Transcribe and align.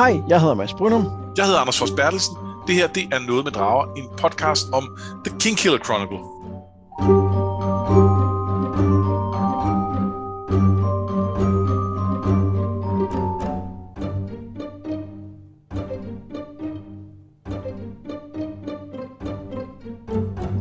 Hej, 0.00 0.22
jeg 0.28 0.40
hedder 0.40 0.54
Mads 0.54 0.74
Brynum. 0.74 1.04
Jeg 1.36 1.44
hedder 1.44 1.60
Anders 1.60 1.78
Fors 1.78 1.90
Bertelsen. 1.90 2.36
Det 2.66 2.74
her, 2.74 2.86
det 2.86 3.02
er 3.12 3.18
Noget 3.18 3.44
med 3.44 3.52
Drager, 3.52 3.94
en 3.94 4.08
podcast 4.18 4.66
om 4.72 4.98
The 5.24 5.38
King 5.38 5.58
Killer 5.58 5.78
Chronicle. 5.78 6.18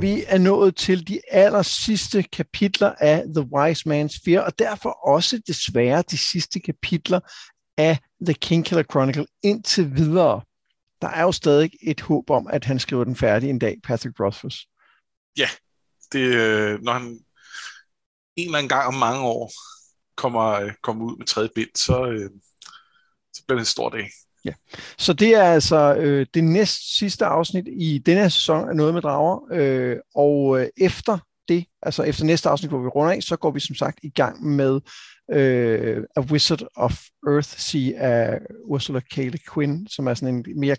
Vi 0.02 0.24
er 0.28 0.38
nået 0.38 0.76
til 0.76 1.08
de 1.08 1.20
aller 1.32 1.62
sidste 1.62 2.24
kapitler 2.24 2.94
af 3.00 3.24
The 3.36 3.48
Wise 3.54 3.90
Man's 3.90 4.22
Fear, 4.26 4.42
og 4.42 4.60
derfor 4.60 5.08
også 5.08 5.42
desværre 5.48 6.04
de 6.12 6.18
sidste 6.18 6.60
kapitler 6.60 7.20
af 7.78 7.98
The 8.22 8.34
King 8.34 8.66
Killer 8.66 8.84
Chronicle 8.84 9.26
indtil 9.44 9.96
videre. 9.96 10.42
Der 11.02 11.08
er 11.08 11.24
jo 11.24 11.32
stadig 11.32 11.72
et 11.82 12.02
håb 12.02 12.30
om, 12.30 12.48
at 12.48 12.66
han 12.66 12.80
skriver 12.80 13.04
den 13.04 13.16
færdig 13.16 13.50
en 13.50 13.60
dag, 13.60 13.78
Patrick 13.84 14.20
Rothfuss. 14.20 14.68
Ja, 15.38 15.50
det, 16.12 16.20
øh, 16.20 16.82
når 16.82 16.94
han 16.94 17.20
en 18.36 18.46
eller 18.46 18.58
anden 18.58 18.70
gang 18.70 18.88
om 18.88 18.94
mange 18.94 19.22
år 19.22 19.52
kommer, 20.16 20.52
øh, 20.52 20.72
kommer 20.84 21.06
ud 21.06 21.18
med 21.18 21.26
tredje 21.26 21.50
bind, 21.56 21.70
så, 21.76 22.06
øh, 22.06 22.30
så 23.34 23.44
bliver 23.48 23.58
det 23.58 23.62
en 23.62 23.66
stor 23.66 23.90
dag. 23.90 24.10
Ja. 24.46 24.54
Så 24.98 25.14
det 25.14 25.36
er 25.36 25.44
altså 25.44 25.96
øh, 25.96 26.26
det 26.34 26.44
næst 26.44 26.98
sidste 26.98 27.26
afsnit 27.26 27.68
i 27.68 27.98
denne 28.06 28.22
her 28.22 28.30
sæson 28.30 28.70
af 28.70 28.76
Noget 28.76 28.94
med 28.94 29.02
Drager, 29.02 29.40
øh, 29.52 29.98
og 30.16 30.62
øh, 30.62 30.68
efter 30.78 31.18
det, 31.48 31.66
altså 31.82 32.04
efter 32.04 32.26
næste 32.26 32.50
afsnit, 32.50 32.72
hvor 32.72 32.82
vi 32.82 32.88
runder 32.88 33.14
af, 33.14 33.24
så 33.24 33.36
går 33.36 33.52
vi 33.52 33.60
som 33.60 33.76
sagt 33.76 34.00
i 34.04 34.10
gang 34.10 34.46
med 34.46 34.82
øh, 35.32 36.04
A 36.16 36.22
Wizard 36.22 36.68
of 36.76 37.02
Earthsea 37.28 37.92
af 37.98 38.40
Ursula 38.66 39.00
K. 39.00 39.18
Le 39.18 39.38
Guin, 39.48 39.88
som 39.88 40.08
er 40.08 40.14
sådan 40.14 40.36
en 40.36 40.60
mere, 40.60 40.76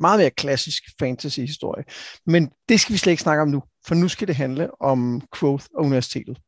meget 0.00 0.18
mere 0.18 0.30
klassisk 0.30 0.82
fantasy-historie. 0.98 1.84
Men 2.26 2.50
det 2.68 2.80
skal 2.80 2.92
vi 2.92 2.98
slet 2.98 3.10
ikke 3.10 3.22
snakke 3.22 3.42
om 3.42 3.48
nu, 3.48 3.62
for 3.86 3.94
nu 3.94 4.08
skal 4.08 4.28
det 4.28 4.36
handle 4.36 4.82
om 4.82 5.22
Quoth 5.38 5.66
og 5.74 5.84
universitetet. 5.84 6.38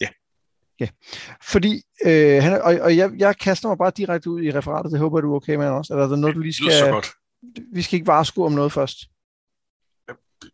Ja. 0.00 0.08
Ja, 0.80 0.88
fordi, 1.42 1.82
øh, 2.04 2.42
han, 2.42 2.62
og, 2.62 2.74
og 2.80 2.96
jeg, 2.96 3.10
jeg 3.18 3.36
kaster 3.36 3.68
mig 3.68 3.78
bare 3.78 3.92
direkte 3.96 4.30
ud 4.30 4.42
i 4.42 4.52
referatet, 4.52 4.92
det 4.92 5.00
håber 5.00 5.20
du 5.20 5.32
er 5.32 5.36
okay 5.36 5.54
med 5.54 5.66
også, 5.66 5.94
eller 5.94 6.04
er 6.04 6.08
der 6.08 6.16
noget, 6.16 6.36
du 6.36 6.40
lige 6.40 6.52
skal... 6.52 6.72
så 6.72 6.90
godt. 6.90 7.06
Vi 7.72 7.82
skal 7.82 7.96
ikke 7.96 8.06
varsko 8.06 8.44
om 8.44 8.52
noget 8.52 8.72
først. 8.72 8.98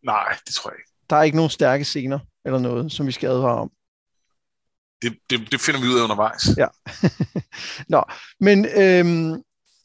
Nej, 0.02 0.36
det 0.46 0.54
tror 0.54 0.70
jeg 0.70 0.78
ikke. 0.78 0.90
Der 1.10 1.16
er 1.16 1.22
ikke 1.22 1.36
nogen 1.36 1.50
stærke 1.50 1.84
scener 1.84 2.18
eller 2.44 2.58
noget, 2.58 2.92
som 2.92 3.06
vi 3.06 3.12
skal 3.12 3.28
advare 3.28 3.58
om 3.58 3.70
det, 5.02 5.16
det, 5.30 5.52
det 5.52 5.60
finder 5.60 5.80
vi 5.80 5.86
ud 5.86 5.98
af 5.98 6.02
undervejs. 6.02 6.48
Ja. 6.56 6.66
Nå, 7.94 8.02
men 8.40 8.66
øhm, 8.76 9.42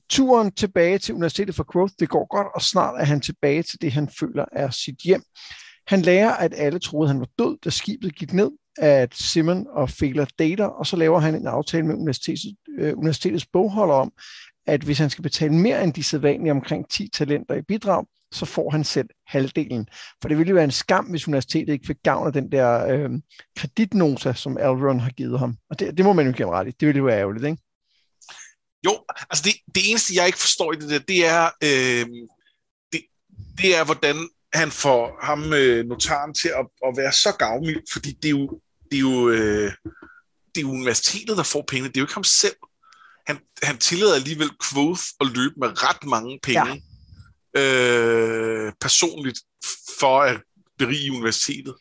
turen 0.09 0.51
tilbage 0.51 0.97
til 0.97 1.15
Universitetet 1.15 1.55
for 1.55 1.63
Growth, 1.63 1.93
det 1.99 2.09
går 2.09 2.27
godt, 2.35 2.47
og 2.55 2.61
snart 2.61 3.01
er 3.01 3.05
han 3.05 3.21
tilbage 3.21 3.63
til 3.63 3.81
det, 3.81 3.91
han 3.91 4.09
føler 4.19 4.45
er 4.51 4.69
sit 4.69 4.97
hjem. 5.03 5.23
Han 5.87 6.01
lærer, 6.01 6.31
at 6.31 6.53
alle 6.57 6.79
troede, 6.79 7.07
han 7.07 7.19
var 7.19 7.27
død, 7.39 7.57
da 7.65 7.69
skibet 7.69 8.15
gik 8.15 8.33
ned, 8.33 8.51
at 8.77 9.15
Simon 9.15 9.67
og 9.69 9.89
Fela 9.89 10.25
dater, 10.39 10.65
og 10.65 10.87
så 10.87 10.95
laver 10.95 11.19
han 11.19 11.35
en 11.35 11.47
aftale 11.47 11.85
med 11.85 11.95
universitetets, 11.95 12.45
øh, 12.79 12.97
universitetets 12.97 13.45
bogholder 13.45 13.95
om, 13.95 14.11
at 14.67 14.83
hvis 14.83 14.99
han 14.99 15.09
skal 15.09 15.23
betale 15.23 15.53
mere 15.53 15.83
end 15.83 15.93
de 15.93 16.03
sædvanlige 16.03 16.51
omkring 16.51 16.89
10 16.89 17.09
talenter 17.13 17.55
i 17.55 17.61
bidrag, 17.61 18.05
så 18.33 18.45
får 18.45 18.69
han 18.69 18.83
selv 18.83 19.09
halvdelen. 19.27 19.87
For 20.21 20.29
det 20.29 20.37
ville 20.37 20.49
jo 20.49 20.55
være 20.55 20.63
en 20.63 20.71
skam, 20.71 21.05
hvis 21.05 21.27
universitetet 21.27 21.73
ikke 21.73 21.87
fik 21.87 22.03
gavn 22.03 22.27
af 22.27 22.33
den 22.33 22.51
der 22.51 22.87
øh, 22.87 23.09
kreditnota, 23.57 24.33
som 24.33 24.57
Elrond 24.57 25.01
har 25.01 25.09
givet 25.09 25.39
ham. 25.39 25.57
Og 25.69 25.79
det, 25.79 25.97
det 25.97 26.05
må 26.05 26.13
man 26.13 26.25
jo 26.25 26.31
give 26.31 26.51
ret 26.51 26.67
i. 26.67 26.71
Det 26.71 26.87
ville 26.87 26.97
jo 26.97 27.05
være 27.05 27.19
ærgerligt, 27.19 27.45
ikke? 27.45 27.61
Jo, 28.85 29.05
altså 29.29 29.43
det, 29.43 29.53
det 29.75 29.89
eneste, 29.89 30.15
jeg 30.15 30.25
ikke 30.25 30.39
forstår 30.39 30.73
i 30.73 30.75
det 30.75 30.89
der, 30.89 30.99
det 30.99 31.25
er, 31.25 31.45
øh, 31.63 32.05
det, 32.91 33.01
det 33.57 33.75
er, 33.77 33.85
hvordan 33.85 34.29
han 34.53 34.71
får 34.71 35.19
ham, 35.21 35.53
øh, 35.53 35.85
notaren, 35.85 36.33
til 36.33 36.47
at, 36.47 36.65
at 36.87 36.97
være 36.97 37.11
så 37.11 37.35
gavmild, 37.39 37.81
fordi 37.93 38.11
det 38.11 38.25
er 38.25 38.29
jo, 38.29 38.59
det 38.91 38.97
er 38.97 39.01
jo, 39.01 39.29
øh, 39.29 39.71
det 40.55 40.57
er 40.57 40.61
jo 40.61 40.69
universitetet, 40.69 41.37
der 41.37 41.43
får 41.43 41.63
penge. 41.67 41.87
Det 41.87 41.97
er 41.97 42.01
jo 42.01 42.05
ikke 42.05 42.13
ham 42.13 42.23
selv. 42.23 42.55
Han, 43.27 43.37
han 43.63 43.77
tillader 43.77 44.15
alligevel 44.15 44.49
Quoth 44.69 45.03
at 45.21 45.27
løbe 45.27 45.55
med 45.57 45.83
ret 45.83 46.03
mange 46.03 46.39
penge. 46.43 46.67
Ja 46.67 46.92
øh, 47.57 48.71
personligt 48.81 49.39
for 49.99 50.21
at 50.21 50.41
berige 50.77 51.11
universitetet. 51.11 51.75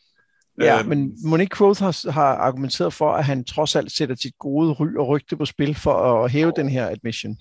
Ja, 0.60 0.80
øh, 0.80 0.88
men 0.88 1.16
Monique 1.24 1.56
Quoth 1.56 1.82
har, 1.82 2.10
har 2.10 2.34
argumenteret 2.36 2.92
for, 2.92 3.12
at 3.12 3.24
han 3.24 3.44
trods 3.44 3.76
alt 3.76 3.92
sætter 3.92 4.14
sit 4.14 4.38
gode 4.38 4.72
ry 4.72 4.86
og 4.98 5.08
rygte 5.08 5.36
på 5.36 5.44
spil 5.44 5.74
for 5.74 5.94
at 5.94 6.30
hæve 6.30 6.46
oh, 6.46 6.52
den 6.56 6.68
her 6.68 6.88
admission. 6.88 7.36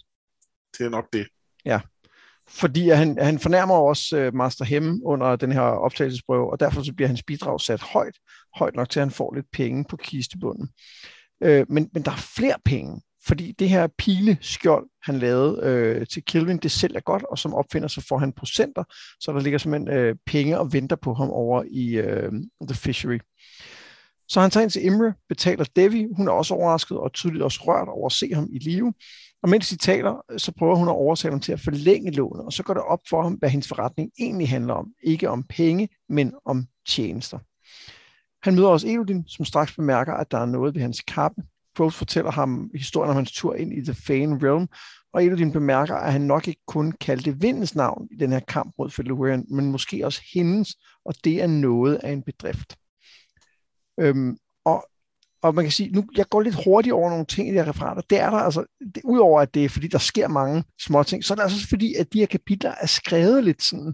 Det 0.78 0.86
er 0.86 0.90
nok 0.90 1.06
det. 1.14 1.28
Ja, 1.66 1.80
fordi 2.50 2.90
han, 2.90 3.18
han 3.22 3.40
fornærmer 3.40 3.76
også 3.76 4.28
uh, 4.28 4.36
Master 4.36 4.66
Hem 4.66 5.02
under 5.06 5.36
den 5.36 5.52
her 5.52 5.62
optagelsesprøve, 5.62 6.52
og 6.52 6.60
derfor 6.60 6.84
så 6.84 6.94
bliver 6.94 7.08
hans 7.08 7.24
bidrag 7.24 7.62
sat 7.62 7.82
højt, 7.82 8.16
højt 8.56 8.76
nok 8.76 8.90
til, 8.90 9.00
at 9.00 9.06
han 9.06 9.12
får 9.12 9.34
lidt 9.36 9.52
penge 9.54 9.86
på 9.90 9.98
kistebunden. 9.98 10.70
Uh, 11.46 11.50
men, 11.50 11.90
men 11.94 12.04
der 12.06 12.12
er 12.12 12.28
flere 12.36 12.58
penge 12.66 13.02
fordi 13.28 13.52
det 13.52 13.70
her 13.70 13.88
pileskjold, 13.98 14.88
han 15.04 15.20
lavede 15.20 15.60
øh, 15.64 16.08
til 16.08 16.26
Kelvin, 16.26 16.58
det 16.58 16.72
sælger 16.72 17.00
godt, 17.00 17.24
og 17.24 17.38
som 17.38 17.54
opfinder, 17.54 17.88
så 17.88 18.06
får 18.10 18.18
han 18.18 18.34
procenter, 18.34 18.84
så 19.20 19.32
der 19.34 19.40
ligger 19.40 19.60
simpelthen 19.60 19.98
øh, 19.98 20.16
penge 20.26 20.60
og 20.60 20.74
venter 20.74 20.96
på 20.96 21.14
ham 21.14 21.30
over 21.30 21.64
i 21.72 21.98
øh, 21.98 22.32
The 22.68 22.76
Fishery. 22.76 23.20
Så 24.28 24.42
han 24.42 24.52
tager 24.52 24.64
ind 24.64 24.72
til 24.72 24.86
Imre, 24.86 25.14
betaler 25.30 25.66
Devi, 25.76 26.08
hun 26.18 26.28
er 26.28 26.32
også 26.32 26.54
overrasket 26.54 26.98
og 26.98 27.14
tydeligt 27.14 27.44
også 27.44 27.62
rørt 27.64 27.88
over 27.88 28.06
at 28.06 28.12
se 28.12 28.34
ham 28.34 28.48
i 28.52 28.60
live, 28.60 28.94
og 29.44 29.50
mens 29.50 29.70
de 29.70 29.76
taler, 29.76 30.38
så 30.38 30.52
prøver 30.52 30.76
hun 30.76 30.88
at 30.88 30.92
overtale 30.92 31.32
ham 31.32 31.40
til 31.40 31.52
at 31.52 31.60
forlænge 31.60 32.12
lånet, 32.12 32.46
og 32.46 32.54
så 32.54 32.64
går 32.64 32.74
det 32.74 32.84
op 32.84 33.00
for 33.10 33.24
ham, 33.24 33.34
hvad 33.34 33.50
hendes 33.50 33.68
forretning 33.68 34.12
egentlig 34.20 34.50
handler 34.50 34.74
om. 34.74 34.88
Ikke 35.04 35.30
om 35.30 35.44
penge, 35.44 35.90
men 36.10 36.34
om 36.46 36.66
tjenester. 36.88 37.40
Han 38.44 38.56
møder 38.56 38.68
også 38.68 38.88
Elodin, 38.88 39.28
som 39.28 39.46
straks 39.46 39.76
bemærker, 39.76 40.14
at 40.14 40.32
der 40.32 40.38
er 40.38 40.46
noget 40.46 40.76
ved 40.76 40.82
hans 40.82 41.02
kappe, 41.02 41.42
Quoth 41.78 41.96
fortæller 41.96 42.32
ham 42.32 42.70
historien 42.76 43.10
om 43.10 43.16
hans 43.16 43.32
tur 43.32 43.56
ind 43.56 43.74
i 43.74 43.84
The 43.84 43.94
Fane 43.94 44.40
Realm, 44.48 44.68
og 45.14 45.26
et 45.26 45.32
af 45.32 45.38
dine 45.38 45.52
bemærker, 45.52 45.96
at 45.96 46.12
han 46.12 46.22
nok 46.22 46.48
ikke 46.48 46.62
kun 46.68 46.92
kaldte 46.92 47.40
vindens 47.40 47.76
navn 47.76 48.08
i 48.12 48.16
den 48.16 48.32
her 48.32 48.40
kamp 48.40 48.74
mod 48.78 48.90
Felurian, 48.90 49.46
men 49.50 49.72
måske 49.72 50.06
også 50.06 50.22
hendes, 50.34 50.76
og 51.06 51.16
det 51.24 51.42
er 51.42 51.48
noget 51.48 51.96
af 51.96 52.12
en 52.12 52.24
bedrift. 52.24 52.78
Øhm, 54.00 54.38
og, 54.66 54.86
og 55.42 55.56
man 55.56 55.66
kan 55.66 55.72
sige, 55.72 55.92
nu 55.92 56.06
jeg 56.18 56.26
går 56.30 56.42
lidt 56.42 56.64
hurtigt 56.64 56.94
over 56.94 57.10
nogle 57.10 57.26
ting 57.26 57.48
i 57.48 57.52
de 57.52 57.56
her 57.56 57.70
referater. 57.70 58.02
Det 58.02 58.20
er 58.20 58.30
der 58.30 58.38
altså, 58.38 58.66
det, 58.96 59.02
udover 59.04 59.42
at 59.42 59.54
det 59.54 59.66
er 59.66 59.70
fordi, 59.70 59.88
der 59.88 59.98
sker 59.98 60.28
mange 60.28 60.64
små 60.82 61.04
ting, 61.04 61.24
så 61.24 61.34
er 61.34 61.36
det 61.36 61.44
altså 61.44 61.68
fordi, 61.68 61.94
at 61.96 62.14
de 62.14 62.20
her 62.20 62.26
kapitler 62.26 62.74
er 62.82 62.88
skrevet 62.88 63.44
lidt 63.44 63.64
sådan, 63.64 63.94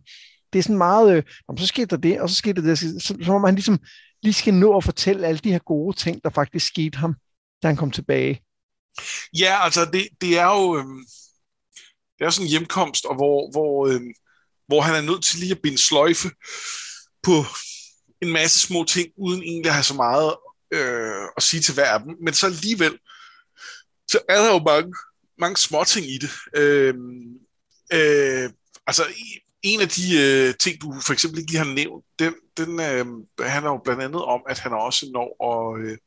det 0.53 0.59
er 0.59 0.63
sådan 0.63 0.77
meget, 0.77 1.17
øh, 1.17 1.23
så 1.57 1.67
skete 1.67 1.85
der 1.85 1.97
det, 1.97 2.21
og 2.21 2.29
så 2.29 2.35
skete 2.35 2.61
der 2.61 2.67
det, 2.67 2.79
så, 2.79 2.99
så, 2.99 3.17
så 3.21 3.31
må 3.31 3.37
man 3.37 3.55
ligesom 3.55 3.79
lige 4.23 4.33
skal 4.33 4.53
nå 4.53 4.77
at 4.77 4.83
fortælle 4.83 5.27
alle 5.27 5.39
de 5.39 5.51
her 5.51 5.59
gode 5.59 5.97
ting, 5.97 6.23
der 6.23 6.29
faktisk 6.29 6.67
skete 6.67 6.97
ham 6.97 7.15
da 7.63 7.67
han 7.67 7.77
kom 7.77 7.91
tilbage? 7.91 8.43
Ja, 9.33 9.63
altså 9.63 9.85
det, 9.85 10.07
det 10.21 10.37
er 10.37 10.45
jo 10.45 10.77
øhm, 10.77 11.05
det 12.19 12.25
er 12.25 12.29
sådan 12.29 12.45
en 12.45 12.49
hjemkomst, 12.49 13.05
og 13.05 13.15
hvor, 13.15 13.51
hvor, 13.51 13.87
øhm, 13.87 14.13
hvor 14.67 14.81
han 14.81 14.95
er 14.95 15.01
nødt 15.01 15.23
til 15.23 15.39
lige 15.39 15.51
at 15.51 15.61
binde 15.61 15.77
sløjfe 15.77 16.29
på 17.23 17.45
en 18.21 18.31
masse 18.31 18.59
små 18.59 18.83
ting, 18.83 19.07
uden 19.17 19.43
egentlig 19.43 19.69
at 19.69 19.73
have 19.73 19.83
så 19.83 19.93
meget 19.93 20.35
øh, 20.71 21.27
at 21.37 21.43
sige 21.43 21.61
til 21.61 21.73
hver 21.73 21.93
af 21.93 21.99
dem. 21.99 22.15
Men 22.21 22.33
så 22.33 22.45
alligevel, 22.45 22.99
så 24.07 24.19
er 24.29 24.37
der 24.37 24.53
jo 24.53 24.59
mange, 24.59 24.93
mange 25.37 25.57
små 25.57 25.83
ting 25.83 26.05
i 26.05 26.17
det. 26.17 26.31
Øh, 26.55 26.95
øh, 27.93 28.49
altså 28.87 29.03
en 29.63 29.81
af 29.81 29.89
de 29.89 30.03
øh, 30.19 30.55
ting, 30.55 30.81
du 30.81 30.93
for 31.05 31.13
eksempel 31.13 31.39
ikke 31.39 31.51
lige 31.51 31.65
har 31.65 31.73
nævnt, 31.73 32.05
den, 32.19 32.33
den 32.57 32.79
øh, 32.79 33.05
handler 33.47 33.71
jo 33.71 33.81
blandt 33.83 34.03
andet 34.03 34.23
om, 34.23 34.41
at 34.49 34.59
han 34.59 34.73
også 34.73 35.09
når 35.13 35.29
at, 35.51 35.81
øh, 35.81 35.97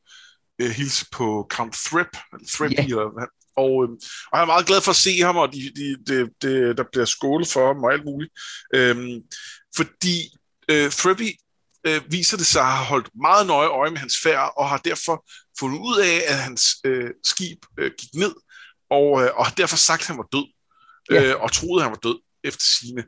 øh, 0.61 0.71
hilse 0.71 1.07
på 1.13 1.47
Count 1.51 1.75
Thrip, 1.75 2.17
Thrip 2.49 2.73
yeah. 2.73 2.85
eller, 2.85 3.27
og, 3.57 3.85
øh, 3.85 3.89
og 4.33 4.39
han 4.39 4.43
er 4.43 4.47
meget 4.47 4.67
glad 4.67 4.81
for 4.81 4.91
at 4.91 4.97
se 4.97 5.21
ham, 5.21 5.37
og 5.37 5.53
de, 5.53 5.73
de, 5.77 5.97
de, 6.07 6.31
de, 6.43 6.77
der 6.77 6.85
bliver 6.93 7.05
skålet 7.05 7.49
for 7.49 7.67
ham 7.67 7.85
og 7.85 7.93
alt 7.93 8.05
muligt. 8.05 8.33
Øhm, 8.75 9.21
fordi 9.77 10.17
øh, 10.69 10.91
Thrippy 10.91 11.31
øh, 11.87 12.01
viser 12.09 12.37
det 12.37 12.47
sig 12.47 12.63
at 12.63 12.73
have 12.73 12.87
holdt 12.87 13.11
meget 13.23 13.47
nøje 13.47 13.69
øje 13.69 13.91
med 13.91 13.99
hans 13.99 14.17
færd, 14.23 14.53
og 14.57 14.69
har 14.69 14.79
derfor 14.79 15.25
fundet 15.59 15.79
ud 15.79 15.99
af, 15.99 16.23
at 16.33 16.39
hans 16.39 16.77
øh, 16.85 17.11
skib 17.25 17.59
øh, 17.79 17.91
gik 17.99 18.15
ned, 18.15 18.35
og, 18.91 19.23
øh, 19.23 19.31
og 19.35 19.47
har 19.47 19.55
derfor 19.55 19.77
sagt, 19.77 20.01
at 20.03 20.07
han 20.07 20.19
var 20.19 20.29
død, 20.33 20.49
yeah. 21.13 21.29
øh, 21.29 21.41
og 21.41 21.53
troede, 21.53 21.81
at 21.81 21.85
han 21.85 21.93
var 21.93 22.11
død 22.11 22.19
efter 22.45 22.65
sine. 22.65 23.05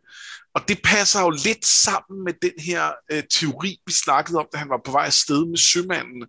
Og 0.54 0.68
det 0.68 0.78
passer 0.84 1.20
jo 1.20 1.30
lidt 1.30 1.66
sammen 1.66 2.24
med 2.24 2.34
den 2.42 2.52
her 2.58 2.92
øh, 3.12 3.22
teori, 3.30 3.80
vi 3.86 3.92
snakkede 3.92 4.38
om, 4.38 4.46
da 4.52 4.58
han 4.58 4.68
var 4.68 4.80
på 4.84 4.92
vej 4.92 5.06
afsted 5.06 5.46
med 5.46 5.58
sømanden, 5.58 6.26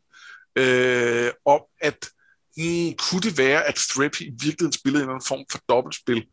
øh, 0.55 1.31
om, 1.45 1.61
at 1.81 2.09
hmm, 2.57 2.93
kunne 2.97 3.21
det 3.21 3.37
være, 3.37 3.63
at 3.65 3.75
Threp 3.75 4.21
i 4.21 4.29
virkeligheden 4.29 4.71
spillede 4.71 5.03
en 5.03 5.09
eller 5.09 5.13
anden 5.15 5.27
form 5.27 5.45
for 5.51 5.59
dobbeltspil, 5.69 6.25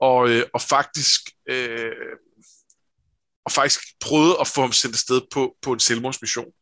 og, 0.00 0.30
øh, 0.30 0.42
og 0.54 0.60
faktisk 0.60 1.20
øh, 1.48 1.92
og 3.44 3.52
faktisk 3.52 3.80
prøvede 4.00 4.36
at 4.40 4.46
få 4.46 4.60
ham 4.60 4.72
sendt 4.72 4.94
afsted 4.94 5.20
på, 5.32 5.56
på 5.62 5.72
en 5.72 5.80
selvmordsmission. 5.80 6.52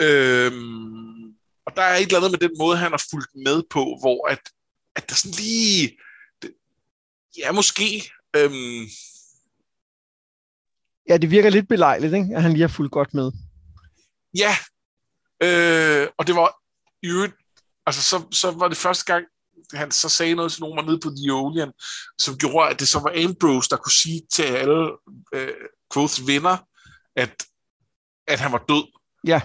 Øhm, 0.00 1.24
og 1.66 1.76
der 1.76 1.82
er 1.82 1.96
et 1.96 2.02
eller 2.02 2.16
andet 2.16 2.30
med 2.30 2.48
den 2.48 2.58
måde, 2.58 2.76
han 2.76 2.90
har 2.90 3.04
fulgt 3.10 3.30
med 3.34 3.62
på, 3.70 3.98
hvor 4.00 4.28
at, 4.28 4.40
at 4.96 5.08
der 5.08 5.14
sådan 5.14 5.36
lige, 5.36 5.98
det, 6.42 6.54
Ja, 7.38 7.52
måske. 7.52 8.10
Øhm, 8.36 8.86
Ja, 11.08 11.16
det 11.16 11.30
virker 11.30 11.50
lidt 11.50 11.68
belejligt, 11.68 12.14
ikke? 12.14 12.36
at 12.36 12.42
han 12.42 12.52
lige 12.52 12.60
har 12.60 12.68
fulgt 12.68 12.92
godt 12.92 13.14
med. 13.14 13.32
ja, 14.36 14.56
øh, 15.42 16.08
og 16.18 16.26
det 16.26 16.34
var 16.34 16.56
i 17.02 17.08
øvrigt, 17.08 17.34
altså 17.86 18.02
så, 18.02 18.26
så 18.30 18.50
var 18.50 18.68
det 18.68 18.76
første 18.76 19.04
gang, 19.12 19.24
han 19.72 19.90
så 19.90 20.08
sagde 20.08 20.34
noget 20.34 20.52
til 20.52 20.60
nogen 20.60 20.76
var 20.76 20.82
nede 20.82 21.00
på 21.00 21.10
The 21.10 21.32
Olean, 21.32 21.72
som 22.18 22.38
gjorde, 22.38 22.70
at 22.70 22.80
det 22.80 22.88
så 22.88 22.98
var 22.98 23.24
Ambrose, 23.24 23.70
der 23.70 23.76
kunne 23.76 23.92
sige 23.92 24.22
til 24.32 24.42
alle 24.42 24.90
øh, 25.34 25.54
Quoths 25.94 26.26
venner, 26.26 26.56
at, 27.16 27.44
at 28.26 28.40
han 28.40 28.52
var 28.52 28.64
død. 28.68 28.84
Ja. 29.26 29.40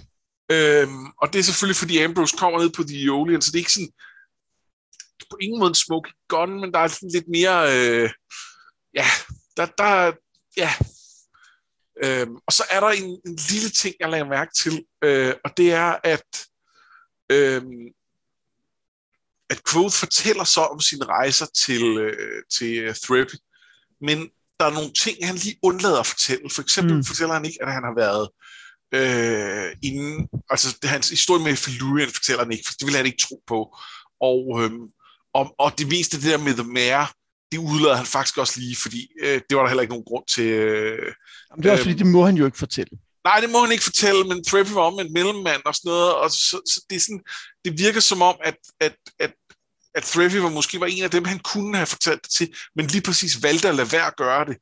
Øhm, 0.52 1.06
og 1.22 1.34
det 1.34 1.40
er 1.40 1.44
selvfølgelig, 1.44 1.76
fordi 1.76 1.98
Ambrose 1.98 2.38
kommer 2.38 2.60
ned 2.60 2.70
på 2.70 2.84
The 2.84 3.12
Olean, 3.12 3.42
så 3.42 3.52
det 3.52 3.56
er 3.56 3.66
ikke 3.66 3.74
sådan, 3.74 3.92
på 5.30 5.38
ingen 5.42 5.60
måde 5.60 5.70
en 5.70 5.76
smoke 5.76 6.14
gun, 6.28 6.62
men 6.62 6.74
der 6.74 6.80
er 6.80 6.88
sådan 6.88 7.10
lidt 7.14 7.28
mere, 7.28 7.58
øh, 7.76 8.10
ja, 8.94 9.06
der, 9.58 9.66
der, 9.66 10.12
ja. 10.58 10.72
Øhm, 12.04 12.36
og 12.48 12.54
så 12.54 12.64
er 12.70 12.80
der 12.80 12.88
en, 12.88 13.20
en 13.26 13.38
lille 13.50 13.70
ting, 13.70 13.96
jeg 14.00 14.10
lagde 14.10 14.26
mærke 14.26 14.52
til, 14.58 14.86
øh, 15.04 15.34
og 15.44 15.58
det 15.58 15.74
er, 15.74 15.96
at 16.04 16.46
øh, 17.32 17.64
at 19.50 19.62
Quoth 19.72 19.96
fortæller 19.96 20.44
så 20.44 20.62
om 20.62 20.80
sine 20.80 21.06
rejser 21.06 21.46
til, 21.46 21.98
øh, 21.98 22.44
til 22.52 22.94
Threp, 23.04 23.28
men 24.02 24.30
der 24.60 24.66
er 24.66 24.74
nogle 24.74 24.94
ting, 24.94 25.18
han 25.28 25.36
lige 25.36 25.60
undlader 25.64 26.00
at 26.00 26.06
fortælle. 26.08 26.50
For 26.50 26.62
eksempel 26.62 26.96
mm. 26.96 27.04
fortæller 27.04 27.34
han 27.34 27.46
ikke, 27.46 27.58
at 27.62 27.74
han 27.74 27.84
har 27.84 27.96
været 27.96 28.30
øh, 28.98 29.78
inden, 29.84 30.28
altså 30.50 30.78
det, 30.82 30.90
hans 30.90 31.10
historie 31.10 31.44
med 31.44 31.56
Felurian 31.56 32.10
fortæller 32.10 32.44
han 32.44 32.52
ikke, 32.52 32.64
for 32.68 32.74
det 32.80 32.88
vil 32.88 32.96
han 32.96 33.06
ikke 33.06 33.26
tro 33.28 33.44
på. 33.48 33.78
Og, 34.22 34.64
øh, 34.64 34.72
og, 35.34 35.56
og 35.60 35.78
det 35.78 35.88
meste 35.88 36.18
det 36.18 36.32
der 36.32 36.38
med 36.38 36.54
The 36.54 36.64
Mare, 36.64 37.08
det 37.52 37.58
udlader 37.58 37.96
han 37.96 38.06
faktisk 38.06 38.38
også 38.38 38.60
lige, 38.60 38.76
fordi 38.76 39.08
øh, 39.22 39.42
det 39.50 39.58
var 39.58 39.62
der 39.62 39.68
heller 39.68 39.82
ikke 39.82 39.94
nogen 39.94 40.06
grund 40.06 40.26
til. 40.28 40.44
Øh, 40.44 41.14
Jamen, 41.52 41.64
det 41.64 41.70
er 41.70 41.72
også 41.72 41.84
fordi, 41.84 41.98
det 41.98 42.08
må 42.08 42.26
han 42.26 42.38
jo 42.38 42.46
ikke 42.46 42.58
fortælle. 42.58 42.98
Nej, 43.24 43.40
det 43.40 43.50
må 43.50 43.62
han 43.64 43.72
ikke 43.72 43.84
fortælle, 43.84 44.24
men 44.24 44.44
Treppy 44.44 44.72
var 44.72 44.82
om 44.82 45.00
en 45.00 45.14
mellemmand 45.14 45.62
og 45.66 45.76
sådan 45.76 45.90
noget, 45.90 46.16
og 46.16 46.32
så, 46.32 46.62
så 46.66 46.86
det, 46.90 46.96
er 46.96 47.00
sådan, 47.00 47.24
det 47.66 47.80
virker 47.80 48.00
som 48.00 48.22
om, 48.22 48.36
at, 48.44 48.58
at, 48.80 48.96
at, 49.20 49.34
at 49.96 50.04
Treppy 50.04 50.36
var 50.36 50.50
måske 50.50 50.80
var 50.80 50.86
en 50.86 51.04
af 51.04 51.12
dem, 51.12 51.26
han 51.26 51.40
kunne 51.40 51.76
have 51.76 51.88
fortalt 51.88 52.24
det 52.24 52.32
til, 52.32 52.56
men 52.76 52.88
lige 52.88 53.02
præcis 53.02 53.44
valgte 53.44 53.70
at 53.70 53.76
lade 53.76 53.92
være 53.92 54.08
at 54.08 54.16
gøre 54.16 54.46
det. 54.46 54.58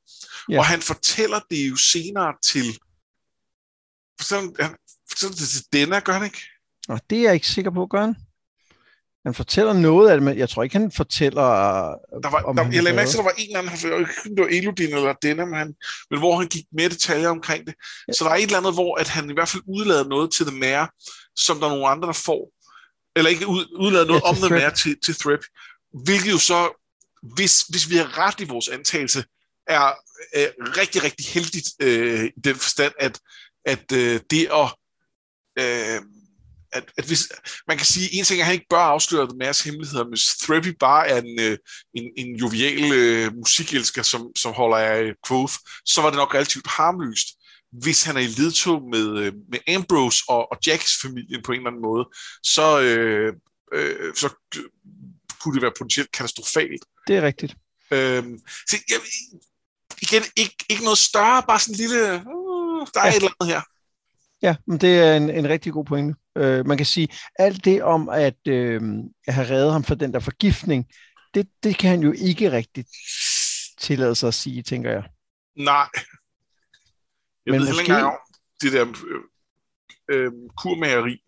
Ja. 0.49 0.59
Og 0.59 0.65
han 0.65 0.81
fortæller 0.81 1.39
det 1.49 1.69
jo 1.69 1.75
senere 1.75 2.33
til, 2.43 2.77
fortæller, 4.19 4.63
han 4.63 4.75
fortæller 5.09 5.35
det 5.35 5.47
til 5.49 5.63
Denna, 5.73 5.99
gør 5.99 6.13
han 6.13 6.25
ikke? 6.25 6.41
Og 6.89 7.01
det 7.09 7.17
er 7.17 7.23
jeg 7.23 7.33
ikke 7.33 7.47
sikker 7.47 7.71
på, 7.71 7.87
gør 7.87 8.01
han? 8.01 8.15
Han 9.25 9.33
fortæller 9.33 9.73
noget 9.73 10.09
af 10.09 10.15
det, 10.15 10.23
men 10.23 10.37
jeg 10.37 10.49
tror 10.49 10.63
ikke, 10.63 10.77
han 10.77 10.91
fortæller... 10.91 11.41
Der 12.23 12.29
var, 12.29 12.41
om 12.41 12.55
der, 12.55 12.63
han 12.63 12.73
jeg 12.73 12.83
lagde 12.83 12.95
mærke 12.95 13.09
til, 13.09 13.17
at 13.17 13.17
der 13.17 13.23
var 13.23 13.35
en 13.37 13.47
eller 13.47 13.59
anden, 13.59 13.73
om 14.25 14.35
det 14.35 14.43
var 14.43 14.49
Elodin 14.51 14.93
eller 14.93 15.13
Denna, 15.13 15.45
men, 15.45 15.53
han, 15.53 15.75
men 16.09 16.19
hvor 16.19 16.37
han 16.37 16.47
gik 16.47 16.65
mere 16.77 16.89
detaljer 16.89 17.29
omkring 17.29 17.67
det. 17.67 17.75
Ja. 18.07 18.13
Så 18.13 18.23
der 18.23 18.31
er 18.31 18.35
et 18.35 18.43
eller 18.43 18.57
andet, 18.57 18.73
hvor 18.73 18.95
at 18.95 19.07
han 19.07 19.29
i 19.29 19.33
hvert 19.33 19.49
fald 19.49 19.63
udlader 19.67 20.07
noget 20.07 20.31
til 20.33 20.45
The 20.45 20.57
Mare, 20.57 20.87
som 21.35 21.59
der 21.59 21.65
er 21.65 21.69
nogle 21.69 21.87
andre, 21.87 22.07
der 22.07 22.13
får. 22.13 22.51
Eller 23.15 23.29
ikke 23.29 23.47
ud, 23.47 23.65
udlader 23.79 24.05
noget 24.05 24.21
Ja, 24.21 24.29
om 24.29 24.35
The 24.35 24.47
Threp. 24.47 24.61
Mare 24.61 24.75
til, 24.75 24.95
til 25.05 25.15
Threp. 25.15 25.43
Hvilket 26.05 26.31
jo 26.31 26.37
så, 26.37 26.59
hvis, 27.35 27.61
hvis 27.61 27.89
vi 27.89 27.95
har 27.95 28.17
ret 28.17 28.39
i 28.39 28.43
vores 28.43 28.69
antagelse, 28.69 29.23
er 29.67 29.87
øh, 30.35 30.47
rigtig, 30.79 31.03
rigtig 31.03 31.25
heldigt 31.25 31.69
øh, 31.79 32.25
i 32.25 32.39
den 32.43 32.55
forstand, 32.55 32.93
at, 32.99 33.19
at 33.65 33.91
øh, 33.93 34.19
det 34.29 34.47
at... 34.61 34.67
Øh, 35.59 36.01
at, 36.75 36.83
at 36.97 37.05
hvis, 37.05 37.21
man 37.67 37.77
kan 37.77 37.85
sige, 37.85 38.13
en 38.13 38.23
ting 38.25 38.39
er, 38.39 38.43
at 38.43 38.45
han 38.45 38.53
ikke 38.53 38.65
bør 38.69 38.77
afsløre 38.77 39.27
Mads 39.39 39.61
hemmeligheder, 39.61 40.03
men 40.05 40.17
Threppy 40.43 40.77
bare 40.79 41.07
er 41.07 41.21
en, 41.21 41.39
øh, 41.39 41.57
en, 41.93 42.11
en 42.17 42.35
jovial 42.35 42.93
øh, 42.93 43.35
musikelsker, 43.35 44.03
som, 44.03 44.27
som 44.35 44.53
holder 44.53 44.77
af 44.77 45.13
Quoth, 45.27 45.53
så 45.85 46.01
var 46.01 46.09
det 46.09 46.17
nok 46.17 46.33
relativt 46.33 46.67
harmløst. 46.67 47.27
Hvis 47.83 48.03
han 48.03 48.15
er 48.17 48.21
i 48.21 48.27
ledtog 48.27 48.89
med, 48.89 49.07
øh, 49.19 49.33
med 49.51 49.59
Ambrose 49.75 50.23
og, 50.27 50.51
og 50.51 50.57
Jacks 50.67 50.93
familien 51.01 51.41
på 51.43 51.51
en 51.51 51.57
eller 51.57 51.69
anden 51.69 51.81
måde, 51.81 52.05
så, 52.43 52.81
øh, 52.81 53.33
øh, 53.73 54.15
så 54.15 54.29
kunne 55.41 55.53
det 55.55 55.61
være 55.61 55.71
potentielt 55.77 56.11
katastrofalt. 56.11 56.83
Det 57.07 57.15
er 57.15 57.21
rigtigt. 57.21 57.55
Øhm, 57.91 58.39
så 58.69 58.77
jeg, 58.89 58.99
igen, 60.01 60.23
ikke, 60.35 60.55
ikke 60.69 60.83
noget 60.83 60.97
større, 60.97 61.43
bare 61.47 61.59
sådan 61.59 61.73
en 61.73 61.77
lille, 61.77 62.03
uh, 62.27 62.87
der 62.93 62.99
er 62.99 63.05
Ja. 63.05 63.09
et 63.09 63.15
eller 63.15 63.31
andet 63.41 63.55
her. 63.55 63.61
Ja, 64.41 64.55
men 64.67 64.77
det 64.81 64.99
er 64.99 65.17
en, 65.17 65.29
en 65.29 65.49
rigtig 65.49 65.73
god 65.73 65.85
pointe. 65.85 66.15
Øh, 66.37 66.65
man 66.67 66.77
kan 66.77 66.85
sige, 66.85 67.07
alt 67.39 67.65
det 67.65 67.83
om 67.83 68.09
at, 68.09 68.47
øh, 68.47 68.81
at 69.27 69.33
have 69.33 69.49
reddet 69.49 69.71
ham 69.71 69.83
fra 69.83 69.95
den 69.95 70.13
der 70.13 70.19
forgiftning, 70.19 70.85
det, 71.33 71.47
det 71.63 71.77
kan 71.77 71.89
han 71.89 71.99
jo 71.99 72.11
ikke 72.17 72.51
rigtig 72.51 72.85
tillade 73.79 74.15
sig 74.15 74.27
at 74.27 74.33
sige, 74.33 74.61
tænker 74.63 74.91
jeg. 74.91 75.03
Nej. 75.57 75.87
Jeg 77.45 77.51
Men 77.51 77.61
ved 77.61 77.67
måske- 77.67 77.81
ikke 77.81 77.95
om 78.05 78.17
det 78.61 78.71
der 78.73 78.85
øh, 78.87 80.21
øh, 80.23 80.31
kurmageri. 80.57 81.21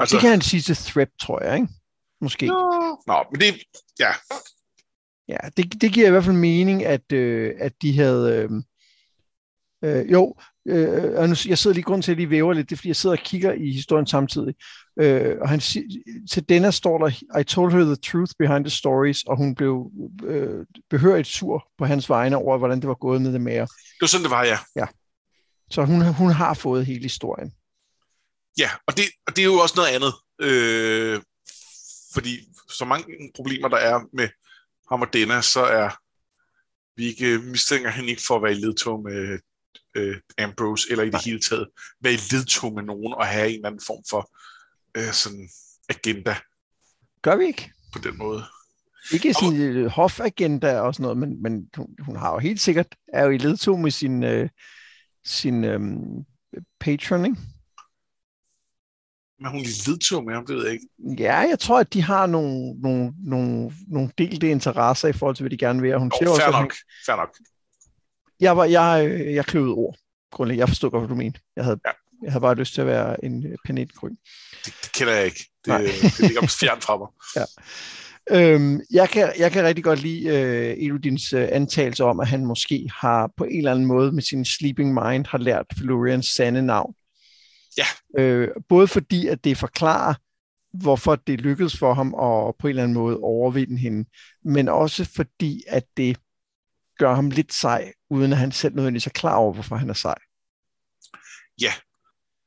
Altså, 0.00 0.16
det 0.16 0.20
kan 0.20 0.30
han 0.30 0.40
sige 0.40 0.60
til 0.60 0.76
Threp, 0.76 1.10
tror 1.20 1.42
jeg, 1.44 1.54
ikke? 1.54 1.68
Måske. 2.20 2.46
Nå, 2.46 3.02
Nå, 3.06 3.24
men 3.32 3.40
det, 3.40 3.62
ja, 3.98 4.12
Ja, 5.28 5.36
det, 5.56 5.80
det 5.80 5.92
giver 5.92 6.06
i 6.06 6.10
hvert 6.10 6.24
fald 6.24 6.36
mening, 6.36 6.84
at, 6.84 7.12
øh, 7.12 7.54
at 7.58 7.82
de 7.82 7.96
havde... 7.96 8.32
Øh, 8.34 8.50
øh, 9.84 10.12
jo, 10.12 10.34
øh, 10.68 11.18
og 11.20 11.28
nu, 11.28 11.34
jeg 11.46 11.58
sidder 11.58 11.74
lige 11.74 11.84
grund 11.84 12.02
til, 12.02 12.10
at 12.10 12.16
lige 12.16 12.30
væver 12.30 12.52
lidt, 12.52 12.70
det 12.70 12.74
er, 12.74 12.76
fordi 12.76 12.88
jeg 12.88 12.96
sidder 12.96 13.16
og 13.16 13.22
kigger 13.22 13.52
i 13.52 13.72
historien 13.72 14.06
samtidig. 14.06 14.54
Øh, 15.00 15.36
og 15.40 15.48
han, 15.48 15.60
si- 15.60 16.02
til 16.30 16.48
denne 16.48 16.72
står 16.72 16.98
der, 16.98 17.38
I 17.40 17.44
told 17.44 17.72
her 17.72 17.84
the 17.84 17.96
truth 17.96 18.32
behind 18.38 18.64
the 18.64 18.70
stories, 18.70 19.22
og 19.22 19.36
hun 19.36 19.54
blev 19.54 19.90
øh, 20.24 20.66
behørigt 20.90 21.28
sur 21.28 21.68
på 21.78 21.84
hans 21.84 22.08
vegne 22.08 22.36
over, 22.36 22.58
hvordan 22.58 22.80
det 22.80 22.88
var 22.88 22.94
gået 22.94 23.22
med 23.22 23.32
det 23.32 23.40
mere. 23.40 23.60
det 23.60 24.00
var 24.00 24.06
sådan, 24.06 24.24
det 24.24 24.30
var, 24.30 24.44
ja. 24.76 24.86
Så 25.70 25.84
hun, 25.84 26.02
hun 26.14 26.30
har 26.30 26.54
fået 26.54 26.86
hele 26.86 27.02
historien. 27.02 27.52
Ja, 28.58 28.70
og 28.86 28.96
det, 28.96 29.04
og 29.26 29.36
det 29.36 29.42
er 29.42 29.46
jo 29.46 29.54
også 29.54 29.74
noget 29.76 29.88
andet. 29.88 30.12
Øh, 30.40 31.20
fordi 32.14 32.38
så 32.70 32.84
mange 32.84 33.04
problemer, 33.36 33.68
der 33.68 33.76
er 33.76 34.00
med 34.12 34.28
ham 34.90 35.02
og 35.02 35.12
Denna, 35.12 35.40
så 35.42 35.60
er 35.60 35.90
vi 36.96 37.06
ikke 37.06 37.38
mistænker 37.38 37.90
hende 37.90 38.10
ikke 38.10 38.22
for 38.26 38.36
at 38.36 38.42
være 38.42 38.52
i 38.52 38.54
ledtog 38.54 39.02
med 39.02 39.38
øh, 39.94 40.16
Ambrose, 40.38 40.90
eller 40.90 41.02
i 41.04 41.06
det 41.06 41.12
Nej. 41.12 41.22
hele 41.24 41.40
taget 41.40 41.68
være 42.00 42.72
med 42.74 42.82
nogen 42.82 43.14
og 43.14 43.26
have 43.26 43.48
en 43.48 43.54
eller 43.54 43.66
anden 43.68 43.82
form 43.86 44.02
for 44.10 44.30
øh, 44.96 45.12
sådan 45.12 45.48
agenda 45.88 46.36
Gør 47.22 47.36
vi 47.36 47.44
ikke? 47.46 47.72
på 47.92 47.98
den 47.98 48.18
måde. 48.18 48.44
Ikke 49.12 49.34
sådan 49.34 49.60
en 49.60 49.88
hofagenda 49.88 50.80
og 50.80 50.94
sådan 50.94 51.02
noget, 51.02 51.18
men, 51.18 51.42
men 51.42 51.68
hun, 51.76 51.86
hun 52.00 52.16
har 52.16 52.32
jo 52.32 52.38
helt 52.38 52.60
sikkert, 52.60 52.86
er 53.12 53.24
jo 53.24 53.30
i 53.30 53.38
ledtog 53.38 53.80
med 53.80 53.90
sin, 53.90 54.22
øh, 54.24 54.48
sin 55.24 55.64
øh, 55.64 55.80
patron, 56.80 57.24
ikke? 57.24 57.36
Men 59.40 59.50
hun 59.50 59.60
er 59.60 59.88
ledtog 59.90 60.24
med 60.24 60.34
ham, 60.34 60.46
det 60.46 60.56
ved 60.56 60.64
jeg 60.64 60.72
ikke. 60.72 60.86
Ja, 61.18 61.36
jeg 61.38 61.58
tror, 61.58 61.80
at 61.80 61.92
de 61.92 62.02
har 62.02 62.26
nogle, 62.26 62.80
nogle, 62.80 63.12
nogle, 63.18 63.72
nogle 63.88 64.10
delte 64.18 64.50
interesser 64.50 65.08
i 65.08 65.12
forhold 65.12 65.36
til, 65.36 65.42
hvad 65.42 65.50
de 65.50 65.58
gerne 65.58 65.82
vil. 65.82 65.94
Og 65.94 66.00
hun 66.00 66.12
Jo, 66.14 66.18
siger 66.18 66.30
også, 66.30 66.42
fair 66.42 66.52
hun, 66.52 66.62
nok, 66.62 66.74
fair 67.06 67.16
nok. 67.16 67.36
Jeg, 68.40 68.56
var, 68.56 68.64
jeg, 68.64 69.06
øh, 69.08 69.34
jeg 69.34 69.44
kløvede 69.46 69.72
ord. 69.74 69.96
Grundlæggende. 70.32 70.60
Jeg 70.60 70.68
forstod 70.68 70.90
godt, 70.90 71.00
hvad 71.00 71.08
du 71.08 71.14
mente. 71.14 71.40
Jeg 71.56 71.64
havde, 71.64 71.80
Ja. 71.86 71.90
jeg 72.24 72.32
havde 72.32 72.42
bare 72.42 72.54
lyst 72.54 72.74
til 72.74 72.80
at 72.80 72.86
være 72.86 73.24
en 73.24 73.46
øh, 73.46 73.56
panetgrøn. 73.66 74.16
Det, 74.64 74.74
det 74.82 74.92
kender 74.92 75.12
jeg 75.14 75.24
ikke. 75.24 75.44
Det, 75.64 75.68
Nej. 75.68 75.78
det 75.80 76.18
ligger 76.20 76.56
fjern 76.60 76.80
fra 76.80 76.96
mig. 76.96 77.08
Øhm, 78.30 78.80
jeg, 78.90 79.08
kan, 79.08 79.32
jeg 79.38 79.52
kan 79.52 79.64
rigtig 79.64 79.84
godt 79.84 80.02
lide 80.02 80.28
øh, 80.28 80.84
Elodins 80.84 81.32
øh, 81.32 81.48
antagelse 81.52 82.04
om, 82.04 82.20
at 82.20 82.28
han 82.28 82.46
måske 82.46 82.88
har 83.00 83.30
på 83.36 83.44
en 83.44 83.58
eller 83.58 83.70
anden 83.70 83.86
måde 83.86 84.12
med 84.12 84.22
sin 84.22 84.44
sleeping 84.44 84.94
mind 84.94 85.26
har 85.26 85.38
lært 85.38 85.66
Florians 85.78 86.26
sande 86.26 86.62
navn. 86.62 86.94
Ja. 87.78 87.84
Øh, 88.22 88.48
både 88.68 88.88
fordi, 88.88 89.26
at 89.26 89.44
det 89.44 89.56
forklarer, 89.58 90.14
hvorfor 90.76 91.14
det 91.16 91.40
lykkedes 91.40 91.78
for 91.78 91.94
ham 91.94 92.06
at 92.14 92.54
på 92.58 92.66
en 92.66 92.68
eller 92.68 92.82
anden 92.82 92.94
måde 92.94 93.18
overvinde 93.18 93.78
hende, 93.78 94.08
men 94.44 94.68
også 94.68 95.04
fordi, 95.16 95.62
at 95.68 95.84
det 95.96 96.16
gør 96.98 97.14
ham 97.14 97.30
lidt 97.30 97.54
sej, 97.54 97.92
uden 98.10 98.32
at 98.32 98.38
han 98.38 98.52
selv 98.52 98.74
nødvendigvis 98.74 99.06
er 99.06 99.10
klar 99.10 99.34
over, 99.34 99.52
hvorfor 99.52 99.76
han 99.76 99.90
er 99.90 99.94
sej. 99.94 100.18
Ja, 101.60 101.72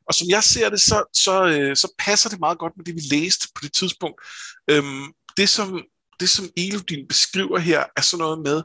Og 0.08 0.14
som 0.14 0.28
jeg 0.30 0.44
ser 0.44 0.70
det, 0.70 0.82
så, 0.82 1.04
så, 1.14 1.46
øh, 1.48 1.76
så 1.76 1.94
passer 2.00 2.30
det 2.30 2.40
meget 2.40 2.58
godt 2.58 2.74
med 2.78 2.86
det, 2.86 2.96
vi 2.96 3.16
læste 3.16 3.48
på 3.56 3.60
det 3.64 3.74
tidspunkt. 3.74 4.22
Øhm, 4.68 5.12
det, 5.38 5.50
som, 5.50 5.84
det, 6.20 6.30
som 6.30 6.46
Elodin 6.58 7.08
beskriver 7.08 7.60
her, 7.60 7.84
er 7.98 8.02
sådan 8.02 8.22
noget 8.22 8.40
med, 8.42 8.64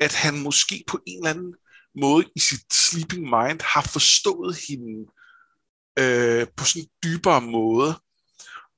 at 0.00 0.14
han 0.14 0.38
måske 0.38 0.84
på 0.86 0.98
en 1.06 1.18
eller 1.18 1.30
anden 1.30 1.54
måde 2.00 2.24
i 2.36 2.40
sit 2.40 2.74
sleeping 2.74 3.22
mind 3.22 3.60
har 3.60 3.82
forstået 3.82 4.56
hende 4.68 5.06
øh, 5.98 6.46
på 6.56 6.64
sådan 6.64 6.82
en 6.82 6.88
dybere 7.04 7.40
måde. 7.40 7.94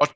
Og, 0.01 0.09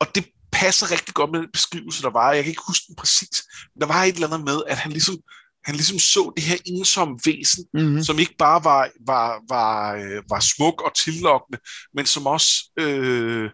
og 0.00 0.14
det 0.14 0.24
passer 0.52 0.90
rigtig 0.90 1.14
godt 1.14 1.30
med 1.30 1.40
den 1.40 1.52
beskrivelse, 1.52 2.02
der 2.02 2.10
var. 2.10 2.32
Jeg 2.32 2.44
kan 2.44 2.50
ikke 2.50 2.62
huske 2.66 2.84
den 2.88 2.96
præcis. 2.96 3.44
Men 3.74 3.80
der 3.80 3.86
var 3.86 4.02
et 4.04 4.14
eller 4.14 4.26
andet 4.26 4.44
med, 4.44 4.62
at 4.66 4.76
han 4.76 4.92
ligesom, 4.92 5.16
han 5.64 5.74
ligesom 5.74 5.98
så 5.98 6.32
det 6.36 6.44
her 6.44 6.56
ensomme 6.66 7.18
væsen, 7.26 7.64
Mm-hmm. 7.74 8.02
som 8.02 8.18
ikke 8.18 8.34
bare 8.38 8.64
var, 8.64 8.90
var, 9.06 9.42
var, 9.48 9.94
øh, 9.94 10.22
var 10.30 10.40
smuk 10.40 10.82
og 10.82 10.94
tillokkende, 10.96 11.58
men 11.94 12.06
som 12.06 12.26
også 12.26 12.70
øh, 12.78 13.50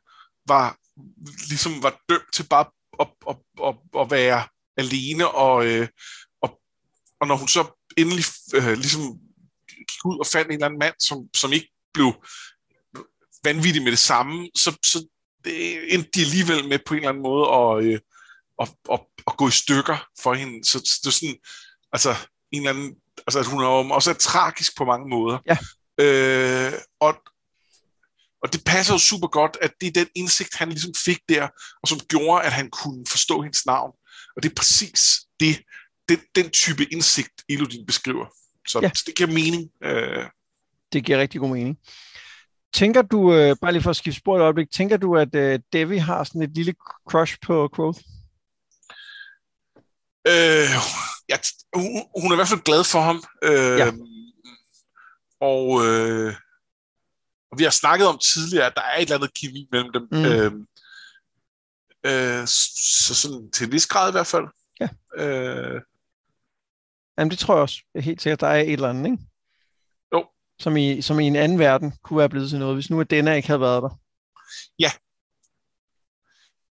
var 0.49 0.77
ligesom 1.49 1.83
var 1.83 2.01
dømt 2.09 2.35
til 2.35 2.47
bare 2.51 2.67
at, 3.01 3.09
at, 3.29 3.37
at, 3.67 3.75
at 4.01 4.11
være 4.11 4.49
alene 4.77 5.29
og, 5.29 5.67
øh, 5.67 5.89
og 7.21 7.27
når 7.27 7.37
hun 7.37 7.49
så 7.49 7.63
endelig 7.97 8.25
øh, 8.55 8.73
ligesom 8.85 9.03
gik 9.69 10.05
ud 10.05 10.19
og 10.19 10.27
fandt 10.27 10.47
en 10.47 10.53
eller 10.53 10.67
anden 10.67 10.79
mand, 10.79 10.95
som, 10.99 11.19
som 11.35 11.53
ikke 11.53 11.71
blev 11.95 12.13
vanvittig 13.45 13.83
med 13.83 13.91
det 13.91 13.99
samme, 13.99 14.51
så, 14.55 14.71
så 14.85 15.09
det 15.45 15.95
endte 15.95 16.11
de 16.15 16.21
alligevel 16.21 16.69
med 16.69 16.79
på 16.87 16.95
en 16.95 16.99
eller 16.99 17.09
anden 17.09 17.23
måde 17.23 17.47
at, 17.59 17.85
øh, 17.85 18.01
at, 18.63 18.69
at, 18.93 19.01
at 19.27 19.37
gå 19.37 19.49
i 19.49 19.61
stykker 19.63 20.07
for 20.23 20.35
hende. 20.35 20.65
Så, 20.65 20.79
så 20.79 21.01
det 21.03 21.09
er 21.09 21.19
sådan, 21.21 21.39
altså, 21.93 22.15
en 22.53 22.61
eller 22.61 22.71
anden, 22.71 22.95
altså, 23.27 23.39
at 23.39 23.47
hun 23.47 23.63
er 23.63 23.67
også 23.67 24.11
er 24.11 24.15
tragisk 24.15 24.77
på 24.77 24.85
mange 24.85 25.09
måder. 25.09 25.39
Ja. 25.47 25.59
Øh, 26.01 26.73
og, 27.01 27.15
og 28.43 28.53
det 28.53 28.65
passer 28.67 28.95
jo 28.95 28.99
super 28.99 29.29
godt, 29.29 29.57
at 29.61 29.73
det 29.81 29.87
er 29.87 29.93
den 29.93 30.09
indsigt, 30.15 30.55
han 30.55 30.69
ligesom 30.69 30.95
fik 30.95 31.19
der, 31.29 31.49
og 31.83 31.89
som 31.89 32.01
gjorde, 32.01 32.45
at 32.45 32.53
han 32.53 32.71
kunne 32.71 33.05
forstå 33.09 33.43
hendes 33.43 33.67
navn. 33.67 33.93
Og 34.37 34.43
det 34.43 34.51
er 34.51 34.55
præcis 34.55 35.21
det, 35.41 35.63
den, 36.09 36.19
den 36.35 36.51
type 36.51 36.93
indsigt, 36.93 37.45
Elodin 37.49 37.87
beskriver. 37.87 38.27
Så 38.69 38.81
ja. 38.83 38.91
det 39.07 39.15
giver 39.17 39.29
mening. 39.29 39.71
Øh. 39.83 40.27
Det 40.93 41.05
giver 41.05 41.19
rigtig 41.19 41.41
god 41.41 41.51
mening. 41.51 41.79
Tænker 42.73 43.03
du, 43.03 43.35
øh, 43.35 43.57
bare 43.61 43.73
lige 43.73 43.83
for 43.83 43.91
at 43.91 43.97
skifte 43.97 44.21
spor 44.21 44.37
et 44.37 44.43
øjeblik, 44.43 44.71
tænker 44.71 44.97
du, 44.97 45.17
at 45.17 45.35
øh, 45.35 45.61
Devi 45.73 45.97
har 45.97 46.25
sådan 46.25 46.43
et 46.43 46.55
lille 46.55 46.75
crush 47.11 47.37
på 47.43 47.71
Quoth? 47.77 48.01
Øh, 50.29 50.69
ja, 51.29 51.37
hun, 51.75 52.03
hun 52.21 52.31
er 52.31 52.35
i 52.35 52.37
hvert 52.37 52.49
fald 52.49 52.61
glad 52.61 52.85
for 52.85 53.01
ham. 53.01 53.23
Øh, 53.43 53.79
ja. 53.79 53.93
Og, 55.41 55.87
øh, 55.87 56.35
og 57.51 57.59
vi 57.59 57.65
har 57.65 57.71
snakket 57.71 58.09
om 58.09 58.19
tidligere, 58.19 58.67
at 58.67 58.73
der 58.77 58.83
er 58.83 58.97
et 58.97 59.03
eller 59.03 59.15
andet 59.15 59.35
kemi 59.35 59.69
mellem 59.73 59.93
dem. 59.93 60.09
Mm. 60.13 60.25
Øh, 60.25 60.53
øh, 62.07 62.47
så 63.07 63.15
sådan 63.15 63.51
til 63.51 63.67
en 63.67 63.73
vis 63.73 63.87
grad 63.87 64.11
i 64.11 64.13
hvert 64.13 64.27
fald. 64.27 64.47
Ja. 64.81 64.89
Øh, 65.25 65.81
Jamen 67.19 67.31
det 67.31 67.39
tror 67.39 67.55
jeg 67.55 67.63
også. 67.63 67.79
Er 67.95 68.01
helt 68.01 68.23
sikkert, 68.23 68.41
der 68.41 68.47
er 68.47 68.61
et 68.61 68.73
eller 68.73 68.89
andet, 68.89 69.11
ikke? 69.11 69.23
Jo. 70.15 70.27
Som 70.59 70.77
i, 70.77 71.03
som 71.03 71.21
i 71.21 71.27
en 71.27 71.37
anden 71.37 71.59
verden 71.59 71.93
kunne 72.03 72.19
være 72.19 72.29
blevet 72.29 72.51
til 72.51 72.59
noget, 72.59 72.77
hvis 72.77 72.91
nu 72.91 73.01
at 73.01 73.11
denne 73.11 73.37
ikke 73.37 73.49
havde 73.49 73.61
været 73.61 73.83
der. 73.83 74.01
Ja. 74.79 74.91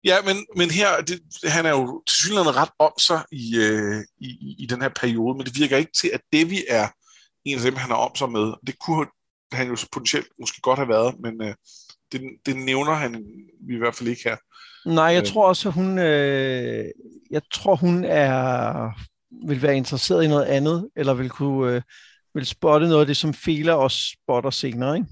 Ja, 0.07 0.17
men, 0.23 0.37
men 0.57 0.71
her, 0.71 1.01
det, 1.01 1.21
han 1.45 1.67
er 1.67 1.71
jo 1.71 2.03
til 2.07 2.17
synligheden 2.17 2.57
ret 2.57 2.71
om 2.79 2.93
sig 2.99 3.21
i, 3.33 3.57
øh, 3.57 4.05
i, 4.19 4.57
i 4.59 4.67
den 4.67 4.83
her 4.83 4.89
periode, 4.89 5.37
men 5.37 5.47
det 5.47 5.59
virker 5.59 5.77
ikke 5.77 5.93
til, 6.01 6.11
at 6.15 6.21
Devi 6.33 6.65
er 6.69 6.89
en 7.45 7.59
af 7.59 7.65
dem, 7.65 7.77
han 7.77 7.91
er 7.91 7.95
om 7.95 8.17
sig 8.17 8.31
med. 8.31 8.53
Det 8.67 8.79
kunne 8.79 9.07
han 9.53 9.69
jo 9.69 9.77
så 9.77 9.89
potentielt 9.93 10.29
måske 10.41 10.61
godt 10.61 10.79
have 10.79 10.89
været, 10.89 11.15
men 11.21 11.43
øh, 11.43 11.55
det, 12.13 12.21
det 12.47 12.57
nævner 12.57 12.93
han 12.93 13.25
i 13.71 13.77
hvert 13.77 13.95
fald 13.95 14.09
ikke 14.09 14.23
her. 14.25 14.37
Nej, 14.89 15.05
jeg 15.05 15.23
øh. 15.23 15.27
tror 15.27 15.49
også, 15.49 15.71
hun, 15.71 15.99
øh, 15.99 16.85
jeg 17.31 17.43
tror, 17.53 17.77
hun 17.77 18.05
er 18.05 18.91
vil 19.47 19.63
være 19.63 19.77
interesseret 19.77 20.25
i 20.25 20.29
noget 20.29 20.45
andet, 20.45 20.91
eller 20.97 21.15
vil 21.15 21.31
kunne 21.31 21.73
øh, 21.73 21.83
vil 22.35 22.47
spotte 22.47 22.89
noget 22.89 23.01
af 23.01 23.07
det, 23.07 23.17
som 23.17 23.35
Fela 23.35 23.73
også 23.73 23.99
spotter 24.13 24.51
senere, 24.51 24.97
ikke? 24.97 25.09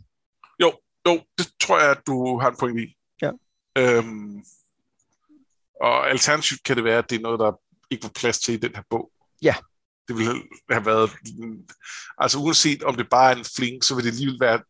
Jo, 0.60 0.72
jo, 1.08 1.20
det 1.38 1.46
tror 1.60 1.80
jeg, 1.80 1.90
at 1.90 2.02
du 2.06 2.38
har 2.38 2.50
en 2.50 2.56
point 2.60 2.80
i. 2.80 2.96
Ja. 3.22 3.30
Øhm, 3.78 4.44
og 5.80 6.10
alternativt 6.10 6.62
kan 6.64 6.76
det 6.76 6.84
være, 6.84 6.98
at 6.98 7.10
det 7.10 7.16
er 7.16 7.22
noget, 7.22 7.40
der 7.40 7.52
ikke 7.90 8.02
var 8.02 8.10
plads 8.14 8.38
til 8.38 8.54
i 8.54 8.56
den 8.56 8.70
her 8.74 8.82
bog. 8.90 9.10
Ja. 9.42 9.54
Det 10.08 10.18
ville 10.18 10.42
have 10.70 10.86
været... 10.86 11.10
Altså 12.18 12.38
uanset 12.38 12.82
om 12.82 12.96
det 12.96 13.06
bare 13.10 13.32
er 13.32 13.36
en 13.36 13.44
fling, 13.56 13.84
så 13.84 13.94
vil 13.94 14.04
det 14.04 14.10
alligevel 14.10 14.40
være... 14.40 14.60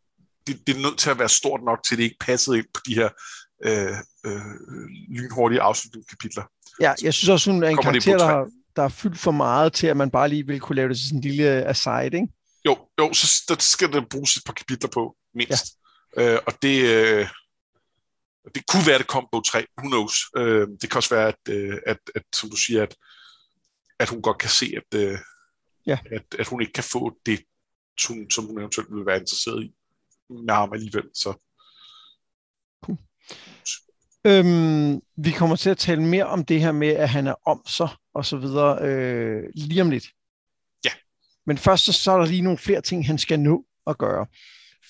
Det, 0.46 0.66
det 0.66 0.76
er 0.76 0.80
nødt 0.80 0.98
til 0.98 1.10
at 1.10 1.18
være 1.18 1.28
stort 1.28 1.60
nok, 1.64 1.84
til 1.84 1.96
det 1.96 2.04
ikke 2.04 2.16
passede 2.20 2.58
ind 2.58 2.66
på 2.74 2.80
de 2.86 2.94
her 2.94 3.08
øh, 3.64 3.96
øh, 4.26 4.40
lynhurtige 5.10 5.60
afslutningskapitler. 5.60 6.42
Ja, 6.80 6.94
jeg 7.02 7.14
synes 7.14 7.28
også, 7.28 7.50
hun 7.50 7.62
er 7.62 7.68
en 7.68 7.76
karakter, 7.76 8.18
der 8.18 8.26
har, 8.26 8.50
der 8.76 8.82
er 8.82 8.88
fyldt 8.88 9.18
for 9.18 9.30
meget 9.30 9.72
til, 9.72 9.86
at 9.86 9.96
man 9.96 10.10
bare 10.10 10.28
lige 10.28 10.46
vil 10.46 10.60
kunne 10.60 10.76
lave 10.76 10.88
det 10.88 10.98
sådan 10.98 11.18
en 11.18 11.22
lille 11.22 11.64
aside, 11.64 12.04
ikke? 12.04 12.28
Jo, 12.66 12.78
jo, 13.00 13.12
så 13.12 13.44
der 13.48 13.56
skal 13.58 13.92
det 13.92 14.08
bruges 14.08 14.36
et 14.36 14.42
par 14.46 14.52
kapitler 14.52 14.90
på, 14.90 15.16
mindst. 15.34 15.66
Ja. 16.16 16.32
Øh, 16.32 16.38
og 16.46 16.52
det, 16.62 16.84
øh, 16.84 17.28
det 18.54 18.66
kunne 18.66 18.86
være, 18.86 18.94
at 18.94 18.98
det 18.98 19.08
kom 19.08 19.28
på 19.32 19.42
3, 19.46 19.66
who 19.78 19.88
knows. 19.88 20.14
Øh, 20.36 20.68
det 20.80 20.90
kan 20.90 20.96
også 20.96 21.14
være, 21.14 21.28
at, 21.28 21.54
øh, 21.54 21.78
at, 21.86 21.98
at, 22.14 22.22
som 22.34 22.50
du 22.50 22.56
siger, 22.56 22.82
at, 22.82 22.96
at 23.98 24.08
hun 24.08 24.22
godt 24.22 24.38
kan 24.38 24.50
se, 24.50 24.74
at, 24.76 24.98
øh, 25.00 25.18
ja. 25.86 25.98
at, 26.10 26.24
at 26.38 26.46
hun 26.46 26.60
ikke 26.60 26.72
kan 26.72 26.84
få 26.84 27.18
det, 27.26 27.40
som, 28.00 28.30
som 28.30 28.46
hun 28.46 28.58
eventuelt 28.58 28.94
vil 28.94 29.06
være 29.06 29.20
interesseret 29.20 29.64
i 29.64 29.74
med 30.30 30.54
ham 30.54 30.72
alligevel. 30.72 31.04
Så. 31.14 31.34
Cool. 32.84 32.98
Øhm, 34.24 35.00
vi 35.16 35.30
kommer 35.30 35.56
til 35.56 35.70
at 35.70 35.78
tale 35.78 36.02
mere 36.02 36.26
om 36.26 36.44
det 36.44 36.60
her 36.60 36.72
med, 36.72 36.88
at 36.88 37.08
han 37.08 37.26
er 37.26 37.34
om 37.46 37.62
sig 37.66 37.88
og 38.14 38.26
så 38.26 38.36
videre 38.36 38.88
øh, 38.88 39.42
lige 39.54 39.82
om 39.82 39.90
lidt. 39.90 40.06
Ja. 40.84 40.90
Men 41.46 41.58
først 41.58 41.84
så, 41.84 41.92
så 41.92 42.12
er 42.12 42.18
der 42.18 42.26
lige 42.26 42.42
nogle 42.42 42.58
flere 42.58 42.80
ting, 42.80 43.06
han 43.06 43.18
skal 43.18 43.40
nå 43.40 43.64
at 43.86 43.98
gøre. 43.98 44.26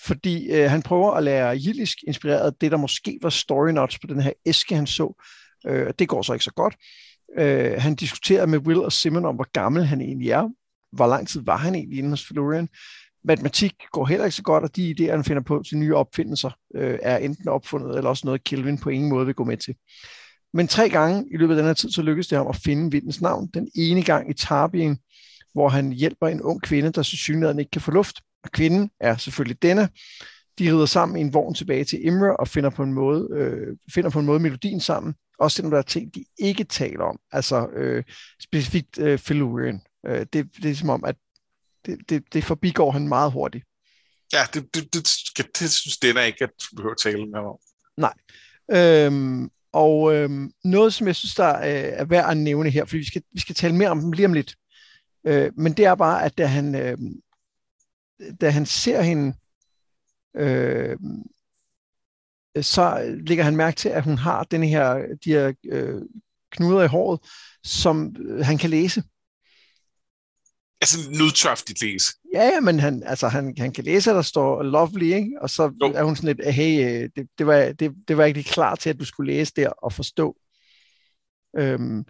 Fordi 0.05 0.51
øh, 0.53 0.71
han 0.71 0.83
prøver 0.83 1.13
at 1.13 1.25
lære 1.25 1.49
jiddisk 1.49 1.99
inspireret 2.07 2.61
det, 2.61 2.71
der 2.71 2.77
måske 2.77 3.19
var 3.23 3.31
story 3.31 3.71
notes 3.71 3.99
på 3.99 4.07
den 4.07 4.21
her 4.21 4.33
æske, 4.47 4.75
han 4.75 4.87
så. 4.87 5.25
Øh, 5.67 5.93
det 5.99 6.09
går 6.09 6.23
så 6.23 6.33
ikke 6.33 6.45
så 6.45 6.53
godt. 6.53 6.77
Øh, 7.39 7.73
han 7.79 7.95
diskuterer 7.95 8.47
med 8.47 8.59
Will 8.59 8.83
og 8.83 8.93
Simon 8.93 9.25
om, 9.25 9.35
hvor 9.35 9.51
gammel 9.53 9.85
han 9.85 10.01
egentlig 10.01 10.31
er. 10.31 10.49
Hvor 10.93 11.07
lang 11.07 11.29
tid 11.29 11.43
var 11.45 11.57
han 11.57 11.75
egentlig 11.75 11.99
inden 11.99 12.13
hos 12.13 12.27
Florian? 12.27 12.69
Matematik 13.25 13.75
går 13.93 14.07
heller 14.07 14.25
ikke 14.25 14.37
så 14.37 14.43
godt, 14.43 14.65
og 14.65 14.77
de 14.77 14.95
idéer, 14.99 15.11
han 15.11 15.25
finder 15.25 15.43
på 15.43 15.63
til 15.69 15.79
nye 15.79 15.97
opfindelser, 15.97 16.51
øh, 16.75 16.99
er 17.03 17.17
enten 17.17 17.49
opfundet, 17.49 17.97
eller 17.97 18.11
også 18.11 18.27
noget, 18.27 18.45
Kelvin 18.45 18.79
på 18.79 18.91
ingen 18.91 19.09
måde 19.09 19.27
vil 19.27 19.35
gå 19.35 19.45
med 19.45 19.57
til. 19.57 19.75
Men 20.53 20.69
tre 20.69 20.89
gange 20.89 21.25
i 21.33 21.37
løbet 21.37 21.55
af 21.55 21.57
den 21.57 21.67
her 21.67 21.75
tid, 21.75 21.91
så 21.91 22.03
lykkedes 22.03 22.29
det 22.29 22.39
ham 22.39 22.47
at 22.47 22.57
finde 22.57 22.91
vindens 22.91 23.21
navn. 23.21 23.49
Den 23.55 23.69
ene 23.75 24.03
gang 24.03 24.31
i 24.31 24.33
Tarbien, 24.33 24.99
hvor 25.53 25.69
han 25.69 25.93
hjælper 25.93 26.29
en 26.29 26.43
ung 26.43 26.63
kvinde, 26.63 26.93
der 26.93 27.03
så 27.03 27.17
synligheden 27.17 27.59
ikke 27.59 27.71
kan 27.71 27.81
få 27.81 27.91
luft. 27.91 28.21
Og 28.45 28.51
kvinden 28.53 28.91
er 29.01 29.17
selvfølgelig 29.17 29.63
denne. 29.63 29.89
De 30.59 30.73
rider 30.73 30.87
sammen 30.87 31.19
i 31.19 31.21
en 31.21 31.35
vogn 31.35 31.55
tilbage 31.55 31.85
til 31.85 32.07
Imre 32.07 32.37
og 32.37 32.49
finder 32.49 32.71
på 32.71 32.83
en 32.83 32.93
måde, 32.93 33.29
øh, 33.33 33.77
finder 33.95 34.11
på 34.11 34.19
en 34.19 34.27
måde 34.27 34.41
melodien 34.41 34.81
sammen. 34.81 35.15
Også 35.39 35.57
selvom 35.57 35.71
der 35.71 35.79
er 35.79 35.83
ting, 35.83 36.15
de 36.15 36.25
ikke 36.39 36.65
taler 36.65 37.05
om. 37.05 37.19
Altså 37.33 37.69
øh, 37.69 38.05
specifikt 38.41 38.99
øh, 38.99 39.19
Felurian. 39.19 39.81
Øh, 40.07 40.27
det, 40.33 40.49
det 40.63 40.71
er 40.71 40.75
som 40.75 40.91
om, 40.91 41.05
at 41.05 41.17
det, 41.87 41.99
det, 42.09 42.23
det 42.33 42.45
forbigår 42.45 42.91
han 42.91 43.09
meget 43.09 43.33
hurtigt. 43.33 43.65
Ja, 44.33 44.39
det, 44.55 44.75
det, 44.75 44.95
det, 44.95 45.09
det, 45.37 45.59
det 45.59 45.73
synes 45.73 45.97
den 45.97 46.17
er 46.17 46.23
ikke, 46.23 46.45
at 46.45 46.51
du 46.51 46.77
behøver 46.77 46.95
at 46.95 47.01
tale 47.03 47.27
med 47.27 47.39
om. 47.39 47.59
Nej. 47.97 48.15
Øhm, 48.71 49.51
og 49.73 50.15
øhm, 50.15 50.51
noget, 50.65 50.95
som 50.95 51.07
jeg 51.07 51.17
synes, 51.17 51.35
der 51.35 51.45
er, 51.45 52.01
er 52.01 52.05
værd 52.05 52.31
at 52.31 52.37
nævne 52.37 52.71
her, 52.71 52.85
fordi 52.85 52.99
vi 52.99 53.07
skal, 53.07 53.23
vi 53.33 53.41
skal 53.41 53.55
tale 53.55 53.75
mere 53.75 53.89
om 53.89 54.01
dem 54.01 54.13
lige 54.13 54.27
om 54.27 54.33
lidt, 54.33 54.55
øh, 55.27 55.53
men 55.57 55.73
det 55.73 55.85
er 55.85 55.95
bare, 55.95 56.25
at 56.25 56.39
da 56.39 56.47
han, 56.47 56.75
øh, 56.75 56.99
da 58.41 58.51
han 58.51 58.67
ser 58.67 59.03
hende, 59.03 59.37
øh, 60.37 60.97
så 62.63 63.17
lægger 63.27 63.45
han 63.45 63.57
mærke 63.57 63.77
til, 63.77 63.89
at 63.89 64.05
hun 64.05 64.19
har 64.19 64.45
den 64.45 64.63
her, 64.63 64.95
de 65.25 65.31
her 65.31 65.53
øh, 65.65 66.03
knuder 66.51 66.83
i 66.83 66.87
håret, 66.87 67.21
som 67.65 68.17
øh, 68.19 68.45
han 68.45 68.59
kan 68.59 68.71
læse 68.71 69.03
altså 70.85 71.11
nødtørftigt 71.11 71.83
læse. 71.83 72.13
Ja, 72.35 72.45
ja, 72.45 72.61
men 72.61 72.81
han, 72.81 73.03
altså, 73.07 73.29
han, 73.29 73.55
han 73.59 73.73
kan 73.73 73.85
læse, 73.85 74.11
at 74.11 74.17
der 74.17 74.23
står 74.23 74.63
lovely, 74.63 75.15
ikke? 75.15 75.39
og 75.41 75.51
så 75.51 75.63
jo. 75.63 75.93
er 75.95 76.03
hun 76.03 76.17
sådan 76.17 76.37
lidt, 76.37 76.55
hey, 76.55 76.85
øh, 76.85 77.11
det, 77.17 77.29
det, 77.39 77.47
var, 77.47 77.73
det, 77.73 77.95
det 78.09 78.17
var 78.17 78.25
ikke 78.25 78.39
lige 78.39 78.53
klar 78.53 78.75
til, 78.75 78.91
at 78.91 79.01
du 79.01 79.05
skulle 79.05 79.33
læse 79.33 79.53
der 79.57 79.69
og 79.69 79.93
forstå. 79.93 80.37
Øhm, 81.57 82.05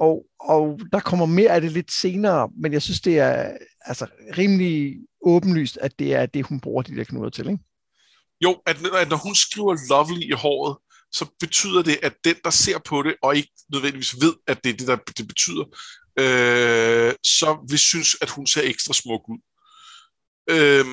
og, 0.00 0.26
og 0.40 0.80
der 0.92 1.00
kommer 1.00 1.26
mere 1.26 1.50
af 1.50 1.60
det 1.60 1.72
lidt 1.72 1.92
senere, 1.92 2.50
men 2.56 2.72
jeg 2.72 2.82
synes, 2.82 3.00
det 3.00 3.18
er 3.18 3.56
altså, 3.80 4.06
rimelig 4.38 4.96
åbenlyst, 5.22 5.78
at 5.80 5.98
det 5.98 6.14
er 6.14 6.26
det, 6.26 6.46
hun 6.46 6.60
bruger 6.60 6.82
de 6.82 6.96
der 6.96 7.04
knuder 7.04 7.30
til. 7.30 7.46
Ikke? 7.48 7.64
Jo, 8.44 8.62
at, 8.66 8.76
at 8.94 9.08
når 9.08 9.16
hun 9.16 9.34
skriver 9.34 9.76
lovely 9.88 10.22
i 10.22 10.32
håret, 10.32 10.76
så 11.12 11.26
betyder 11.40 11.82
det, 11.82 11.98
at 12.02 12.14
den, 12.24 12.36
der 12.44 12.50
ser 12.50 12.78
på 12.78 13.02
det, 13.02 13.14
og 13.22 13.36
ikke 13.36 13.52
nødvendigvis 13.72 14.14
ved, 14.20 14.34
at 14.46 14.64
det 14.64 14.70
er 14.70 14.76
det, 14.76 14.86
der 14.86 14.96
det 14.96 15.28
betyder, 15.28 15.64
øh, 16.18 17.14
så 17.22 17.66
vi 17.70 17.76
synes, 17.76 18.16
at 18.22 18.30
hun 18.30 18.46
ser 18.46 18.62
ekstra 18.62 18.94
smuk 18.94 19.28
ud. 19.28 19.38
Øh, 20.50 20.86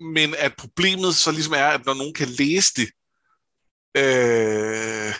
men 0.00 0.34
at 0.38 0.54
problemet 0.58 1.14
så 1.16 1.30
ligesom 1.30 1.52
er, 1.52 1.66
at 1.66 1.86
når 1.86 1.94
nogen 1.94 2.14
kan 2.14 2.28
læse 2.28 2.74
det, 2.76 2.88
øh, 3.96 5.14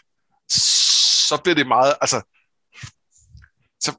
så 1.29 1.41
bliver 1.43 1.55
det 1.55 1.67
meget, 1.67 1.95
altså, 2.01 2.19
så, 3.81 3.91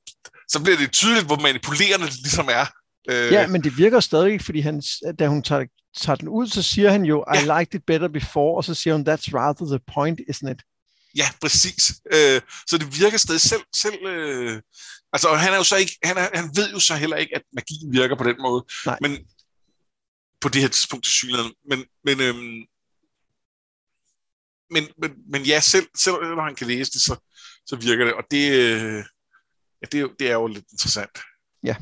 så 0.47 0.63
bliver 0.63 0.77
det 0.77 0.91
tydeligt, 0.91 1.25
hvor 1.25 1.39
manipulerende 1.39 2.05
det 2.05 2.15
ligesom 2.15 2.47
er. 2.51 2.65
Øh, 3.09 3.31
ja, 3.31 3.47
men 3.47 3.63
det 3.63 3.77
virker 3.77 3.99
stadig, 3.99 4.41
fordi 4.41 4.59
han, 4.59 4.83
da 5.19 5.27
hun 5.27 5.43
tager, 5.43 5.65
tager 5.97 6.15
den 6.15 6.27
ud, 6.27 6.47
så 6.47 6.61
siger 6.61 6.91
han 6.91 7.05
jo, 7.05 7.25
I 7.35 7.37
liked 7.37 7.75
it 7.75 7.85
better 7.87 8.07
before, 8.07 8.57
og 8.57 8.63
så 8.63 8.73
siger 8.73 8.93
hun, 8.93 9.07
that's 9.09 9.29
rather 9.33 9.65
the 9.65 9.79
point, 9.93 10.19
isn't 10.19 10.51
it? 10.51 10.61
Ja, 11.15 11.27
præcis. 11.41 12.01
Øh, 12.13 12.41
så 12.69 12.77
det 12.77 12.99
virker 12.99 13.17
stadig 13.17 13.41
selv... 13.41 13.61
selv 13.75 14.07
øh, 14.07 14.61
altså, 15.13 15.35
han 15.35 15.53
er 15.53 15.57
jo 15.57 15.63
så 15.63 15.75
ikke... 15.75 15.97
Han, 16.03 16.17
er, 16.17 16.27
han 16.33 16.49
ved 16.55 16.71
jo 16.71 16.79
så 16.79 16.95
heller 16.95 17.17
ikke, 17.17 17.35
at 17.35 17.41
magien 17.53 17.93
virker 17.93 18.15
på 18.15 18.23
den 18.23 18.35
måde. 18.39 18.65
Nej. 18.85 18.97
Men 19.01 19.17
på 20.41 20.49
det 20.49 20.61
her 20.61 20.69
tidspunkt 20.69 21.05
til 21.05 21.13
synligheden. 21.13 21.53
Men, 21.69 21.85
men, 22.03 22.21
øhm, 22.21 22.59
men, 24.71 24.83
men, 24.97 25.11
men 25.31 25.41
ja, 25.41 25.59
selv, 25.59 25.87
selv 25.95 26.15
når 26.15 26.43
han 26.43 26.55
kan 26.55 26.67
læse 26.67 26.91
det, 26.91 27.01
så, 27.01 27.15
så 27.65 27.75
virker 27.75 28.05
det. 28.05 28.13
Og 28.13 28.23
det, 28.31 28.51
øh, 28.51 29.03
ja, 29.81 29.87
det, 29.91 30.01
er 30.01 30.07
det 30.19 30.29
er 30.29 30.33
jo 30.33 30.47
lidt 30.47 30.65
interessant. 30.71 31.19
Ja. 31.63 31.75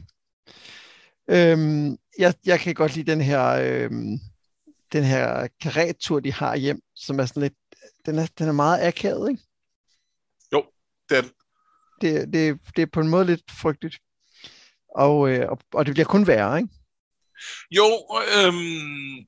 Øhm, 1.29 1.97
jeg, 2.19 2.33
jeg 2.45 2.59
kan 2.59 2.73
godt 2.73 2.95
lide 2.95 3.11
den 3.11 3.21
her, 3.21 3.43
øhm, 3.43 4.19
den 4.91 5.03
her 5.03 5.47
karettur, 5.61 6.19
de 6.19 6.33
har 6.33 6.55
hjem, 6.55 6.81
som 6.95 7.19
er 7.19 7.25
sådan 7.25 7.43
lidt, 7.43 7.53
den 8.05 8.19
er, 8.19 8.27
den 8.37 8.47
er 8.47 8.51
meget 8.51 8.87
akavet, 8.87 9.29
ikke? 9.29 9.43
Jo, 10.53 10.65
den. 11.09 11.25
Det, 12.01 12.33
det, 12.33 12.59
det 12.75 12.81
er 12.81 12.87
på 12.93 12.99
en 12.99 13.07
måde 13.07 13.25
lidt 13.25 13.51
frygteligt. 13.51 13.97
Og, 14.95 15.29
øh, 15.29 15.49
og, 15.49 15.59
og 15.73 15.85
det 15.85 15.93
bliver 15.93 16.05
kun 16.05 16.27
værre, 16.27 16.57
ikke? 16.57 16.69
Jo, 17.71 17.85
øhm, 18.37 19.27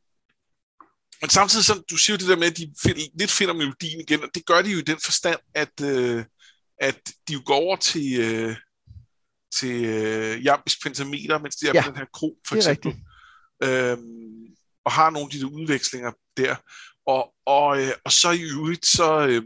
men 1.21 1.29
samtidig, 1.29 1.65
så, 1.65 1.83
du 1.89 1.97
siger 1.97 2.17
det 2.17 2.27
der 2.27 2.35
med, 2.37 2.47
at 2.47 2.57
de 2.57 2.73
find, 2.83 2.97
lidt 3.19 3.31
finder 3.31 3.53
melodien 3.53 4.01
igen, 4.01 4.23
og 4.23 4.29
det 4.35 4.45
gør 4.45 4.61
de 4.61 4.71
jo 4.71 4.77
i 4.77 4.81
den 4.81 4.99
forstand, 5.03 5.39
at, 5.53 5.81
øh, 5.81 6.25
at 6.79 7.11
de 7.27 7.33
jo 7.33 7.41
går 7.45 7.55
over 7.55 7.75
til, 7.75 8.19
øh, 8.19 8.55
til 9.55 9.85
øh, 9.85 10.45
Jambis 10.45 10.77
pentameter, 10.83 11.39
mens 11.39 11.55
de 11.55 11.67
er 11.67 11.71
ja, 11.73 11.81
på 11.81 11.89
den 11.89 11.97
her 11.97 12.05
kro, 12.13 12.37
for 12.47 12.55
eksempel. 12.55 12.95
Øhm, 13.63 14.55
og 14.85 14.91
har 14.91 15.09
nogle 15.09 15.25
af 15.25 15.31
de 15.31 15.39
der 15.39 15.45
udvekslinger 15.45 16.11
der. 16.37 16.55
Og, 17.05 17.33
og, 17.45 17.81
øh, 17.81 17.93
og 18.05 18.11
så 18.11 18.31
i 18.31 18.41
øvrigt, 18.41 18.85
så... 18.85 19.27
Øh, 19.27 19.43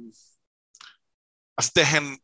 altså, 1.58 1.72
da 1.76 1.84
han, 1.84 2.18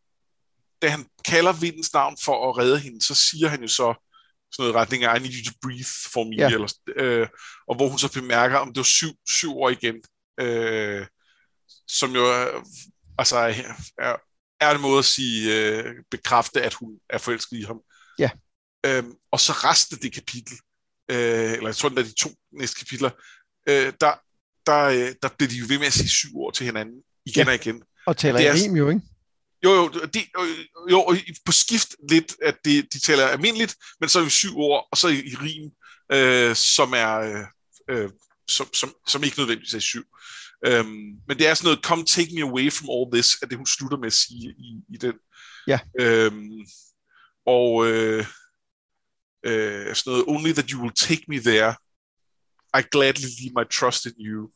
da 0.82 0.90
han 0.90 1.06
kalder 1.26 1.54
vindens 1.54 1.94
navn 1.94 2.18
for 2.24 2.50
at 2.50 2.58
redde 2.58 2.80
hende, 2.80 3.02
så 3.02 3.16
siger 3.16 3.48
han 3.48 3.62
jo 3.62 3.68
så 3.68 4.09
sådan 4.52 4.64
noget 4.64 4.76
retning 4.76 5.04
af, 5.04 5.20
I 5.20 5.20
need 5.20 5.34
you 5.34 5.52
to 5.52 5.58
breathe 5.62 5.94
for 6.14 6.24
me, 6.24 6.36
ja. 6.38 6.50
eller, 6.54 6.74
øh, 6.96 7.28
og 7.68 7.76
hvor 7.76 7.90
hun 7.90 8.00
så 8.00 8.14
bemærker, 8.14 8.58
om 8.58 8.68
det 8.68 8.78
var 8.78 8.84
syv, 8.84 9.12
syv 9.28 9.58
år 9.58 9.70
igen, 9.70 9.96
øh, 10.40 11.06
som 11.88 12.12
jo 12.16 12.26
er, 12.26 12.66
altså 13.18 13.38
er, 13.98 14.16
er 14.60 14.76
en 14.76 14.82
måde 14.82 15.00
at 15.00 15.06
sige, 15.06 15.56
øh, 15.56 15.96
bekræfte, 16.12 16.62
at 16.62 16.74
hun 16.74 17.00
er 17.10 17.18
forelsket 17.18 17.58
i 17.58 17.64
ham. 17.64 17.82
Ja. 18.20 18.30
Øhm, 18.86 19.14
og 19.32 19.40
så 19.40 19.52
resten 19.52 19.96
af 19.96 20.02
det 20.02 20.14
kapitel, 20.14 20.58
øh, 21.12 21.52
eller 21.52 21.68
jeg 21.68 21.76
tror, 21.76 21.90
det 21.90 22.00
er 22.00 22.04
de 22.04 22.14
to 22.14 22.30
næste 22.52 22.80
kapitler, 22.80 23.10
øh, 23.70 23.94
der, 24.02 24.14
der, 24.66 24.84
øh, 24.84 25.16
der 25.22 25.30
bliver 25.38 25.50
de 25.50 25.58
jo 25.58 25.66
ved 25.70 25.80
med 25.80 25.88
at 25.88 25.94
sige 25.94 26.10
syv 26.10 26.38
år 26.38 26.52
til 26.52 26.66
hinanden, 26.66 27.04
igen 27.26 27.46
ja. 27.46 27.50
og 27.50 27.56
igen. 27.56 27.84
Og 28.06 28.18
taler 28.18 28.40
i 28.40 28.52
rim 28.52 28.76
jo, 28.76 28.90
ikke? 28.90 29.02
Jo, 29.64 29.72
jo, 29.72 29.90
de, 29.90 30.26
jo, 30.92 31.02
og 31.02 31.16
på 31.46 31.52
skift 31.52 31.96
lidt, 32.10 32.36
at 32.42 32.58
de, 32.66 32.82
de 32.82 33.00
taler 33.00 33.28
almindeligt, 33.28 33.76
men 34.00 34.10
så 34.10 34.22
i 34.22 34.30
syv 34.30 34.58
år, 34.60 34.88
og 34.92 34.98
så 34.98 35.08
i, 35.08 35.20
i 35.20 35.36
rim, 35.36 35.72
øh, 36.12 36.56
som 36.56 36.94
er, 36.94 37.18
øh, 37.20 37.46
øh, 37.90 38.10
som, 38.48 38.74
som, 38.74 38.94
som 39.08 39.24
ikke 39.24 39.40
nødvendigvis 39.40 39.74
er 39.74 39.80
syv. 39.80 40.04
Øhm, 40.66 41.12
men 41.28 41.38
det 41.40 41.48
er 41.48 41.54
sådan 41.54 41.66
noget, 41.66 41.86
come 41.86 42.06
take 42.06 42.36
me 42.36 42.42
away 42.42 42.72
from 42.72 42.90
all 42.90 43.12
this, 43.14 43.38
at 43.42 43.50
det 43.50 43.58
hun 43.58 43.66
slutter 43.66 43.98
med 43.98 44.08
at 44.08 44.14
sige 44.14 44.56
i, 44.58 44.82
i 44.94 44.98
den. 44.98 45.14
Ja. 45.68 45.80
Øhm, 46.00 46.66
og 47.46 47.88
øh, 47.88 48.26
øh, 49.46 49.96
sådan 49.96 50.12
noget, 50.12 50.26
only 50.28 50.52
that 50.52 50.70
you 50.70 50.82
will 50.82 50.96
take 50.96 51.24
me 51.28 51.40
there, 51.40 51.76
I 52.80 52.82
gladly 52.92 53.30
leave 53.40 53.54
my 53.56 53.66
trust 53.72 54.06
in 54.06 54.14
you. 54.20 54.50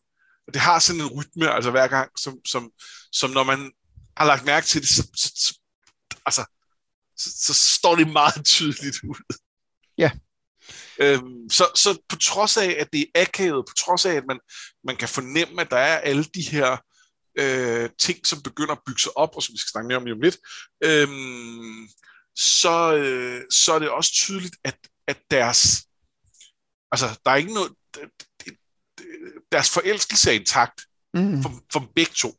Og 0.48 0.54
det 0.54 0.62
har 0.62 0.80
sådan 0.80 1.02
en 1.02 1.08
rytme, 1.08 1.52
altså 1.52 1.72
hver 1.72 1.88
gang, 1.88 2.12
som, 2.20 2.46
som, 2.46 2.72
som 3.12 3.30
når 3.30 3.44
man 3.44 3.72
har 4.18 4.26
lagt 4.26 4.46
mærke 4.46 4.68
til 4.68 4.82
det, 4.82 4.90
så, 4.90 5.04
så, 5.16 5.32
så 5.36 5.60
altså, 6.26 6.46
så, 7.18 7.30
så 7.40 7.54
står 7.54 7.96
det 7.96 8.08
meget 8.08 8.46
tydeligt 8.46 8.98
ud. 9.04 9.36
Ja. 9.98 10.12
Øhm, 10.98 11.50
så, 11.50 11.72
så 11.76 11.98
på 12.10 12.16
trods 12.16 12.58
af, 12.58 12.76
at 12.80 12.94
det 12.94 13.02
er 13.02 13.22
akavet, 13.22 13.66
på 13.70 13.74
trods 13.74 14.06
af, 14.06 14.14
at 14.14 14.24
man, 14.28 14.40
man 14.84 14.98
kan 14.98 15.10
fornemme, 15.10 15.62
at 15.62 15.72
der 15.72 15.78
er 15.78 15.98
alle 15.98 16.24
de 16.24 16.42
her 16.42 16.78
øh, 17.40 17.90
ting, 18.00 18.28
som 18.28 18.42
begynder 18.42 18.72
at 18.72 18.82
bygge 18.86 19.02
sig 19.02 19.18
op, 19.18 19.36
og 19.36 19.44
som 19.44 19.54
vi 19.54 19.58
skal 19.58 19.70
snakke 19.70 19.88
mere 19.88 19.98
om 19.98 20.06
lige 20.06 20.14
om 20.14 20.22
lidt, 20.22 20.38
øhm, 20.84 21.88
så, 22.36 22.96
øh, 22.96 23.42
så 23.52 23.74
er 23.74 23.80
det 23.80 23.90
også 23.90 24.12
tydeligt, 24.14 24.56
at, 24.64 24.78
at 25.08 25.18
deres, 25.32 25.88
altså 26.92 27.20
der 27.26 27.32
er 27.32 27.36
ikke 27.36 27.54
noget, 27.54 27.72
deres 29.52 29.70
forelskelse 29.70 30.30
er 30.30 30.36
intakt 30.36 30.82
mm. 31.14 31.44
for, 31.44 31.62
for 31.72 31.92
begge 31.96 32.12
to. 32.16 32.36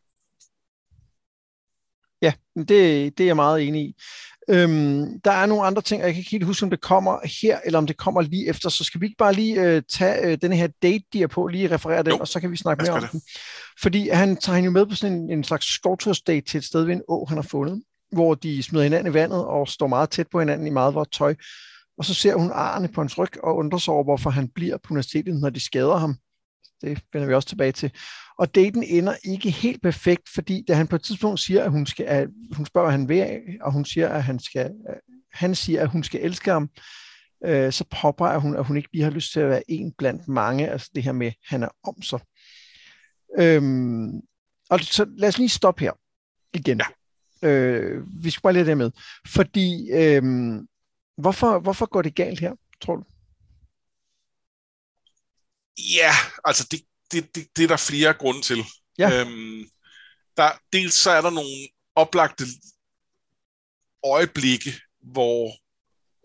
Ja, 2.24 2.32
det, 2.56 2.68
det 3.18 3.20
er 3.20 3.26
jeg 3.26 3.36
meget 3.36 3.68
enig 3.68 3.82
i. 3.82 3.94
Øhm, 4.48 5.20
der 5.24 5.30
er 5.30 5.46
nogle 5.46 5.66
andre 5.66 5.82
ting, 5.82 6.02
og 6.02 6.06
jeg 6.06 6.14
kan 6.14 6.18
ikke 6.20 6.30
helt 6.30 6.44
huske, 6.44 6.64
om 6.64 6.70
det 6.70 6.80
kommer 6.80 7.18
her, 7.42 7.58
eller 7.64 7.78
om 7.78 7.86
det 7.86 7.96
kommer 7.96 8.20
lige 8.22 8.48
efter, 8.48 8.68
så 8.68 8.84
skal 8.84 9.00
vi 9.00 9.06
ikke 9.06 9.16
bare 9.16 9.32
lige 9.32 9.60
øh, 9.60 9.82
tage 9.92 10.26
øh, 10.26 10.38
den 10.42 10.52
her 10.52 10.68
date, 10.82 11.04
de 11.12 11.22
er 11.22 11.26
på, 11.26 11.46
lige 11.46 11.70
referere 11.70 12.02
den, 12.02 12.12
jo, 12.12 12.18
og 12.18 12.28
så 12.28 12.40
kan 12.40 12.50
vi 12.50 12.56
snakke 12.56 12.82
mere 12.82 12.92
om 12.92 13.00
det. 13.00 13.12
den. 13.12 13.22
Fordi 13.82 14.08
han 14.08 14.36
tager 14.36 14.56
hende 14.56 14.66
jo 14.66 14.70
med 14.70 14.86
på 14.86 14.94
sådan 14.94 15.16
en, 15.16 15.30
en 15.30 15.44
slags 15.44 15.74
skovtursdate 15.74 16.46
til 16.46 16.58
et 16.58 16.64
sted 16.64 16.84
ved 16.84 16.92
en 16.94 17.02
å, 17.08 17.24
han 17.28 17.38
har 17.38 17.42
fundet, 17.42 17.82
hvor 18.12 18.34
de 18.34 18.62
smider 18.62 18.84
hinanden 18.84 19.12
i 19.12 19.14
vandet 19.14 19.44
og 19.44 19.68
står 19.68 19.86
meget 19.86 20.10
tæt 20.10 20.26
på 20.32 20.38
hinanden 20.38 20.66
i 20.66 20.70
meget 20.70 20.94
vådt 20.94 21.12
tøj. 21.12 21.34
Og 21.98 22.04
så 22.04 22.14
ser 22.14 22.34
hun 22.34 22.50
arne 22.54 22.88
på 22.88 23.00
hans 23.00 23.18
ryg 23.18 23.44
og 23.44 23.56
undrer 23.56 23.78
sig 23.78 23.94
over, 23.94 24.04
hvorfor 24.04 24.30
han 24.30 24.48
bliver 24.48 24.76
på 24.76 24.88
universitetet, 24.90 25.40
når 25.40 25.50
de 25.50 25.60
skader 25.60 25.96
ham. 25.96 26.16
Det 26.84 27.02
finder 27.12 27.26
vi 27.26 27.34
også 27.34 27.48
tilbage 27.48 27.72
til. 27.72 27.92
Og 28.38 28.54
daten 28.54 28.82
ender 28.82 29.14
ikke 29.24 29.50
helt 29.50 29.82
perfekt, 29.82 30.28
fordi 30.34 30.64
da 30.68 30.74
han 30.74 30.86
på 30.86 30.96
et 30.96 31.02
tidspunkt 31.02 31.40
siger, 31.40 31.64
at 31.64 31.70
hun 31.70 31.86
skal, 31.86 32.04
at 32.04 32.28
hun 32.52 32.66
spørger, 32.66 32.86
hvad 32.86 32.98
han 32.98 33.08
vil, 33.08 33.40
og 33.60 33.72
hun 33.72 33.84
siger, 33.84 34.08
at 34.08 34.24
han 34.24 34.38
skal, 34.38 34.70
han 35.32 35.54
siger, 35.54 35.82
at 35.82 35.88
hun 35.88 36.04
skal 36.04 36.20
elske 36.20 36.50
ham, 36.50 36.70
øh, 37.44 37.72
så 37.72 37.84
påpeger 38.02 38.38
hun, 38.38 38.56
at 38.56 38.64
hun 38.64 38.76
ikke 38.76 38.88
lige 38.92 39.04
har 39.04 39.10
lyst 39.10 39.32
til 39.32 39.40
at 39.40 39.48
være 39.48 39.70
en 39.70 39.92
blandt 39.98 40.28
mange, 40.28 40.68
altså 40.68 40.90
det 40.94 41.02
her 41.02 41.12
med, 41.12 41.26
at 41.26 41.34
han 41.44 41.62
er 41.62 41.68
om 41.84 42.02
sig. 42.02 42.20
Øhm, 43.38 44.20
og 44.70 44.80
så 44.80 45.06
lad 45.16 45.28
os 45.28 45.38
lige 45.38 45.48
stoppe 45.48 45.80
her 45.80 45.92
igen. 46.54 46.80
Ja. 47.42 47.48
Øh, 47.48 48.02
vi 48.24 48.30
skal 48.30 48.42
bare 48.42 48.52
lade 48.52 48.66
det 48.66 48.78
med. 48.78 48.90
Fordi, 49.26 49.90
øh, 49.92 50.22
hvorfor, 51.18 51.58
hvorfor 51.58 51.86
går 51.86 52.02
det 52.02 52.14
galt 52.14 52.40
her, 52.40 52.54
tror 52.80 52.96
du? 52.96 53.04
Ja, 55.78 56.12
altså 56.44 56.68
det, 56.70 56.80
det, 57.12 57.34
det, 57.34 57.48
det 57.56 57.64
er 57.64 57.68
der 57.68 57.76
flere 57.76 58.14
grunde 58.14 58.42
til. 58.42 58.64
Ja. 58.98 59.20
Øhm, 59.20 59.64
der, 60.36 60.50
dels 60.72 60.94
så 60.94 61.10
er 61.10 61.20
der 61.20 61.30
nogle 61.30 61.68
oplagte 61.94 62.44
øjeblikke, 64.04 64.80
hvor 65.02 65.52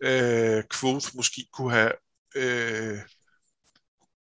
øh, 0.03 0.63
Quoth 0.73 1.15
måske 1.15 1.45
kunne 1.53 1.71
have 1.71 1.91
øh, 2.35 2.99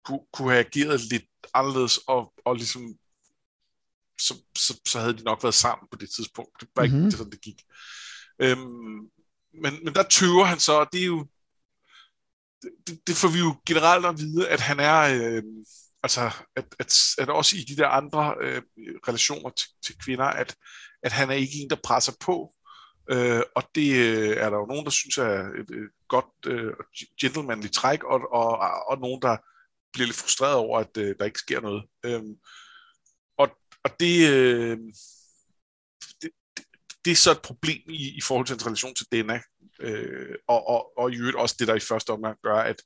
kunne, 0.04 0.20
kunne 0.32 0.50
have 0.50 0.66
ageret 0.66 1.00
lidt 1.00 1.26
anderledes, 1.54 1.98
og, 1.98 2.32
og 2.44 2.56
ligesom 2.56 2.94
så, 4.20 4.34
så, 4.58 4.80
så 4.86 5.00
havde 5.00 5.18
de 5.18 5.22
nok 5.22 5.42
været 5.42 5.54
sammen 5.54 5.88
på 5.90 5.96
det 5.96 6.10
tidspunkt. 6.10 6.60
Det 6.60 6.68
var 6.76 6.82
ikke 6.82 6.96
mm-hmm. 6.96 7.10
det, 7.10 7.18
sådan 7.18 7.32
det 7.32 7.40
gik. 7.40 7.62
Øhm, 8.38 9.10
men, 9.62 9.84
men 9.84 9.94
der 9.94 10.02
tøver 10.02 10.44
han 10.44 10.60
så, 10.60 10.72
og 10.72 10.88
det 10.92 11.00
er 11.02 11.06
jo 11.06 11.26
det, 12.86 13.06
det 13.06 13.16
får 13.16 13.28
vi 13.28 13.38
jo 13.38 13.54
generelt 13.66 14.06
at 14.06 14.18
vide, 14.18 14.48
at 14.48 14.60
han 14.60 14.80
er 14.80 15.00
øh, 15.00 15.42
altså 16.02 16.30
at, 16.56 16.64
at, 16.78 16.94
at 17.18 17.30
også 17.30 17.56
i 17.56 17.60
de 17.60 17.76
der 17.76 17.88
andre 17.88 18.34
øh, 18.40 18.62
relationer 19.08 19.50
til, 19.50 19.68
til 19.86 19.98
kvinder, 19.98 20.24
at, 20.24 20.56
at 21.02 21.12
han 21.12 21.30
er 21.30 21.34
ikke 21.34 21.58
en, 21.62 21.70
der 21.70 21.76
presser 21.84 22.12
på. 22.20 22.54
Øh, 23.10 23.42
og 23.54 23.62
det 23.74 23.96
øh, 23.96 24.36
er 24.36 24.50
der 24.50 24.56
jo 24.58 24.66
nogen, 24.66 24.84
der 24.84 24.90
synes 24.90 25.18
er 25.18 25.40
et, 25.60 25.70
øh, 25.70 25.88
godt 26.08 26.46
øh, 26.46 26.72
gentlemanly 27.20 27.68
træk, 27.68 28.04
og, 28.04 28.20
og, 28.32 28.58
og 28.88 28.98
nogen, 29.00 29.22
der 29.22 29.36
bliver 29.92 30.06
lidt 30.06 30.16
frustreret 30.16 30.54
over, 30.54 30.78
at 30.78 30.96
øh, 30.96 31.14
der 31.18 31.24
ikke 31.24 31.38
sker 31.38 31.60
noget. 31.60 31.84
Øh, 32.04 32.22
og, 33.38 33.48
og 33.84 33.90
det, 34.00 34.30
øh, 34.30 34.78
det, 36.22 36.30
det, 36.56 36.64
det 37.04 37.10
er 37.10 37.16
så 37.16 37.30
et 37.30 37.42
problem 37.42 37.82
i, 37.88 38.16
i 38.16 38.20
forhold 38.20 38.46
til 38.46 38.54
hans 38.54 38.66
relation 38.66 38.94
til 38.94 39.06
Dana, 39.12 39.40
øh, 39.82 40.34
og, 40.48 40.68
og, 40.68 40.98
og 40.98 41.12
i 41.12 41.16
øvrigt 41.16 41.36
også 41.36 41.56
det, 41.58 41.68
der 41.68 41.74
i 41.74 41.80
første 41.80 42.10
omgang 42.10 42.38
gør, 42.42 42.56
at 42.56 42.82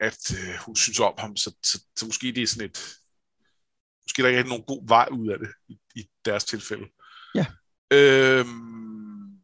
at 0.00 0.32
øh, 0.32 0.54
hun 0.66 0.76
synes 0.76 1.00
om 1.00 1.14
ham, 1.18 1.36
så, 1.36 1.54
så, 1.62 1.84
så 1.96 2.06
måske 2.06 2.32
det 2.32 2.42
er 2.42 2.46
sådan 2.46 2.70
et, 2.70 2.96
måske 4.04 4.22
der 4.22 4.28
ikke 4.28 4.40
er 4.40 4.44
nogen 4.44 4.64
god 4.64 4.88
vej 4.88 5.08
ud 5.12 5.28
af 5.28 5.38
det 5.38 5.52
i, 5.68 5.78
i 5.94 6.10
deres 6.24 6.44
tilfælde. 6.44 6.88
Ja. 7.34 7.46
Øhm, 7.92 9.40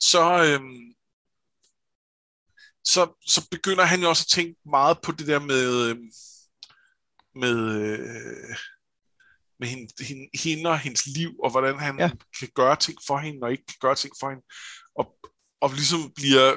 så, 0.00 0.44
øhm, 0.44 0.94
så, 2.84 3.26
så 3.26 3.48
begynder 3.50 3.84
han 3.84 4.00
jo 4.00 4.08
også 4.08 4.24
at 4.24 4.34
tænke 4.34 4.60
meget 4.66 4.98
på 5.02 5.12
det 5.12 5.26
der 5.26 5.40
med, 5.40 5.90
øhm, 5.90 6.10
med, 7.34 7.56
øh, 7.82 8.56
med 9.58 9.68
hende, 9.68 10.04
hende, 10.04 10.28
hende 10.34 10.70
og 10.70 10.78
hendes 10.78 11.06
liv, 11.06 11.40
og 11.42 11.50
hvordan 11.50 11.78
han 11.78 11.98
ja. 11.98 12.10
kan 12.38 12.48
gøre 12.54 12.76
ting 12.76 12.98
for 13.06 13.18
hende, 13.18 13.44
og 13.44 13.50
ikke 13.50 13.66
kan 13.66 13.78
gøre 13.80 13.94
ting 13.94 14.14
for 14.20 14.30
hende, 14.30 14.44
og, 14.94 15.18
og 15.60 15.70
ligesom 15.72 16.12
bliver 16.16 16.56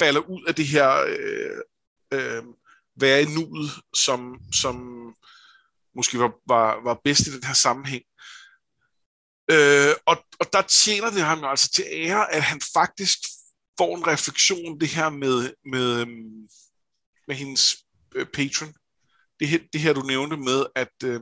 falder 0.00 0.20
ud 0.20 0.44
af 0.48 0.54
det 0.54 0.66
her 0.66 0.90
øh, 1.08 1.60
øh, 2.14 2.42
være 2.96 3.22
i 3.22 3.24
nuet, 3.24 3.70
som, 3.94 4.38
som 4.52 4.76
måske 5.94 6.18
var, 6.18 6.32
var, 6.46 6.84
var 6.84 7.00
bedst 7.04 7.26
i 7.26 7.32
den 7.32 7.44
her 7.44 7.54
sammenhæng. 7.54 8.04
Øh, 9.50 9.94
og, 10.06 10.16
og 10.40 10.46
der 10.52 10.62
tjener 10.62 11.10
det 11.10 11.22
ham 11.22 11.38
jo 11.38 11.48
altså 11.50 11.70
til 11.70 11.84
ære, 11.90 12.32
at 12.34 12.42
han 12.42 12.60
faktisk 12.74 13.18
får 13.78 13.96
en 13.96 14.06
refleksion 14.06 14.80
det 14.80 14.88
her 14.88 15.10
med, 15.10 15.52
med, 15.64 16.00
øh, 16.00 16.08
med 17.28 17.36
hendes 17.36 17.76
øh, 18.14 18.26
patron. 18.26 18.74
Det 19.40 19.48
her, 19.48 19.58
det 19.72 19.80
her, 19.80 19.92
du 19.92 20.00
nævnte 20.00 20.36
med, 20.36 20.66
at, 20.74 20.94
øh, 21.04 21.20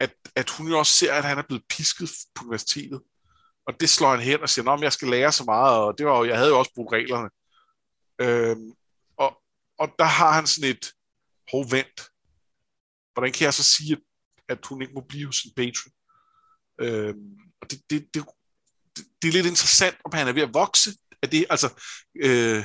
at, 0.00 0.14
at 0.34 0.50
hun 0.50 0.68
jo 0.68 0.78
også 0.78 0.92
ser, 0.92 1.12
at 1.14 1.24
han 1.24 1.38
er 1.38 1.42
blevet 1.42 1.64
pisket 1.68 2.10
på 2.34 2.44
universitetet 2.44 3.00
og 3.66 3.80
det 3.80 3.90
slår 3.90 4.10
han 4.10 4.20
hen 4.20 4.40
og 4.40 4.48
siger, 4.48 4.70
at 4.70 4.80
jeg 4.80 4.92
skal 4.92 5.08
lære 5.08 5.32
så 5.32 5.44
meget, 5.44 5.78
og 5.78 5.98
det 5.98 6.06
var 6.06 6.18
jo, 6.18 6.24
jeg 6.24 6.36
havde 6.36 6.50
jo 6.50 6.58
også 6.58 6.72
brugt 6.74 6.92
reglerne. 6.92 7.30
Øhm, 8.20 8.72
og, 9.16 9.42
og 9.78 9.88
der 9.98 10.04
har 10.04 10.32
han 10.32 10.46
sådan 10.46 10.70
et, 10.70 10.92
hov, 11.50 11.70
vent. 11.70 12.00
Hvordan 13.12 13.32
kan 13.32 13.44
jeg 13.44 13.54
så 13.54 13.62
sige, 13.62 13.92
at, 13.92 14.02
at 14.48 14.66
hun 14.66 14.82
ikke 14.82 14.94
må 14.94 15.00
blive 15.08 15.26
hos 15.26 15.36
sin 15.36 15.52
patron? 15.56 15.92
Øhm, 16.80 17.36
og 17.60 17.70
det, 17.70 17.80
det, 17.90 18.14
det, 18.14 18.24
det, 18.96 19.04
det 19.22 19.28
er 19.28 19.32
lidt 19.32 19.46
interessant, 19.46 19.96
om 20.04 20.12
han 20.14 20.28
er 20.28 20.32
ved 20.32 20.42
at 20.42 20.54
vokse. 20.54 20.90
Er 21.22 21.26
det, 21.26 21.46
altså, 21.50 21.68
øh, 22.22 22.64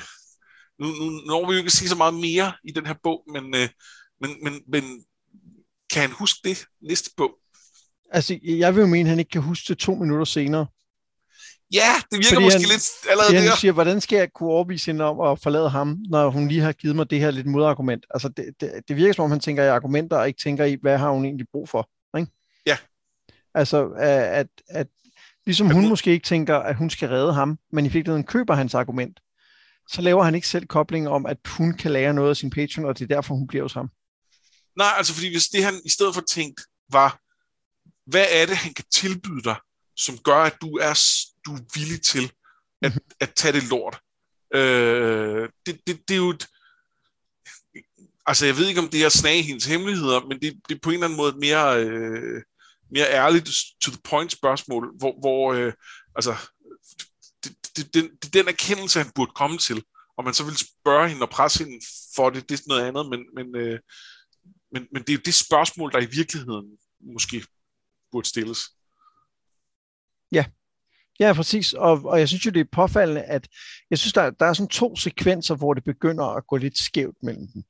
nu, 0.79 0.87
nu 0.87 1.09
når 1.09 1.47
vi 1.47 1.53
jo 1.53 1.59
ikke 1.59 1.69
sige 1.69 1.89
så 1.89 1.95
meget 1.95 2.13
mere 2.13 2.53
i 2.63 2.71
den 2.71 2.85
her 2.85 2.95
bog, 3.03 3.23
men, 3.33 3.55
øh, 3.55 3.69
men, 4.21 4.43
men, 4.43 4.63
men 4.67 5.05
kan 5.89 6.01
han 6.01 6.11
huske 6.11 6.39
det 6.43 6.65
næste 6.81 7.09
bog? 7.17 7.39
Altså, 8.11 8.39
jeg 8.43 8.75
vil 8.75 8.81
jo 8.81 8.87
mene, 8.87 9.09
at 9.09 9.09
han 9.09 9.19
ikke 9.19 9.29
kan 9.29 9.41
huske 9.41 9.65
det 9.67 9.77
to 9.77 9.95
minutter 9.95 10.25
senere. 10.25 10.67
Ja, 11.73 11.93
det 12.11 12.17
virker 12.17 12.29
fordi 12.33 12.43
måske 12.43 12.59
han, 12.59 12.69
lidt 12.69 12.91
allerede 13.09 13.33
der. 13.33 13.49
Han 13.49 13.57
siger, 13.57 13.71
hvordan 13.71 14.01
skal 14.01 14.17
jeg 14.17 14.33
kunne 14.33 14.49
overbevise 14.49 14.85
hende 14.85 15.05
om 15.05 15.31
at 15.31 15.41
forlade 15.41 15.69
ham, 15.69 15.97
når 16.09 16.29
hun 16.29 16.47
lige 16.47 16.61
har 16.61 16.71
givet 16.71 16.95
mig 16.95 17.09
det 17.09 17.19
her 17.19 17.31
lidt 17.31 17.47
modargument? 17.47 18.05
Altså, 18.09 18.29
det, 18.29 18.45
det, 18.59 18.71
det 18.87 18.95
virker 18.95 19.13
som 19.13 19.25
om, 19.25 19.31
han 19.31 19.39
tænker 19.39 19.63
i 19.63 19.67
argumenter, 19.67 20.17
og 20.17 20.27
ikke 20.27 20.39
tænker 20.43 20.65
i, 20.65 20.77
hvad 20.81 20.97
har 20.97 21.09
hun 21.09 21.25
egentlig 21.25 21.47
brug 21.51 21.69
for? 21.69 21.89
Ikke? 22.17 22.31
Ja. 22.65 22.77
Altså, 23.53 23.89
at, 23.97 24.47
at 24.69 24.87
ligesom 25.45 25.69
hun 25.69 25.89
måske 25.89 26.11
ikke 26.11 26.25
tænker, 26.25 26.55
at 26.55 26.75
hun 26.75 26.89
skal 26.89 27.09
redde 27.09 27.33
ham, 27.33 27.57
men 27.71 27.85
i 27.85 27.89
virkeligheden 27.89 28.23
køber 28.23 28.55
hans 28.55 28.73
argument, 28.73 29.19
så 29.89 30.01
laver 30.01 30.23
han 30.23 30.35
ikke 30.35 30.47
selv 30.47 30.65
koblingen 30.65 31.11
om, 31.11 31.25
at 31.25 31.37
hun 31.47 31.73
kan 31.73 31.91
lære 31.91 32.13
noget 32.13 32.29
af 32.29 32.37
sin 32.37 32.49
patron, 32.49 32.85
og 32.85 32.99
det 32.99 33.11
er 33.11 33.15
derfor, 33.15 33.35
hun 33.35 33.47
bliver 33.47 33.63
hos 33.63 33.73
ham. 33.73 33.89
Nej, 34.77 34.93
altså 34.97 35.13
fordi 35.13 35.31
hvis 35.31 35.47
det 35.47 35.63
han 35.63 35.73
i 35.85 35.89
stedet 35.89 36.13
for 36.13 36.21
tænkt 36.21 36.61
var, 36.91 37.19
hvad 38.05 38.25
er 38.31 38.45
det, 38.45 38.57
han 38.57 38.73
kan 38.73 38.85
tilbyde 38.93 39.43
dig, 39.43 39.55
som 39.97 40.17
gør, 40.17 40.37
at 40.37 40.55
du 40.61 40.77
er, 40.77 40.93
du 41.45 41.55
er 41.55 41.79
villig 41.79 42.01
til 42.01 42.31
at, 42.81 42.91
mhm. 42.91 43.03
at 43.19 43.33
tage 43.35 43.53
det 43.53 43.69
lort. 43.69 43.99
Øh, 44.53 45.49
det, 45.65 45.81
det, 45.87 46.01
det 46.07 46.13
er 46.13 46.17
jo 46.17 46.29
et, 46.29 46.47
altså 48.25 48.45
jeg 48.45 48.57
ved 48.57 48.67
ikke, 48.67 48.81
om 48.81 48.89
det 48.89 49.01
er 49.01 49.05
at 49.05 49.11
snage 49.11 49.41
hendes 49.41 49.65
hemmeligheder, 49.65 50.19
men 50.19 50.41
det, 50.41 50.61
det 50.69 50.75
er 50.75 50.79
på 50.83 50.89
en 50.89 50.93
eller 50.93 51.07
anden 51.07 51.17
måde 51.17 51.29
et 51.29 51.37
mere, 51.37 51.83
øh, 51.83 52.43
mere 52.91 53.09
ærligt 53.09 53.49
to 53.81 53.91
the 53.91 54.01
point 54.03 54.31
spørgsmål, 54.31 54.97
hvor, 54.97 55.19
hvor 55.19 55.53
øh, 55.53 55.73
altså, 56.15 56.35
det, 57.43 57.55
det, 57.77 57.93
det, 57.93 58.11
det 58.21 58.27
er 58.27 58.43
den 58.43 58.47
erkendelse, 58.47 58.99
han 58.99 59.11
burde 59.15 59.31
komme 59.35 59.57
til. 59.57 59.83
Og 60.17 60.23
man 60.23 60.33
så 60.33 60.43
vil 60.43 60.57
spørge 60.57 61.09
hende 61.09 61.23
og 61.23 61.29
presse 61.29 61.63
hende 61.63 61.85
for 62.15 62.29
det, 62.29 62.49
det 62.49 62.59
er 62.59 62.63
noget 62.67 62.87
andet, 62.87 63.09
men, 63.09 63.25
men, 63.35 63.55
øh, 63.55 63.79
men, 64.71 64.87
men 64.91 65.01
det 65.01 65.09
er 65.09 65.13
jo 65.13 65.21
det 65.25 65.33
spørgsmål, 65.33 65.91
der 65.91 65.99
i 65.99 66.05
virkeligheden 66.11 66.77
måske 66.99 67.45
burde 68.11 68.27
stilles. 68.27 68.59
Ja, 70.31 70.45
ja 71.19 71.33
præcis. 71.33 71.73
Og, 71.73 72.01
og 72.05 72.19
jeg 72.19 72.27
synes 72.27 72.45
jo, 72.45 72.51
det 72.51 72.59
er 72.59 72.65
påfaldende, 72.71 73.21
at 73.21 73.47
jeg 73.89 73.97
synes, 73.97 74.13
der, 74.13 74.29
der 74.29 74.45
er 74.45 74.53
sådan 74.53 74.67
to 74.67 74.95
sekvenser, 74.95 75.55
hvor 75.55 75.73
det 75.73 75.83
begynder 75.83 76.25
at 76.25 76.47
gå 76.47 76.57
lidt 76.57 76.77
skævt 76.77 77.15
mellem 77.23 77.47
dem. 77.53 77.63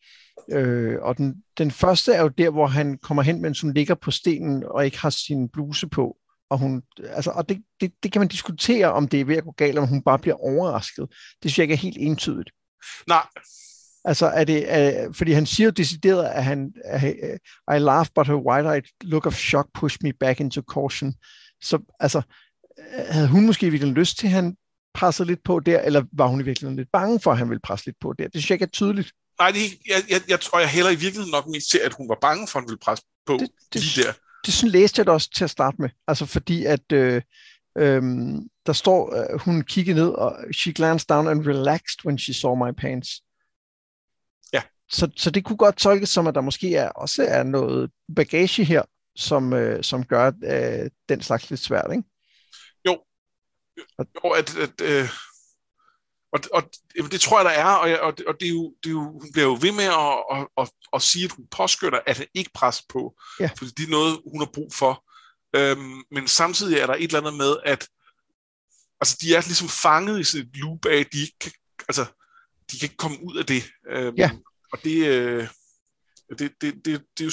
Øh, 0.52 1.02
og 1.02 1.18
den, 1.18 1.44
den 1.58 1.72
første 1.72 2.14
er 2.14 2.22
jo 2.22 2.28
der, 2.28 2.50
hvor 2.50 2.68
han 2.68 2.98
kommer 2.98 3.24
hen, 3.24 3.42
mens 3.42 3.62
hun 3.62 3.74
ligger 3.74 3.96
på 3.96 4.12
stenen 4.12 4.64
og 4.68 4.86
ikke 4.86 5.00
har 5.00 5.10
sin 5.10 5.50
bluse 5.50 5.88
på. 5.88 6.18
Og, 6.50 6.58
hun, 6.58 6.84
altså, 7.04 7.32
og 7.32 7.50
det, 7.50 7.62
det, 7.82 7.92
det 8.04 8.12
kan 8.12 8.20
man 8.20 8.28
diskutere, 8.28 8.92
om 8.92 9.08
det 9.08 9.22
er 9.22 9.26
ved 9.26 9.38
at 9.38 9.44
gå 9.44 9.52
galt, 9.52 9.78
om 9.78 9.88
hun 9.88 10.02
bare 10.02 10.20
bliver 10.20 10.36
overrasket. 10.36 11.08
Det 11.10 11.52
synes 11.52 11.58
jeg 11.58 11.64
ikke 11.64 11.74
er 11.74 11.78
helt 11.78 11.98
entydigt. 12.00 12.50
Nej. 13.08 13.26
Altså, 14.04 14.26
er 14.26 14.44
det, 14.44 14.74
er, 14.74 15.14
fordi 15.14 15.32
han 15.32 15.46
siger 15.46 15.66
jo 15.66 15.72
decideret, 15.72 16.26
at 16.26 16.44
han, 16.44 16.74
I 17.76 17.80
laugh, 17.80 18.08
but 18.16 18.28
her 18.28 18.36
wide-eyed 18.36 18.98
look 19.02 19.26
of 19.26 19.36
shock 19.36 19.70
pushed 19.74 20.00
me 20.04 20.14
back 20.14 20.40
into 20.40 20.62
caution. 20.74 21.14
Så 21.62 21.80
altså, 22.00 22.22
havde 23.10 23.28
hun 23.28 23.46
måske 23.46 23.70
virkelig 23.70 23.94
lyst 23.94 24.18
til, 24.18 24.28
at 24.28 24.34
han 24.34 24.56
pressede 24.94 25.28
lidt 25.28 25.44
på 25.44 25.60
der, 25.60 25.82
eller 25.82 26.04
var 26.12 26.28
hun 26.28 26.42
i 26.42 26.44
virkeligheden 26.44 26.78
lidt 26.78 26.92
bange 26.94 27.20
for, 27.20 27.32
at 27.32 27.38
han 27.38 27.50
ville 27.50 27.62
presse 27.64 27.86
lidt 27.86 27.98
på 28.02 28.14
der? 28.14 28.24
Det 28.24 28.34
synes 28.34 28.50
jeg 28.50 28.56
ikke 28.56 28.64
er 28.64 28.70
tydeligt. 28.70 29.12
Nej, 29.40 29.52
det, 29.52 29.60
jeg, 29.88 30.04
jeg, 30.10 30.22
jeg 30.28 30.40
tror, 30.40 30.60
jeg 30.60 30.70
heller 30.70 30.92
i 30.92 30.96
virkeligheden 30.96 31.32
nok 31.32 31.48
mest 31.48 31.70
til, 31.72 31.80
at 31.84 31.94
hun 31.94 32.10
var 32.10 32.18
bange 32.22 32.48
for, 32.48 32.60
at 32.60 32.64
han 32.64 32.70
ville 32.70 32.80
presse 32.80 33.06
på 33.26 33.34
det, 33.34 33.50
det, 33.74 33.82
lige 33.82 34.04
der. 34.04 34.12
Det, 34.12 34.22
det 34.46 34.54
sådan 34.54 34.72
læste 34.72 35.00
jeg 35.00 35.06
det 35.06 35.14
også 35.14 35.30
til 35.36 35.44
at 35.44 35.50
starte 35.50 35.78
med. 35.80 35.90
Altså 36.08 36.26
fordi, 36.26 36.66
at 36.66 36.92
øh, 36.94 37.22
øh, 37.78 38.02
der 38.66 38.74
står, 38.74 39.16
øh, 39.16 39.40
hun 39.40 39.62
kiggede 39.62 39.96
ned, 39.96 40.10
og 40.10 40.38
she 40.54 40.74
glanced 40.74 41.08
down 41.08 41.28
and 41.28 41.48
relaxed 41.48 42.06
when 42.06 42.18
she 42.18 42.34
saw 42.34 42.56
my 42.56 42.72
pants. 42.78 43.10
Ja. 44.54 44.62
Så, 44.92 45.12
så 45.16 45.30
det 45.32 45.46
kunne 45.46 45.58
godt 45.58 45.76
tolkes 45.76 46.10
som, 46.10 46.28
at 46.28 46.36
der 46.36 46.42
måske 46.42 46.76
er, 46.76 46.90
også 46.90 47.26
er 47.28 47.44
noget 47.44 47.92
bagage 48.16 48.64
her, 48.64 48.82
som, 49.16 49.54
øh, 49.54 49.84
som 49.84 50.04
gør 50.04 50.32
øh, 50.44 50.90
den 51.10 51.22
slags 51.22 51.50
lidt 51.50 51.62
svært, 51.62 51.92
ikke? 51.92 52.04
Jo, 54.00 54.30
at, 54.30 54.58
at 54.58 54.82
øh, 54.82 55.10
og, 56.36 56.42
og 56.54 57.12
det 57.12 57.22
tror 57.22 57.40
jeg, 57.40 57.46
der 57.46 57.52
er, 57.52 57.66
og, 57.66 58.00
og, 58.00 58.14
og 58.28 58.40
det 58.40 58.46
er 58.46 58.54
jo, 58.54 58.76
det 58.84 58.90
er 58.90 58.94
jo, 58.94 59.12
hun 59.12 59.32
bliver 59.32 59.48
jo 59.48 59.58
ved 59.62 59.72
med 59.72 59.84
at, 59.84 60.24
at, 60.32 60.48
at, 60.58 60.72
at 60.94 61.02
sige, 61.02 61.26
at 61.26 61.32
hun 61.32 61.48
påskytter, 61.52 62.00
at 62.08 62.18
han 62.18 62.28
ikke 62.34 62.52
presser 62.54 62.84
på, 62.90 63.16
ja. 63.40 63.50
fordi 63.58 63.72
det 63.72 63.86
er 63.86 63.90
noget, 63.90 64.22
hun 64.32 64.42
har 64.42 64.50
brug 64.54 64.74
for. 64.74 65.04
Øhm, 65.56 66.04
men 66.12 66.28
samtidig 66.28 66.78
er 66.78 66.88
der 66.88 66.94
et 66.94 67.04
eller 67.04 67.20
andet 67.20 67.34
med, 67.34 67.58
at 67.66 67.88
altså, 69.02 69.18
de 69.22 69.36
er 69.36 69.42
ligesom 69.42 69.70
fanget 69.70 70.20
i 70.20 70.24
sådan 70.24 70.48
et 70.48 70.58
loop 70.58 70.86
af, 70.86 70.98
at 70.98 71.14
de 71.14 71.22
ikke 71.22 71.40
kan, 71.40 71.52
altså, 71.90 72.06
de 72.72 72.80
kan 72.80 72.86
ikke 72.86 72.98
komme 72.98 73.18
ud 73.24 73.38
af 73.38 73.46
det. 73.46 73.64
Øhm, 73.90 74.16
ja. 74.18 74.32
Og 74.74 74.80
det, 74.84 75.08
øh, 75.08 75.48
det, 76.30 76.40
det, 76.40 76.52
det, 76.62 76.86
det, 76.86 77.20
er 77.20 77.26
jo 77.26 77.32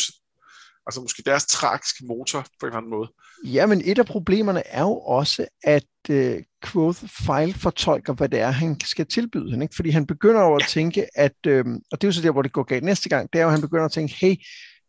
altså 0.87 1.01
måske 1.01 1.23
deres 1.23 1.47
tragiske 1.47 2.07
motor 2.07 2.41
på 2.41 2.67
en 2.67 2.67
eller 2.67 2.77
anden 2.77 2.91
måde. 2.91 3.13
Ja, 3.45 3.67
men 3.67 3.83
et 3.85 3.99
af 3.99 4.07
problemerne 4.07 4.67
er 4.67 4.83
jo 4.83 4.99
også, 4.99 5.47
at 5.63 5.87
uh, 6.11 6.43
Quoth 6.65 6.99
File 6.99 7.55
fortolker, 7.55 8.13
hvad 8.13 8.29
det 8.29 8.41
er, 8.41 8.51
han 8.51 8.81
skal 8.81 9.07
tilbyde 9.07 9.51
hende. 9.51 9.65
Ikke? 9.65 9.75
Fordi 9.75 9.91
han 9.91 10.07
begynder 10.07 10.41
jo 10.41 10.55
at 10.55 10.65
tænke, 10.69 11.19
at, 11.19 11.47
øh, 11.47 11.65
og 11.93 12.01
det 12.01 12.05
er 12.05 12.09
jo 12.09 12.13
så 12.13 12.23
der, 12.23 12.31
hvor 12.31 12.43
det 12.43 12.53
går 12.53 12.63
galt 12.63 12.85
næste 12.85 13.09
gang, 13.09 13.33
det 13.33 13.39
er 13.39 13.43
jo, 13.43 13.49
at 13.49 13.53
han 13.53 13.61
begynder 13.61 13.85
at 13.85 13.93
tænke, 13.93 14.15
hey, 14.15 14.35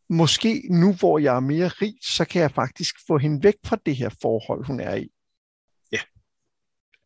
måske 0.10 0.68
nu, 0.70 0.94
hvor 0.94 1.20
jeg 1.20 1.36
er 1.36 1.40
mere 1.40 1.68
rig, 1.68 1.94
så 2.02 2.26
kan 2.26 2.42
jeg 2.42 2.52
faktisk 2.52 2.96
få 3.08 3.18
hende 3.18 3.44
væk 3.44 3.56
fra 3.66 3.78
det 3.86 3.96
her 3.96 4.10
forhold, 4.22 4.66
hun 4.66 4.80
er 4.80 4.96
i. 4.96 5.08
Ja. 5.92 6.00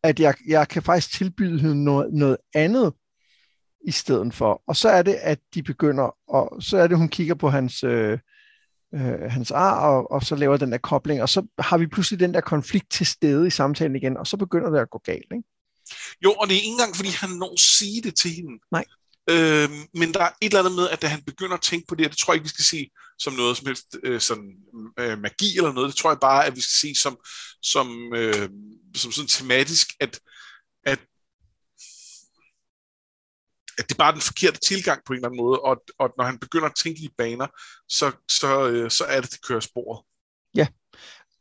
At 0.02 0.20
jeg, 0.20 0.34
jeg 0.48 0.68
kan 0.68 0.82
faktisk 0.82 1.12
tilbyde 1.12 1.60
hende 1.60 1.84
noget, 1.84 2.14
noget 2.14 2.36
andet 2.54 2.92
i 3.86 3.90
stedet 3.90 4.34
for. 4.34 4.62
Og 4.66 4.76
så 4.76 4.88
er 4.88 5.02
det, 5.02 5.14
at 5.14 5.38
de 5.54 5.62
begynder, 5.62 6.16
og 6.28 6.62
så 6.62 6.78
er 6.78 6.86
det, 6.86 6.96
hun 6.96 7.08
kigger 7.08 7.34
på 7.34 7.48
hans, 7.48 7.84
øh, 7.84 8.18
øh, 8.94 9.30
hans 9.30 9.50
ar, 9.50 9.80
og, 9.80 10.10
og 10.10 10.22
så 10.22 10.36
laver 10.36 10.56
den 10.56 10.72
der 10.72 10.78
kobling, 10.78 11.22
og 11.22 11.28
så 11.28 11.46
har 11.58 11.78
vi 11.78 11.86
pludselig 11.86 12.20
den 12.20 12.34
der 12.34 12.40
konflikt 12.40 12.90
til 12.90 13.06
stede 13.06 13.46
i 13.46 13.50
samtalen 13.50 13.96
igen, 13.96 14.16
og 14.16 14.26
så 14.26 14.36
begynder 14.36 14.70
det 14.70 14.78
at 14.78 14.90
gå 14.90 14.98
galt, 15.04 15.32
ikke? 15.32 15.48
Jo, 16.24 16.32
og 16.32 16.48
det 16.48 16.54
er 16.54 16.60
ikke 16.60 16.68
engang, 16.68 16.96
fordi 16.96 17.08
han 17.08 17.30
når 17.30 17.52
at 17.52 17.60
sige 17.60 18.02
det 18.02 18.16
til 18.16 18.30
hende. 18.30 18.52
Nej. 18.72 18.84
Øh, 19.30 19.70
men 19.94 20.14
der 20.14 20.20
er 20.20 20.30
et 20.40 20.46
eller 20.46 20.58
andet 20.58 20.76
med, 20.76 20.88
at 20.88 21.02
da 21.02 21.06
han 21.06 21.22
begynder 21.22 21.54
at 21.54 21.62
tænke 21.62 21.86
på 21.88 21.94
det, 21.94 22.06
og 22.06 22.10
det 22.10 22.18
tror 22.18 22.32
jeg 22.32 22.36
ikke, 22.36 22.44
vi 22.44 22.48
skal 22.48 22.64
se 22.64 22.90
som 23.18 23.32
noget 23.32 23.56
som 23.56 23.66
helst 23.66 23.96
øh, 24.02 24.20
sådan, 24.20 24.52
øh, 24.98 25.18
magi 25.18 25.56
eller 25.56 25.72
noget, 25.72 25.88
det 25.88 25.96
tror 25.96 26.10
jeg 26.10 26.18
bare, 26.20 26.46
at 26.46 26.56
vi 26.56 26.60
skal 26.60 26.88
se 26.88 27.00
som, 27.00 27.18
som, 27.62 28.12
øh, 28.14 28.48
som 28.96 29.12
sådan 29.12 29.28
tematisk, 29.28 29.88
at, 30.00 30.08
at 30.08 30.20
at 33.78 33.88
det 33.88 33.94
er 33.94 33.98
bare 33.98 34.12
den 34.12 34.20
forkerte 34.20 34.60
tilgang 34.60 35.00
på 35.06 35.12
en 35.12 35.16
eller 35.16 35.28
anden 35.28 35.40
måde, 35.44 35.60
og, 35.60 35.82
og 35.98 36.14
når 36.18 36.24
han 36.24 36.38
begynder 36.38 36.66
at 36.66 36.74
tænke 36.84 37.00
i 37.00 37.10
baner, 37.18 37.46
så, 37.88 38.12
så, 38.30 38.68
øh, 38.70 38.90
så 38.90 39.04
er 39.04 39.20
det, 39.20 39.30
det 39.30 39.46
kører 39.48 39.60
sporet. 39.60 40.04
Ja, 40.54 40.66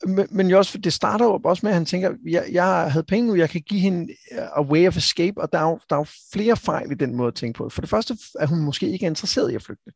men, 0.06 0.28
men 0.32 0.54
også, 0.54 0.78
det 0.78 0.93
starter 0.93 1.26
jo 1.26 1.41
også 1.43 1.65
med, 1.65 1.71
at 1.71 1.76
han 1.76 1.86
tænker, 1.86 2.13
jeg, 2.26 2.47
jeg 2.52 2.91
havde 2.91 3.06
penge 3.06 3.28
nu, 3.28 3.36
jeg 3.36 3.50
kan 3.50 3.62
give 3.62 3.80
hende 3.80 4.15
a 4.32 4.62
way 4.62 4.88
of 4.88 4.97
escape, 4.97 5.41
og 5.41 5.52
der 5.52 5.60
er, 5.60 5.63
jo, 5.63 5.80
der 5.89 5.95
er 5.95 6.00
jo 6.00 6.08
flere 6.34 6.58
fejl 6.58 6.91
i 6.91 6.95
den 6.95 7.15
måde 7.15 7.28
at 7.28 7.36
tænke 7.36 7.58
på. 7.58 7.69
For 7.69 7.82
det 7.82 7.89
første 7.89 8.17
er 8.39 8.47
hun 8.47 8.60
måske 8.60 8.89
ikke 8.89 9.06
interesseret 9.06 9.52
i 9.52 9.56
at 9.56 9.63
flygte. 9.63 9.91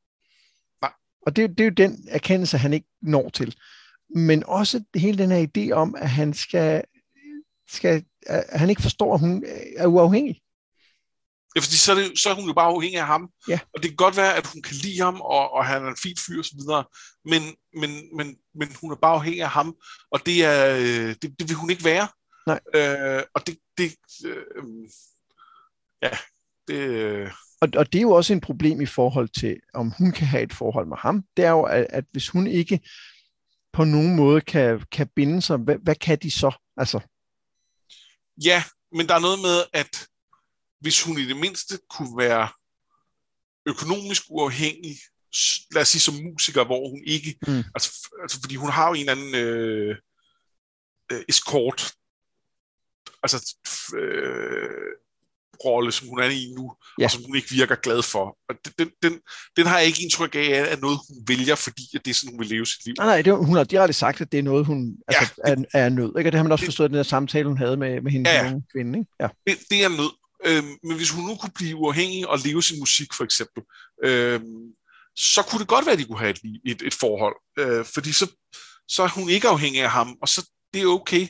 Nej. 0.82 0.92
Og 1.26 1.36
det, 1.36 1.50
det 1.50 1.60
er 1.60 1.66
jo 1.66 1.74
den 1.78 2.08
erkendelse, 2.08 2.58
han 2.58 2.74
ikke 2.74 2.88
når 3.02 3.30
til. 3.30 3.56
Men 4.16 4.44
også 4.46 4.84
hele 4.96 5.18
den 5.18 5.32
her 5.32 5.48
idé 5.48 5.72
om, 5.72 5.96
at 5.96 6.10
han 6.10 6.34
skal, 6.34 6.84
skal 7.70 8.04
at 8.28 8.60
han 8.60 8.70
ikke 8.70 8.82
forstår, 8.82 9.14
at 9.14 9.20
hun 9.20 9.44
er 9.78 9.88
uafhængig. 9.88 10.42
Ja, 11.56 11.62
fordi 11.62 11.78
så 11.78 11.92
er, 11.92 11.96
det, 11.96 12.20
så 12.20 12.30
er 12.30 12.34
hun 12.34 12.48
jo 12.48 12.54
bare 12.54 12.74
afhængig 12.76 13.00
af 13.00 13.06
ham. 13.06 13.30
Ja. 13.48 13.60
Og 13.74 13.84
det 13.84 13.90
kan 13.90 13.96
godt 13.96 14.18
være, 14.18 14.36
at 14.38 14.48
hun 14.54 14.62
kan 14.62 14.76
lide 14.76 15.00
ham, 15.00 15.22
og, 15.22 15.54
og 15.54 15.66
han 15.66 15.86
er 15.86 15.90
en 15.90 16.04
fin 16.04 16.18
fyr 16.18 16.40
osv., 16.40 16.60
men, 17.26 17.42
men, 17.74 18.18
men, 18.18 18.38
men 18.56 18.76
hun 18.82 18.92
er 18.92 18.96
bare 18.96 19.16
afhængig 19.16 19.44
af 19.44 19.50
ham, 19.50 19.76
og 20.12 20.26
det, 20.26 20.46
er, 20.46 20.76
øh, 20.76 21.16
det, 21.22 21.40
det 21.40 21.50
vil 21.50 21.56
hun 21.56 21.70
ikke 21.70 21.84
være. 21.84 22.08
Nej. 22.48 22.60
Øh, 22.76 23.24
og 23.36 23.48
det, 23.48 23.58
det 23.78 23.96
øh, 24.26 24.64
ja, 26.02 26.18
det... 26.68 26.76
Øh. 26.76 27.32
Og, 27.62 27.68
og 27.78 27.94
det 27.94 28.00
er 28.00 28.02
jo 28.02 28.12
også 28.12 28.34
en 28.34 28.42
problem 28.42 28.82
i 28.82 28.86
forhold 28.86 29.30
til, 29.30 29.60
om 29.74 29.94
hun 29.98 30.12
kan 30.12 30.28
have 30.28 30.44
et 30.44 30.54
forhold 30.54 30.88
med 30.88 30.98
ham. 30.98 31.24
Det 31.38 31.46
er 31.46 31.50
jo, 31.50 31.64
at, 31.64 31.88
at 31.90 32.06
hvis 32.12 32.30
hun 32.30 32.48
ikke 32.48 32.80
på 33.74 33.84
nogen 33.84 34.16
måde 34.16 34.42
kan, 34.42 34.86
kan 34.92 35.08
binde 35.16 35.42
sig, 35.42 35.58
hvad, 35.58 35.76
hvad 35.84 35.96
kan 35.96 36.18
de 36.22 36.32
så? 36.32 36.52
Altså. 36.78 37.00
Ja, 38.46 38.64
men 38.92 39.08
der 39.08 39.16
er 39.16 39.20
noget 39.20 39.40
med, 39.40 39.64
at 39.74 40.08
hvis 40.82 41.04
hun 41.04 41.20
i 41.20 41.26
det 41.26 41.38
mindste 41.38 41.80
kunne 41.90 42.18
være 42.18 42.50
økonomisk 43.66 44.24
uafhængig, 44.30 44.98
lad 45.72 45.82
os 45.82 45.88
sige 45.88 46.02
som 46.02 46.16
musiker, 46.16 46.64
hvor 46.66 46.90
hun 46.90 47.02
ikke, 47.06 47.38
mm. 47.48 47.64
altså, 47.76 48.10
altså 48.22 48.40
fordi 48.42 48.56
hun 48.56 48.70
har 48.70 48.88
jo 48.88 48.94
en 48.94 49.10
eller 49.10 49.12
anden 49.12 49.36
øh, 49.36 49.96
øh, 51.12 51.22
escort, 51.30 51.94
altså, 53.24 53.56
øh, 53.96 54.96
rolle, 55.66 55.92
som 55.92 56.08
hun 56.08 56.20
er 56.20 56.30
i 56.30 56.54
nu, 56.58 56.74
ja. 57.00 57.06
og 57.06 57.12
som 57.12 57.24
hun 57.24 57.36
ikke 57.36 57.52
virker 57.52 57.76
glad 57.76 58.04
for. 58.04 58.38
Og 58.50 58.56
den, 58.80 58.92
den, 59.04 59.20
den 59.58 59.66
har 59.66 59.78
jeg 59.78 59.88
ikke 59.88 60.04
indtryk 60.04 60.36
af, 60.36 60.72
er 60.72 60.78
noget, 60.78 61.00
hun 61.10 61.18
vælger, 61.28 61.56
fordi 61.56 61.84
at 61.96 62.06
det 62.06 62.12
er 62.12 62.16
sådan, 62.16 62.30
hun 62.30 62.40
vil 62.40 62.48
leve 62.48 62.66
sit 62.66 62.86
liv. 62.86 62.94
Nej, 62.98 63.06
nej 63.06 63.22
det, 63.22 63.46
hun 63.46 63.56
har 63.56 63.64
direkte 63.64 63.94
sagt, 63.94 64.22
at 64.22 64.32
det 64.32 64.38
er 64.38 64.44
noget, 64.44 64.66
hun 64.66 64.98
ja, 65.12 65.18
altså, 65.18 65.34
det, 65.46 65.66
er, 65.74 65.80
er 65.80 65.90
nød. 65.90 66.14
Ikke? 66.18 66.30
Og 66.30 66.32
det 66.32 66.36
har 66.36 66.44
man 66.44 66.52
også 66.52 66.62
det, 66.62 66.68
forstået 66.68 66.88
i 66.88 66.92
den 66.92 66.98
der 66.98 67.04
samtale, 67.04 67.48
hun 67.48 67.58
havde 67.58 67.78
med, 67.78 68.02
med 68.02 68.12
hendes 68.12 68.32
ja, 68.34 68.54
kvinde. 68.72 69.00
Ikke? 69.00 69.12
Ja. 69.20 69.28
Det, 69.48 69.58
det 69.70 69.84
er 69.84 69.90
nød. 69.90 70.21
Øhm, 70.46 70.78
men 70.84 70.98
hvis 70.98 71.10
hun 71.10 71.26
nu 71.26 71.36
kunne 71.36 71.52
blive 71.56 71.76
uafhængig 71.76 72.28
og 72.28 72.40
leve 72.40 72.64
sin 72.64 72.80
musik, 72.80 73.14
for 73.14 73.24
eksempel, 73.24 73.64
øhm, 74.04 74.74
så 75.16 75.44
kunne 75.44 75.60
det 75.60 75.68
godt 75.68 75.86
være, 75.86 75.94
at 75.94 76.00
de 76.00 76.06
kunne 76.06 76.20
have 76.20 76.30
et, 76.30 76.62
et, 76.66 76.82
et 76.82 76.94
forhold. 76.94 77.36
Øh, 77.60 77.86
fordi 77.86 78.12
så, 78.12 78.32
så 78.88 79.04
er 79.04 79.08
hun 79.08 79.30
ikke 79.30 79.48
afhængig 79.48 79.82
af 79.82 79.92
ham, 79.92 80.18
og 80.22 80.30
så 80.30 80.50
det 80.74 80.82
er 80.82 80.88
okay. 80.88 81.28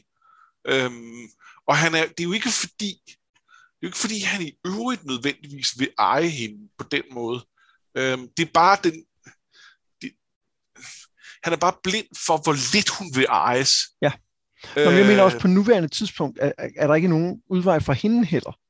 Øhm, 0.67 1.27
og 1.67 1.77
han 1.77 1.95
er, 1.95 2.05
det 2.05 2.19
er 2.19 2.23
jo 2.23 2.31
ikke 2.31 2.49
fordi, 2.49 3.01
det 3.05 3.81
er 3.81 3.83
jo 3.83 3.87
ikke 3.87 3.97
fordi, 3.97 4.19
han 4.19 4.41
i 4.41 4.53
øvrigt 4.65 5.05
nødvendigvis 5.05 5.79
vil 5.79 5.89
eje 5.97 6.27
hende 6.27 6.69
på 6.77 6.85
den 6.91 7.03
måde. 7.11 7.45
Øhm, 7.97 8.27
det 8.37 8.47
er 8.47 8.51
bare 8.53 8.77
den... 8.83 9.05
Det, 10.01 10.11
han 11.43 11.53
er 11.53 11.57
bare 11.57 11.73
blind 11.83 12.07
for, 12.25 12.37
hvor 12.43 12.75
lidt 12.75 12.89
hun 12.89 13.11
vil 13.15 13.25
ejes. 13.29 13.71
Ja. 14.01 14.11
Nå, 14.75 14.85
men 14.85 14.97
jeg 14.97 15.05
mener 15.05 15.23
også, 15.23 15.39
på 15.39 15.47
nuværende 15.47 15.89
tidspunkt, 15.89 16.39
er, 16.41 16.51
er 16.57 16.87
der 16.87 16.95
ikke 16.95 17.07
nogen 17.07 17.41
udvej 17.49 17.79
for 17.79 17.93
hende 17.93 18.25
heller. 18.25 18.60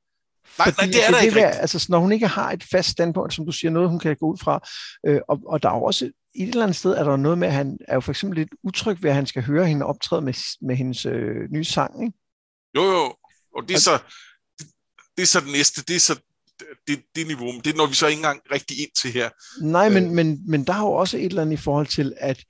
Nej, 0.65 0.73
Fordi, 0.73 0.87
nej, 0.87 0.91
det 0.91 1.05
er 1.05 1.11
der 1.11 1.17
det, 1.17 1.23
ikke 1.23 1.35
være, 1.35 1.55
altså, 1.55 1.85
Når 1.89 1.99
hun 1.99 2.11
ikke 2.11 2.27
har 2.27 2.51
et 2.51 2.63
fast 2.71 2.89
standpunkt, 2.89 3.33
som 3.33 3.45
du 3.45 3.51
siger, 3.51 3.71
noget 3.71 3.89
hun 3.89 3.99
kan 3.99 4.15
gå 4.15 4.31
ud 4.31 4.37
fra, 4.37 4.67
øh, 5.07 5.21
og, 5.27 5.39
og 5.45 5.63
der 5.63 5.69
er 5.69 5.75
jo 5.75 5.83
også 5.83 6.05
et 6.35 6.47
eller 6.49 6.63
andet 6.63 6.75
sted, 6.75 6.91
er 6.91 7.03
der 7.03 7.15
noget 7.15 7.37
med, 7.37 7.47
at 7.47 7.53
han 7.53 7.77
er 7.87 7.93
jo 7.93 8.01
for 8.01 8.11
eksempel 8.11 8.39
lidt 8.39 8.49
utryg 8.63 9.03
ved, 9.03 9.09
at 9.09 9.15
han 9.15 9.25
skal 9.25 9.43
høre 9.43 9.65
hende 9.65 9.85
optræde 9.85 10.21
med, 10.21 10.33
med 10.61 10.75
hendes 10.75 11.05
øh, 11.05 11.51
nye 11.51 11.63
sang, 11.63 12.03
ikke? 12.03 12.17
Jo, 12.75 12.83
jo, 12.83 13.15
og 13.55 13.67
det 13.67 13.75
er 13.75 13.79
så, 13.79 13.99
det 15.17 15.21
er 15.21 15.27
så 15.27 15.39
det 15.39 15.51
næste, 15.51 15.81
det 15.81 15.95
er 15.95 15.99
så 15.99 16.19
det, 16.87 17.01
det 17.15 17.27
niveau, 17.27 17.51
men 17.51 17.61
det 17.61 17.75
når 17.75 17.85
vi 17.87 17.93
så 17.93 18.07
ikke 18.07 18.19
engang 18.19 18.41
rigtig 18.51 18.79
ind 18.79 18.91
til 19.01 19.11
her. 19.11 19.29
Nej, 19.61 19.89
men, 19.89 20.05
øh. 20.05 20.11
men, 20.11 20.49
men 20.49 20.67
der 20.67 20.73
er 20.73 20.79
jo 20.79 20.91
også 20.91 21.17
et 21.17 21.25
eller 21.25 21.41
andet 21.41 21.53
i 21.53 21.63
forhold 21.63 21.87
til, 21.87 22.13
at 22.17 22.43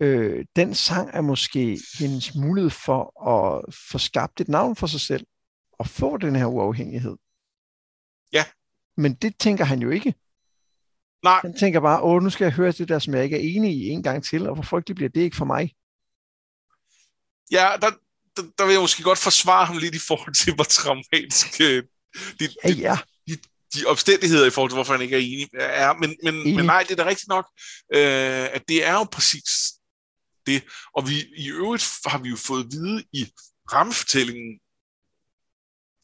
øh, 0.00 0.44
den 0.56 0.74
sang 0.74 1.10
er 1.12 1.20
måske 1.20 1.80
hendes 1.98 2.34
mulighed 2.34 2.70
for 2.70 3.28
at 3.30 3.74
få 3.90 3.98
skabt 3.98 4.40
et 4.40 4.48
navn 4.48 4.76
for 4.76 4.86
sig 4.86 5.00
selv, 5.00 5.26
og 5.78 5.86
få 5.88 6.16
den 6.16 6.36
her 6.36 6.46
uafhængighed. 6.46 7.16
Ja. 8.32 8.44
Men 8.96 9.14
det 9.14 9.38
tænker 9.38 9.64
han 9.64 9.82
jo 9.82 9.90
ikke. 9.90 10.14
Nej. 11.22 11.40
Han 11.40 11.58
tænker 11.58 11.80
bare, 11.80 12.02
åh, 12.02 12.22
nu 12.22 12.30
skal 12.30 12.44
jeg 12.44 12.52
høre 12.52 12.72
det 12.72 12.88
der, 12.88 12.98
som 12.98 13.14
jeg 13.14 13.24
ikke 13.24 13.36
er 13.36 13.56
enig 13.56 13.72
i 13.72 13.88
en 13.88 14.02
gang 14.02 14.24
til, 14.24 14.48
og 14.48 14.54
hvor 14.54 14.62
frygteligt 14.62 14.96
bliver 14.96 15.10
det 15.10 15.20
ikke 15.20 15.36
for 15.36 15.44
mig. 15.44 15.74
Ja, 17.50 17.66
der, 17.82 17.90
der, 18.36 18.42
der 18.58 18.64
vil 18.64 18.72
jeg 18.72 18.80
måske 18.80 19.02
godt 19.02 19.18
forsvare 19.18 19.66
ham 19.66 19.78
lidt 19.78 19.94
i 19.94 20.06
forhold 20.08 20.34
til, 20.34 20.54
hvor 20.54 20.64
traumatisk 20.64 21.60
øh, 21.60 21.82
de, 22.40 22.48
ja, 22.64 22.70
ja. 22.70 22.96
De, 23.28 23.38
de 23.74 23.86
omstændigheder 23.86 24.46
i 24.46 24.50
forhold 24.50 24.70
til, 24.70 24.76
hvorfor 24.76 24.92
han 24.92 25.02
ikke 25.02 25.16
er 25.16 25.20
enig 25.20 25.48
er. 25.54 25.92
Men, 25.92 26.16
men, 26.22 26.56
men 26.56 26.64
nej, 26.66 26.82
det 26.82 26.90
er 26.90 27.04
da 27.04 27.08
rigtigt 27.08 27.28
nok, 27.28 27.46
øh, 27.94 28.46
at 28.56 28.62
det 28.68 28.84
er 28.84 28.92
jo 28.92 29.04
præcis 29.04 29.50
det. 30.46 30.64
Og 30.96 31.08
vi, 31.08 31.14
i 31.36 31.50
øvrigt 31.50 31.84
har 32.06 32.18
vi 32.18 32.28
jo 32.28 32.36
fået 32.36 32.64
at 32.64 32.70
vide 32.70 33.04
i 33.12 33.32
rammefortællingen, 33.72 34.60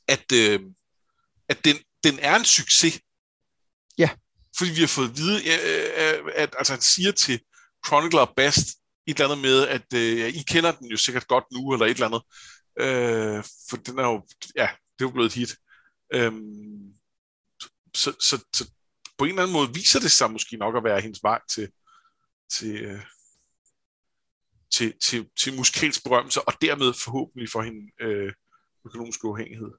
at, 0.09 0.33
øh, 0.33 0.61
at 1.49 1.65
den, 1.65 1.77
den 2.05 2.19
er 2.19 2.37
en 2.37 2.45
succes. 2.45 3.01
Ja. 3.99 4.11
Fordi 4.59 4.71
vi 4.71 4.81
har 4.81 4.87
fået 4.87 5.11
at 5.11 5.17
vide, 5.17 5.37
øh, 5.37 5.93
at, 5.97 6.21
at 6.35 6.55
altså, 6.59 6.73
han 6.73 6.83
siger 6.83 7.13
til 7.13 7.41
Chronicler 7.87 8.33
Bast 8.37 8.69
et 9.07 9.21
eller 9.21 9.25
andet 9.25 9.43
med, 9.43 9.69
at 9.69 9.95
øh, 9.95 10.29
I 10.29 10.43
kender 10.43 10.73
den 10.73 10.87
jo 10.91 10.97
sikkert 10.97 11.29
godt 11.29 11.45
nu, 11.53 11.73
eller 11.73 11.87
et 11.87 11.91
eller 11.91 12.07
andet. 12.07 12.23
Øh, 12.79 13.45
for 13.71 13.77
den 13.77 13.99
er 13.99 14.07
jo, 14.07 14.27
ja, 14.57 14.69
det 14.99 15.05
er 15.05 15.09
jo 15.09 15.11
blevet 15.11 15.27
et 15.27 15.35
hit. 15.35 15.57
Øhm, 16.15 16.95
så, 17.95 18.13
så, 18.21 18.45
så 18.55 18.71
på 19.19 19.25
en 19.25 19.31
eller 19.31 19.43
anden 19.43 19.53
måde 19.53 19.75
viser 19.75 20.01
det 20.01 20.13
sig 20.13 20.31
måske 20.31 20.57
nok 20.57 20.77
at 20.77 20.85
være 20.85 21.01
hendes 21.01 21.23
vej 21.23 21.41
til, 21.51 21.69
til, 22.51 22.85
øh, 22.85 23.03
til, 24.75 24.95
til, 24.99 25.31
til 25.41 25.57
musikalsk 25.57 26.05
berømmelse, 26.05 26.43
og 26.43 26.53
dermed 26.61 26.93
forhåbentlig 27.05 27.51
for 27.51 27.63
hende 27.63 27.93
øh, 28.01 28.33
økonomisk 28.87 29.25
uafhængighed. 29.25 29.71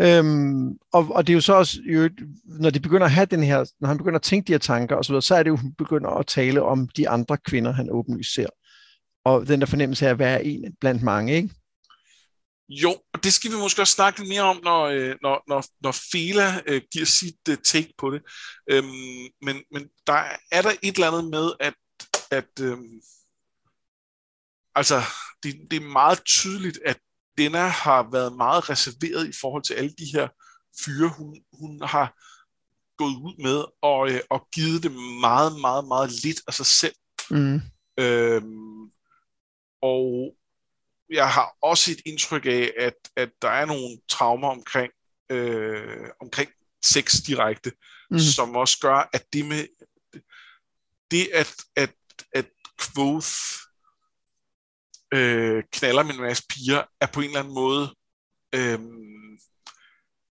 Øhm, 0.00 0.68
og, 0.92 1.08
og 1.10 1.26
det 1.26 1.32
er 1.32 1.34
jo 1.34 1.40
så 1.40 1.54
også, 1.54 1.80
jo, 1.84 2.10
når 2.44 2.70
de 2.70 2.80
begynder 2.80 3.04
at 3.04 3.12
have 3.12 3.26
den 3.26 3.42
her, 3.42 3.64
når 3.80 3.88
han 3.88 3.98
begynder 3.98 4.18
at 4.18 4.22
tænke 4.22 4.46
de 4.46 4.52
her 4.52 4.58
tanker 4.58 4.96
og 4.96 5.04
så 5.04 5.12
videre, 5.12 5.22
så 5.22 5.34
er 5.34 5.42
det 5.42 5.50
jo, 5.50 5.56
hun 5.56 5.74
begynder 5.74 6.10
at 6.10 6.26
tale 6.26 6.62
om 6.62 6.88
de 6.88 7.08
andre 7.08 7.36
kvinder, 7.36 7.72
han 7.72 7.90
åbenlyst 7.90 8.34
ser. 8.34 8.46
Og 9.24 9.48
den 9.48 9.60
der 9.60 9.66
fornemmelse 9.66 10.06
af 10.06 10.10
at 10.10 10.18
være 10.18 10.44
en 10.44 10.76
blandt 10.80 11.02
mange, 11.02 11.34
ikke? 11.34 11.50
Jo, 12.68 12.90
og 13.12 13.24
det 13.24 13.32
skal 13.32 13.50
vi 13.50 13.56
måske 13.56 13.82
også 13.82 13.92
snakke 13.92 14.18
lidt 14.18 14.28
mere 14.28 14.42
om, 14.42 14.60
når, 14.64 14.84
øh, 14.84 15.16
når, 15.22 15.42
når, 15.48 15.64
når 15.80 15.92
Fela 16.12 16.60
øh, 16.66 16.82
giver 16.92 17.06
sit 17.06 17.48
øh, 17.48 17.56
take 17.64 17.94
på 17.98 18.10
det. 18.10 18.22
Øhm, 18.70 19.28
men, 19.42 19.56
men 19.72 19.88
der 20.06 20.24
er 20.52 20.62
der 20.62 20.70
et 20.82 20.94
eller 20.94 21.08
andet 21.08 21.30
med, 21.30 21.52
at, 21.60 21.74
at 22.30 22.60
øhm, 22.60 23.00
altså, 24.74 25.02
det, 25.42 25.54
det 25.70 25.76
er 25.76 25.88
meget 25.88 26.24
tydeligt, 26.24 26.78
at 26.84 26.98
Dena 27.38 27.66
har 27.66 28.08
været 28.12 28.36
meget 28.36 28.70
reserveret 28.70 29.28
i 29.28 29.32
forhold 29.40 29.62
til 29.62 29.74
alle 29.74 29.90
de 29.90 30.04
her 30.14 30.28
fyre, 30.84 31.08
hun, 31.08 31.36
hun 31.52 31.82
har 31.82 32.14
gået 32.96 33.16
ud 33.16 33.42
med, 33.42 33.64
og, 33.82 34.10
øh, 34.10 34.20
og 34.30 34.48
givet 34.52 34.82
dem 34.82 34.92
meget, 35.20 35.60
meget, 35.60 35.88
meget 35.88 36.24
lidt 36.24 36.40
af 36.48 36.54
sig 36.54 36.66
selv. 36.66 36.94
Mm. 37.30 37.60
Øhm, 37.98 38.90
og 39.82 40.34
jeg 41.10 41.32
har 41.32 41.56
også 41.62 41.90
et 41.90 42.00
indtryk 42.06 42.46
af, 42.46 42.72
at, 42.78 42.94
at 43.16 43.30
der 43.42 43.48
er 43.48 43.66
nogle 43.66 43.98
traumer 44.08 44.48
omkring, 44.48 44.92
øh, 45.30 46.08
omkring 46.20 46.50
sex 46.84 47.14
direkte, 47.26 47.72
mm. 48.10 48.18
som 48.18 48.56
også 48.56 48.78
gør, 48.80 49.08
at 49.12 49.24
det 49.32 49.44
med 49.46 49.66
det 51.10 51.28
at, 51.34 51.54
at, 51.76 51.92
at 52.32 52.46
Quoth 52.80 53.28
øh, 55.14 55.62
knaller 55.72 56.02
med 56.02 56.14
en 56.14 56.20
masse 56.20 56.44
piger, 56.48 56.82
er 57.00 57.06
på 57.06 57.20
en 57.20 57.26
eller 57.26 57.40
anden 57.40 57.54
måde 57.54 57.94
øh, 58.54 58.78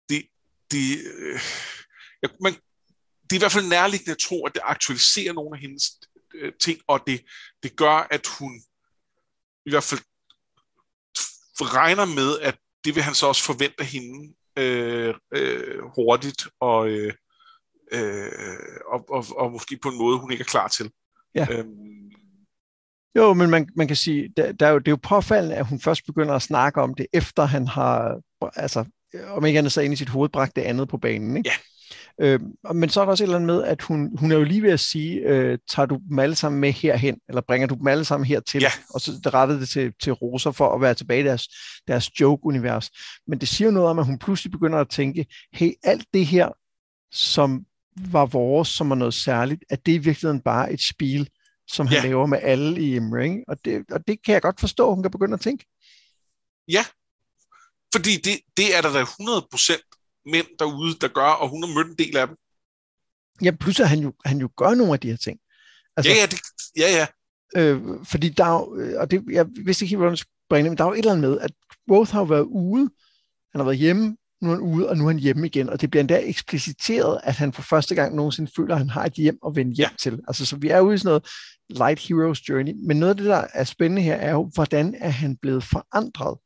det, 0.10 0.28
det, 0.72 0.88
øh, 1.16 1.40
ja, 2.24 2.28
man, 2.42 2.54
det 3.24 3.32
er 3.32 3.36
i 3.36 3.44
hvert 3.44 3.52
fald 3.52 3.68
nærliggende 3.68 4.12
at 4.12 4.18
tro, 4.18 4.46
at 4.46 4.54
det 4.56 4.62
aktualiserer 4.64 5.34
nogle 5.34 5.58
af 5.58 5.62
hendes 5.62 5.84
øh, 6.34 6.54
ting, 6.62 6.80
og 6.88 7.04
det, 7.08 7.26
det 7.64 7.76
gør, 7.76 8.08
at 8.12 8.28
hun 8.40 8.62
i 9.66 9.70
hvert 9.70 9.84
fald 9.84 10.00
regner 11.62 12.06
med, 12.06 12.40
at 12.40 12.58
det 12.86 12.96
vil 12.96 13.04
han 13.04 13.16
så 13.16 13.28
også 13.28 13.44
forvente 13.44 13.84
hende 13.84 14.36
øh, 14.58 15.14
øh, 15.36 15.84
hurtigt 15.96 16.48
og, 16.60 16.90
øh, 16.90 17.14
øh, 17.92 18.80
og, 18.94 19.10
og, 19.10 19.26
og 19.38 19.52
måske 19.52 19.78
på 19.78 19.90
en 19.90 19.98
måde, 19.98 20.20
hun 20.20 20.32
ikke 20.32 20.42
er 20.42 20.54
klar 20.56 20.68
til. 20.68 20.92
Ja. 21.36 21.48
Øhm, 21.52 21.93
jo, 23.16 23.34
men 23.34 23.50
man, 23.50 23.68
man 23.76 23.88
kan 23.88 23.96
sige, 23.96 24.30
der, 24.38 24.52
der 24.52 24.68
er 24.68 24.72
jo, 24.72 24.80
det 24.80 24.88
er 24.88 24.92
jo 24.92 25.00
påfaldende, 25.04 25.56
at 25.56 25.66
hun 25.66 25.80
først 25.80 26.06
begynder 26.06 26.34
at 26.34 26.42
snakke 26.42 26.82
om 26.82 26.94
det, 26.94 27.08
efter 27.14 27.46
han 27.46 27.68
har, 27.68 28.20
altså, 28.56 28.86
om 29.28 29.46
ikke 29.46 29.60
andet 29.60 29.72
så 29.72 29.82
ind 29.82 29.94
i 29.94 29.98
sit 29.98 30.10
hoved, 30.10 30.30
bragt 30.30 30.56
det 30.56 30.62
andet 30.62 30.88
på 30.88 30.98
banen. 30.98 31.38
Ikke? 31.38 31.50
Ja. 31.50 31.56
Øh, 32.22 32.40
men 32.74 32.90
så 32.90 33.02
er 33.02 33.06
der 33.06 33.12
også 33.12 33.24
et 33.24 33.26
eller 33.26 33.36
andet 33.36 33.48
med, 33.48 33.64
at 33.64 33.82
hun, 33.82 34.18
hun 34.18 34.32
er 34.32 34.36
jo 34.36 34.44
lige 34.44 34.62
ved 34.62 34.72
at 34.72 34.80
sige, 34.80 35.20
øh, 35.20 35.58
tager 35.70 35.86
du 35.86 36.00
dem 36.10 36.20
alle 36.20 36.36
sammen 36.36 36.62
med 36.62 36.72
herhen, 36.72 37.18
eller 37.30 37.42
bringer 37.42 37.68
du 37.68 37.76
dem 37.76 37.88
alle 37.88 38.06
sammen 38.06 38.26
hertil, 38.26 38.62
ja. 38.62 38.72
og 38.90 39.02
så 39.02 39.12
rettede 39.34 39.60
det 39.60 39.70
til, 39.70 39.94
til 40.02 40.14
Rosa 40.14 40.50
for 40.50 40.76
at 40.76 40.82
være 40.82 40.94
tilbage 40.94 41.22
i 41.22 41.24
deres, 41.24 41.48
deres 41.88 42.20
joke-univers. 42.20 42.90
Men 43.28 43.40
det 43.40 43.48
siger 43.48 43.68
jo 43.68 43.72
noget 43.72 43.90
om, 43.90 44.00
at 44.00 44.06
hun 44.06 44.20
pludselig 44.20 44.52
begynder 44.52 44.80
at 44.80 44.90
tænke, 44.90 45.26
hey, 45.54 45.72
alt 45.84 46.06
det 46.14 46.26
her, 46.26 46.50
som 47.12 47.66
var 48.12 48.26
vores, 48.26 48.68
som 48.68 48.90
var 48.90 48.96
noget 48.96 49.14
særligt, 49.14 49.64
at 49.70 49.86
det 49.86 49.92
i 49.92 49.98
virkeligheden 49.98 50.42
bare 50.42 50.74
et 50.74 50.82
spil, 50.82 51.30
som 51.68 51.88
han 51.88 51.98
ja. 51.98 52.04
laver 52.04 52.26
med 52.26 52.40
alle 52.42 52.82
i 52.82 52.96
Imring. 52.96 53.44
Og 53.48 53.66
det, 53.66 53.86
og 53.92 54.08
det 54.08 54.24
kan 54.24 54.34
jeg 54.34 54.42
godt 54.42 54.60
forstå, 54.60 54.94
hun 54.94 55.04
kan 55.04 55.12
begynde 55.12 55.34
at 55.34 55.42
tænke. 55.42 55.66
Ja, 56.68 56.86
fordi 57.94 58.18
det, 58.18 58.40
det 58.58 58.76
er 58.76 58.82
der 58.82 58.94
da 58.94 59.04
100% 59.04 60.22
mænd 60.26 60.48
derude, 60.60 60.96
der 61.02 61.08
gør, 61.08 61.30
og 61.42 61.50
hun 61.50 61.64
har 61.64 61.74
mødt 61.76 61.88
en 61.88 62.06
del 62.06 62.18
af 62.18 62.28
dem. 62.28 62.38
Ja, 63.42 63.52
pludselig 63.52 63.88
han 63.88 64.00
jo, 64.00 64.14
han 64.26 64.38
jo 64.38 64.50
gør 64.58 64.74
nogle 64.74 64.94
af 64.94 65.00
de 65.00 65.10
her 65.10 65.18
ting. 65.18 65.40
Altså, 65.98 66.12
ja, 66.12 66.18
ja, 66.18 66.26
det, 66.26 66.40
ja, 66.78 66.90
ja. 67.00 67.08
Øh, 67.56 68.06
fordi 68.06 68.30
der 68.30 68.46
er 68.46 68.98
og 69.00 69.12
det, 69.12 69.24
jeg 69.32 69.46
vidste 69.66 69.86
ikke 69.86 69.90
helt, 69.90 70.00
hvordan 70.00 70.18
jeg 70.18 70.26
bringe 70.50 70.70
men 70.70 70.78
der 70.78 70.84
er 70.84 70.88
jo 70.88 70.94
et 70.94 70.98
eller 70.98 71.12
andet 71.12 71.30
med, 71.30 71.40
at 71.40 71.52
Roth 71.92 72.12
har 72.12 72.24
været 72.24 72.44
ude, 72.44 72.90
han 73.52 73.60
har 73.60 73.64
været 73.64 73.78
hjemme, 73.78 74.18
nu 74.44 74.50
er 74.52 74.56
han 74.56 74.64
ude, 74.64 74.90
og 74.90 74.98
nu 74.98 75.04
er 75.04 75.10
han 75.10 75.20
hjemme 75.20 75.48
igen, 75.48 75.70
og 75.70 75.82
det 75.82 75.92
bliver 75.92 76.02
endda 76.02 76.22
ekspliciteret, 76.24 77.20
at 77.24 77.36
han 77.36 77.54
for 77.54 77.62
første 77.62 77.96
gang 77.96 78.16
nogensinde 78.16 78.52
føler, 78.56 78.74
at 78.76 78.80
han 78.80 78.90
har 78.90 79.06
et 79.06 79.14
hjem 79.14 79.38
at 79.48 79.56
vende 79.56 79.76
hjem 79.76 79.90
til. 80.00 80.20
Altså, 80.28 80.46
så 80.46 80.56
vi 80.56 80.68
er 80.68 80.80
ude 80.80 80.96
i 80.96 80.98
sådan 80.98 81.10
noget 81.10 81.28
light 81.70 82.00
heroes 82.00 82.50
journey, 82.50 82.74
men 82.88 83.00
noget 83.00 83.10
af 83.10 83.18
det, 83.18 83.26
der 83.26 83.46
er 83.54 83.64
spændende 83.64 84.02
her, 84.02 84.16
er 84.16 84.32
jo, 84.32 84.52
hvordan 84.54 84.96
er 85.00 85.10
han 85.10 85.38
blevet 85.38 85.64
forandret? 85.64 86.38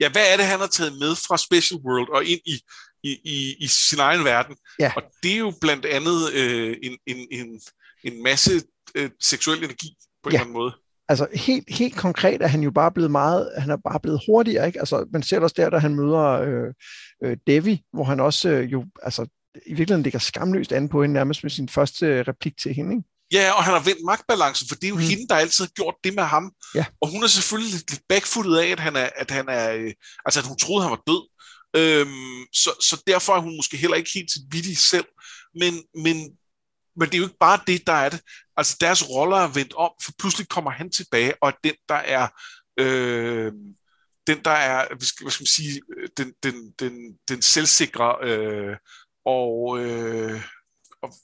Ja, 0.00 0.08
hvad 0.08 0.32
er 0.32 0.36
det, 0.36 0.46
han 0.46 0.60
har 0.60 0.66
taget 0.66 0.92
med 0.92 1.14
fra 1.14 1.36
Special 1.36 1.80
World 1.84 2.08
og 2.16 2.24
ind 2.24 2.40
i, 2.46 2.60
i, 3.02 3.10
i, 3.24 3.56
i 3.58 3.66
sin 3.66 3.98
egen 3.98 4.24
verden. 4.24 4.56
Ja. 4.78 4.92
Og 4.96 5.02
det 5.22 5.32
er 5.32 5.38
jo 5.38 5.52
blandt 5.60 5.86
andet 5.86 6.32
øh, 6.32 6.76
en, 6.82 6.98
en, 7.06 7.26
en, 7.30 7.60
en 8.04 8.22
masse 8.22 8.50
øh, 8.94 9.10
seksuel 9.20 9.64
energi 9.64 9.90
på 10.22 10.28
en 10.28 10.32
ja. 10.32 10.38
eller 10.38 10.40
anden 10.40 10.54
måde. 10.54 10.72
Altså 11.12 11.26
helt, 11.34 11.64
helt 11.68 11.96
konkret 11.96 12.42
er 12.42 12.46
han 12.46 12.62
jo 12.62 12.70
bare 12.70 12.92
blevet 12.92 13.10
meget, 13.10 13.50
han 13.58 13.70
er 13.70 13.76
bare 13.76 14.00
blevet 14.00 14.22
hurtigere, 14.26 14.66
ikke? 14.66 14.80
Altså, 14.80 15.06
man 15.12 15.22
ser 15.22 15.40
også 15.40 15.54
der, 15.58 15.70
da 15.70 15.78
han 15.78 15.94
møder 15.94 16.24
øh, 16.24 16.74
øh, 17.24 17.36
Devi, 17.46 17.82
hvor 17.92 18.04
han 18.04 18.20
også 18.20 18.48
øh, 18.48 18.72
jo, 18.72 18.84
altså, 19.02 19.22
i 19.66 19.74
virkeligheden 19.74 20.02
ligger 20.02 20.18
skamløst 20.18 20.72
an 20.72 20.88
på 20.88 21.02
hende, 21.02 21.12
nærmest 21.14 21.42
med 21.44 21.50
sin 21.50 21.68
første 21.68 22.22
replik 22.22 22.58
til 22.62 22.74
hende, 22.74 22.92
ikke? 22.96 23.08
Ja, 23.32 23.52
og 23.56 23.64
han 23.64 23.74
har 23.74 23.80
vendt 23.80 24.04
magtbalancen, 24.04 24.68
for 24.68 24.74
det 24.74 24.84
er 24.84 24.88
jo 24.88 24.94
mm. 24.94 25.10
hende, 25.10 25.28
der 25.28 25.34
altid 25.34 25.64
har 25.64 25.70
gjort 25.70 25.94
det 26.04 26.14
med 26.14 26.22
ham. 26.22 26.52
Ja. 26.74 26.84
Og 27.00 27.08
hun 27.08 27.22
er 27.22 27.26
selvfølgelig 27.26 27.72
lidt, 27.72 28.02
backfootet 28.08 28.58
af, 28.58 28.66
at 28.66 28.80
han 28.80 28.96
er, 28.96 29.08
at 29.16 29.30
han 29.30 29.48
er, 29.48 29.72
øh, 29.72 29.92
altså 30.24 30.40
at 30.40 30.46
hun 30.46 30.56
troede, 30.56 30.82
han 30.82 30.90
var 30.90 31.02
død. 31.06 31.22
Øhm, 31.76 32.44
så, 32.52 32.70
så 32.88 33.02
derfor 33.06 33.32
er 33.32 33.40
hun 33.40 33.56
måske 33.56 33.76
heller 33.76 33.96
ikke 33.96 34.10
helt 34.14 34.30
til 34.32 34.76
selv. 34.76 35.08
Men, 35.60 35.74
men, 36.04 36.16
men 36.96 37.08
det 37.08 37.14
er 37.14 37.18
jo 37.18 37.24
ikke 37.24 37.36
bare 37.40 37.60
det, 37.66 37.86
der 37.86 37.92
er 37.92 38.08
det. 38.08 38.20
Altså 38.56 38.76
deres 38.80 39.10
roller 39.10 39.36
er 39.36 39.48
vendt 39.48 39.74
om, 39.74 39.90
for 40.04 40.12
pludselig 40.18 40.48
kommer 40.48 40.70
han 40.70 40.90
tilbage, 40.90 41.34
og 41.42 41.52
den, 41.64 41.74
der 41.88 41.94
er... 41.94 42.28
Øh, 42.80 43.52
den, 44.26 44.44
der 44.44 44.50
er, 44.50 44.86
hvad 44.88 45.06
skal, 45.06 45.24
hvad 45.24 45.30
skal 45.30 45.42
man 45.42 45.46
sige, 45.46 45.80
den, 46.16 46.32
den, 46.42 46.72
den, 46.78 47.18
den 47.28 47.42
selvsikre 47.42 48.16
øh, 48.22 48.76
og, 49.24 49.78
øh, 49.78 50.42
og 51.02 51.14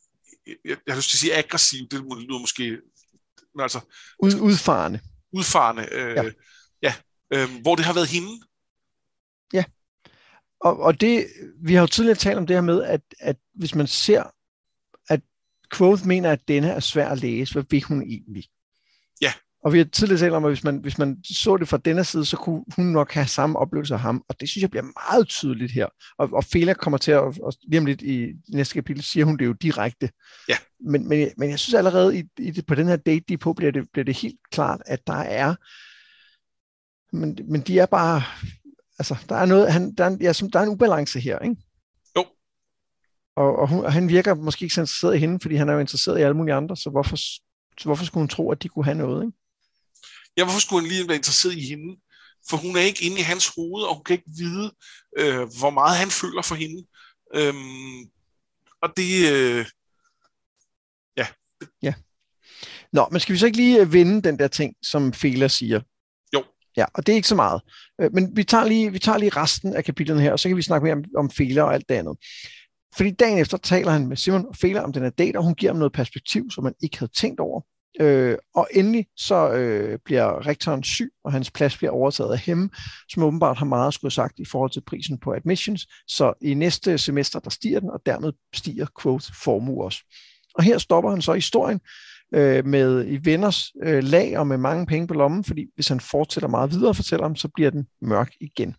jeg, 0.47 0.57
jeg 0.65 0.95
har 0.95 0.97
lyst 0.97 1.11
til 1.11 1.17
at 1.17 1.21
sige 1.21 1.37
aggressiv, 1.37 1.89
det 1.91 2.01
lyder 2.01 2.41
måske, 2.41 2.81
men 3.55 3.63
altså... 3.63 3.81
Ud, 4.23 4.41
udfarende. 4.41 5.01
Udfarende, 5.33 5.89
øh, 5.93 6.15
ja. 6.17 6.31
ja 6.83 6.95
øh, 7.33 7.61
hvor 7.63 7.75
det 7.75 7.85
har 7.85 7.95
været 7.95 8.09
hende. 8.09 8.43
Ja, 9.53 9.65
og, 10.61 10.79
og 10.79 11.01
det, 11.01 11.27
vi 11.63 11.75
har 11.75 11.81
jo 11.81 11.87
tidligere 11.87 12.19
talt 12.19 12.39
om 12.39 12.47
det 12.47 12.57
her 12.57 12.61
med, 12.61 12.83
at, 12.83 13.01
at 13.19 13.37
hvis 13.55 13.75
man 13.75 13.87
ser, 13.87 14.23
Quoth 15.75 16.07
mener, 16.07 16.33
at 16.33 16.49
denne 16.49 16.69
er 16.69 16.81
svær 16.81 17.09
at 17.09 17.21
læse, 17.21 17.53
hvad 17.53 17.65
vil 17.71 17.83
hun 17.83 18.03
egentlig? 18.03 18.45
Ja. 19.21 19.33
Og 19.65 19.73
vi 19.73 19.79
har 19.79 19.85
tidligere 19.85 20.21
talt 20.21 20.35
om, 20.35 20.45
at 20.45 20.51
hvis 20.51 20.65
man, 20.65 20.77
hvis 20.77 20.99
man 20.99 21.17
så 21.25 21.57
det 21.57 21.69
fra 21.69 21.77
denne 21.77 22.05
side, 22.05 22.25
så 22.25 22.37
kunne 22.37 22.65
hun 22.77 22.87
nok 22.87 23.13
have 23.13 23.27
samme 23.27 23.59
oplevelse 23.59 23.95
af 23.95 24.01
ham. 24.01 24.25
Og 24.29 24.41
det 24.41 24.49
synes 24.49 24.63
jeg 24.63 24.71
bliver 24.71 25.11
meget 25.11 25.29
tydeligt 25.29 25.73
her. 25.73 25.87
Og, 26.19 26.29
og 26.33 26.45
Fela 26.45 26.73
kommer 26.73 26.99
til 26.99 27.11
at, 27.11 27.21
og 27.21 27.53
lige 27.69 27.79
om 27.79 27.87
lidt 27.87 28.03
i 28.03 28.33
næste 28.49 28.75
kapitel, 28.75 29.03
siger 29.03 29.25
hun 29.25 29.37
det 29.37 29.47
jo 29.47 29.53
direkte. 29.53 30.11
Ja. 30.49 30.57
Men, 30.81 31.09
men, 31.09 31.29
men 31.37 31.51
jeg 31.51 31.59
synes 31.59 31.75
allerede, 31.75 32.19
i, 32.19 32.25
i 32.39 32.51
det, 32.51 32.67
på 32.67 32.75
den 32.75 32.87
her 32.87 32.97
date, 32.97 33.25
de 33.29 33.35
er 33.35 33.39
på, 33.39 33.53
bliver 33.53 33.73
det, 33.73 33.89
bliver 33.93 34.05
det 34.05 34.17
helt 34.17 34.41
klart, 34.51 34.83
at 34.87 35.07
der 35.07 35.17
er 35.17 35.55
men, 37.13 37.39
men 37.49 37.61
de 37.61 37.79
er 37.79 37.87
bare, 37.87 38.23
altså, 38.99 39.17
der 39.29 39.37
er 39.37 39.47
noget, 39.47 39.73
han, 39.73 39.95
der, 39.95 40.05
er, 40.05 40.17
ja, 40.21 40.33
som, 40.33 40.51
der 40.51 40.59
er 40.59 40.63
en 40.63 40.69
ubalance 40.69 41.21
her, 41.21 41.39
ikke? 41.39 41.57
Og, 43.39 43.57
og, 43.59 43.69
hun, 43.69 43.85
og 43.85 43.93
han 43.93 44.09
virker 44.09 44.35
måske 44.35 44.63
ikke 44.63 44.75
så 44.75 44.81
interesseret 44.81 45.17
i 45.17 45.19
hende, 45.19 45.39
fordi 45.43 45.55
han 45.55 45.69
er 45.69 45.73
jo 45.73 45.79
interesseret 45.79 46.19
i 46.19 46.23
alle 46.23 46.37
mulige 46.37 46.55
andre, 46.55 46.77
så 46.77 46.91
hvorfor, 46.91 47.17
så 47.17 47.85
hvorfor 47.85 48.05
skulle 48.05 48.23
hun 48.23 48.29
tro, 48.29 48.51
at 48.53 48.63
de 48.63 48.69
kunne 48.69 48.85
have 48.85 48.99
noget, 48.99 49.25
ikke? 49.25 49.39
Ja, 50.37 50.45
hvorfor 50.45 50.61
skulle 50.61 50.83
han 50.83 50.89
lige 50.91 51.09
være 51.09 51.17
interesseret 51.17 51.55
i 51.55 51.69
hende? 51.69 52.01
For 52.51 52.57
hun 52.57 52.77
er 52.77 52.81
ikke 52.81 53.05
inde 53.05 53.19
i 53.19 53.23
hans 53.23 53.51
hoved, 53.57 53.83
og 53.85 53.95
hun 53.95 54.05
kan 54.05 54.15
ikke 54.15 54.31
vide, 54.39 54.73
øh, 55.19 55.49
hvor 55.59 55.71
meget 55.71 55.99
han 55.99 56.11
føler 56.11 56.43
for 56.43 56.55
hende. 56.55 56.87
Øhm, 57.35 58.01
og 58.83 58.89
det... 58.97 59.33
Øh, 59.33 59.67
ja. 61.17 61.27
Ja. 61.83 61.95
Nå, 62.93 63.09
men 63.11 63.21
skal 63.21 63.33
vi 63.33 63.39
så 63.39 63.47
ikke 63.47 63.59
lige 63.59 63.81
øh, 63.81 63.93
vende 63.93 64.23
den 64.23 64.39
der 64.39 64.49
ting, 64.49 64.75
som 64.83 65.13
Fela 65.13 65.49
siger? 65.49 65.81
Jo. 66.35 66.45
Ja, 66.77 66.85
og 66.95 67.07
det 67.07 67.13
er 67.13 67.17
ikke 67.17 67.29
så 67.29 67.35
meget. 67.35 67.63
Øh, 68.01 68.13
men 68.13 68.37
vi 68.37 68.45
tager 68.45 68.65
lige, 68.65 68.93
vi 68.93 68.99
tager 68.99 69.19
lige 69.19 69.37
resten 69.37 69.75
af 69.75 69.85
kapitlen 69.85 70.19
her, 70.19 70.33
og 70.33 70.41
så 70.41 70.49
kan 70.49 70.57
vi 70.57 70.63
snakke 70.63 70.85
mere 70.85 70.95
om, 70.95 71.05
om 71.17 71.31
Fela 71.31 71.63
og 71.63 71.75
alt 71.75 71.89
det 71.89 71.95
andet. 71.95 72.17
Fordi 72.97 73.11
dagen 73.11 73.39
efter 73.39 73.57
taler 73.57 73.91
han 73.91 74.07
med 74.07 74.17
Simon 74.17 74.47
og 74.49 74.57
Fela 74.57 74.81
om 74.81 74.93
den 74.93 75.03
her 75.03 75.11
date, 75.11 75.37
og 75.37 75.45
hun 75.45 75.55
giver 75.55 75.73
ham 75.73 75.79
noget 75.79 75.93
perspektiv, 75.93 76.51
som 76.51 76.65
man 76.65 76.75
ikke 76.83 76.99
havde 76.99 77.13
tænkt 77.13 77.41
over. 77.41 77.61
Øh, 78.01 78.37
og 78.55 78.69
endelig 78.73 79.07
så 79.17 79.51
øh, 79.53 79.99
bliver 80.05 80.47
rektoren 80.47 80.83
syg, 80.83 81.11
og 81.25 81.33
hans 81.33 81.51
plads 81.51 81.77
bliver 81.77 81.91
overtaget 81.91 82.33
af 82.33 82.39
ham, 82.39 82.71
som 83.09 83.23
åbenbart 83.23 83.59
har 83.59 83.67
meget 83.67 83.95
skulle 83.95 84.13
sagt 84.13 84.39
i 84.39 84.45
forhold 84.45 84.71
til 84.71 84.83
prisen 84.87 85.19
på 85.19 85.35
admissions. 85.35 85.87
Så 86.09 86.33
i 86.41 86.55
næste 86.55 86.99
semester, 86.99 87.39
der 87.39 87.51
stiger 87.51 87.81
den, 87.81 87.91
og 87.91 88.01
dermed 88.07 88.33
stiger 88.55 88.87
quote 89.03 89.33
formue 89.43 89.85
også. 89.85 89.99
Og 90.55 90.63
her 90.63 90.79
stopper 90.79 91.11
han 91.11 91.23
så 91.23 91.33
historien 91.33 91.81
øh, 92.35 92.67
med 92.67 93.05
i 93.09 93.19
venners 93.25 93.73
øh, 93.83 94.05
lag 94.05 94.39
og 94.39 94.47
med 94.47 94.59
mange 94.59 94.87
penge 94.87 95.07
på 95.07 95.15
lommen, 95.15 95.45
fordi 95.45 95.67
hvis 95.75 95.89
han 95.89 96.01
fortsætter 96.01 96.49
meget 96.49 96.71
videre, 96.71 96.95
fortæller 96.95 97.25
ham, 97.25 97.37
så 97.37 97.49
bliver 97.55 97.71
den 97.71 97.87
mørk 98.03 98.33
igen 98.41 98.75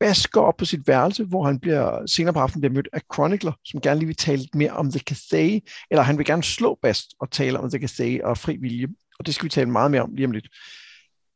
basker 0.00 0.30
går 0.30 0.46
op 0.46 0.56
på 0.56 0.64
sit 0.64 0.88
værelse, 0.88 1.24
hvor 1.24 1.44
han 1.44 1.58
bliver, 1.58 2.06
senere 2.06 2.32
på 2.32 2.40
aftenen 2.40 2.60
bliver 2.60 2.74
mødt 2.74 2.88
af 2.92 3.00
Chronicler, 3.14 3.52
som 3.64 3.80
gerne 3.80 4.00
lige 4.00 4.06
vil 4.06 4.16
tale 4.16 4.38
lidt 4.38 4.54
mere 4.54 4.70
om 4.70 4.90
The 4.90 5.00
Cathay, 5.00 5.60
eller 5.90 6.02
han 6.02 6.18
vil 6.18 6.26
gerne 6.26 6.42
slå 6.42 6.78
Bast 6.82 7.14
og 7.20 7.30
tale 7.30 7.58
om 7.58 7.70
The 7.70 7.88
Cathay 7.88 8.20
og 8.20 8.38
fri 8.38 8.56
vilje. 8.56 8.88
Og 9.18 9.26
det 9.26 9.34
skal 9.34 9.44
vi 9.44 9.50
tale 9.50 9.70
meget 9.70 9.90
mere 9.90 10.02
om 10.02 10.14
lige 10.14 10.26
om 10.26 10.32
lidt. 10.32 10.48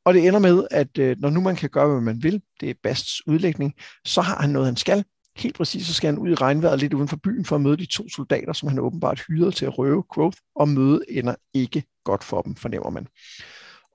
Og 0.05 0.15
det 0.15 0.27
ender 0.27 0.41
med, 0.41 0.67
at 0.71 0.99
øh, 0.99 1.17
når 1.19 1.31
nu 1.31 1.41
man 1.41 1.57
kan 1.57 1.71
gøre, 1.71 1.89
hvad 1.89 2.01
man 2.01 2.23
vil, 2.23 2.43
det 2.61 2.71
er 2.71 2.75
Basts 2.83 3.27
udlægning, 3.27 3.75
så 4.05 4.21
har 4.21 4.41
han 4.41 4.51
noget, 4.51 4.67
han 4.67 4.77
skal. 4.77 5.05
Helt 5.37 5.57
præcis, 5.57 5.87
så 5.87 5.95
skal 5.95 6.09
han 6.09 6.19
ud 6.19 6.31
i 6.31 6.35
regnvejret 6.35 6.79
lidt 6.79 6.95
uden 6.95 7.09
for 7.09 7.17
byen 7.17 7.45
for 7.45 7.57
at 7.57 7.63
møde 7.63 7.77
de 7.77 7.87
to 7.87 8.09
soldater, 8.09 8.53
som 8.53 8.69
han 8.69 8.79
åbenbart 8.79 9.25
hyrede 9.29 9.53
til 9.53 9.67
at 9.67 9.79
røve 9.79 10.03
Growth, 10.03 10.39
og 10.57 10.69
møde 10.69 11.01
ender 11.09 11.35
ikke 11.55 11.83
godt 12.05 12.25
for 12.25 12.43
dem, 12.43 12.55
fornemmer 12.55 12.91
man. 12.91 13.07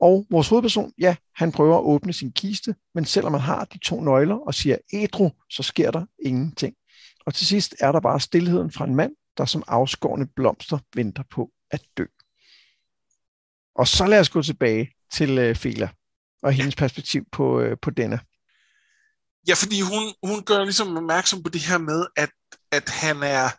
Og 0.01 0.25
vores 0.29 0.47
hovedperson, 0.47 0.93
ja, 0.97 1.15
han 1.35 1.51
prøver 1.51 1.77
at 1.77 1.83
åbne 1.83 2.13
sin 2.13 2.31
kiste, 2.31 2.75
men 2.95 3.05
selvom 3.05 3.31
man 3.31 3.41
har 3.41 3.65
de 3.65 3.77
to 3.77 4.01
nøgler 4.01 4.35
og 4.35 4.53
siger 4.53 4.77
ædru, 4.93 5.29
så 5.49 5.63
sker 5.63 5.91
der 5.91 6.05
ingenting. 6.25 6.75
Og 7.25 7.33
til 7.33 7.47
sidst 7.47 7.75
er 7.79 7.91
der 7.91 7.99
bare 7.99 8.19
stillheden 8.19 8.71
fra 8.71 8.85
en 8.85 8.95
mand, 8.95 9.11
der 9.37 9.45
som 9.45 9.63
afskårende 9.67 10.27
blomster 10.35 10.79
venter 10.95 11.23
på 11.31 11.51
at 11.71 11.81
dø. 11.97 12.05
Og 13.75 13.87
så 13.87 14.05
lad 14.05 14.19
os 14.19 14.29
gå 14.29 14.41
tilbage 14.41 14.91
til 15.11 15.49
uh, 15.49 15.55
Fela 15.55 15.89
og 16.43 16.53
hendes 16.53 16.75
perspektiv 16.75 17.25
på, 17.31 17.61
uh, 17.61 17.77
på 17.81 17.89
denne. 17.89 18.19
Ja, 19.47 19.53
fordi 19.53 19.81
hun, 19.81 20.13
hun 20.23 20.43
gør 20.43 20.63
ligesom 20.63 20.97
opmærksom 20.97 21.43
på 21.43 21.49
det 21.49 21.61
her 21.61 21.77
med, 21.77 22.05
at, 22.15 22.29
at 22.71 22.89
han 22.89 23.23
er 23.23 23.49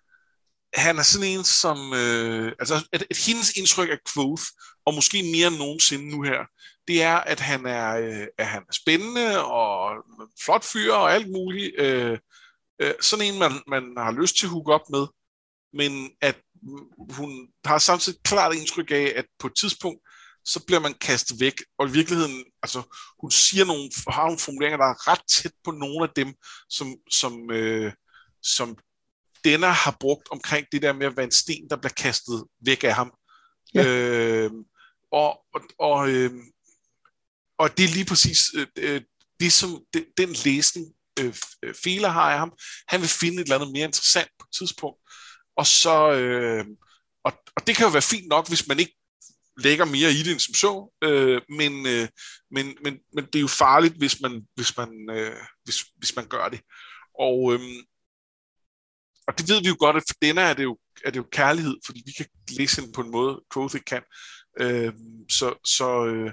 han 0.74 0.98
er 0.98 1.02
sådan 1.02 1.28
en, 1.28 1.44
som... 1.44 1.92
Øh, 1.94 2.52
altså, 2.58 2.88
at, 2.92 3.02
at 3.10 3.16
hendes 3.26 3.52
indtryk 3.56 3.88
af 3.88 3.98
Quoth, 4.14 4.42
og 4.90 4.94
måske 4.94 5.22
mere 5.22 5.46
end 5.46 5.56
nogensinde 5.56 6.10
nu 6.10 6.22
her, 6.22 6.40
det 6.88 7.02
er, 7.02 7.16
at 7.16 7.40
han 7.40 7.66
er, 7.66 7.96
øh, 7.96 8.26
at 8.38 8.46
han 8.46 8.62
er 8.68 8.72
spændende 8.72 9.44
og 9.44 10.04
flot 10.44 10.64
fyr 10.64 10.92
og 10.92 11.14
alt 11.14 11.30
muligt. 11.30 11.70
Øh, 11.78 12.18
øh, 12.82 12.94
sådan 13.00 13.26
en, 13.26 13.38
man, 13.38 13.52
man 13.68 13.84
har 13.96 14.12
lyst 14.12 14.36
til 14.36 14.46
at 14.46 14.50
hooke 14.50 14.72
op 14.72 14.90
med. 14.90 15.06
Men 15.72 16.10
at 16.20 16.36
hun 17.10 17.48
har 17.64 17.78
samtidig 17.78 18.18
klart 18.24 18.54
indtryk 18.54 18.90
af, 18.90 19.12
at 19.16 19.26
på 19.38 19.46
et 19.46 19.56
tidspunkt, 19.56 20.00
så 20.44 20.64
bliver 20.66 20.80
man 20.80 20.94
kastet 20.94 21.40
væk. 21.40 21.62
Og 21.78 21.88
i 21.88 21.92
virkeligheden, 21.92 22.44
altså, 22.62 22.82
hun 23.20 23.30
siger 23.30 23.64
nogle, 23.64 23.90
har 24.08 24.24
nogle 24.24 24.38
formuleringer, 24.38 24.78
der 24.78 24.86
er 24.86 25.10
ret 25.10 25.22
tæt 25.30 25.52
på 25.64 25.70
nogle 25.70 26.02
af 26.02 26.10
dem, 26.16 26.34
som, 26.68 26.94
som, 27.10 27.50
øh, 27.50 27.92
som 28.42 28.76
Denner 29.44 29.68
har 29.68 29.96
brugt 30.00 30.28
omkring 30.30 30.66
det 30.72 30.82
der 30.82 30.92
med 30.92 31.06
at 31.06 31.16
være 31.16 31.24
en 31.24 31.40
sten, 31.42 31.70
der 31.70 31.76
bliver 31.76 31.92
kastet 31.96 32.44
væk 32.66 32.84
af 32.84 32.94
ham. 32.94 33.12
Ja. 33.74 33.86
Øh, 33.86 34.50
og, 35.12 35.40
og, 35.54 35.60
og, 35.78 36.10
øh, 36.10 36.32
og 37.58 37.76
det 37.76 37.84
er 37.84 37.94
lige 37.94 38.04
præcis 38.04 38.40
øh, 38.54 38.66
øh 38.76 39.02
det, 39.40 39.52
som 39.52 39.84
det, 39.94 40.06
den 40.16 40.32
læsning, 40.44 40.86
øh, 41.20 41.34
øh, 41.62 41.74
Fela 41.84 42.08
har 42.08 42.32
af 42.32 42.38
ham. 42.38 42.52
Han 42.88 43.00
vil 43.00 43.08
finde 43.08 43.36
et 43.36 43.40
eller 43.40 43.54
andet 43.54 43.72
mere 43.72 43.84
interessant 43.84 44.30
på 44.38 44.46
et 44.50 44.56
tidspunkt. 44.58 45.00
Og 45.56 45.66
så... 45.66 46.12
Øh, 46.12 46.64
og, 47.24 47.32
og 47.56 47.66
det 47.66 47.76
kan 47.76 47.86
jo 47.86 47.92
være 47.92 48.02
fint 48.02 48.28
nok, 48.28 48.48
hvis 48.48 48.68
man 48.68 48.78
ikke 48.78 48.96
lægger 49.56 49.84
mere 49.84 50.10
i 50.12 50.22
det 50.22 50.32
end 50.32 50.40
som 50.40 50.54
så, 50.54 50.98
øh, 51.04 51.42
men, 51.48 51.86
øh, 51.86 52.08
men, 52.50 52.76
men, 52.84 52.98
men 53.12 53.24
det 53.26 53.34
er 53.34 53.40
jo 53.40 53.46
farligt, 53.46 53.94
hvis 53.98 54.20
man, 54.20 54.46
hvis 54.54 54.76
man, 54.76 55.10
øh, 55.10 55.36
hvis, 55.64 55.76
hvis 55.96 56.16
man 56.16 56.28
gør 56.28 56.48
det. 56.48 56.60
Og, 57.18 57.54
øh, 57.54 57.60
og 59.26 59.38
det 59.38 59.48
ved 59.48 59.60
vi 59.62 59.68
jo 59.68 59.76
godt, 59.78 59.96
at 59.96 60.02
for 60.08 60.14
denne 60.22 60.40
er 60.40 60.54
det 60.54 60.62
jo, 60.62 60.78
er 61.04 61.10
det 61.10 61.16
jo 61.16 61.28
kærlighed, 61.32 61.76
fordi 61.86 62.02
vi 62.06 62.12
kan 62.12 62.26
læse 62.48 62.80
hende 62.80 62.92
på 62.92 63.00
en 63.00 63.10
måde, 63.10 63.40
Quoth 63.52 63.74
ikke 63.74 63.84
kan. 63.84 64.02
Øh, 64.58 64.92
så 65.30 65.54
så 65.64 66.06
øh, 66.06 66.32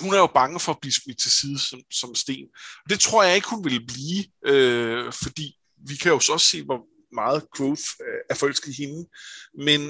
hun 0.00 0.14
er 0.14 0.18
jo 0.18 0.26
bange 0.26 0.60
for 0.60 0.72
at 0.72 0.80
blive 0.80 0.92
smidt 0.92 1.18
til 1.18 1.30
side 1.30 1.58
som, 1.58 1.80
som 1.92 2.14
sten. 2.14 2.48
Og 2.84 2.90
det 2.90 3.00
tror 3.00 3.22
jeg 3.22 3.34
ikke, 3.34 3.50
hun 3.50 3.64
vil 3.64 3.86
blive, 3.86 4.24
øh, 4.46 5.12
fordi 5.12 5.58
vi 5.88 5.96
kan 5.96 6.12
jo 6.12 6.20
så 6.20 6.32
også 6.32 6.46
se, 6.46 6.64
hvor 6.64 6.86
meget 7.14 7.46
growth 7.56 7.82
øh, 8.00 8.20
er 8.30 8.34
forelsket 8.34 8.68
i 8.68 8.82
hende. 8.82 9.08
Men, 9.54 9.80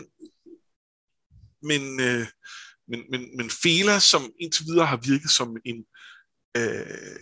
men, 1.62 2.00
øh, 2.00 2.26
men, 2.88 3.00
men, 3.10 3.36
men 3.36 3.50
Fela, 3.50 3.98
som 3.98 4.32
indtil 4.40 4.66
videre 4.66 4.86
har 4.86 4.96
virket 4.96 5.30
som 5.30 5.56
en 5.64 5.84
øh, 6.56 7.16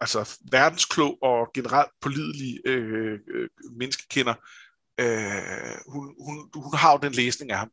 altså 0.00 0.38
verdensklog 0.50 1.18
og 1.22 1.50
generelt 1.54 1.90
pålidelig 2.00 2.60
øh, 2.64 3.18
øh, 3.28 3.48
menneskekender, 3.78 4.34
øh, 5.00 5.92
hun, 5.92 6.14
hun, 6.24 6.50
hun 6.54 6.74
har 6.74 6.92
jo 6.92 6.98
den 7.02 7.12
læsning 7.12 7.50
af 7.50 7.58
ham. 7.58 7.70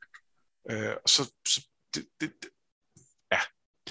Øh, 0.70 0.96
så, 1.06 1.32
så 1.48 1.62
det, 1.96 2.06
det, 2.22 2.32
det, 2.44 2.50
ja. 3.32 3.40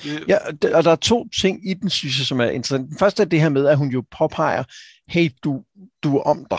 Det, 0.03 0.29
ja, 0.29 0.39
og 0.77 0.85
der 0.85 0.91
er 0.91 0.97
to 0.97 1.29
ting 1.29 1.71
i 1.71 1.75
den, 1.75 1.91
synes 1.91 2.19
jeg, 2.19 2.27
som 2.27 2.41
er 2.41 2.45
interessant. 2.45 2.91
Den 2.91 2.99
første 2.99 3.23
er 3.23 3.27
det 3.27 3.41
her 3.41 3.49
med, 3.49 3.67
at 3.67 3.79
hun 3.79 3.89
jo 3.89 4.05
påpeger, 4.11 4.65
hey, 5.09 5.31
du, 5.45 5.65
du 6.03 6.17
er 6.17 6.23
om 6.23 6.47
dig. 6.51 6.59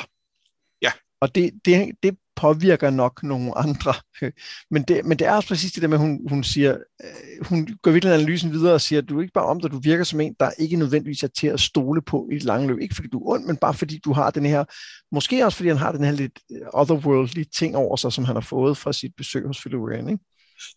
Ja. 0.81 0.91
Og 1.21 1.35
det, 1.35 1.51
det, 1.65 1.95
det 2.03 2.17
påvirker 2.35 2.89
nok 2.89 3.23
nogle 3.23 3.57
andre. 3.57 3.93
Men 4.71 4.83
det, 4.83 5.05
men 5.05 5.19
det 5.19 5.27
er 5.27 5.31
også 5.31 5.47
præcis 5.47 5.71
det 5.71 5.81
der 5.81 5.87
med, 5.87 5.97
at 5.97 6.01
hun, 6.01 6.19
hun 6.29 6.43
siger, 6.43 6.77
øh, 7.03 7.45
hun 7.45 7.77
går 7.81 7.91
virkelig 7.91 8.13
analysen 8.13 8.51
videre 8.51 8.73
og 8.73 8.81
siger, 8.81 9.01
at 9.01 9.09
du 9.09 9.17
er 9.17 9.21
ikke 9.21 9.33
bare 9.33 9.45
om 9.45 9.61
dig, 9.61 9.71
du 9.71 9.79
virker 9.79 10.03
som 10.03 10.21
en, 10.21 10.35
der 10.39 10.51
ikke 10.59 10.77
nødvendigvis 10.77 11.23
er 11.23 11.27
til 11.27 11.47
at 11.47 11.59
stole 11.59 12.01
på 12.01 12.29
i 12.31 12.35
et 12.35 12.43
langt 12.43 12.67
løb. 12.67 12.79
Ikke 12.79 12.95
fordi 12.95 13.07
du 13.07 13.19
er 13.19 13.33
ond, 13.33 13.45
men 13.45 13.57
bare 13.57 13.73
fordi 13.73 13.97
du 13.97 14.13
har 14.13 14.31
den 14.31 14.45
her, 14.45 14.63
måske 15.11 15.45
også 15.45 15.55
fordi 15.55 15.69
han 15.69 15.77
har 15.77 15.91
den 15.91 16.03
her 16.03 16.11
lidt 16.11 16.39
otherworldly 16.73 17.43
ting 17.57 17.75
over 17.75 17.95
sig, 17.95 18.13
som 18.13 18.25
han 18.25 18.35
har 18.35 18.41
fået 18.41 18.77
fra 18.77 18.93
sit 18.93 19.11
besøg 19.17 19.47
hos 19.47 19.59
Philorian, 19.59 20.09
ikke? 20.09 20.23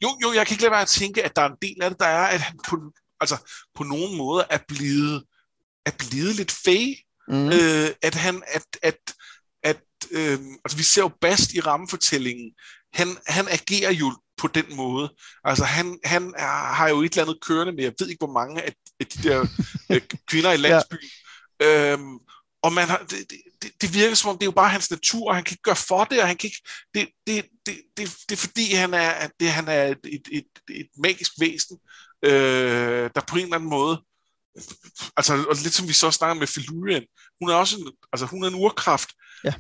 Jo, 0.03 0.09
jo, 0.23 0.33
jeg 0.33 0.47
kan 0.47 0.55
ikke 0.55 0.63
lade 0.63 0.73
være 0.73 0.83
at 0.83 0.89
tænke, 0.89 1.25
at 1.25 1.37
der 1.37 1.43
er 1.43 1.49
en 1.49 1.57
del 1.63 1.83
af 1.83 1.91
det, 1.91 2.01
der 2.01 2.07
er, 2.07 2.27
at 2.27 2.41
han 2.41 2.59
på, 2.69 2.93
altså, 3.21 3.37
på 3.75 3.83
nogen 3.83 4.17
måde 4.17 4.45
er 4.51 4.59
blevet, 4.69 5.25
er 5.87 5.91
blevet 5.99 6.37
lidt 6.37 6.53
fag. 6.65 6.97
Mm. 7.29 7.47
Øh, 7.47 7.89
at 8.03 8.15
han, 8.15 8.43
at, 8.47 8.67
at 8.83 8.99
øh, 10.11 10.39
altså 10.65 10.77
vi 10.77 10.83
ser 10.83 11.03
jo 11.03 11.11
Bast 11.21 11.53
i 11.53 11.61
rammefortællingen, 11.61 12.53
han, 12.93 13.09
han 13.27 13.49
agerer 13.49 13.93
jo 13.93 14.17
på 14.37 14.49
den 14.49 14.77
måde. 14.77 15.15
Altså 15.45 15.65
han, 15.65 15.99
han 16.05 16.35
er, 16.37 16.73
har 16.73 16.89
jo 16.89 17.01
et 17.03 17.13
eller 17.13 17.23
andet 17.23 17.41
kørende 17.43 17.73
med, 17.73 17.85
jeg 17.85 17.93
ved 17.99 18.09
ikke 18.09 18.25
hvor 18.25 18.33
mange 18.33 18.63
af, 18.63 18.75
af 19.01 19.07
de 19.07 19.29
der 19.29 19.47
øh, 19.93 20.01
kvinder 20.27 20.53
i 20.53 20.57
landsbyen. 20.57 21.11
ja. 21.61 21.93
øhm, 21.93 22.19
og 22.63 22.73
man 22.73 22.89
har, 22.89 22.99
det, 23.11 23.33
det, 23.63 23.71
det 23.83 23.95
virker 23.95 24.15
som 24.15 24.31
om, 24.31 24.39
det 24.39 24.43
er 24.43 24.53
jo 24.53 24.61
bare 24.63 24.69
hans 24.69 24.91
natur, 24.91 25.29
og 25.29 25.35
han 25.35 25.45
kan 25.45 25.53
ikke 25.53 25.63
gøre 25.63 25.77
for 25.77 26.05
det, 26.05 26.21
og 26.21 26.27
han 26.29 26.37
kan 26.37 26.49
ikke, 26.49 26.63
det, 26.95 27.09
det, 27.27 27.47
det, 27.67 27.77
det, 27.97 28.17
det 28.29 28.33
er 28.33 28.41
fordi, 28.41 28.73
han 28.75 28.95
er, 28.95 29.29
det, 29.41 29.51
han 29.51 29.69
er 29.69 29.85
et, 29.85 29.99
et, 30.05 30.29
et, 30.33 30.47
et 30.71 30.89
magisk 30.97 31.33
væsen, 31.41 31.79
øh, 32.25 33.11
der 33.15 33.21
på 33.29 33.37
en 33.37 33.43
eller 33.43 33.57
anden 33.57 33.71
måde, 33.71 34.03
altså 35.17 35.45
og 35.49 35.57
lidt 35.63 35.75
som 35.75 35.89
vi 35.89 35.93
så 35.93 36.11
snakker 36.11 36.35
med 36.35 36.47
Felurian, 36.47 37.07
hun 37.41 37.51
er 37.51 37.55
også 37.55 37.77
en, 37.77 37.93
altså 38.13 38.27
hun 38.27 38.45
er 38.45 38.49
en 38.49 38.55
urkraft, 38.55 39.11
ja. 39.45 39.55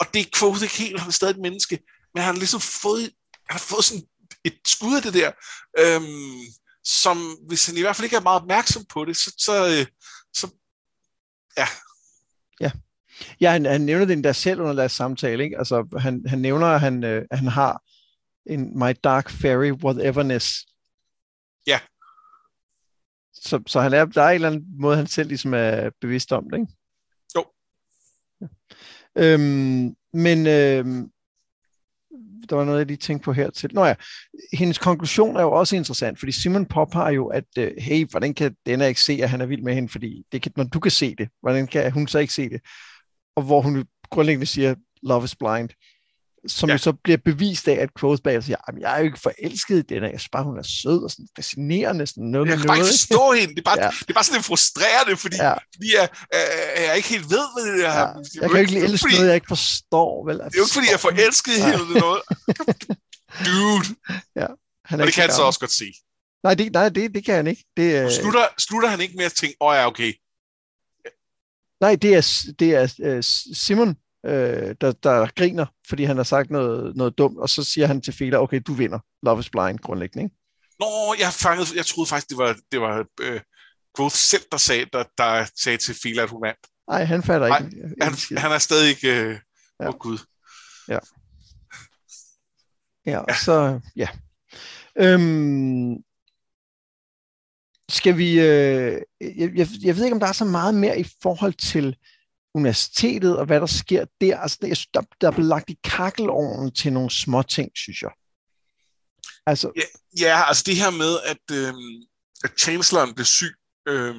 Og 0.00 0.06
det 0.14 0.20
er 0.20 0.38
Quoth 0.38 0.62
ikke 0.62 0.78
helt, 0.78 1.00
han 1.00 1.08
er 1.08 1.12
stadig 1.12 1.34
et 1.34 1.40
menneske, 1.40 1.78
men 2.14 2.22
han 2.22 2.34
har 2.34 2.38
ligesom 2.38 2.60
fået, 2.60 3.02
han 3.48 3.58
har 3.58 3.58
fået 3.58 3.84
sådan 3.84 4.04
et 4.44 4.58
skud 4.66 4.96
af 4.96 5.02
det 5.02 5.14
der, 5.14 5.32
øhm, 5.78 6.40
som 6.84 7.38
hvis 7.48 7.66
han 7.66 7.76
i 7.76 7.80
hvert 7.80 7.96
fald 7.96 8.04
ikke 8.04 8.16
er 8.16 8.20
meget 8.20 8.42
opmærksom 8.42 8.84
på 8.84 9.04
det, 9.04 9.16
så, 9.16 9.34
så, 9.38 9.66
øh, 9.66 9.86
så 10.34 10.46
ja. 11.58 11.66
Ja. 12.60 12.70
Ja, 13.40 13.50
han, 13.50 13.64
han 13.64 13.80
nævner 13.80 14.04
det 14.04 14.24
der 14.24 14.32
selv 14.32 14.60
under 14.60 14.72
deres 14.72 14.92
samtale, 14.92 15.44
ikke? 15.44 15.58
Altså, 15.58 15.98
han, 15.98 16.22
han 16.26 16.38
nævner, 16.38 16.66
at 16.66 16.80
han, 16.80 17.04
øh, 17.04 17.24
han 17.32 17.46
har 17.46 17.82
en 18.46 18.78
My 18.78 18.92
Dark 19.04 19.30
Fairy 19.30 19.70
Whateverness. 19.70 20.66
Ja. 21.66 21.80
Så, 23.34 23.62
så 23.66 23.80
han 23.80 23.92
er, 23.92 24.04
der 24.04 24.22
er 24.22 24.28
en 24.28 24.34
eller 24.34 24.48
anden 24.48 24.80
måde, 24.80 24.96
han 24.96 25.06
selv 25.06 25.28
ligesom 25.28 25.54
er 25.54 25.90
bevidst 26.00 26.32
om 26.32 26.50
det, 26.50 26.58
ikke? 26.58 26.72
Jo. 27.36 27.44
Ja. 28.40 28.46
Øhm, 29.16 29.94
men 30.12 30.46
øhm, 30.46 31.10
der 32.50 32.56
var 32.56 32.64
noget, 32.64 32.78
jeg 32.78 32.86
lige 32.86 32.96
tænkte 32.96 33.24
på 33.24 33.32
her 33.32 33.50
til. 33.50 33.70
Nå 33.74 33.84
ja, 33.84 33.94
hendes 34.52 34.78
konklusion 34.78 35.36
er 35.36 35.42
jo 35.42 35.52
også 35.52 35.76
interessant, 35.76 36.18
fordi 36.18 36.32
Simon 36.32 36.66
påpeger 36.66 37.10
jo, 37.10 37.26
at 37.26 37.44
øh, 37.58 37.72
hey, 37.78 38.06
hvordan 38.10 38.34
kan 38.34 38.56
denne 38.66 38.88
ikke 38.88 39.00
se, 39.00 39.18
at 39.22 39.30
han 39.30 39.40
er 39.40 39.46
vild 39.46 39.62
med 39.62 39.74
hende, 39.74 39.88
fordi 39.88 40.24
det 40.32 40.42
kan, 40.42 40.52
når 40.56 40.64
du 40.64 40.80
kan 40.80 40.90
se 40.90 41.14
det, 41.14 41.28
hvordan 41.40 41.66
kan 41.66 41.92
hun 41.92 42.08
så 42.08 42.18
ikke 42.18 42.34
se 42.34 42.48
det? 42.48 42.60
Og 43.36 43.42
hvor 43.42 43.60
hun 43.60 43.84
grundlæggende 44.10 44.46
siger, 44.46 44.74
love 45.02 45.24
is 45.24 45.36
blind 45.36 45.68
som 46.48 46.68
ja. 46.68 46.74
jo 46.74 46.78
så 46.78 46.92
bliver 46.92 47.16
bevist 47.24 47.68
af, 47.68 47.78
at 47.80 47.88
Quoth 48.00 48.22
bag 48.22 48.42
siger, 48.42 48.56
at 48.68 48.74
jeg 48.80 48.94
er 48.94 48.98
jo 48.98 49.04
ikke 49.04 49.20
forelsket 49.20 49.78
i 49.78 49.82
den 49.82 50.02
her, 50.02 50.10
jeg 50.10 50.20
synes 50.20 50.28
bare, 50.28 50.44
hun 50.44 50.58
er 50.58 50.62
sød 50.62 51.04
og 51.04 51.10
sådan 51.10 51.28
fascinerende. 51.36 52.06
Sådan 52.06 52.24
noget 52.24 52.48
jeg 52.48 52.58
kan 52.58 52.66
bare 52.66 52.76
ikke 52.76 52.86
forstå 52.86 53.32
hende. 53.32 53.54
Det 53.54 53.58
er 53.58 53.68
bare, 53.70 53.82
ja. 53.84 53.90
det 54.00 54.10
er 54.10 54.14
bare 54.14 54.24
sådan 54.24 54.38
lidt 54.38 54.46
frustrerende, 54.46 55.16
fordi, 55.16 55.36
ja. 55.36 55.54
fordi 55.74 55.88
jeg, 55.98 56.08
øh, 56.34 56.84
jeg 56.86 56.96
ikke 56.96 57.08
helt 57.08 57.30
ved, 57.30 57.46
hvad 57.54 57.64
det 57.72 57.86
er. 57.86 58.00
Ja. 58.00 58.40
Jeg 58.40 58.50
kan 58.50 58.60
ikke 58.60 58.72
lide 58.72 58.84
elske 58.84 59.12
noget, 59.12 59.26
jeg 59.26 59.34
ikke 59.34 59.52
forstår. 59.56 60.26
Vel? 60.26 60.36
Jeg 60.36 60.44
det 60.50 60.54
er 60.54 60.60
jo 60.62 60.64
ikke, 60.64 60.76
fordi 60.78 60.86
jeg 60.90 60.98
er 61.00 61.04
forelsket 61.08 61.52
i 61.58 61.60
hende 61.66 61.78
eller 61.84 62.00
noget. 62.06 62.22
Dude. 63.46 63.88
Ja. 64.40 64.48
Han 64.88 64.94
er 64.98 65.02
og 65.02 65.06
det 65.06 65.14
kan 65.14 65.22
han 65.22 65.32
så 65.40 65.42
også 65.42 65.60
godt 65.60 65.72
se. 65.82 65.88
Nej, 66.44 66.54
det, 66.54 66.72
nej, 66.72 66.88
det, 66.88 67.14
det 67.14 67.24
kan 67.24 67.34
han 67.34 67.46
ikke. 67.46 67.64
Det, 67.76 68.04
øh... 68.04 68.10
slutter, 68.20 68.44
slutter 68.58 68.88
han 68.88 69.00
ikke 69.00 69.16
med 69.16 69.24
at 69.24 69.32
tænke, 69.32 69.56
åh 69.60 69.68
oh, 69.68 69.74
ja, 69.76 69.86
okay. 69.86 70.12
Nej, 71.80 71.94
det 71.94 72.14
er, 72.14 72.22
det 72.58 72.74
er 72.74 73.16
uh, 73.16 73.20
Simon, 73.56 73.96
øh, 74.26 74.74
der, 74.80 74.92
der 74.92 75.26
griner, 75.36 75.66
fordi 75.88 76.04
han 76.04 76.16
har 76.16 76.24
sagt 76.24 76.50
noget, 76.50 76.96
noget 76.96 77.18
dumt, 77.18 77.38
og 77.38 77.48
så 77.48 77.64
siger 77.64 77.86
han 77.86 78.00
til 78.00 78.12
Fela, 78.12 78.42
okay, 78.42 78.60
du 78.66 78.72
vinder 78.72 78.98
Love 79.22 79.40
is 79.40 79.50
Blind 79.50 79.78
grundlæggende, 79.78 80.24
ikke? 80.24 80.36
Nå, 80.80 81.14
jeg, 81.18 81.32
fangede, 81.32 81.66
jeg 81.76 81.86
troede 81.86 82.08
faktisk, 82.08 82.28
det 82.28 82.38
var, 82.38 82.56
det 82.72 82.80
var 82.80 83.04
øh, 83.20 83.40
Growth 83.94 84.14
selv, 84.14 84.42
der 84.52 84.58
sagde, 84.58 84.86
der, 84.92 85.04
der 85.18 85.46
sagde 85.56 85.78
til 85.78 85.94
Fela, 86.02 86.22
at 86.22 86.30
hun 86.30 86.42
vandt. 86.42 86.58
Nej, 86.88 87.04
han 87.04 87.22
fatter 87.22 87.48
Nej, 87.48 87.58
ikke. 87.58 87.94
Han, 88.02 88.12
han 88.36 88.52
er 88.52 88.58
stadig 88.58 88.88
ikke... 88.88 89.24
Øh, 89.24 89.38
ja. 89.80 89.88
oh, 89.88 89.94
Gud. 89.94 90.18
Ja. 90.88 90.98
Ja, 93.06 93.22
ja. 93.28 93.34
så... 93.34 93.80
Ja. 93.96 94.08
Øhm, 94.98 95.96
skal 97.88 98.18
vi... 98.18 98.40
Øh, 98.40 99.00
jeg, 99.20 99.56
jeg, 99.56 99.68
jeg 99.82 99.96
ved 99.96 100.04
ikke, 100.04 100.14
om 100.14 100.20
der 100.20 100.26
er 100.26 100.32
så 100.32 100.44
meget 100.44 100.74
mere 100.74 101.00
i 101.00 101.06
forhold 101.22 101.52
til 101.52 101.96
universitetet, 102.56 103.38
og 103.38 103.46
hvad 103.46 103.60
der 103.60 103.66
sker 103.66 104.04
der. 104.20 104.38
Altså, 104.38 104.58
det, 104.62 104.86
der, 104.94 105.02
der 105.20 105.26
er 105.26 105.30
blevet 105.30 105.48
lagt 105.48 105.70
i 105.70 105.78
kakkelovnen 105.84 106.72
til 106.72 106.92
nogle 106.92 107.10
små 107.10 107.42
ting, 107.42 107.70
synes 107.74 108.02
jeg. 108.02 108.10
Altså, 109.46 109.72
ja, 109.76 109.82
ja, 110.20 110.48
altså 110.48 110.62
det 110.66 110.76
her 110.76 110.90
med, 110.90 111.18
at, 111.24 111.56
øh, 111.56 111.74
at 112.44 112.50
chancelloren 112.58 113.14
blev 113.14 113.24
syg, 113.24 113.54
øh, 113.88 114.14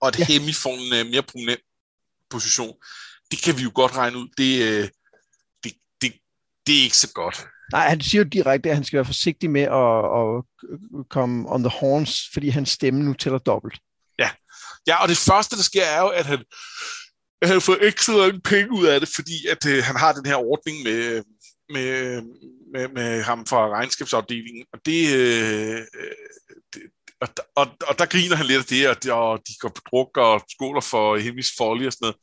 og 0.00 0.08
at 0.08 0.18
ja. 0.18 0.24
Hemi 0.24 0.52
får 0.52 0.74
en 0.74 1.06
øh, 1.06 1.10
mere 1.10 1.22
prominent 1.22 1.60
position, 2.30 2.74
det 3.30 3.42
kan 3.42 3.58
vi 3.58 3.62
jo 3.62 3.70
godt 3.74 3.96
regne 3.96 4.18
ud. 4.18 4.28
Det, 4.38 4.52
øh, 4.68 4.88
det, 5.64 5.72
det, 6.02 6.12
det 6.66 6.78
er 6.78 6.82
ikke 6.82 6.96
så 6.96 7.12
godt. 7.12 7.46
Nej, 7.72 7.88
han 7.88 8.00
siger 8.00 8.24
jo 8.24 8.28
direkte, 8.28 8.70
at 8.70 8.76
han 8.76 8.84
skal 8.84 8.96
være 8.96 9.04
forsigtig 9.04 9.50
med 9.50 9.62
at, 9.62 9.98
at 10.20 11.08
komme 11.08 11.52
on 11.54 11.62
the 11.62 11.78
horns, 11.80 12.28
fordi 12.32 12.48
hans 12.48 12.68
stemme 12.68 13.02
nu 13.02 13.12
tæller 13.14 13.38
dobbelt. 13.38 13.78
Ja, 14.86 15.02
og 15.02 15.08
det 15.08 15.16
første, 15.16 15.56
der 15.56 15.62
sker, 15.62 15.84
er 15.84 16.00
jo, 16.00 16.08
at 16.08 16.26
han, 16.26 16.44
at 17.42 17.48
han 17.48 17.60
får 17.60 17.76
ekstra 17.80 18.12
mange 18.12 18.40
penge 18.40 18.72
ud 18.72 18.86
af 18.86 19.00
det, 19.00 19.08
fordi 19.14 19.46
at 19.46 19.66
øh, 19.66 19.84
han 19.84 19.96
har 19.96 20.12
den 20.12 20.26
her 20.26 20.36
ordning 20.36 20.82
med, 20.82 20.92
øh, 20.92 21.22
med, 21.68 21.86
øh, 21.86 22.22
med, 22.72 22.88
med 22.88 23.22
ham 23.22 23.46
fra 23.46 23.68
regnskabsafdelingen, 23.68 24.64
og 24.72 24.78
det, 24.86 25.14
øh, 25.16 25.78
øh, 25.78 26.16
det 26.74 26.82
og, 27.22 27.28
og, 27.56 27.66
og 27.88 27.98
der 27.98 28.06
griner 28.06 28.36
han 28.36 28.46
lidt 28.46 28.58
af 28.58 28.66
det, 28.66 28.88
og, 28.88 29.02
de, 29.02 29.12
og 29.12 29.38
de 29.48 29.52
går 29.58 29.68
på 29.68 29.82
druk 29.90 30.16
og 30.16 30.44
skoler 30.48 30.80
for 30.80 31.16
himmelsk 31.16 31.56
folie 31.56 31.86
og 31.86 31.92
sådan 31.92 32.04
noget. 32.04 32.16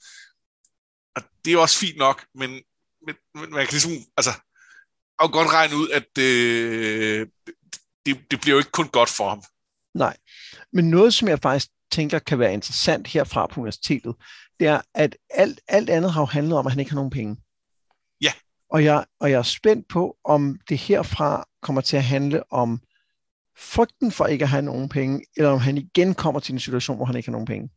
Og 1.16 1.22
det 1.46 1.54
er 1.54 1.58
også 1.58 1.80
fint 1.80 1.98
nok, 1.98 2.26
men, 2.36 2.52
men, 3.06 3.16
men 3.36 3.50
man 3.50 3.66
kan 3.66 3.72
ligesom, 3.72 3.92
altså, 4.18 4.32
og 5.20 5.32
godt 5.32 5.54
regne 5.54 5.76
ud, 5.76 5.90
at 5.90 6.18
øh, 6.18 7.28
det, 8.06 8.32
det 8.32 8.42
bliver 8.42 8.54
jo 8.54 8.60
ikke 8.60 8.72
kun 8.72 8.88
godt 8.88 9.10
for 9.10 9.30
ham. 9.30 9.44
Nej, 9.96 10.18
men 10.74 10.90
noget, 10.90 11.14
som 11.14 11.28
jeg 11.28 11.40
faktisk 11.42 11.68
tænker 11.92 12.20
kan 12.20 12.40
være 12.40 12.54
interessant 12.54 13.08
herfra 13.08 13.48
på 13.48 13.62
universitetet, 13.62 14.16
det 14.60 14.68
er, 14.68 14.82
at 14.94 15.18
alt, 15.30 15.60
alt 15.68 15.90
andet 15.90 16.12
har 16.14 16.22
jo 16.22 16.26
handlet 16.26 16.58
om, 16.58 16.68
at 16.68 16.72
han 16.72 16.80
ikke 16.80 16.92
har 16.92 16.96
nogen 16.96 17.10
penge. 17.10 17.38
Ja. 18.22 18.32
Og 18.72 18.84
jeg, 18.84 19.06
og 19.20 19.32
jeg 19.32 19.38
er 19.38 19.44
spændt 19.44 19.88
på, 19.88 20.18
om 20.24 20.60
det 20.70 20.78
herfra 20.78 21.46
kommer 21.62 21.82
til 21.82 21.98
at 21.98 22.04
handle 22.04 22.54
om 22.54 22.80
frygten 23.58 24.12
for 24.12 24.26
ikke 24.26 24.44
at 24.44 24.50
have 24.50 24.62
nogen 24.62 24.90
penge, 24.90 25.26
eller 25.38 25.50
om 25.50 25.60
han 25.60 25.78
igen 25.78 26.14
kommer 26.14 26.40
til 26.40 26.54
en 26.54 26.60
situation, 26.60 26.96
hvor 26.96 27.06
han 27.06 27.16
ikke 27.16 27.28
har 27.28 27.32
nogen 27.32 27.48
penge. 27.48 27.70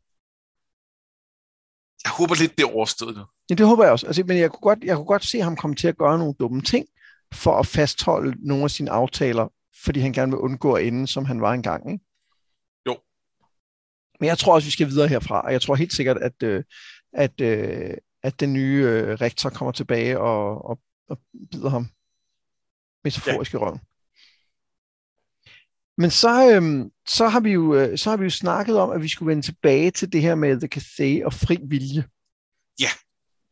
Jeg 2.05 2.13
håber 2.13 2.35
lidt, 2.35 2.59
det 2.59 2.65
er 2.65 2.75
overstået 2.77 3.17
nu. 3.17 3.23
Ja, 3.51 3.55
det 3.55 3.67
håber 3.67 3.83
jeg 3.83 3.93
også. 3.93 4.07
Altså, 4.07 4.25
men 4.27 4.39
jeg 4.39 4.51
kunne, 4.51 4.61
godt, 4.61 4.85
jeg 4.85 4.97
kunne 4.97 5.07
godt 5.07 5.25
se 5.25 5.41
ham 5.41 5.57
komme 5.57 5.77
til 5.77 5.89
at 5.89 5.97
gøre 5.97 6.19
nogle 6.19 6.35
dumme 6.41 6.63
ting, 6.63 6.87
for 7.35 7.59
at 7.59 7.67
fastholde 7.67 8.49
nogle 8.49 8.65
af 8.65 8.71
sine 8.71 8.91
aftaler, 8.91 9.49
fordi 9.85 10.01
han 10.01 10.13
gerne 10.13 10.33
vil 10.33 10.39
undgå 10.39 10.73
at 10.73 10.87
ende, 10.87 11.07
som 11.07 11.25
han 11.25 11.41
var 11.41 11.53
engang. 11.53 11.93
Ikke? 11.93 12.05
Men 14.23 14.29
jeg 14.29 14.39
tror 14.39 14.55
også, 14.55 14.67
vi 14.67 14.73
skal 14.73 14.89
videre 14.89 15.09
herfra, 15.09 15.41
og 15.41 15.53
jeg 15.53 15.63
tror 15.63 15.75
helt 15.75 15.93
sikkert, 15.93 16.17
at, 16.17 16.43
øh, 16.43 16.65
at, 17.13 17.41
øh, 17.41 17.95
at 18.23 18.41
den 18.41 18.53
nye 18.53 18.85
øh, 18.89 19.15
rektor 19.15 19.51
kommer 19.51 19.73
tilbage 19.73 20.19
og, 20.19 20.65
og, 20.65 20.79
og 21.09 21.19
bider 21.51 21.69
ham 21.69 21.89
metaforisk 23.05 23.53
ja. 23.53 23.59
i 23.59 23.61
røven. 23.61 23.81
Men 25.99 26.11
så, 26.11 26.55
øhm, 26.55 26.91
så, 27.09 27.29
har 27.29 27.41
vi 27.41 27.51
jo, 27.51 27.75
øh, 27.75 27.99
så 27.99 28.11
har 28.11 28.17
vi 28.17 28.25
jo 28.25 28.31
snakket 28.31 28.79
om, 28.79 28.91
at 28.91 29.03
vi 29.03 29.09
skulle 29.09 29.31
vende 29.31 29.43
tilbage 29.43 29.91
til 29.91 30.13
det 30.13 30.23
her 30.23 30.35
med 30.35 30.61
The 30.61 30.69
Cathay 30.69 31.25
og 31.25 31.33
fri 31.33 31.59
vilje. 31.63 32.05
Ja. 32.81 32.91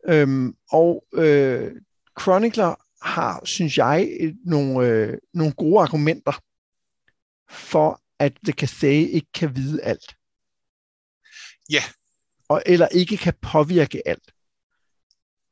Øhm, 0.09 0.55
og 0.73 1.05
øh, 1.15 1.73
Chronicler 2.21 2.75
har, 3.03 3.45
synes 3.45 3.79
jeg, 3.79 4.09
nogle, 4.45 4.89
øh, 4.89 5.19
nogle 5.35 5.53
gode 5.53 5.81
argumenter 5.81 6.33
for, 7.51 8.01
at 8.19 8.33
The 8.45 8.53
Cathay 8.53 9.09
ikke 9.09 9.33
kan 9.35 9.57
vide 9.57 9.83
alt. 9.83 10.20
Ja. 11.71 11.83
Og, 12.49 12.63
eller 12.67 12.89
ikke 12.89 13.17
kan 13.17 13.35
påvirke 13.43 14.09
alt. 14.09 14.33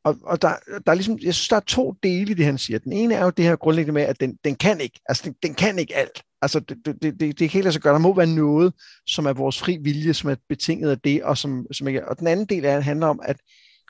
Og, 0.04 0.16
og 0.22 0.42
der, 0.42 0.54
der 0.86 0.92
er 0.92 0.94
ligesom, 0.94 1.18
jeg 1.22 1.34
synes, 1.34 1.48
der 1.48 1.56
er 1.56 1.60
to 1.60 1.94
dele 2.02 2.30
i 2.30 2.34
det, 2.34 2.44
han 2.44 2.58
siger. 2.58 2.78
Den 2.78 2.92
ene 2.92 3.14
er 3.14 3.24
jo 3.24 3.30
det 3.30 3.44
her 3.44 3.56
grundlæggende 3.56 3.94
med, 3.94 4.02
at 4.02 4.20
den, 4.20 4.38
den 4.44 4.54
kan 4.54 4.80
ikke. 4.80 5.00
Altså, 5.06 5.22
den, 5.24 5.34
den 5.42 5.54
kan 5.54 5.78
ikke 5.78 5.96
alt. 5.96 6.22
Altså, 6.42 6.60
det, 6.60 6.78
det, 6.84 7.02
det, 7.02 7.38
det, 7.38 7.50
kan 7.50 7.58
ikke 7.58 7.72
så 7.72 7.80
gøre. 7.80 7.92
Der 7.92 7.98
må 7.98 8.14
være 8.14 8.26
noget, 8.26 8.74
som 9.06 9.26
er 9.26 9.32
vores 9.32 9.58
fri 9.60 9.76
vilje, 9.76 10.14
som 10.14 10.30
er 10.30 10.36
betinget 10.48 10.90
af 10.90 11.00
det, 11.00 11.22
og, 11.22 11.38
som, 11.38 11.66
som 11.72 11.88
ikke, 11.88 12.08
og 12.08 12.18
den 12.18 12.26
anden 12.26 12.46
del 12.46 12.64
af 12.64 12.76
det 12.76 12.84
handler 12.84 13.06
om, 13.06 13.20
at 13.24 13.36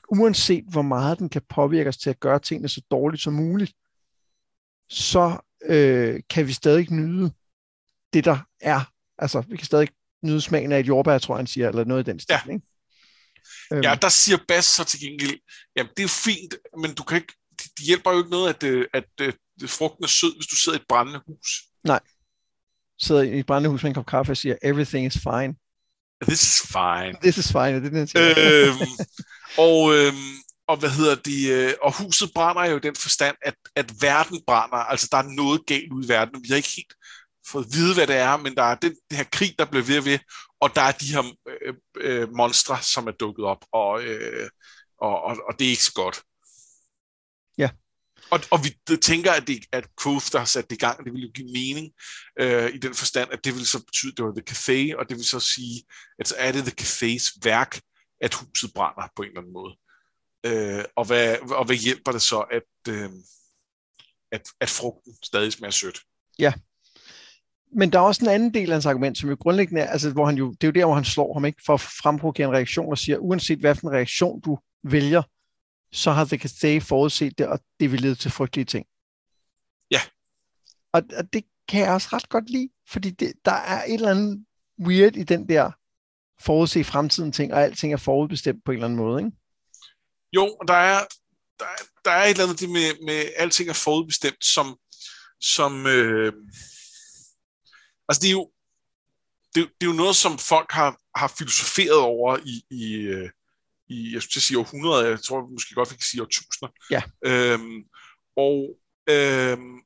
uanset 0.09 0.65
hvor 0.71 0.81
meget 0.81 1.19
den 1.19 1.29
kan 1.29 1.41
påvirke 1.49 1.89
os 1.89 1.97
til 1.97 2.09
at 2.09 2.19
gøre 2.19 2.39
tingene 2.39 2.69
så 2.69 2.81
dårligt 2.91 3.23
som 3.23 3.33
muligt, 3.33 3.73
så 4.89 5.37
øh, 5.65 6.21
kan 6.29 6.47
vi 6.47 6.53
stadig 6.53 6.91
nyde 6.91 7.31
det, 8.13 8.25
der 8.25 8.37
er. 8.61 8.91
Altså, 9.17 9.41
vi 9.41 9.57
kan 9.57 9.65
stadig 9.65 9.87
nyde 10.23 10.41
smagen 10.41 10.71
af 10.71 10.79
et 10.79 10.87
jordbær, 10.87 11.17
tror 11.17 11.35
jeg, 11.35 11.39
han 11.39 11.47
siger, 11.47 11.69
eller 11.69 11.83
noget 11.83 12.07
i 12.07 12.11
den 12.11 12.19
stil. 12.19 12.33
Ja. 12.47 12.51
Ikke? 12.53 12.65
Øhm. 13.73 13.83
Ja, 13.83 13.95
der 14.01 14.09
siger 14.09 14.37
Bas 14.47 14.65
så 14.65 14.83
til 14.83 14.99
gengæld, 14.99 15.39
jamen 15.75 15.91
det 15.97 16.03
er 16.03 16.07
fint, 16.07 16.55
men 16.81 16.93
du 16.93 17.03
kan 17.03 17.17
ikke, 17.17 17.33
det 17.59 17.85
hjælper 17.85 18.11
jo 18.11 18.17
ikke 18.17 18.29
noget, 18.29 18.49
at, 18.53 18.63
øh, 18.63 18.85
at, 18.93 19.03
at, 19.19 19.35
at 19.63 19.69
frugten 19.69 20.03
er 20.03 20.07
sød, 20.07 20.35
hvis 20.35 20.47
du 20.47 20.55
sidder 20.55 20.77
i 20.77 20.81
et 20.81 20.87
brændende 20.89 21.21
hus. 21.27 21.63
Nej. 21.83 21.99
Sidder 22.99 23.21
i 23.21 23.39
et 23.39 23.45
brændende 23.45 23.69
hus 23.69 23.83
med 23.83 23.89
en 23.89 23.95
kop 23.95 24.05
kaffe 24.05 24.31
og 24.31 24.37
siger, 24.37 24.55
everything 24.63 25.07
is 25.07 25.13
fine. 25.13 25.55
This 26.27 26.43
is 26.43 26.61
fine. 26.67 27.13
This 27.21 27.37
is 27.37 27.51
fine, 27.51 27.75
det 27.75 27.85
er 27.85 27.89
den, 27.89 28.09
øhm, 28.17 28.91
og, 29.57 29.95
øhm, 29.95 30.33
og 30.67 30.77
hvad 30.77 30.89
hedder 30.89 31.15
det, 31.15 31.51
øh, 31.51 31.73
og 31.81 31.97
huset 31.97 32.31
brænder 32.35 32.65
jo 32.65 32.77
i 32.77 32.79
den 32.79 32.95
forstand, 32.95 33.35
at, 33.41 33.55
at 33.75 33.91
verden 34.01 34.41
brænder, 34.47 34.77
altså 34.77 35.07
der 35.11 35.17
er 35.17 35.35
noget 35.41 35.65
galt 35.65 35.91
ud 35.91 36.05
i 36.05 36.07
verden, 36.07 36.43
vi 36.43 36.47
har 36.49 36.55
ikke 36.55 36.75
helt 36.75 36.93
fået 37.51 37.65
at 37.65 37.73
vide, 37.73 37.93
hvad 37.93 38.07
det 38.07 38.15
er, 38.15 38.37
men 38.37 38.55
der 38.55 38.63
er 38.63 38.75
den, 38.75 38.95
den 39.09 39.17
her 39.17 39.23
krig, 39.31 39.55
der 39.59 39.65
bliver 39.65 39.85
ved 39.85 39.97
og 39.97 40.05
ved, 40.05 40.19
og 40.59 40.75
der 40.75 40.81
er 40.81 40.91
de 40.91 41.13
her 41.13 41.23
øh, 41.61 41.73
øh, 41.97 42.29
monstre, 42.31 42.81
som 42.81 43.07
er 43.07 43.11
dukket 43.11 43.45
op, 43.45 43.65
og, 43.71 44.03
øh, 44.03 44.49
og, 45.01 45.21
og, 45.21 45.37
og 45.47 45.59
det 45.59 45.65
er 45.65 45.69
ikke 45.69 45.83
så 45.83 45.93
godt. 45.93 46.23
Ja. 47.57 47.69
Og, 48.31 48.39
og 48.51 48.59
vi 48.63 48.97
tænker, 48.97 49.31
at, 49.31 49.47
det, 49.47 49.65
at 49.71 49.87
Quoth, 50.03 50.31
der 50.31 50.37
har 50.37 50.45
sat 50.45 50.69
det 50.69 50.75
i 50.75 50.79
gang, 50.79 51.05
det 51.05 51.13
vil 51.13 51.21
jo 51.21 51.31
give 51.33 51.51
mening 51.51 51.91
øh, 52.39 52.75
i 52.75 52.77
den 52.77 52.93
forstand, 52.93 53.31
at 53.31 53.43
det 53.43 53.55
vil 53.55 53.67
så 53.67 53.85
betyde, 53.85 54.11
at 54.11 54.17
det 54.17 54.25
var 54.25 54.33
The 54.37 54.49
Café, 54.49 54.99
og 54.99 55.09
det 55.09 55.17
vil 55.17 55.25
så 55.25 55.39
sige, 55.39 55.83
at 56.19 56.27
så 56.27 56.35
er 56.37 56.51
det 56.51 56.63
The 56.63 56.75
Cafés 56.81 57.39
værk, 57.43 57.81
at 58.21 58.33
huset 58.33 58.73
brænder 58.73 59.07
på 59.15 59.21
en 59.21 59.27
eller 59.27 59.41
anden 59.41 59.53
måde. 59.53 59.75
Øh, 60.45 60.85
og, 60.95 61.05
hvad, 61.05 61.37
og 61.39 61.65
hvad 61.65 61.75
hjælper 61.75 62.11
det 62.11 62.21
så, 62.21 62.39
at, 62.39 62.93
øh, 62.93 63.09
at, 64.31 64.41
at 64.59 64.69
frugten 64.69 65.15
stadig 65.23 65.53
smager 65.53 65.71
sødt? 65.71 66.01
Ja, 66.39 66.53
men 67.71 67.91
der 67.91 67.99
er 67.99 68.03
også 68.03 68.25
en 68.25 68.31
anden 68.31 68.53
del 68.53 68.69
af 68.69 68.75
hans 68.75 68.85
argument, 68.85 69.17
som 69.17 69.29
jo 69.29 69.37
grundlæggende 69.39 69.81
er, 69.81 69.87
altså, 69.87 70.11
hvor 70.11 70.25
han 70.25 70.37
jo, 70.37 70.51
det 70.51 70.63
er 70.63 70.67
jo 70.67 70.71
der, 70.71 70.85
hvor 70.85 70.95
han 70.95 71.05
slår 71.05 71.33
ham 71.33 71.45
ikke 71.45 71.61
for 71.65 71.73
at 71.73 71.81
fremprovokere 71.81 72.47
en 72.47 72.53
reaktion 72.53 72.91
og 72.91 72.97
siger, 72.97 73.17
uanset 73.17 73.59
hvad 73.59 73.75
for 73.75 73.87
en 73.87 73.95
reaktion 73.95 74.41
du 74.41 74.59
vælger, 74.83 75.21
så 75.91 76.11
har 76.11 76.25
The 76.25 76.37
Cathay 76.37 76.81
forudset 76.81 77.37
det, 77.37 77.47
og 77.47 77.59
det 77.79 77.91
vil 77.91 78.01
lede 78.01 78.15
til 78.15 78.31
frygtelige 78.31 78.65
ting. 78.65 78.85
Ja. 79.91 80.01
Og, 80.93 81.03
og 81.17 81.33
det 81.33 81.43
kan 81.67 81.81
jeg 81.81 81.93
også 81.93 82.09
ret 82.13 82.29
godt 82.29 82.49
lide, 82.49 82.69
fordi 82.89 83.09
det, 83.09 83.33
der 83.45 83.51
er 83.51 83.83
et 83.83 83.93
eller 83.93 84.11
andet 84.11 84.45
weird 84.85 85.15
i 85.15 85.23
den 85.23 85.49
der 85.49 85.71
forudse 86.41 86.83
fremtiden 86.83 87.31
ting, 87.31 87.53
og 87.53 87.63
alting 87.63 87.93
er 87.93 87.97
forudbestemt 87.97 88.65
på 88.65 88.71
en 88.71 88.75
eller 88.75 88.87
anden 88.87 88.99
måde, 88.99 89.19
ikke? 89.19 89.31
Jo, 90.33 90.57
der 90.67 90.73
er, 90.73 90.99
der, 91.59 91.65
der 92.05 92.11
er 92.11 92.23
et 92.23 92.29
eller 92.29 92.43
andet 92.43 92.59
det 92.59 92.69
med, 92.69 93.05
med 93.05 93.31
alting 93.35 93.69
er 93.69 93.73
forudbestemt, 93.73 94.45
som, 94.45 94.77
som 95.41 95.87
øh, 95.87 96.33
altså 98.09 98.21
det 98.21 98.27
er 98.27 98.31
jo, 98.31 98.51
det, 99.55 99.71
det 99.81 99.87
er 99.87 99.91
jo 99.91 100.01
noget, 100.03 100.15
som 100.15 100.37
folk 100.37 100.71
har, 100.71 100.99
har 101.15 101.27
filosoferet 101.37 101.99
over 101.99 102.37
i, 102.45 102.65
i, 102.69 102.93
øh, 102.95 103.29
i 103.87 104.13
jeg 104.13 104.21
skulle 104.21 104.43
sige 104.43 104.59
århundreder, 104.59 105.09
jeg 105.09 105.23
tror 105.23 105.47
måske 105.47 105.75
godt, 105.75 105.91
vi 105.91 105.95
kan 105.95 106.09
sige 106.11 106.21
årtusinder. 106.21 106.73
Ja. 106.91 107.01
Øhm, 107.25 107.83
og, 108.35 108.79
øhm, 109.09 109.77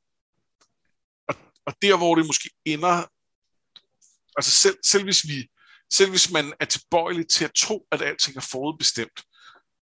og, 1.28 1.34
og 1.66 1.74
der, 1.82 1.96
hvor 1.96 2.14
det 2.14 2.26
måske 2.26 2.50
ender, 2.64 3.04
altså 4.36 4.50
selv, 4.50 4.76
selv 4.84 5.04
hvis 5.04 5.24
vi, 5.28 5.48
selv 5.92 6.10
hvis 6.10 6.30
man 6.30 6.52
er 6.60 6.64
tilbøjelig 6.64 7.28
til 7.28 7.44
at 7.44 7.54
tro, 7.54 7.86
at 7.92 8.02
alting 8.02 8.36
er 8.36 8.48
forudbestemt, 8.50 9.22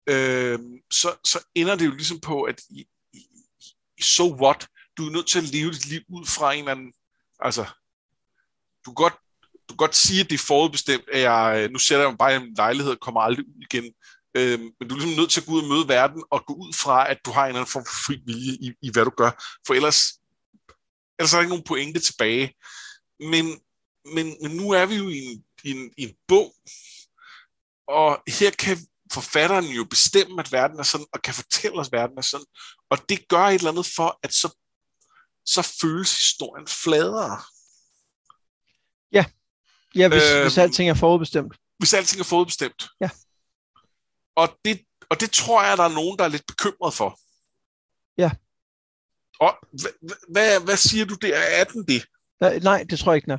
øhm, 0.08 0.78
så, 0.90 1.16
så 1.24 1.44
ender 1.54 1.76
det 1.76 1.86
jo 1.86 1.90
ligesom 1.90 2.20
på, 2.20 2.42
at 2.42 2.60
i, 2.70 2.88
i, 3.12 3.18
i 3.98 4.02
so 4.02 4.36
what, 4.42 4.68
du 4.96 5.06
er 5.06 5.10
nødt 5.10 5.28
til 5.28 5.38
at 5.38 5.44
leve 5.44 5.72
dit 5.72 5.86
liv 5.86 6.02
ud 6.08 6.26
fra 6.26 6.52
en 6.52 6.58
eller 6.58 6.72
anden, 6.72 6.92
altså 7.40 7.66
du 8.86 8.90
kan 8.90 8.94
godt, 8.94 9.14
du 9.68 9.74
kan 9.74 9.76
godt 9.76 9.96
sige, 9.96 10.20
at 10.20 10.30
det 10.30 10.34
er 10.34 10.46
forudbestemt, 10.46 11.04
at 11.12 11.20
jeg, 11.20 11.60
øh, 11.62 11.70
nu 11.70 11.78
sætter 11.78 12.04
jeg 12.04 12.10
mig 12.10 12.18
bare 12.18 12.32
i 12.32 12.36
en 12.36 12.54
lejlighed 12.56 12.92
og 12.92 13.00
kommer 13.00 13.20
aldrig 13.20 13.46
ud 13.46 13.62
igen. 13.62 13.84
Øh, 14.34 14.60
men 14.60 14.88
du 14.88 14.94
er 14.94 14.98
ligesom 14.98 15.16
nødt 15.18 15.30
til 15.30 15.40
at 15.40 15.46
gå 15.46 15.52
ud 15.52 15.62
og 15.62 15.68
møde 15.68 15.88
verden 15.88 16.24
og 16.30 16.46
gå 16.46 16.54
ud 16.54 16.72
fra, 16.72 17.10
at 17.10 17.18
du 17.24 17.30
har 17.30 17.42
en 17.42 17.48
eller 17.48 17.60
anden 17.60 17.72
form 17.72 17.84
for 17.84 17.98
fri 18.06 18.22
vilje 18.26 18.52
i, 18.52 18.72
i 18.82 18.90
hvad 18.92 19.04
du 19.04 19.10
gør. 19.16 19.30
For 19.66 19.74
ellers, 19.74 20.00
ellers 21.18 21.32
er 21.32 21.36
der 21.36 21.40
ikke 21.40 21.54
nogen 21.54 21.64
pointe 21.64 22.00
tilbage. 22.00 22.54
Men, 23.20 23.60
men, 24.14 24.36
men 24.42 24.50
nu 24.56 24.70
er 24.70 24.86
vi 24.86 24.94
jo 24.94 25.08
i 25.08 25.18
en, 25.18 25.44
i 25.64 25.70
en, 25.70 25.90
i 25.96 26.02
en 26.02 26.14
bog, 26.28 26.54
og 27.88 28.22
her 28.28 28.50
kan 28.50 28.78
forfatteren 29.12 29.64
jo 29.64 29.84
bestemme, 29.84 30.40
at 30.40 30.52
verden 30.52 30.78
er 30.78 30.82
sådan, 30.82 31.06
og 31.12 31.22
kan 31.22 31.34
fortælle 31.34 31.80
os, 31.80 31.86
at 31.86 31.92
verden 31.92 32.18
er 32.18 32.22
sådan. 32.22 32.46
Og 32.90 32.98
det 33.08 33.28
gør 33.28 33.44
et 33.44 33.54
eller 33.54 33.70
andet 33.70 33.86
for, 33.96 34.18
at 34.22 34.32
så, 34.34 34.48
så 35.46 35.62
føles 35.80 36.20
historien 36.20 36.66
fladere. 36.66 37.40
Ja, 39.12 39.24
ja 39.94 40.08
hvis, 40.08 40.22
øh, 40.34 40.42
hvis 40.42 40.58
alting 40.58 40.90
er 40.90 40.94
forudbestemt. 40.94 41.56
Hvis 41.78 41.94
alting 41.94 42.20
er 42.20 42.24
forudbestemt. 42.24 42.88
Ja. 43.00 43.10
Og 44.36 44.48
det, 44.64 44.80
og 45.10 45.20
det 45.20 45.30
tror 45.30 45.62
jeg, 45.62 45.76
der 45.76 45.84
er 45.84 45.94
nogen, 45.94 46.18
der 46.18 46.24
er 46.24 46.28
lidt 46.28 46.46
bekymret 46.46 46.94
for. 46.94 47.18
Ja. 48.18 48.30
Og 49.40 49.52
hvad, 49.80 50.16
hvad, 50.32 50.64
hvad 50.64 50.76
siger 50.76 51.04
du 51.04 51.14
der? 51.14 51.36
Er 51.36 51.64
den 51.64 51.84
det? 51.86 52.04
Nej, 52.40 52.58
nej 52.58 52.84
det 52.90 52.98
tror 52.98 53.12
jeg 53.12 53.16
ikke, 53.16 53.38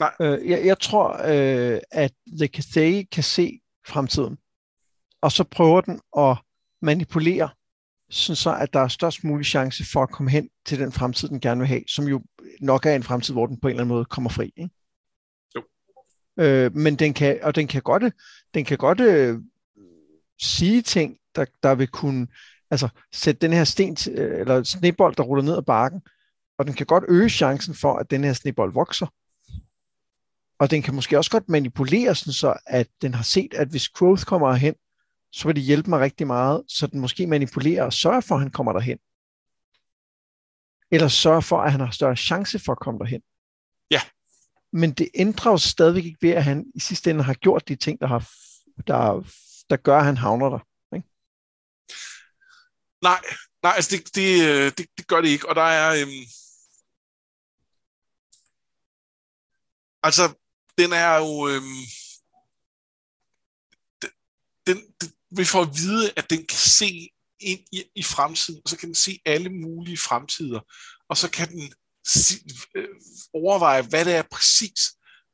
Nej. 0.00 0.14
Øh, 0.20 0.50
jeg, 0.50 0.66
jeg 0.66 0.78
tror, 0.78 1.08
øh, 1.24 1.80
at 1.90 2.12
The 2.38 2.46
Cathay 2.46 3.08
kan 3.12 3.22
se 3.22 3.60
fremtiden, 3.86 4.38
og 5.22 5.32
så 5.32 5.44
prøver 5.44 5.80
den 5.80 6.00
at 6.18 6.36
manipulere, 6.82 7.50
sådan 8.10 8.36
så 8.36 8.54
at 8.54 8.72
der 8.72 8.80
er 8.80 8.88
størst 8.88 9.24
mulig 9.24 9.46
chance 9.46 9.84
for 9.92 10.02
at 10.02 10.10
komme 10.10 10.30
hen 10.30 10.48
til 10.66 10.78
den 10.78 10.92
fremtid, 10.92 11.28
den 11.28 11.40
gerne 11.40 11.60
vil 11.60 11.68
have, 11.68 11.82
som 11.88 12.08
jo 12.08 12.22
nok 12.60 12.86
er 12.86 12.94
en 12.94 13.02
fremtid, 13.02 13.34
hvor 13.34 13.46
den 13.46 13.60
på 13.60 13.68
en 13.68 13.70
eller 13.70 13.82
anden 13.82 13.94
måde 13.94 14.04
kommer 14.04 14.30
fri. 14.30 14.52
Ikke? 14.56 14.70
Øh, 16.38 16.76
men 16.76 16.96
den 16.96 17.14
kan, 17.14 17.38
og 17.42 17.54
den 17.54 17.66
kan 17.66 17.82
godt, 17.82 18.12
den 18.54 18.64
kan 18.64 18.78
godt 18.78 19.00
øh, 19.00 19.38
sige 20.42 20.82
ting, 20.82 21.16
der, 21.34 21.44
der 21.62 21.74
vil 21.74 21.88
kunne 21.88 22.26
altså, 22.70 22.88
sætte 23.12 23.40
den 23.40 23.52
her 23.52 23.64
sten, 23.64 23.96
øh, 24.10 24.40
eller 24.40 24.62
snebold, 24.62 25.14
der 25.16 25.22
ruller 25.22 25.44
ned 25.44 25.56
ad 25.56 25.62
bakken, 25.62 26.00
og 26.58 26.66
den 26.66 26.74
kan 26.74 26.86
godt 26.86 27.04
øge 27.08 27.28
chancen 27.28 27.74
for, 27.74 27.94
at 27.94 28.10
den 28.10 28.24
her 28.24 28.32
snebold 28.32 28.72
vokser. 28.72 29.06
Og 30.58 30.70
den 30.70 30.82
kan 30.82 30.94
måske 30.94 31.18
også 31.18 31.30
godt 31.30 31.48
manipulere 31.48 32.14
sådan 32.14 32.32
så, 32.32 32.54
at 32.66 32.88
den 33.02 33.14
har 33.14 33.22
set, 33.22 33.54
at 33.54 33.68
hvis 33.68 33.88
Growth 33.88 34.24
kommer 34.24 34.52
hen, 34.52 34.74
så 35.32 35.48
vil 35.48 35.56
det 35.56 35.64
hjælpe 35.64 35.90
mig 35.90 36.00
rigtig 36.00 36.26
meget, 36.26 36.62
så 36.68 36.86
den 36.86 37.00
måske 37.00 37.26
manipulerer 37.26 37.84
og 37.84 37.92
sørger 37.92 38.20
for, 38.20 38.34
at 38.34 38.40
han 38.40 38.50
kommer 38.50 38.72
derhen. 38.72 38.98
Eller 40.90 41.08
sørger 41.08 41.40
for, 41.40 41.56
at 41.56 41.72
han 41.72 41.80
har 41.80 41.90
større 41.90 42.16
chance 42.16 42.58
for 42.58 42.72
at 42.72 42.78
komme 42.78 42.98
derhen. 42.98 43.22
Men 44.72 44.92
det 44.92 45.10
ændrer 45.14 45.50
jo 45.50 45.58
stadigvæk 45.58 46.04
ikke 46.04 46.22
ved, 46.22 46.30
at 46.30 46.44
han 46.44 46.66
i 46.74 46.80
sidste 46.80 47.10
ende 47.10 47.24
har 47.24 47.34
gjort 47.34 47.68
de 47.68 47.76
ting, 47.76 48.00
der, 48.00 48.06
har, 48.06 48.30
der, 48.86 49.22
der 49.70 49.76
gør, 49.76 49.98
at 49.98 50.04
han 50.04 50.16
havner 50.16 50.48
der. 50.48 50.58
Ikke? 50.96 51.08
Nej, 53.02 53.20
nej 53.62 53.72
altså 53.76 53.96
det, 53.96 54.14
det, 54.14 54.48
øh, 54.48 54.72
det, 54.78 54.86
det 54.98 55.06
gør 55.06 55.20
det 55.20 55.28
ikke, 55.28 55.48
og 55.48 55.54
der 55.54 55.62
er... 55.62 56.02
Øhm, 56.02 56.24
altså, 60.02 60.34
den 60.78 60.92
er 60.92 61.16
jo... 61.16 61.48
Øhm, 61.48 61.80
den, 64.66 64.78
den, 65.00 65.12
vi 65.38 65.44
får 65.44 65.62
at 65.62 65.74
vide, 65.76 66.12
at 66.16 66.30
den 66.30 66.46
kan 66.46 66.58
se 66.58 67.10
ind 67.40 67.60
i, 67.72 67.84
i 67.94 68.02
fremtiden, 68.02 68.60
og 68.64 68.70
så 68.70 68.76
kan 68.76 68.86
den 68.86 68.94
se 68.94 69.20
alle 69.24 69.50
mulige 69.50 69.98
fremtider, 69.98 70.60
og 71.08 71.16
så 71.16 71.30
kan 71.30 71.48
den 71.48 71.74
overveje, 73.34 73.82
hvad 73.82 74.04
det 74.04 74.14
er 74.14 74.22
præcis, 74.32 74.80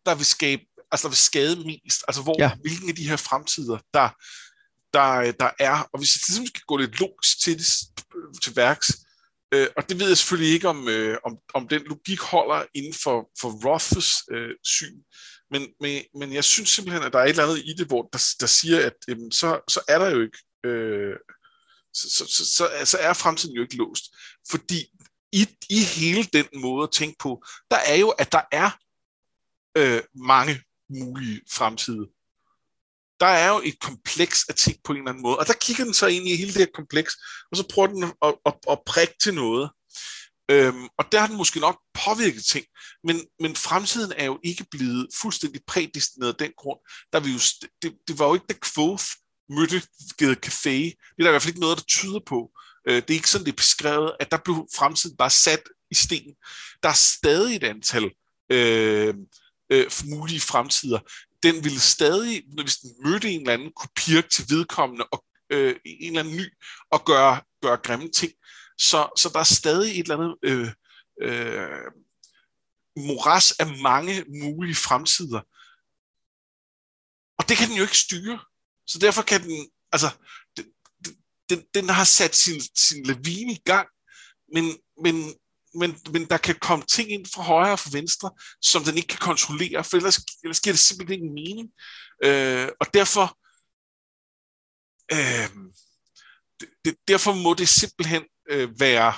der 0.07 0.15
vil 0.15 0.27
skabe, 0.27 0.63
altså 0.93 1.05
der 1.05 1.09
vil 1.09 1.17
skade 1.17 1.57
mest, 1.57 2.05
altså 2.09 2.23
hvor, 2.23 2.37
ja. 2.39 2.51
hvilken 2.63 2.89
af 2.89 2.95
de 2.95 3.09
her 3.09 3.17
fremtider, 3.17 3.79
der, 3.95 4.09
der, 4.93 5.33
der 5.33 5.51
er, 5.59 5.89
og 5.93 5.99
hvis 5.99 6.15
vi 6.15 6.21
ligesom 6.29 6.47
skal 6.47 6.63
gå 6.67 6.77
lidt 6.77 7.01
logisk 7.01 7.41
til, 7.43 7.59
det, 7.59 7.67
til 8.43 8.57
værks, 8.57 8.93
øh, 9.55 9.69
og 9.77 9.89
det 9.89 9.99
ved 9.99 10.09
jeg 10.09 10.17
selvfølgelig 10.17 10.55
ikke, 10.55 10.69
om, 10.69 10.89
øh, 10.89 11.19
om, 11.25 11.39
om 11.55 11.69
den 11.69 11.83
logik 11.83 12.21
holder 12.21 12.65
inden 12.75 12.95
for, 12.95 13.31
for 13.41 13.51
Roths 13.67 14.23
øh, 14.31 14.55
syn, 14.65 14.97
men, 15.51 15.69
men, 15.81 16.03
men 16.19 16.33
jeg 16.33 16.45
synes 16.45 16.69
simpelthen, 16.69 17.03
at 17.03 17.13
der 17.13 17.19
er 17.19 17.25
et 17.25 17.29
eller 17.29 17.45
andet 17.45 17.59
i 17.59 17.75
det, 17.79 17.87
hvor 17.87 18.03
der, 18.13 18.35
der 18.41 18.47
siger, 18.47 18.87
at 18.87 18.97
øh, 19.09 19.17
så, 19.33 19.61
så 19.69 19.81
er 19.89 19.99
der 19.99 20.11
jo 20.11 20.21
ikke, 20.21 20.39
øh, 20.65 21.17
så, 21.95 22.09
så, 22.11 22.27
så, 22.27 22.45
så, 22.57 22.71
så 22.85 22.99
er 22.99 23.13
fremtiden 23.13 23.55
jo 23.55 23.63
ikke 23.63 23.77
låst, 23.77 24.05
fordi 24.51 24.87
i, 25.33 25.47
i 25.71 25.85
hele 25.85 26.25
den 26.25 26.47
måde 26.55 26.83
at 26.83 26.93
tænke 26.93 27.17
på, 27.19 27.45
der 27.71 27.77
er 27.77 27.95
jo, 27.95 28.09
at 28.09 28.33
der 28.33 28.43
er 28.53 28.71
øh, 29.79 30.03
mange 30.15 30.63
mulige 30.91 31.41
fremtider. 31.51 32.07
Der 33.21 33.27
er 33.27 33.49
jo 33.49 33.61
et 33.65 33.81
kompleks 33.81 34.45
af 34.49 34.55
ting 34.55 34.77
på 34.85 34.93
en 34.93 34.99
eller 34.99 35.11
anden 35.11 35.23
måde, 35.23 35.39
og 35.39 35.47
der 35.47 35.53
kigger 35.61 35.85
den 35.85 35.95
så 35.95 36.07
ind 36.07 36.29
i 36.29 36.37
hele 36.37 36.53
det 36.53 36.59
her 36.59 36.75
kompleks, 36.75 37.15
og 37.51 37.57
så 37.57 37.65
prøver 37.73 37.89
den 37.89 38.03
at, 38.05 38.13
at, 38.23 38.35
at, 38.47 38.55
at 38.71 38.79
prikke 38.87 39.15
til 39.23 39.35
noget. 39.35 39.71
Øhm, 40.51 40.89
og 40.99 41.13
der 41.13 41.21
har 41.21 41.27
den 41.27 41.37
måske 41.37 41.61
nok 41.61 41.81
påvirket 42.05 42.45
ting, 42.45 42.67
men, 43.05 43.17
men 43.41 43.57
fremtiden 43.57 44.13
er 44.17 44.25
jo 44.25 44.39
ikke 44.43 44.67
blevet 44.71 45.09
fuldstændig 45.21 45.61
prædestineret 45.67 46.33
af 46.33 46.39
den 46.39 46.53
grund. 46.57 46.79
Der 47.13 47.21
vi 47.21 47.31
jo, 47.31 47.39
det, 47.83 47.99
det 48.09 48.19
var 48.19 48.27
jo 48.27 48.35
ikke 48.35 48.47
The 48.49 48.61
Quoth, 48.75 49.05
mødte 49.49 49.83
Gede 50.19 50.37
Café. 50.47 50.71
Det 50.71 51.19
er 51.19 51.23
der 51.23 51.29
i 51.29 51.31
hvert 51.31 51.43
fald 51.43 51.55
ikke 51.55 51.61
noget, 51.61 51.79
der 51.79 51.85
tyder 51.85 52.21
på. 52.27 52.51
Øh, 52.87 52.95
det 52.95 53.11
er 53.11 53.15
ikke 53.15 53.31
sådan, 53.31 53.45
det 53.45 53.53
er 53.53 53.57
beskrevet, 53.57 54.17
at 54.21 54.31
der 54.31 54.37
blev 54.45 54.69
fremtiden 54.77 55.17
bare 55.17 55.31
sat 55.31 55.63
i 55.91 55.95
sten. 55.95 56.35
Der 56.83 56.89
er 56.89 56.93
stadig 56.93 57.57
et 57.57 57.65
antal 57.65 58.11
øh, 58.53 59.15
øh, 59.71 59.91
mulige 60.05 60.41
fremtider. 60.41 60.99
Den 61.43 61.65
ville 61.65 61.81
stadig, 61.81 62.43
hvis 62.63 62.77
den 62.77 62.91
mødte 63.05 63.31
en 63.31 63.41
eller 63.41 63.53
anden, 63.53 63.73
kunne 63.73 63.91
pirke 63.97 64.29
til 64.29 64.45
vedkommende 64.49 65.05
og 65.05 65.25
øh, 65.51 65.77
en 65.85 66.07
eller 66.07 66.21
anden 66.21 66.37
ny 66.37 66.53
og 66.91 67.05
gøre, 67.05 67.41
gøre 67.63 67.77
grimme 67.77 68.11
ting. 68.11 68.33
Så, 68.79 69.09
så 69.17 69.31
der 69.33 69.39
er 69.39 69.45
stadig 69.45 69.91
et 69.91 69.99
eller 69.99 70.17
andet 70.17 70.37
øh, 70.43 70.69
øh, 71.23 71.93
moras 72.97 73.53
af 73.53 73.79
mange 73.79 74.25
mulige 74.29 74.75
fremtider. 74.75 75.41
Og 77.39 77.49
det 77.49 77.57
kan 77.57 77.69
den 77.69 77.77
jo 77.77 77.83
ikke 77.83 77.99
styre. 77.99 78.41
Så 78.87 78.99
derfor 78.99 79.23
kan 79.23 79.43
den, 79.43 79.71
altså, 79.93 80.11
den, 81.51 81.65
den, 81.75 81.89
har 81.89 82.05
sat 82.05 82.35
sin, 82.35 82.61
sin 82.61 83.07
lavine 83.07 83.53
i 83.53 83.63
gang, 83.65 83.89
men, 84.55 84.65
men, 85.03 85.15
men, 85.75 85.97
men 86.13 86.25
der 86.25 86.37
kan 86.37 86.55
komme 86.61 86.85
ting 86.85 87.11
ind 87.11 87.27
fra 87.35 87.43
højre 87.43 87.73
og 87.73 87.79
fra 87.79 87.91
venstre, 87.93 88.31
som 88.63 88.85
den 88.85 88.97
ikke 88.97 89.09
kan 89.09 89.19
kontrollere, 89.19 89.85
for 89.85 89.97
ellers, 89.97 90.19
ellers 90.45 90.61
giver 90.61 90.73
det 90.73 90.81
simpelthen 90.81 91.15
ikke 91.15 91.35
mening. 91.35 91.69
Øh, 92.25 92.69
og 92.81 92.87
derfor, 92.95 93.39
øh, 95.13 95.49
det, 96.85 96.97
derfor 97.09 97.33
må 97.33 97.55
det 97.55 97.69
simpelthen 97.69 98.25
øh, 98.51 98.81
være, 98.81 99.15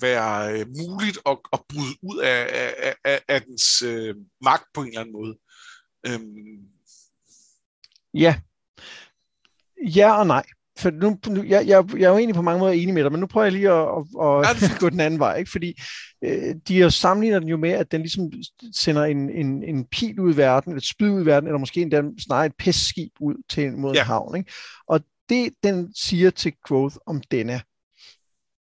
være 0.00 0.52
øh, 0.52 0.66
muligt 0.68 1.18
at, 1.26 1.38
at 1.52 1.60
bryde 1.68 1.96
ud 2.02 2.18
af, 2.18 2.48
af, 2.78 2.94
af, 3.04 3.22
af 3.28 3.42
dens 3.42 3.82
øh, 3.82 4.14
magt 4.40 4.64
på 4.74 4.82
en 4.82 4.88
eller 4.88 5.00
anden 5.00 5.12
måde. 5.12 5.38
Øh, 6.06 6.20
Ja. 8.14 8.40
Ja 9.94 10.18
og 10.18 10.26
nej. 10.26 10.44
For 10.78 10.90
nu, 10.90 11.18
nu 11.26 11.42
jeg, 11.42 11.66
jeg, 11.66 11.84
jeg 11.96 12.04
er 12.04 12.08
jo 12.08 12.18
egentlig 12.18 12.34
på 12.34 12.42
mange 12.42 12.58
måder 12.58 12.72
enig 12.72 12.94
med 12.94 13.02
dig, 13.02 13.12
men 13.12 13.20
nu 13.20 13.26
prøver 13.26 13.44
jeg 13.44 13.52
lige 13.52 13.70
at, 13.70 13.88
at, 14.22 14.62
at 14.62 14.78
gå 14.80 14.90
den 14.90 15.00
anden 15.00 15.20
vej. 15.20 15.36
Ikke? 15.36 15.50
Fordi 15.50 15.80
øh, 16.24 16.54
de 16.68 16.78
jo 16.78 16.90
sammenligner 16.90 17.38
den 17.38 17.48
jo 17.48 17.56
med, 17.56 17.70
at 17.70 17.92
den 17.92 18.00
ligesom 18.00 18.32
sender 18.72 19.04
en, 19.04 19.30
en, 19.30 19.62
en 19.62 19.84
pil 19.84 20.20
ud 20.20 20.34
i 20.34 20.36
verden, 20.36 20.76
et 20.76 20.86
spyd 20.86 21.10
ud 21.10 21.22
i 21.22 21.26
verden, 21.26 21.48
eller 21.48 21.58
måske 21.58 21.82
endda 21.82 22.02
snarere 22.18 22.46
et 22.46 22.56
pestskib 22.58 23.12
ud 23.20 23.34
til 23.48 23.72
mod 23.72 23.94
ja. 23.94 24.00
en 24.00 24.06
havn. 24.06 24.36
Ikke? 24.36 24.52
Og 24.88 25.00
det, 25.28 25.54
den 25.62 25.94
siger 25.94 26.30
til 26.30 26.52
Quoth 26.68 26.96
om 27.06 27.22
denne, 27.30 27.60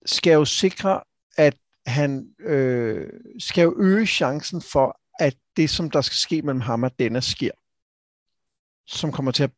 skal 0.05 0.33
jo 0.33 0.45
sikre, 0.45 1.01
at 1.37 1.55
han 1.85 2.27
øh, 2.39 3.07
skal 3.39 3.63
jo 3.63 3.75
øge 3.77 4.05
chancen 4.05 4.61
for, 4.61 4.99
at 5.19 5.35
det, 5.57 5.69
som 5.69 5.91
der 5.91 6.01
skal 6.01 6.15
ske 6.15 6.41
mellem 6.41 6.61
ham 6.61 6.83
og 6.83 6.91
denne, 6.99 7.21
sker 7.21 7.51
som 8.87 9.11
kommer 9.11 9.31
til 9.31 9.43
at 9.43 9.51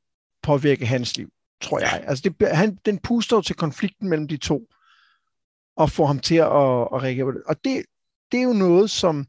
påvirke 0.44 0.86
hans 0.86 1.18
liv, 1.18 1.30
tror 1.62 1.80
jeg. 1.80 2.04
Altså 2.08 2.30
det, 2.30 2.48
han, 2.48 2.80
den 2.86 3.00
puster 3.00 3.42
til 3.42 3.56
konflikten 3.56 4.10
mellem 4.10 4.28
de 4.28 4.38
to, 4.38 4.68
og 5.78 5.92
får 5.92 6.06
ham 6.06 6.20
til 6.20 6.36
at, 6.36 6.46
at 6.46 7.04
reagere 7.04 7.26
på 7.26 7.32
det. 7.32 7.44
Og 7.46 7.64
det, 7.64 7.86
det 8.32 8.40
er 8.40 8.44
jo 8.44 8.54
noget, 8.54 8.90
som 8.90 9.28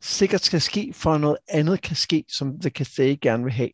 sikkert 0.00 0.44
skal 0.44 0.60
ske, 0.60 0.92
for 0.94 1.18
noget 1.18 1.38
andet 1.48 1.82
kan 1.82 1.96
ske, 1.96 2.24
som 2.28 2.60
The 2.60 2.70
Cathay 2.70 3.16
gerne 3.22 3.44
vil 3.44 3.52
have. 3.52 3.70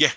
Ja. 0.00 0.10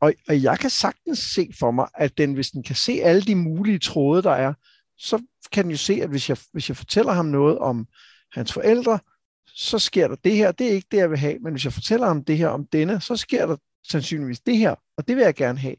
Og, 0.00 0.12
og 0.28 0.42
jeg 0.42 0.58
kan 0.58 0.70
sagtens 0.70 1.18
se 1.18 1.50
for 1.58 1.70
mig, 1.70 1.88
at 1.94 2.18
den, 2.18 2.34
hvis 2.34 2.50
den 2.50 2.62
kan 2.62 2.76
se 2.76 2.92
alle 2.92 3.22
de 3.22 3.34
mulige 3.34 3.78
tråde, 3.78 4.22
der 4.22 4.30
er, 4.30 4.54
så 4.98 5.22
kan 5.52 5.64
den 5.64 5.70
jo 5.70 5.76
se, 5.76 5.92
at 6.02 6.08
hvis 6.08 6.28
jeg, 6.28 6.38
hvis 6.52 6.68
jeg 6.68 6.76
fortæller 6.76 7.12
ham 7.12 7.26
noget 7.26 7.58
om 7.58 7.86
hans 8.32 8.52
forældre, 8.52 8.98
så 9.46 9.78
sker 9.78 10.08
der 10.08 10.16
det 10.24 10.36
her, 10.36 10.52
det 10.52 10.66
er 10.66 10.72
ikke 10.72 10.88
det, 10.90 10.96
jeg 10.96 11.10
vil 11.10 11.18
have, 11.18 11.38
men 11.38 11.52
hvis 11.52 11.64
jeg 11.64 11.72
fortæller 11.72 12.06
ham 12.06 12.24
det 12.24 12.38
her 12.38 12.48
om 12.48 12.66
denne, 12.66 13.00
så 13.00 13.16
sker 13.16 13.46
der 13.46 13.56
sandsynligvis 13.90 14.40
det 14.40 14.58
her, 14.58 14.74
og 14.96 15.08
det 15.08 15.16
vil 15.16 15.22
jeg 15.22 15.34
gerne 15.34 15.58
have. 15.58 15.76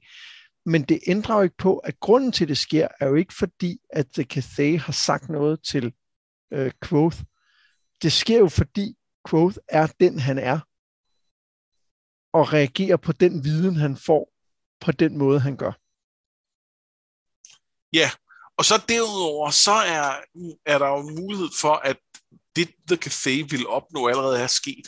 Men 0.65 0.83
det 0.83 0.99
ændrer 1.07 1.35
jo 1.35 1.41
ikke 1.41 1.57
på, 1.57 1.77
at 1.77 1.99
grunden 1.99 2.31
til, 2.31 2.47
det 2.47 2.57
sker, 2.57 2.87
er 2.99 3.07
jo 3.07 3.15
ikke 3.15 3.33
fordi, 3.33 3.79
at 3.89 4.07
The 4.13 4.23
Cathay 4.23 4.79
har 4.79 4.93
sagt 4.93 5.29
noget 5.29 5.63
til 5.63 5.93
øh, 6.53 6.71
Quoth. 6.83 7.17
Det 8.01 8.13
sker 8.13 8.37
jo 8.37 8.47
fordi, 8.47 8.95
Quoth 9.29 9.57
er 9.67 9.87
den, 9.99 10.19
han 10.19 10.37
er, 10.37 10.59
og 12.33 12.53
reagerer 12.53 12.97
på 12.97 13.11
den 13.11 13.43
viden, 13.43 13.75
han 13.75 13.97
får, 13.97 14.33
på 14.79 14.91
den 14.91 15.17
måde, 15.17 15.39
han 15.39 15.57
gør. 15.57 15.71
Ja, 17.93 18.09
og 18.57 18.65
så 18.65 18.83
derudover, 18.89 19.49
så 19.49 19.71
er, 19.71 20.05
er 20.65 20.77
der 20.77 20.87
jo 20.87 21.01
mulighed 21.21 21.49
for, 21.61 21.73
at 21.73 21.97
det 22.55 22.69
The 22.87 22.97
Cathay 22.97 23.45
ville 23.49 23.69
opnå 23.69 24.07
allerede 24.07 24.39
er 24.41 24.47
sket. 24.47 24.87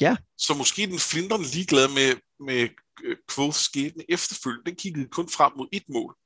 Ja. 0.00 0.16
Så 0.38 0.54
måske 0.54 0.86
den 0.86 0.98
flinderne 0.98 1.44
ligeglad 1.44 1.88
med, 1.88 2.20
med 2.46 2.68
øh, 3.04 3.16
Quoths 3.34 3.64
skæbne 3.64 4.04
efterfølgende. 4.08 4.70
Den 4.70 4.76
kiggede 4.76 5.06
kun 5.06 5.28
frem 5.28 5.52
mod 5.56 5.66
et 5.72 5.82
mål. 5.88 6.16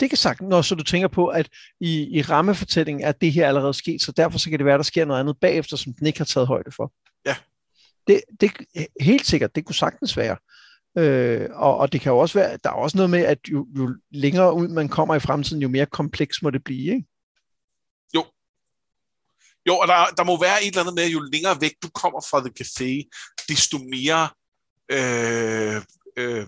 Det 0.00 0.10
kan 0.10 0.18
sagt, 0.18 0.40
når 0.40 0.62
så 0.62 0.74
du 0.74 0.84
tænker 0.84 1.08
på, 1.08 1.26
at 1.26 1.48
i, 1.80 2.18
i 2.18 2.22
rammefortællingen 2.22 3.04
er 3.04 3.12
det 3.12 3.32
her 3.32 3.48
allerede 3.48 3.74
sket, 3.74 4.02
så 4.02 4.12
derfor 4.12 4.38
så 4.38 4.50
kan 4.50 4.58
det 4.58 4.66
være, 4.66 4.74
at 4.74 4.78
der 4.78 4.84
sker 4.84 5.04
noget 5.04 5.20
andet 5.20 5.36
bagefter, 5.40 5.76
som 5.76 5.92
den 5.92 6.06
ikke 6.06 6.18
har 6.18 6.24
taget 6.24 6.46
højde 6.46 6.70
for. 6.76 6.92
Ja. 7.26 7.36
Det, 8.06 8.20
det 8.40 8.52
helt 9.00 9.26
sikkert, 9.26 9.54
det 9.54 9.64
kunne 9.64 9.74
sagtens 9.74 10.16
være. 10.16 10.36
Øh, 10.98 11.48
og, 11.52 11.76
og 11.76 11.92
det 11.92 12.00
kan 12.00 12.12
jo 12.12 12.18
også 12.18 12.38
være, 12.38 12.58
der 12.64 12.70
er 12.70 12.74
også 12.74 12.96
noget 12.96 13.10
med, 13.10 13.20
at 13.20 13.38
jo, 13.52 13.66
jo 13.78 13.94
længere 14.10 14.54
ud 14.54 14.68
man 14.68 14.88
kommer 14.88 15.14
i 15.14 15.20
fremtiden, 15.20 15.62
jo 15.62 15.68
mere 15.68 15.86
kompleks 15.86 16.42
må 16.42 16.50
det 16.50 16.64
blive, 16.64 16.94
ikke? 16.94 17.08
Jo, 19.68 19.78
og 19.78 19.88
der, 19.88 20.06
der 20.16 20.24
må 20.24 20.40
være 20.40 20.62
et 20.62 20.68
eller 20.68 20.80
andet 20.80 20.94
med, 20.94 21.04
at 21.04 21.12
jo 21.12 21.20
længere 21.20 21.60
væk 21.60 21.74
du 21.82 21.88
kommer 21.88 22.20
fra 22.30 22.40
The 22.40 22.52
Café, 22.60 22.90
desto 23.48 23.78
mere... 23.78 24.28
Øh, 24.96 25.82
øh, 26.16 26.46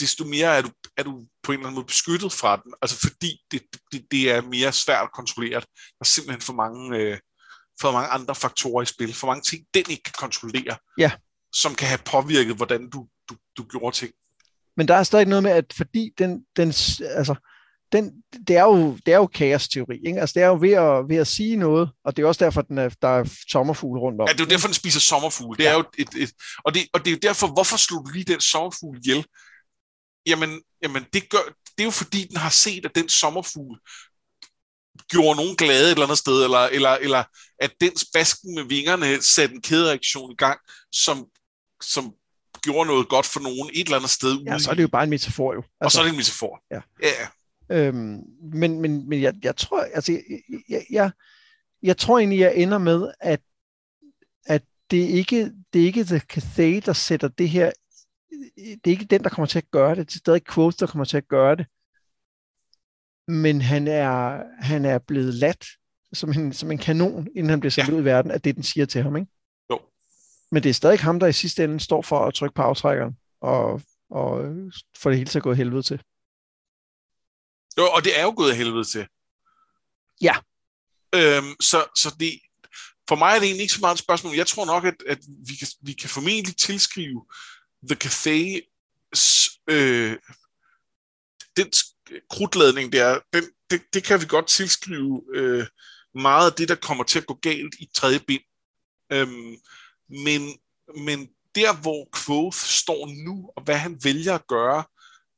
desto 0.00 0.24
mere 0.24 0.56
er 0.56 0.62
du, 0.62 0.70
er 0.96 1.02
du 1.02 1.26
på 1.42 1.52
en 1.52 1.58
eller 1.58 1.66
anden 1.66 1.74
måde 1.74 1.86
beskyttet 1.86 2.32
fra 2.32 2.56
den. 2.56 2.74
Altså 2.82 2.96
fordi 3.00 3.40
det, 3.50 3.62
det, 3.92 4.10
det 4.10 4.30
er 4.30 4.40
mere 4.40 4.72
svært 4.72 5.02
at 5.02 5.12
kontrollere. 5.12 5.60
Der 5.60 6.00
er 6.00 6.04
simpelthen 6.04 6.40
for 6.40 6.52
mange, 6.52 6.98
øh, 6.98 7.18
for 7.80 7.92
mange 7.92 8.08
andre 8.08 8.34
faktorer 8.34 8.82
i 8.82 8.86
spil. 8.86 9.14
For 9.14 9.26
mange 9.26 9.42
ting, 9.42 9.66
den 9.74 9.84
ikke 9.90 10.02
kan 10.02 10.14
kontrollere. 10.18 10.76
Ja. 10.98 11.12
Som 11.52 11.74
kan 11.74 11.88
have 11.88 12.00
påvirket, 12.04 12.56
hvordan 12.56 12.90
du, 12.90 13.08
du, 13.28 13.36
du 13.56 13.62
gjorde 13.64 13.96
ting. 13.96 14.12
Men 14.76 14.88
der 14.88 14.94
er 14.94 15.02
stadig 15.02 15.26
noget 15.26 15.42
med, 15.42 15.50
at 15.50 15.72
fordi 15.76 16.12
den, 16.18 16.44
den 16.56 16.68
altså, 17.00 17.34
den, 17.92 18.12
det, 18.48 18.56
er 18.56 18.62
jo, 18.62 18.98
det 19.06 19.14
er 19.14 19.16
jo 19.16 19.26
kaos-teori. 19.26 19.98
Ikke? 20.06 20.20
Altså, 20.20 20.32
det 20.34 20.42
er 20.42 20.46
jo 20.46 20.58
ved 20.60 20.72
at, 20.72 21.08
ved 21.08 21.16
at 21.16 21.26
sige 21.26 21.56
noget, 21.56 21.90
og 22.04 22.16
det 22.16 22.22
er 22.22 22.26
også 22.26 22.44
derfor, 22.44 22.62
den 22.62 22.78
er, 22.78 22.88
der 23.02 23.08
er 23.08 23.24
sommerfugle 23.50 24.00
rundt 24.00 24.20
om. 24.20 24.28
Ja, 24.28 24.32
det 24.32 24.40
er 24.40 24.44
jo 24.44 24.50
derfor, 24.50 24.68
den 24.68 24.74
spiser 24.74 25.00
sommerfugle. 25.00 25.56
Det 25.56 25.64
ja. 25.64 25.70
er 25.70 25.74
jo 25.74 25.84
et, 25.98 26.08
et, 26.16 26.32
og, 26.64 26.74
det, 26.74 26.82
og 26.92 27.04
det 27.04 27.06
er 27.06 27.12
jo 27.12 27.18
derfor, 27.22 27.46
hvorfor 27.46 27.76
slog 27.76 28.06
du 28.06 28.10
lige 28.10 28.24
den 28.24 28.40
sommerfugl 28.40 28.98
ihjel? 28.98 29.26
Jamen, 30.26 30.62
jamen 30.82 31.04
det, 31.12 31.28
gør, 31.28 31.38
det 31.76 31.80
er 31.80 31.84
jo 31.84 31.90
fordi, 31.90 32.24
den 32.24 32.36
har 32.36 32.50
set, 32.50 32.84
at 32.84 32.94
den 32.94 33.08
sommerfugl 33.08 33.78
gjorde 35.10 35.36
nogen 35.36 35.56
glade 35.56 35.86
et 35.86 35.90
eller 35.90 36.04
andet 36.04 36.18
sted, 36.18 36.44
eller, 36.44 36.58
eller, 36.58 36.90
eller 36.90 37.24
at 37.60 37.72
den 37.80 37.92
basken 38.14 38.54
med 38.54 38.64
vingerne 38.64 39.22
satte 39.22 39.54
en 39.54 39.62
kædereaktion 39.62 40.32
i 40.32 40.34
gang, 40.34 40.60
som, 40.92 41.26
som 41.82 42.14
gjorde 42.62 42.86
noget 42.88 43.08
godt 43.08 43.26
for 43.26 43.40
nogen 43.40 43.70
et 43.72 43.84
eller 43.84 43.96
andet 43.96 44.10
sted. 44.10 44.38
Ja, 44.46 44.58
så 44.58 44.70
er 44.70 44.74
det 44.74 44.82
jo 44.82 44.88
bare 44.88 45.04
en 45.04 45.10
metafor 45.10 45.54
jo. 45.54 45.60
Altså, 45.60 45.74
og 45.80 45.92
så 45.92 46.00
er 46.00 46.04
det 46.04 46.10
en 46.10 46.16
metafor. 46.16 46.60
Ja. 46.70 46.80
ja. 47.02 47.26
Øhm, 47.70 48.22
men 48.52 48.80
men, 48.80 49.08
men 49.08 49.22
jeg, 49.22 49.34
jeg 49.42 49.56
tror, 49.56 49.80
altså, 49.80 50.12
jeg, 50.12 50.22
jeg, 50.68 50.86
jeg, 50.90 51.10
jeg 51.82 51.96
tror 51.96 52.18
egentlig, 52.18 52.38
jeg 52.38 52.56
ender 52.56 52.78
med, 52.78 53.12
at, 53.20 53.40
at 54.46 54.62
det, 54.90 55.04
er 55.04 55.08
ikke, 55.08 55.52
det 55.72 55.82
er 55.82 55.86
ikke 55.86 56.04
The 56.04 56.18
Cathay, 56.18 56.82
der 56.86 56.92
sætter 56.92 57.28
det 57.28 57.48
her, 57.48 57.70
det 58.56 58.86
er 58.86 58.90
ikke 58.90 59.04
den, 59.04 59.22
der 59.22 59.28
kommer 59.28 59.46
til 59.46 59.58
at 59.58 59.70
gøre 59.70 59.94
det, 59.94 60.06
det 60.06 60.14
er 60.14 60.18
stadig 60.18 60.44
Quote, 60.44 60.76
der 60.80 60.86
kommer 60.86 61.04
til 61.04 61.16
at 61.16 61.28
gøre 61.28 61.56
det. 61.56 61.66
Men 63.28 63.60
han 63.60 63.88
er, 63.88 64.42
han 64.60 64.84
er 64.84 64.98
blevet 64.98 65.34
lat 65.34 65.66
som 66.12 66.30
en, 66.30 66.52
som 66.52 66.70
en 66.70 66.78
kanon, 66.78 67.28
inden 67.34 67.50
han 67.50 67.60
bliver 67.60 67.70
sendt 67.70 67.88
ja. 67.88 67.94
ud 67.94 68.00
i 68.00 68.04
verden, 68.04 68.30
at 68.30 68.44
det 68.44 68.54
den 68.54 68.62
siger 68.62 68.86
til 68.86 69.02
ham, 69.02 69.16
ikke? 69.16 69.28
Jo. 69.70 69.80
Men 70.52 70.62
det 70.62 70.70
er 70.70 70.74
stadig 70.74 70.98
ham, 70.98 71.20
der 71.20 71.26
i 71.26 71.32
sidste 71.32 71.64
ende 71.64 71.80
står 71.80 72.02
for 72.02 72.18
at 72.18 72.34
trykke 72.34 72.54
på 72.54 72.62
aftrækkeren, 72.62 73.16
og, 73.40 73.82
og 74.10 74.54
få 74.96 75.10
det 75.10 75.18
hele 75.18 75.30
til 75.30 75.38
at 75.38 75.42
gå 75.42 75.52
helvede 75.52 75.82
til. 75.82 76.02
Jo, 77.78 77.90
og 77.90 78.04
det 78.04 78.18
er 78.18 78.22
jo 78.22 78.34
gået 78.36 78.50
af 78.50 78.56
helvede 78.56 78.84
til. 78.84 79.06
Ja. 80.20 80.36
Øhm, 81.14 81.54
så, 81.60 81.86
så 81.96 82.16
det, 82.20 82.40
for 83.08 83.16
mig 83.16 83.34
er 83.34 83.38
det 83.38 83.46
egentlig 83.46 83.62
ikke 83.62 83.74
så 83.74 83.80
meget 83.80 83.94
et 83.94 84.00
spørgsmål. 84.00 84.34
Jeg 84.34 84.46
tror 84.46 84.64
nok, 84.64 84.84
at, 84.84 84.94
at 85.06 85.18
vi, 85.48 85.54
kan, 85.54 85.68
vi 85.80 85.92
kan 85.92 86.10
formentlig 86.10 86.56
tilskrive 86.56 87.26
The 87.88 87.96
Cathay 87.96 88.60
øh, 89.70 90.16
den 91.56 91.72
krudtladning 92.30 92.92
der, 92.92 93.18
den, 93.32 93.44
det, 93.70 93.82
det 93.92 94.04
kan 94.04 94.20
vi 94.20 94.26
godt 94.26 94.46
tilskrive 94.46 95.22
øh, 95.34 95.66
meget 96.14 96.50
af 96.50 96.56
det, 96.56 96.68
der 96.68 96.74
kommer 96.74 97.04
til 97.04 97.18
at 97.18 97.26
gå 97.26 97.34
galt 97.34 97.74
i 97.78 97.88
tredje 97.94 98.20
bind. 98.20 98.42
Øhm, 99.12 99.56
men, 100.08 100.58
men 100.96 101.28
der, 101.54 101.80
hvor 101.82 102.08
Quoth 102.16 102.58
står 102.58 103.24
nu, 103.24 103.50
og 103.56 103.62
hvad 103.62 103.76
han 103.76 103.98
vælger 104.04 104.34
at 104.34 104.46
gøre 104.46 104.84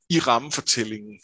i 0.09 0.19
rammefortællingen, 0.19 1.21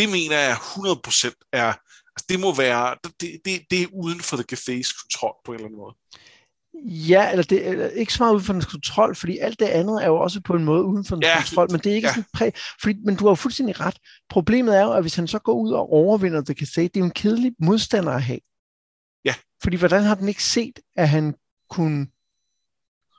det 0.00 0.08
mener 0.08 0.38
jeg 0.38 0.56
100% 0.56 1.48
er, 1.52 1.66
altså 2.14 2.26
det 2.28 2.40
må 2.40 2.54
være, 2.54 2.96
det, 3.04 3.40
det, 3.44 3.60
det 3.70 3.82
er 3.82 3.86
uden 3.92 4.20
for 4.20 4.36
The 4.36 4.44
Cafés 4.52 5.02
kontrol 5.02 5.34
på 5.44 5.52
en 5.52 5.54
eller 5.54 5.66
anden 5.66 5.78
måde. 5.80 5.94
Ja, 6.84 7.30
eller 7.30 7.42
det 7.42 7.68
er 7.68 7.88
ikke 7.88 8.12
så 8.12 8.22
meget 8.22 8.32
uden 8.34 8.44
for 8.44 8.52
dens 8.52 8.64
kontrol, 8.66 9.16
fordi 9.16 9.38
alt 9.38 9.60
det 9.60 9.66
andet 9.66 10.02
er 10.02 10.06
jo 10.06 10.16
også 10.16 10.40
på 10.40 10.54
en 10.54 10.64
måde 10.64 10.82
uden 10.84 11.04
for 11.04 11.16
dens 11.16 11.26
Ja, 11.26 11.36
kontrol, 11.36 11.70
men 11.70 11.80
det 11.80 11.92
er 11.92 11.96
ikke 11.96 12.08
ja. 12.08 12.14
sådan 12.14 12.24
præ... 12.34 12.50
Fordi, 12.82 12.94
men 13.04 13.16
du 13.16 13.24
har 13.24 13.30
jo 13.30 13.34
fuldstændig 13.34 13.80
ret. 13.80 13.98
Problemet 14.30 14.76
er 14.78 14.82
jo, 14.82 14.92
at 14.92 15.02
hvis 15.02 15.14
han 15.14 15.28
så 15.28 15.38
går 15.38 15.52
ud 15.54 15.72
og 15.72 15.92
overvinder 15.92 16.40
det, 16.40 16.56
kan 16.56 16.66
se, 16.66 16.82
det 16.82 16.96
er 16.96 17.00
jo 17.00 17.04
en 17.04 17.10
kedelig 17.10 17.52
modstander 17.58 18.12
at 18.12 18.22
have. 18.22 18.40
Ja. 19.24 19.34
Fordi 19.62 19.76
hvordan 19.76 20.02
har 20.02 20.14
den 20.14 20.28
ikke 20.28 20.44
set, 20.44 20.78
at 20.96 21.08
han 21.08 21.34
kunne... 21.70 22.06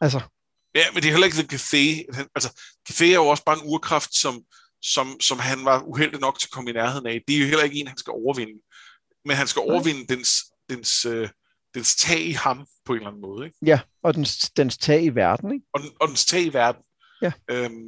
Altså, 0.02 0.22
Ja, 0.76 0.86
men 0.94 1.04
det 1.04 1.08
er 1.08 1.12
heller 1.12 1.26
ikke 1.26 1.38
The. 1.58 2.06
Han- 2.14 2.28
Altså, 2.36 2.62
Cathay 2.88 3.08
er 3.08 3.14
jo 3.16 3.28
også 3.28 3.44
bare 3.44 3.58
en 3.58 3.64
urkraft, 3.66 4.16
som, 4.16 4.42
som, 4.82 5.20
som 5.22 5.40
han 5.40 5.66
var 5.66 5.84
uheldig 5.84 6.20
nok 6.20 6.40
til 6.40 6.48
at 6.48 6.52
komme 6.52 6.70
i 6.70 6.74
nærheden 6.74 7.08
af. 7.08 7.22
Det 7.28 7.36
er 7.36 7.40
jo 7.40 7.46
heller 7.46 7.64
ikke 7.64 7.80
en, 7.80 7.88
han 7.88 7.98
skal 7.98 8.12
overvinde. 8.12 8.62
Men 9.26 9.36
han 9.36 9.48
skal 9.48 9.60
overvinde 9.60 10.16
dens, 10.16 10.30
dens, 10.70 11.06
øh, 11.06 11.30
dens 11.74 11.96
tag 11.96 12.22
i 12.22 12.32
ham 12.32 12.68
på 12.86 12.94
en 12.94 12.98
eller 12.98 13.10
anden 13.10 13.22
måde. 13.22 13.46
Ikke? 13.46 13.58
ja, 13.66 13.80
og 14.04 14.16
dens, 14.16 14.38
dens 14.50 14.78
tag 14.78 15.04
i 15.04 15.10
verden, 15.10 15.54
ikke? 15.54 15.66
Og, 15.74 15.82
den, 15.82 15.90
og 16.02 16.08
dens 16.08 16.26
tag 16.26 16.44
i 16.44 16.54
verden. 16.54 16.82
Ja. 17.22 17.32
Øhm, 17.52 17.88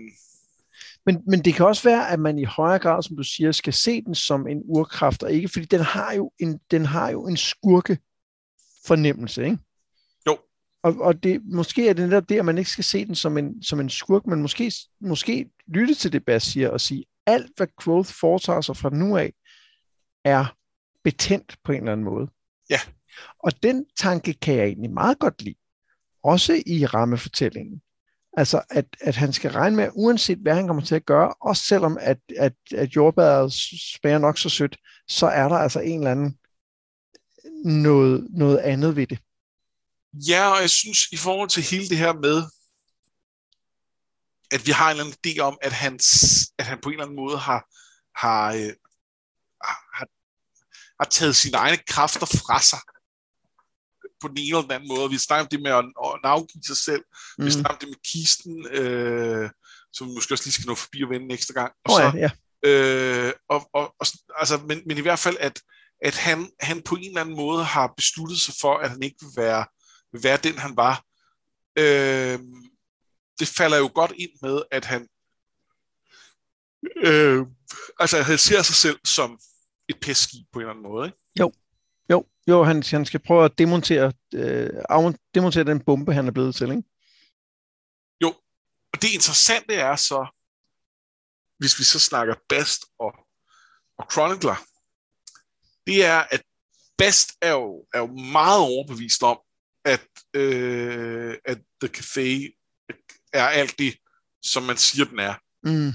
Men, 1.06 1.22
men 1.28 1.46
det 1.46 1.54
kan 1.54 1.66
også 1.66 1.84
være, 1.84 2.10
at 2.10 2.20
man 2.20 2.40
i 2.40 2.44
højere 2.44 2.80
grad, 2.80 3.04
som 3.04 3.18
du 3.18 3.24
siger, 3.24 3.52
skal 3.52 3.74
se 3.74 4.02
den 4.02 4.16
som 4.16 4.48
en 4.48 4.62
urkraft, 4.66 5.24
og 5.24 5.32
ikke, 5.32 5.50
fordi 5.50 5.66
den 5.66 5.80
har 5.82 6.14
jo 6.14 6.32
en, 6.40 6.60
den 6.72 6.86
har 6.86 7.10
jo 7.10 7.28
en 7.28 7.38
skurke 7.38 7.98
fornemmelse, 8.86 9.44
ikke? 9.44 9.58
Jo. 10.28 10.38
Og, 10.84 10.96
og 11.00 11.24
det, 11.24 11.42
måske 11.46 11.90
er 11.90 11.94
det 11.94 12.10
netop 12.10 12.30
det, 12.30 12.40
at 12.40 12.46
man 12.46 12.58
ikke 12.58 12.72
skal 12.72 12.84
se 12.84 13.06
den 13.06 13.16
som 13.16 13.38
en, 13.38 13.64
som 13.64 13.80
en 13.80 13.90
skurk, 13.90 14.28
men 14.28 14.42
måske, 14.42 14.72
måske 15.02 15.50
lytte 15.68 15.96
til 15.96 16.12
det, 16.12 16.26
Bas 16.26 16.44
siger, 16.44 16.70
og 16.70 16.82
sige, 16.82 17.06
alt 17.26 17.52
hvad 17.58 17.68
Quoth 17.84 18.14
foretager 18.14 18.62
sig 18.62 18.78
fra 18.78 18.90
nu 18.90 19.18
af, 19.18 19.34
er 20.24 20.56
betændt 21.04 21.56
på 21.64 21.72
en 21.72 21.78
eller 21.78 21.92
anden 21.92 22.04
måde. 22.06 22.28
Ja. 22.70 22.80
Og 23.40 23.64
den 23.64 23.86
tanke 23.98 24.34
kan 24.34 24.56
jeg 24.56 24.66
egentlig 24.66 24.92
meget 24.92 25.20
godt 25.20 25.42
lide. 25.42 25.56
Også 26.24 26.64
i 26.66 26.86
rammefortællingen. 26.86 27.82
Altså, 28.38 28.62
at, 28.70 28.86
at 29.02 29.16
han 29.16 29.34
skal 29.34 29.52
regne 29.52 29.76
med, 29.76 29.90
uanset 29.94 30.38
hvad 30.38 30.56
han 30.56 30.68
kommer 30.68 30.84
til 30.84 30.96
at 30.96 31.06
gøre, 31.06 31.34
også 31.42 31.64
selvom 31.64 31.98
at, 32.02 32.18
at, 32.38 32.54
at 32.76 32.96
jordbæret 32.96 33.54
smager 33.94 34.18
nok 34.18 34.38
så 34.38 34.50
sødt, 34.50 34.78
så 35.08 35.28
er 35.28 35.50
der 35.50 35.56
altså 35.56 35.80
en 35.80 36.00
eller 36.00 36.12
anden 36.12 36.38
noget, 37.66 38.28
noget 38.30 38.58
andet 38.58 38.96
ved 38.96 39.08
det. 39.08 39.20
ja, 40.28 40.48
og 40.48 40.62
jeg 40.62 40.70
synes, 40.70 41.00
i 41.12 41.18
forhold 41.18 41.50
til 41.50 41.64
hele 41.64 41.90
det 41.90 41.98
her 41.98 42.14
med, 42.14 42.44
at 44.54 44.66
vi 44.68 44.72
har 44.72 44.86
en 44.86 44.92
eller 44.92 45.04
anden 45.04 45.20
idé 45.28 45.40
om, 45.40 45.58
at 45.62 45.72
han, 45.72 45.94
at 46.60 46.66
han 46.66 46.80
på 46.82 46.90
en 46.90 46.94
eller 46.94 47.06
anden 47.06 47.16
måde 47.16 47.38
har, 47.38 47.62
har, 48.24 48.46
øh, 48.54 48.74
har, 49.98 50.08
har 51.00 51.10
taget 51.10 51.36
sine 51.36 51.58
egne 51.58 51.78
kræfter 51.88 52.26
fra 52.26 52.62
sig 52.62 52.80
på 54.22 54.28
den 54.28 54.38
ene 54.38 54.48
eller 54.48 54.62
den 54.62 54.72
anden 54.72 54.90
måde. 54.90 55.10
Vi 55.10 55.18
snakker 55.18 55.44
om 55.44 55.50
det 55.50 55.62
med 55.62 55.72
at, 55.72 55.86
at 56.06 56.20
navgive 56.24 56.64
sig 56.64 56.78
selv. 56.78 57.04
Mm. 57.38 57.46
Vi 57.46 57.52
snakker 57.52 57.74
om 57.74 57.80
det 57.80 57.90
med 57.90 58.02
kisten, 58.12 58.68
øh, 58.68 59.50
som 59.94 60.08
vi 60.08 60.14
måske 60.14 60.34
også 60.34 60.46
lige 60.46 60.54
skal 60.54 60.68
nå 60.68 60.76
forbi 60.76 61.04
og 61.04 61.10
vende 61.10 61.26
en 61.26 61.32
ekstra 61.32 61.54
gang. 61.54 61.72
Og 61.86 61.94
Åh 61.94 61.98
så, 61.98 62.04
ja, 62.04 62.12
ja. 62.26 62.30
Øh, 62.66 63.34
og, 63.50 63.70
og, 63.74 63.96
og, 64.00 64.06
altså, 64.40 64.58
men, 64.58 64.82
men 64.86 64.98
i 64.98 65.02
hvert 65.02 65.20
fald, 65.20 65.38
at, 65.40 65.62
at 66.02 66.16
han, 66.18 66.52
han 66.60 66.82
på 66.82 66.96
en 66.96 67.04
eller 67.04 67.22
anden 67.22 67.36
måde 67.36 67.64
har 67.64 67.94
besluttet 67.98 68.40
sig 68.40 68.54
for, 68.62 68.78
at 68.78 68.90
han 68.90 69.04
ikke 69.04 69.18
vil 69.22 69.44
være, 69.44 69.66
vil 70.12 70.24
være 70.24 70.38
den, 70.38 70.58
han 70.58 70.78
var. 70.78 71.04
Øh, 71.80 72.40
det 73.40 73.48
falder 73.48 73.78
jo 73.78 73.92
godt 73.96 74.12
ind 74.16 74.32
med, 74.42 74.62
at 74.72 74.86
han 74.86 75.08
øh, 76.98 77.46
altså, 78.00 78.22
han 78.22 78.38
ser 78.38 78.62
sig 78.62 78.76
selv 78.76 79.00
som 79.04 79.40
et 79.90 80.00
pestskib 80.02 80.48
på 80.52 80.60
en 80.60 80.62
eller 80.62 80.72
anden 80.72 80.92
måde. 80.92 81.08
Ikke? 81.08 81.18
Jo, 82.10 82.26
jo 82.48 82.64
han, 82.64 82.84
han 82.84 83.06
skal 83.06 83.20
prøve 83.20 83.46
at 83.46 83.58
demontere, 83.58 84.14
øh, 84.34 84.70
demontere 85.36 85.64
den 85.64 85.80
bombe, 85.80 86.14
han 86.14 86.28
er 86.28 86.32
blevet 86.32 86.56
til, 86.56 86.70
ikke? 86.70 86.84
Og 88.94 89.02
det 89.02 89.14
interessante 89.14 89.74
er 89.74 89.96
så, 89.96 90.28
hvis 91.60 91.80
vi 91.80 91.84
så 91.84 92.00
snakker 92.00 92.36
Bast 92.50 92.82
og, 93.00 93.14
og 93.98 94.06
Chronicler, 94.12 94.56
det 95.88 96.06
er, 96.06 96.20
at 96.32 96.44
Bast 96.98 97.30
er 97.42 97.52
jo, 97.52 97.86
er 97.94 98.00
jo 98.00 98.08
meget 98.08 98.60
overbevist 98.60 99.24
om, 99.24 99.40
at, 99.86 100.08
øh, 100.34 101.38
at 101.46 101.60
The 101.82 101.90
Café 101.98 102.60
er 103.34 103.48
alt 103.48 103.80
det, 103.80 103.96
som 104.44 104.64
man 104.64 104.78
siger, 104.78 105.06
den 105.06 105.20
er. 105.20 105.34
Mm. 105.64 105.94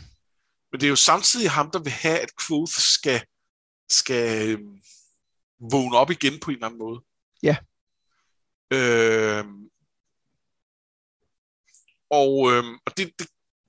Men 0.72 0.80
det 0.80 0.82
er 0.82 0.88
jo 0.88 0.96
samtidig 0.96 1.50
ham, 1.50 1.70
der 1.70 1.78
vil 1.78 1.92
have, 1.92 2.18
at 2.18 2.30
Quoth 2.46 2.72
skal, 2.72 3.22
skal 3.90 4.48
øh, 4.48 4.58
vågne 5.70 5.96
op 5.96 6.10
igen 6.10 6.40
på 6.40 6.50
en 6.50 6.54
eller 6.56 6.66
anden 6.66 6.78
måde. 6.78 7.00
Ja. 7.42 7.56
Øh, 8.72 9.44
og, 12.10 12.52
øh, 12.52 12.64
og 12.86 12.96
det, 12.96 13.12
det, 13.18 13.26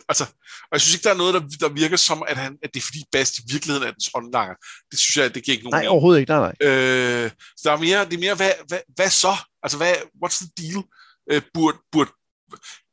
altså, 0.09 0.23
og 0.63 0.71
jeg 0.71 0.81
synes 0.81 0.95
ikke, 0.95 1.03
der 1.03 1.13
er 1.13 1.17
noget, 1.17 1.33
der, 1.33 1.67
der 1.67 1.69
virker 1.73 1.97
som, 1.97 2.23
at, 2.27 2.37
han, 2.37 2.57
at 2.63 2.73
det 2.73 2.79
er 2.79 2.85
fordi 2.85 3.03
Bast 3.11 3.37
i 3.37 3.41
virkeligheden 3.51 3.87
er 3.87 3.91
dens 3.91 4.09
åndlanger. 4.13 4.55
Det 4.91 4.99
synes 4.99 5.17
jeg, 5.17 5.35
det 5.35 5.43
giver 5.43 5.53
ikke 5.53 5.63
nogen 5.63 5.73
Nej, 5.73 5.79
mening. 5.79 5.91
overhovedet 5.91 6.19
ikke. 6.19 6.31
Nej, 6.31 6.53
nej. 6.61 6.67
Øh, 6.69 7.31
så 7.57 7.69
der 7.69 7.71
er 7.71 7.79
mere, 7.79 8.05
det 8.05 8.13
er 8.13 8.19
mere, 8.19 8.35
hvad, 8.35 8.51
hvad, 8.67 8.79
hvad 8.95 9.09
så? 9.09 9.33
Altså, 9.63 9.77
hvad, 9.77 9.93
what's 10.23 10.39
the 10.43 10.49
deal? 10.57 10.83
Øh, 11.31 11.41
burde, 11.53 11.77
burde, 11.91 12.11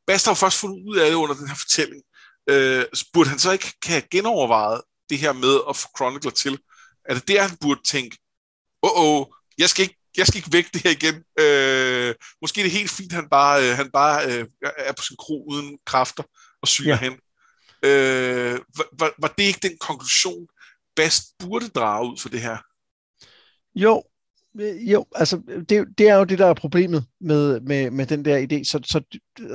Bast 0.07 0.25
har 0.25 0.33
først 0.33 0.59
fundet 0.59 0.83
ud 0.87 0.97
af 0.97 1.09
det 1.09 1.15
under 1.15 1.35
den 1.35 1.47
her 1.47 1.55
fortælling. 1.55 2.01
Øh, 2.49 2.85
burde 3.13 3.29
han 3.29 3.39
så 3.39 3.51
ikke 3.51 3.73
have 3.85 4.01
genovervejet 4.11 4.81
det 5.09 5.17
her 5.17 5.33
med 5.33 5.59
at 5.69 5.75
få 5.75 5.87
Chronicler 5.97 6.31
til? 6.31 6.59
Er 7.05 7.13
det 7.13 7.27
der, 7.27 7.41
han 7.41 7.57
burde 7.61 7.81
tænke, 7.85 8.17
åh, 8.83 8.91
oh, 8.95 9.21
oh, 9.21 9.25
jeg 9.57 9.69
skal 9.69 9.83
ikke 9.83 9.97
jeg 10.17 10.27
skal 10.27 10.37
ikke 10.37 10.53
væk 10.53 10.73
det 10.73 10.83
her 10.83 10.91
igen. 10.91 11.15
Øh, 11.39 12.15
måske 12.41 12.61
er 12.61 12.63
det 12.63 12.71
helt 12.71 12.91
fint, 12.91 13.13
han 13.13 13.29
bare, 13.29 13.69
øh, 13.69 13.75
han 13.75 13.91
bare 13.91 14.25
øh, 14.25 14.45
er 14.61 14.93
på 14.93 15.03
sin 15.03 15.17
kro 15.19 15.45
uden 15.49 15.77
kræfter 15.85 16.23
og 16.61 16.67
syner 16.67 16.89
ja. 16.89 16.97
Hen. 16.97 17.13
Øh, 17.83 18.59
var, 18.99 19.13
var, 19.21 19.27
det 19.27 19.43
ikke 19.43 19.67
den 19.67 19.77
konklusion, 19.77 20.47
Bast 20.95 21.23
burde 21.39 21.67
drage 21.67 22.11
ud 22.11 22.17
for 22.17 22.29
det 22.29 22.41
her? 22.41 22.57
Jo, 23.75 24.03
jo, 24.63 25.05
altså 25.15 25.41
det, 25.69 25.85
det 25.97 26.09
er 26.09 26.15
jo 26.15 26.23
det, 26.23 26.39
der 26.39 26.45
er 26.45 26.53
problemet 26.53 27.05
med, 27.21 27.59
med, 27.61 27.91
med 27.91 28.05
den 28.05 28.25
der 28.25 28.37
idé. 28.37 28.63
Så, 28.63 28.79
så, 28.83 29.01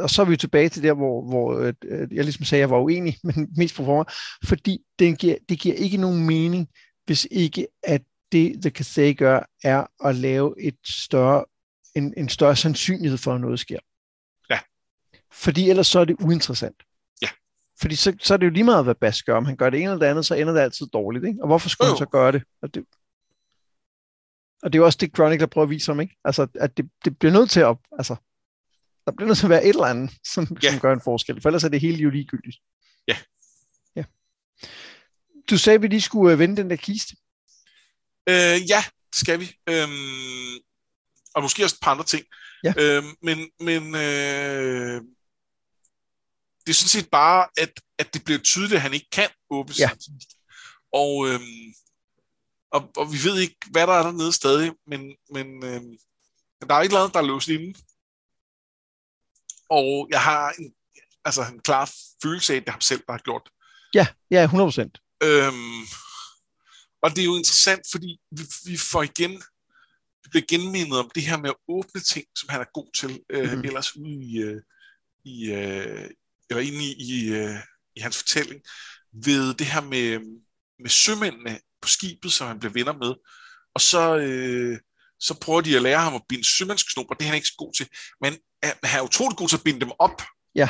og 0.03 0.11
så 0.11 0.22
er 0.22 0.26
vi 0.26 0.36
tilbage 0.36 0.68
til 0.68 0.82
der, 0.82 0.92
hvor, 0.92 1.28
hvor 1.28 1.59
øh, 1.59 1.74
jeg 2.12 2.24
ligesom 2.24 2.44
sagde, 2.44 2.61
at 2.61 2.68
jeg 2.68 2.70
var 2.70 2.82
uenig, 2.82 3.16
men 3.24 3.48
mest 3.57 3.76
på 3.76 3.84
forhånd, 3.84 4.09
fordi 4.44 4.78
det 4.98 5.18
giver, 5.18 5.36
det 5.48 5.59
giver 5.59 5.74
ikke 5.74 5.96
nogen 5.96 6.26
mening, 6.26 6.68
hvis 7.07 7.26
ikke 7.30 7.66
at 7.82 8.03
det, 8.32 8.62
The 8.62 8.70
Cathay 8.70 9.16
gør, 9.16 9.40
er 9.64 10.09
at 10.09 10.14
lave 10.14 10.55
et 10.61 10.76
større, 10.84 11.44
en, 11.94 12.14
en 12.16 12.28
større 12.28 12.57
sandsynlighed 12.57 13.18
for, 13.18 13.34
at 13.34 13.40
noget 13.40 13.61
sker. 13.61 13.78
Ja. 14.50 14.59
Fordi 15.32 15.70
ellers 15.70 15.86
så 15.86 16.00
er 16.00 16.05
det 16.05 16.16
uinteressant. 16.20 16.82
Ja. 17.22 17.28
Fordi 17.80 17.94
så, 17.94 18.16
så 18.20 18.34
er 18.34 18.38
det 18.38 18.46
jo 18.46 18.50
lige 18.50 18.64
meget, 18.64 18.84
hvad 18.84 18.94
Bas 18.94 19.22
gør. 19.22 19.36
Om 19.36 19.44
han 19.44 19.57
gør 19.57 19.70
det 19.70 19.80
ene 19.80 19.90
eller 19.90 20.05
det 20.05 20.11
andet, 20.11 20.26
så 20.26 20.34
ender 20.34 20.53
det 20.53 20.61
altid 20.61 20.86
dårligt. 20.86 21.24
Ikke? 21.24 21.38
Og 21.42 21.46
hvorfor 21.46 21.68
skulle 21.68 21.88
Jo, 21.88 21.92
han 21.92 21.98
så 21.98 22.07
gøre 22.07 22.32
det? 22.32 22.42
Og 22.62 22.74
det, 22.74 22.84
og 24.62 24.72
det 24.72 24.78
er 24.78 24.80
jo 24.80 24.84
også 24.86 24.98
det, 25.00 25.14
Chronicler 25.16 25.46
prøver 25.46 25.64
at 25.64 25.70
vise 25.70 25.92
om, 25.92 26.00
ikke? 26.00 26.16
Altså, 26.24 26.46
at 26.54 26.76
det, 26.76 26.90
det 27.04 27.18
bliver 27.18 27.32
nødt 27.32 27.50
til 27.50 27.60
at, 27.60 27.76
altså, 27.98 28.16
der 29.06 29.12
bliver 29.12 29.26
nødt 29.28 29.38
til 29.38 29.46
at 29.46 29.50
være 29.50 29.64
et 29.64 29.68
eller 29.68 29.84
andet, 29.84 30.10
som, 30.24 30.56
Ja. 30.62 30.70
som 30.70 30.80
gør 30.80 30.92
en 30.92 31.00
forskel, 31.04 31.40
for 31.40 31.48
ellers 31.48 31.64
er 31.64 31.68
det 31.68 31.80
hele 31.80 31.96
jo 31.96 32.10
ligegyldigt. 32.10 32.56
Ja. 33.08 33.16
ja. 33.96 34.04
Du 35.50 35.58
sagde, 35.58 35.74
at 35.74 35.82
vi 35.82 35.88
lige 35.88 36.00
skulle 36.00 36.32
øh, 36.32 36.38
vende 36.38 36.56
den 36.56 36.70
der 36.70 36.76
kiste. 36.76 37.16
Øh, 38.28 38.70
ja, 38.70 38.84
det 39.10 39.16
skal 39.16 39.40
vi. 39.40 39.56
Øhm, 39.68 40.58
og 41.34 41.42
måske 41.42 41.64
også 41.64 41.76
et 41.80 41.84
par 41.84 41.90
andre 41.90 42.04
ting. 42.04 42.24
Ja. 42.64 42.72
Øhm, 42.78 43.06
men 43.22 43.50
men 43.60 43.94
øh, 43.94 45.00
det 46.66 46.68
er 46.72 46.74
sådan 46.74 46.88
set 47.02 47.08
bare, 47.10 47.48
at, 47.56 47.72
at 47.98 48.14
det 48.14 48.24
bliver 48.24 48.38
tydeligt, 48.40 48.74
at 48.74 48.80
han 48.80 48.94
ikke 48.94 49.08
kan 49.12 49.28
åbne 49.50 49.74
Ja. 49.78 49.88
kiste. 49.94 50.36
Og, 50.92 51.28
øhm, 51.28 51.74
og, 52.73 52.91
og 52.97 53.12
vi 53.12 53.18
ved 53.25 53.41
ikke, 53.41 53.57
hvad 53.70 53.87
der 53.87 53.93
er 53.93 54.03
dernede 54.03 54.33
stadig, 54.33 54.73
men, 54.87 55.16
men 55.31 55.64
øhm, 55.64 55.97
der 56.68 56.75
er 56.75 56.83
ikke 56.83 56.95
noget, 56.95 57.14
der 57.14 57.20
er 57.20 57.27
låst 57.27 57.49
inde. 57.49 57.79
Og 59.70 60.09
jeg 60.11 60.23
har 60.23 60.55
en, 60.59 60.75
altså 61.25 61.43
en 61.53 61.61
klar 61.61 61.91
følelse 62.23 62.53
af, 62.53 62.57
at 62.57 62.64
det 62.64 62.73
ham 62.73 62.81
selv 62.81 63.03
bare 63.07 63.18
gjort 63.18 63.51
Ja, 63.95 64.07
ja, 64.31 64.43
100 64.43 64.66
procent. 64.66 64.99
Øhm, 65.23 65.83
og 67.03 67.11
det 67.11 67.18
er 67.18 67.25
jo 67.25 67.37
interessant, 67.37 67.83
fordi 67.93 68.20
vi, 68.31 68.43
vi 68.64 68.77
får 68.77 69.03
igen 69.03 69.43
vi 70.25 70.29
bliver 70.31 70.47
genmindet 70.49 70.99
om 70.99 71.11
det 71.14 71.23
her 71.23 71.37
med 71.37 71.51
at 71.51 71.57
åbne 71.68 72.01
ting, 72.01 72.27
som 72.39 72.49
han 72.49 72.61
er 72.61 72.64
god 72.75 72.93
til, 72.95 73.20
øh, 73.31 73.45
mm-hmm. 73.45 73.64
ellers 73.64 73.97
ude 73.97 74.25
i, 74.25 74.39
øh, 74.39 74.61
i 75.25 75.53
øh, 75.53 76.11
eller 76.51 76.62
inde 76.62 76.85
i, 76.85 76.93
i, 76.99 77.33
øh, 77.33 77.57
i 77.97 78.01
hans 78.01 78.16
fortælling, 78.18 78.62
ved 79.12 79.55
det 79.55 79.66
her 79.66 79.81
med, 79.81 80.18
med 80.79 80.91
sømændene 80.91 81.61
på 81.83 81.89
skibet, 81.89 82.33
som 82.33 82.47
han 82.47 82.59
bliver 82.59 82.72
venner 82.72 82.93
med, 82.93 83.14
og 83.74 83.80
så, 83.80 84.16
øh, 84.16 84.78
så 85.20 85.35
prøver 85.41 85.61
de 85.61 85.76
at 85.76 85.83
lære 85.83 86.01
ham 86.01 86.14
at 86.14 86.22
binde 86.28 86.45
sømandsknop, 86.57 87.07
og 87.11 87.16
det 87.18 87.24
er 87.24 87.28
han 87.28 87.37
ikke 87.37 87.49
så 87.49 87.55
god 87.59 87.72
til, 87.72 87.89
men 88.20 88.33
han 88.62 88.72
han 88.85 89.01
er 89.01 89.05
utrolig 89.05 89.37
god 89.37 89.49
til 89.49 89.57
at 89.57 89.64
binde 89.64 89.80
dem 89.80 89.93
op. 89.99 90.22
Ja. 90.55 90.68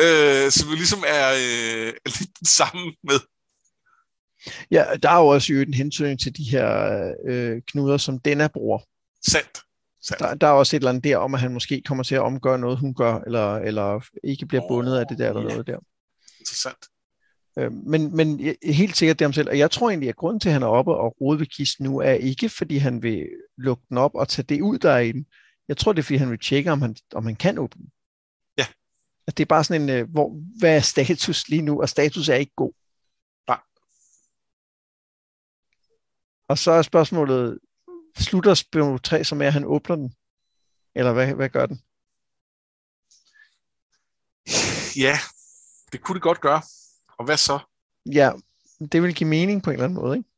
Øh, 0.00 0.50
så 0.50 0.66
vi 0.68 0.74
ligesom 0.74 1.04
er 1.06 1.30
øh, 1.30 1.92
lidt 2.18 2.30
den 2.40 2.46
samme 2.46 2.94
med, 3.04 3.20
Ja, 4.70 4.84
der 5.02 5.10
er 5.10 5.16
jo 5.16 5.26
også 5.26 5.52
øvrigt 5.52 5.68
en 5.68 5.74
hensynning 5.74 6.20
til 6.20 6.36
de 6.36 6.44
her 6.44 6.68
øh, 7.28 7.62
knuder, 7.66 7.96
som 7.96 8.18
Denna 8.18 8.48
bruger. 8.48 8.78
sandt. 10.06 10.18
Der, 10.18 10.34
der 10.34 10.46
er 10.46 10.50
også 10.52 10.76
et 10.76 10.80
eller 10.80 10.90
andet 10.90 11.04
der 11.04 11.16
om, 11.16 11.34
at 11.34 11.40
han 11.40 11.52
måske 11.52 11.82
kommer 11.86 12.04
til 12.04 12.14
at 12.14 12.20
omgøre 12.20 12.58
noget, 12.58 12.78
hun 12.78 12.94
gør, 12.94 13.18
eller, 13.18 13.56
eller 13.56 14.00
ikke 14.24 14.46
bliver 14.46 14.68
bundet 14.68 14.96
af 14.96 15.06
det 15.06 15.18
der, 15.18 15.28
eller 15.28 15.42
ja. 15.42 15.48
noget 15.48 15.66
der. 15.66 15.78
Interessant. 16.38 16.76
Øh, 17.60 17.72
men, 17.72 18.16
men 18.16 18.40
helt 18.64 18.96
sikkert 18.96 19.18
det 19.18 19.24
ham 19.24 19.32
selv. 19.32 19.48
Og 19.48 19.58
jeg 19.58 19.70
tror 19.70 19.88
egentlig, 19.88 20.08
at 20.08 20.16
grunden 20.16 20.40
til, 20.40 20.48
at 20.48 20.52
han 20.52 20.62
er 20.62 20.66
oppe 20.66 20.94
og 20.94 21.16
rode 21.20 21.38
ved 21.38 21.46
kisten 21.46 21.84
nu, 21.84 21.98
er 21.98 22.12
ikke, 22.12 22.48
fordi 22.48 22.76
han 22.76 23.02
vil 23.02 23.28
lukke 23.56 23.82
den 23.88 23.98
op 23.98 24.14
og 24.14 24.28
tage 24.28 24.46
det 24.46 24.60
ud, 24.60 24.78
der 24.78 24.90
er 24.90 24.98
i 24.98 25.12
den. 25.12 25.26
Jeg 25.68 25.76
tror, 25.76 25.92
det 25.92 25.98
er, 25.98 26.02
fordi 26.02 26.16
han 26.16 26.30
vil 26.30 26.38
tjekke, 26.38 26.72
om 26.72 26.82
han, 26.82 26.96
om 27.14 27.24
han 27.24 27.36
kan 27.36 27.58
åbne 27.58 27.82
den. 27.82 27.92
Ja. 28.58 28.66
At 29.26 29.38
det 29.38 29.44
er 29.44 29.46
bare 29.46 29.64
sådan 29.64 29.82
en, 29.82 29.88
øh, 29.88 30.10
hvor, 30.10 30.58
hvad 30.58 30.76
er 30.76 30.80
status 30.80 31.48
lige 31.48 31.62
nu? 31.62 31.80
Og 31.80 31.88
status 31.88 32.28
er 32.28 32.34
ikke 32.34 32.52
god. 32.56 32.72
Nej. 33.48 33.60
Og 36.48 36.58
så 36.58 36.70
er 36.70 36.82
spørgsmålet, 36.82 37.58
slutter 38.18 38.54
Spino 38.54 38.98
3 38.98 39.24
så 39.24 39.34
med, 39.34 39.46
at 39.46 39.52
han 39.52 39.64
åbner 39.64 39.96
den? 39.96 40.14
Eller 40.94 41.12
hvad, 41.12 41.34
hvad 41.34 41.48
gør 41.48 41.66
den? 41.66 41.82
Ja, 44.96 45.18
det 45.92 46.00
kunne 46.00 46.14
det 46.14 46.22
godt 46.22 46.40
gøre. 46.40 46.62
Og 47.20 47.24
hvad 47.24 47.36
så? 47.36 47.58
Ja, 48.12 48.30
det 48.92 49.02
vil 49.02 49.14
give 49.14 49.28
mening 49.28 49.62
på 49.62 49.70
en 49.70 49.74
eller 49.74 49.84
anden 49.84 49.98
måde, 50.02 50.16
ikke? 50.16 50.28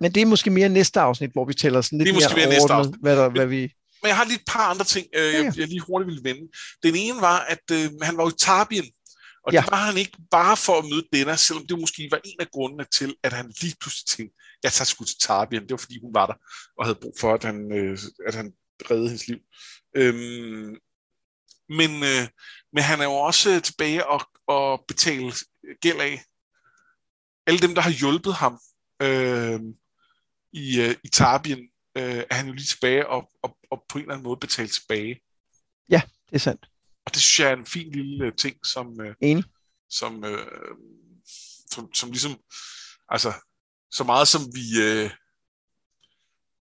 Men 0.00 0.12
det 0.14 0.20
er 0.22 0.26
måske 0.26 0.50
mere 0.50 0.68
næste 0.68 1.00
afsnit, 1.00 1.30
hvor 1.32 1.44
vi 1.44 1.54
tæller 1.54 1.80
sådan 1.80 1.98
lidt 1.98 2.06
Det 2.06 2.10
er 2.10 2.14
måske 2.14 2.34
mere 2.36 2.48
næste 2.48 2.70
overordnet, 2.70 2.88
afsnit. 2.88 3.00
hvad, 3.02 3.16
der, 3.16 3.28
hvad 3.28 3.46
vi... 3.46 3.60
Men 4.02 4.08
jeg 4.08 4.16
har 4.16 4.24
lige 4.24 4.36
et 4.36 4.48
par 4.48 4.70
andre 4.72 4.84
ting, 4.84 5.06
øh, 5.14 5.32
ja. 5.32 5.42
jeg, 5.44 5.58
jeg 5.58 5.68
lige 5.68 5.80
hurtigt 5.80 6.06
ville 6.06 6.24
vende. 6.24 6.44
Den 6.82 6.94
ene 6.96 7.20
var, 7.20 7.38
at 7.54 7.64
øh, 7.72 7.90
han 8.02 8.16
var 8.16 8.22
jo 8.24 8.28
i 8.28 8.38
Tarbien, 8.38 8.84
og 9.46 9.52
Ja. 9.52 9.60
det 9.60 9.70
var 9.70 9.84
han 9.88 9.96
ikke 9.96 10.16
bare 10.30 10.56
for 10.56 10.78
at 10.78 10.84
møde 10.90 11.04
Denna, 11.12 11.36
selvom 11.36 11.66
det 11.66 11.78
måske 11.80 12.08
var 12.10 12.20
en 12.24 12.40
af 12.40 12.48
grundene 12.54 12.84
til, 12.98 13.14
at 13.22 13.32
han 13.32 13.46
lige 13.62 13.76
pludselig 13.80 14.06
tænkte, 14.16 14.34
jeg 14.62 14.72
tager 14.72 14.86
sgu 14.86 15.04
til 15.04 15.18
Tarbien. 15.20 15.62
Det 15.62 15.70
var 15.70 15.76
fordi, 15.86 15.96
hun 16.04 16.14
var 16.14 16.26
der 16.26 16.34
og 16.78 16.84
havde 16.86 16.98
brug 17.02 17.14
for, 17.20 17.34
at 17.34 17.44
han, 17.44 17.72
øh, 17.78 17.98
at 18.28 18.34
han 18.34 18.52
reddede 18.90 19.08
hendes 19.08 19.28
liv. 19.28 19.38
Øhm, 19.96 20.74
men, 21.78 21.90
øh, 21.90 22.28
men 22.72 22.82
han 22.82 23.00
er 23.00 23.04
jo 23.04 23.12
også 23.12 23.60
tilbage 23.60 24.06
og, 24.06 24.20
og 24.46 24.84
betale 24.88 25.32
gæld 25.80 26.00
af. 26.00 26.22
Alle 27.46 27.60
dem, 27.60 27.74
der 27.74 27.82
har 27.82 27.90
hjulpet 27.90 28.34
ham 28.34 28.60
øh, 29.02 29.60
i, 30.52 30.80
øh, 30.80 30.94
i 31.04 31.08
Tarbien, 31.08 31.58
øh, 31.96 32.24
er 32.30 32.34
han 32.34 32.46
jo 32.46 32.52
lige 32.52 32.66
tilbage 32.66 33.08
og, 33.08 33.30
og, 33.42 33.58
og 33.70 33.84
på 33.88 33.98
en 33.98 34.02
eller 34.02 34.14
anden 34.14 34.24
måde 34.24 34.36
betale 34.36 34.68
tilbage. 34.68 35.20
Det 36.28 36.34
er 36.34 36.38
sandt. 36.38 36.66
Og 37.06 37.14
det 37.14 37.22
synes 37.22 37.40
jeg 37.40 37.50
er 37.52 37.56
en 37.56 37.66
fin 37.66 37.92
lille 37.92 38.26
øh, 38.26 38.32
ting, 38.36 38.66
som, 38.66 39.00
øh, 39.00 39.14
Enig. 39.20 39.44
som, 39.90 40.24
øh, 40.24 40.46
som, 41.70 41.94
som 41.94 42.10
ligesom, 42.10 42.40
altså, 43.08 43.32
så 43.90 44.04
meget 44.04 44.28
som 44.28 44.42
vi, 44.54 44.82
øh, 44.82 45.10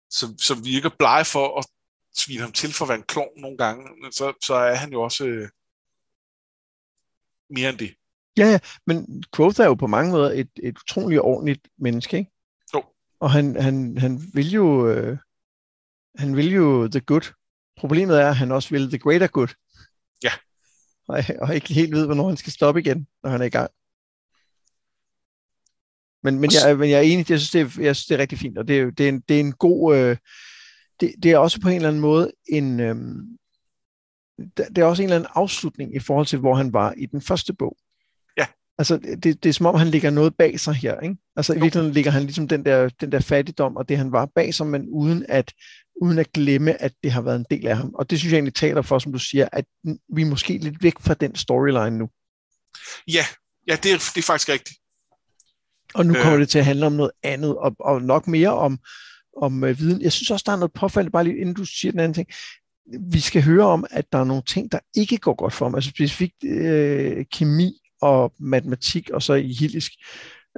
som, 0.09 0.37
som 0.37 0.65
vi 0.65 0.75
ikke 0.75 0.85
er 0.85 0.95
blege 0.99 1.25
for 1.25 1.59
at 1.59 1.65
svine 2.17 2.41
ham 2.41 2.51
til 2.51 2.73
for 2.73 2.85
at 2.85 2.89
være 2.89 2.97
en 2.97 3.03
klovn 3.03 3.41
nogle 3.41 3.57
gange, 3.57 4.11
så, 4.11 4.33
så 4.43 4.53
er 4.53 4.75
han 4.75 4.91
jo 4.91 5.01
også 5.01 5.25
øh, 5.25 5.49
mere 7.49 7.69
end 7.69 7.77
det. 7.77 7.95
Men 8.85 9.23
Quoth 9.35 9.61
er 9.61 9.65
jo 9.65 9.73
på 9.73 9.87
mange 9.87 10.11
måder 10.11 10.31
et, 10.31 10.49
et 10.63 10.77
utroligt 10.77 11.21
ordentligt 11.21 11.67
menneske, 11.77 12.17
ikke? 12.17 12.31
Jo. 12.73 12.83
Og 13.19 13.31
han, 13.31 13.61
han, 13.61 13.97
han 13.97 14.21
vil 14.33 14.51
jo 14.51 14.87
øh, 14.89 15.17
han 16.17 16.35
vil 16.35 16.51
jo 16.51 16.87
the 16.87 16.99
good. 16.99 17.33
Problemet 17.77 18.21
er, 18.21 18.29
at 18.29 18.35
han 18.35 18.51
også 18.51 18.69
vil 18.69 18.89
the 18.89 18.99
greater 18.99 19.27
good. 19.27 19.47
Ja. 20.23 20.31
Og, 21.07 21.23
og 21.41 21.55
ikke 21.55 21.73
helt 21.73 21.95
ved, 21.95 22.05
hvornår 22.05 22.27
han 22.27 22.37
skal 22.37 22.53
stoppe 22.53 22.81
igen, 22.81 23.07
når 23.23 23.29
han 23.29 23.41
er 23.41 23.45
i 23.45 23.49
gang. 23.49 23.71
Men, 26.23 26.39
men, 26.39 26.51
jeg, 26.53 26.77
men 26.77 26.89
jeg 26.89 26.97
er 26.97 27.01
enig, 27.01 27.29
jeg 27.29 27.39
synes, 27.39 27.51
det 27.51 27.61
er, 27.61 27.83
jeg 27.83 27.95
synes, 27.95 28.05
det 28.05 28.15
er 28.15 28.21
rigtig 28.21 28.39
fint, 28.39 28.57
og 28.57 28.67
det 28.67 28.79
er, 28.79 28.91
det 28.91 29.05
er, 29.05 29.09
en, 29.09 29.19
det 29.19 29.35
er 29.35 29.39
en 29.39 29.53
god... 29.53 29.97
Øh, 29.97 30.17
det, 30.99 31.13
det 31.23 31.31
er 31.31 31.37
også 31.37 31.61
på 31.61 31.69
en 31.69 31.75
eller 31.75 31.89
anden 31.89 32.01
måde 32.01 32.31
en... 32.49 32.79
Øh, 32.79 32.95
det 34.57 34.77
er 34.77 34.85
også 34.85 35.01
en 35.01 35.05
eller 35.05 35.15
anden 35.15 35.31
afslutning 35.35 35.95
i 35.95 35.99
forhold 35.99 36.25
til, 36.25 36.39
hvor 36.39 36.55
han 36.55 36.73
var 36.73 36.93
i 36.97 37.05
den 37.05 37.21
første 37.21 37.53
bog. 37.53 37.77
Altså, 38.79 38.97
det, 38.97 39.43
det 39.43 39.45
er 39.45 39.53
som 39.53 39.65
om, 39.65 39.75
han 39.75 39.87
ligger 39.87 40.09
noget 40.09 40.35
bag 40.35 40.59
sig 40.59 40.73
her, 40.73 40.99
ikke? 40.99 41.15
Altså, 41.35 41.53
i 41.53 41.59
virkeligheden 41.59 41.93
ligger 41.93 42.11
han 42.11 42.23
ligesom 42.23 42.47
den 42.47 42.65
der, 42.65 42.89
den 42.89 43.11
der 43.11 43.19
fattigdom, 43.19 43.75
og 43.75 43.89
det 43.89 43.97
han 43.97 44.11
var 44.11 44.25
bag 44.35 44.53
sig, 44.53 44.67
men 44.67 44.89
uden 44.89 45.25
at, 45.29 45.53
uden 46.01 46.19
at 46.19 46.31
glemme, 46.33 46.81
at 46.81 46.93
det 47.03 47.11
har 47.11 47.21
været 47.21 47.35
en 47.35 47.45
del 47.51 47.67
af 47.67 47.77
ham. 47.77 47.95
Og 47.95 48.09
det 48.09 48.19
synes 48.19 48.31
jeg 48.31 48.37
egentlig 48.37 48.53
taler 48.53 48.81
for, 48.81 48.99
som 48.99 49.11
du 49.11 49.19
siger, 49.19 49.49
at 49.51 49.65
vi 50.15 50.21
er 50.21 50.25
måske 50.25 50.57
lidt 50.57 50.83
væk 50.83 50.99
fra 50.99 51.13
den 51.13 51.35
storyline 51.35 51.97
nu. 51.97 52.09
Ja, 53.07 53.25
ja 53.67 53.75
det, 53.83 53.91
er, 53.91 53.97
det 54.15 54.17
er 54.17 54.25
faktisk 54.25 54.49
rigtigt. 54.49 54.79
Og 55.93 56.05
nu 56.05 56.15
Øh. 56.15 56.21
kommer 56.21 56.39
det 56.39 56.49
til 56.49 56.59
at 56.59 56.65
handle 56.65 56.85
om 56.85 56.93
noget 56.93 57.11
andet, 57.23 57.57
og, 57.57 57.75
og 57.79 58.01
nok 58.01 58.27
mere 58.27 58.53
om, 58.53 58.79
om 59.41 59.63
øh, 59.63 59.79
viden. 59.79 60.01
Jeg 60.01 60.11
synes 60.11 60.31
også, 60.31 60.43
der 60.45 60.51
er 60.51 60.55
noget 60.55 60.73
påfaldende, 60.73 61.11
bare 61.11 61.23
lige 61.23 61.37
inden 61.37 61.55
du 61.55 61.65
siger 61.65 61.91
den 61.91 61.99
anden 61.99 62.13
ting. 62.13 62.27
Vi 63.11 63.19
skal 63.19 63.43
høre 63.43 63.65
om, 63.65 63.85
at 63.91 64.11
der 64.11 64.19
er 64.19 64.23
nogle 64.23 64.43
ting, 64.43 64.71
der 64.71 64.79
ikke 64.95 65.17
går 65.17 65.33
godt 65.33 65.53
for 65.53 65.65
ham. 65.65 65.75
Altså 65.75 65.89
specifikt 65.89 66.43
øh, 66.43 67.25
kemi 67.31 67.81
og 68.01 68.33
matematik, 68.39 69.09
og 69.09 69.23
så 69.23 69.33
i 69.33 69.53
hilisk. 69.53 69.91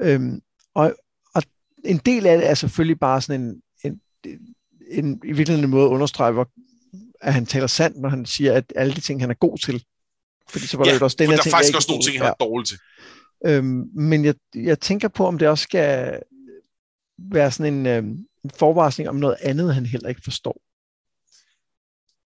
Øhm, 0.02 0.42
og, 0.74 0.96
og 1.36 1.44
en 1.86 1.98
del 1.98 2.26
af 2.26 2.38
det 2.38 2.50
er 2.50 2.54
selvfølgelig 2.54 3.00
bare 3.00 3.22
sådan 3.22 3.42
en, 3.42 3.62
en, 3.84 4.02
en 4.92 5.22
i 5.24 5.32
virkeligheden 5.32 5.64
en 5.64 5.70
måde 5.70 5.86
at 5.86 5.90
understrege, 5.90 6.32
hvor, 6.32 6.50
at 7.22 7.34
han 7.34 7.46
taler 7.46 7.68
sandt, 7.68 7.98
når 7.98 8.10
han 8.10 8.26
siger, 8.26 8.54
at 8.54 8.74
alle 8.76 8.94
de 8.94 9.02
ting, 9.02 9.22
han 9.22 9.30
er 9.30 9.34
god 9.34 9.58
til. 9.58 9.84
Fordi 10.50 10.68
så 10.68 10.78
var 10.78 10.86
Ja, 10.86 10.94
jo 10.94 11.00
også 11.04 11.16
den 11.20 11.28
for 11.28 11.32
her 11.32 11.36
der 11.36 11.42
er 11.42 11.44
ting, 11.44 11.54
faktisk 11.54 11.76
også 11.76 11.92
nogle 11.92 12.04
ting, 12.04 12.18
han 12.18 12.28
er 12.28 12.34
dårlig 12.34 12.68
til. 12.68 12.78
Øhm, 13.46 13.90
men 13.94 14.26
jeg, 14.26 14.36
jeg 14.56 14.80
tænker 14.80 15.08
på, 15.08 15.26
om 15.26 15.38
det 15.38 15.48
også 15.48 15.64
skal 15.64 16.20
være 17.18 17.52
sådan 17.52 17.74
en, 17.74 17.86
øhm, 17.86 18.26
en 18.44 18.52
forvarsling 18.60 19.10
om 19.10 19.16
noget 19.16 19.38
andet, 19.42 19.74
han 19.74 19.86
heller 19.86 20.10
ikke 20.10 20.22
forstår. 20.24 20.62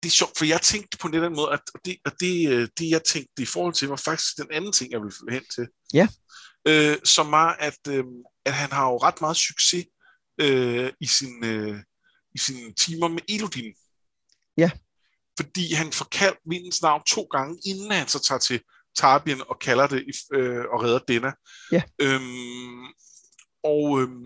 det 0.03 0.09
er 0.09 0.13
sjovt, 0.13 0.39
for 0.39 0.45
jeg 0.45 0.61
tænkte 0.61 0.99
på 0.99 1.09
den 1.09 1.37
måde, 1.37 1.53
at 1.53 1.61
det, 1.85 1.97
og 2.05 2.13
det, 2.21 2.49
øh, 2.53 2.69
det 2.79 2.91
jeg 2.91 3.03
tænkte 3.05 3.43
i 3.43 3.47
forhold 3.47 3.75
til, 3.75 3.89
var 3.89 3.97
faktisk 3.97 4.37
den 4.37 4.47
anden 4.51 4.73
ting, 4.73 4.93
jeg 4.93 5.01
ville 5.01 5.15
hen 5.31 5.45
til. 5.55 5.69
Ja. 5.95 6.09
Øh, 6.69 6.97
som 7.05 7.31
var, 7.31 7.53
at, 7.53 7.79
øh, 7.89 8.05
at 8.45 8.53
han 8.53 8.73
har 8.73 8.89
jo 8.91 8.97
ret 8.97 9.21
meget 9.21 9.37
succes 9.37 9.87
øh, 10.41 10.93
i, 11.01 11.07
sin, 11.07 11.45
øh, 11.45 11.83
i 12.35 12.39
sine 12.39 12.75
timer 12.75 13.09
med 13.09 13.23
Elodin. 13.29 13.75
Ja. 14.57 14.71
Fordi 15.41 15.73
han 15.73 15.93
får 15.93 16.05
kaldt 16.05 16.39
vindens 16.51 16.83
navn 16.83 17.03
to 17.03 17.23
gange, 17.23 17.59
inden 17.67 17.91
han 17.91 18.09
så 18.09 18.23
tager 18.23 18.39
til 18.39 18.61
Tarbien 18.97 19.41
og 19.49 19.59
kalder 19.59 19.87
det 19.87 20.05
øh, 20.33 20.65
og 20.73 20.83
redder 20.83 20.99
Denna. 20.99 21.33
Ja. 21.73 21.83
Øhm, 22.01 22.85
og, 23.65 24.01
øhm, 24.01 24.25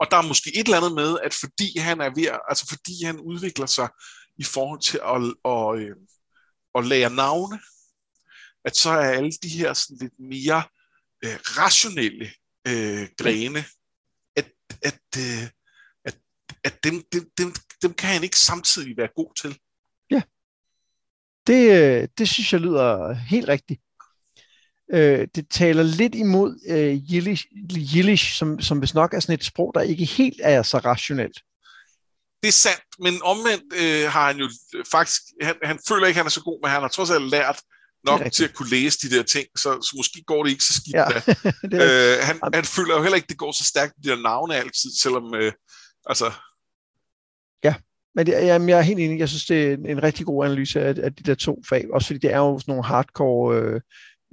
og 0.00 0.10
der 0.10 0.16
er 0.16 0.22
måske 0.22 0.50
et 0.56 0.64
eller 0.64 0.76
andet 0.76 0.94
med, 0.94 1.18
at 1.24 1.34
fordi 1.34 1.78
han 1.78 2.00
er 2.00 2.10
ved, 2.14 2.38
altså 2.48 2.66
fordi 2.68 3.04
han 3.04 3.20
udvikler 3.20 3.66
sig 3.66 3.88
i 4.38 4.44
forhold 4.44 4.80
til 4.80 5.00
at, 5.04 5.22
at, 5.52 5.82
at, 5.82 5.96
at 6.74 6.86
lære 6.86 7.10
navne, 7.14 7.60
at 8.64 8.76
så 8.76 8.90
er 8.90 9.10
alle 9.10 9.32
de 9.42 9.48
her 9.48 9.72
sådan 9.72 9.96
lidt 10.00 10.18
mere 10.18 10.62
øh, 11.24 11.38
rationelle 11.58 12.30
øh, 12.68 13.08
grene, 13.18 13.64
at, 14.36 14.52
at, 14.82 15.00
øh, 15.18 15.48
at, 16.04 16.18
at 16.64 16.84
dem, 16.84 17.02
dem, 17.12 17.30
dem, 17.38 17.54
dem 17.82 17.94
kan 17.94 18.10
han 18.10 18.22
ikke 18.22 18.38
samtidig 18.38 18.96
være 18.96 19.08
god 19.16 19.34
til. 19.34 19.58
Ja, 20.10 20.22
Det, 21.46 21.70
øh, 21.82 22.08
det 22.18 22.28
synes 22.28 22.52
jeg 22.52 22.60
lyder 22.60 23.12
helt 23.12 23.48
rigtigt. 23.48 23.80
Øh, 24.92 25.28
det 25.34 25.46
taler 25.50 25.82
lidt 25.82 26.14
imod 26.14 26.58
øh, 26.68 26.94
Yiddish, 27.12 27.46
Yiddish 27.96 28.34
som, 28.34 28.60
som 28.60 28.78
hvis 28.78 28.94
nok 28.94 29.14
er 29.14 29.20
sådan 29.20 29.34
et 29.34 29.44
sprog, 29.44 29.72
der 29.74 29.80
ikke 29.80 30.04
helt 30.04 30.40
er 30.42 30.62
så 30.62 30.78
rationelt. 30.78 31.38
Det 32.42 32.48
er 32.48 32.52
sandt, 32.52 32.84
men 32.98 33.22
omvendt 33.22 33.74
øh, 33.82 34.10
har 34.10 34.26
han 34.26 34.36
jo 34.36 34.50
faktisk, 34.90 35.22
han, 35.42 35.54
han 35.62 35.78
føler 35.88 36.06
ikke, 36.06 36.18
at 36.18 36.20
han 36.20 36.26
er 36.26 36.30
så 36.30 36.42
god, 36.42 36.58
men 36.62 36.70
han 36.70 36.80
har 36.80 36.88
trods 36.88 37.10
alt 37.10 37.30
lært 37.30 37.60
nok 38.04 38.20
til 38.32 38.44
at 38.44 38.54
kunne 38.54 38.70
læse 38.70 38.98
de 39.08 39.16
der 39.16 39.22
ting, 39.22 39.46
så, 39.56 39.70
så 39.82 39.94
måske 39.96 40.22
går 40.26 40.42
det 40.44 40.50
ikke 40.50 40.64
så 40.64 40.72
skidt. 40.72 40.94
Ja, 40.94 41.06
Ja. 41.72 41.84
er, 41.84 42.16
Øh, 42.16 42.26
han, 42.26 42.38
han 42.54 42.64
føler 42.64 42.94
jo 42.96 43.02
heller 43.02 43.16
ikke, 43.16 43.26
at 43.26 43.30
det 43.30 43.38
går 43.38 43.52
så 43.52 43.64
stærkt 43.64 43.92
med 43.96 44.04
de 44.04 44.16
der 44.16 44.22
navne 44.22 44.56
altid, 44.56 44.90
selvom, 45.02 45.34
øh, 45.34 45.52
altså, 46.06 46.32
men 48.14 48.26
det, 48.26 48.32
jamen, 48.32 48.68
jeg 48.68 48.78
er 48.78 48.82
helt 48.82 49.00
enig. 49.00 49.18
Jeg 49.18 49.28
synes, 49.28 49.46
det 49.46 49.66
er 49.66 49.74
en, 49.74 49.86
en 49.86 50.02
rigtig 50.02 50.26
god 50.26 50.44
analyse 50.44 50.80
af, 50.80 50.94
af 51.02 51.14
de 51.14 51.22
der 51.22 51.34
to 51.34 51.62
fag. 51.68 51.86
Også 51.92 52.06
fordi 52.06 52.18
det 52.18 52.32
er 52.32 52.38
jo 52.38 52.58
sådan 52.58 52.72
nogle 52.72 52.84
hardcore 52.84 53.56
øh, 53.56 53.80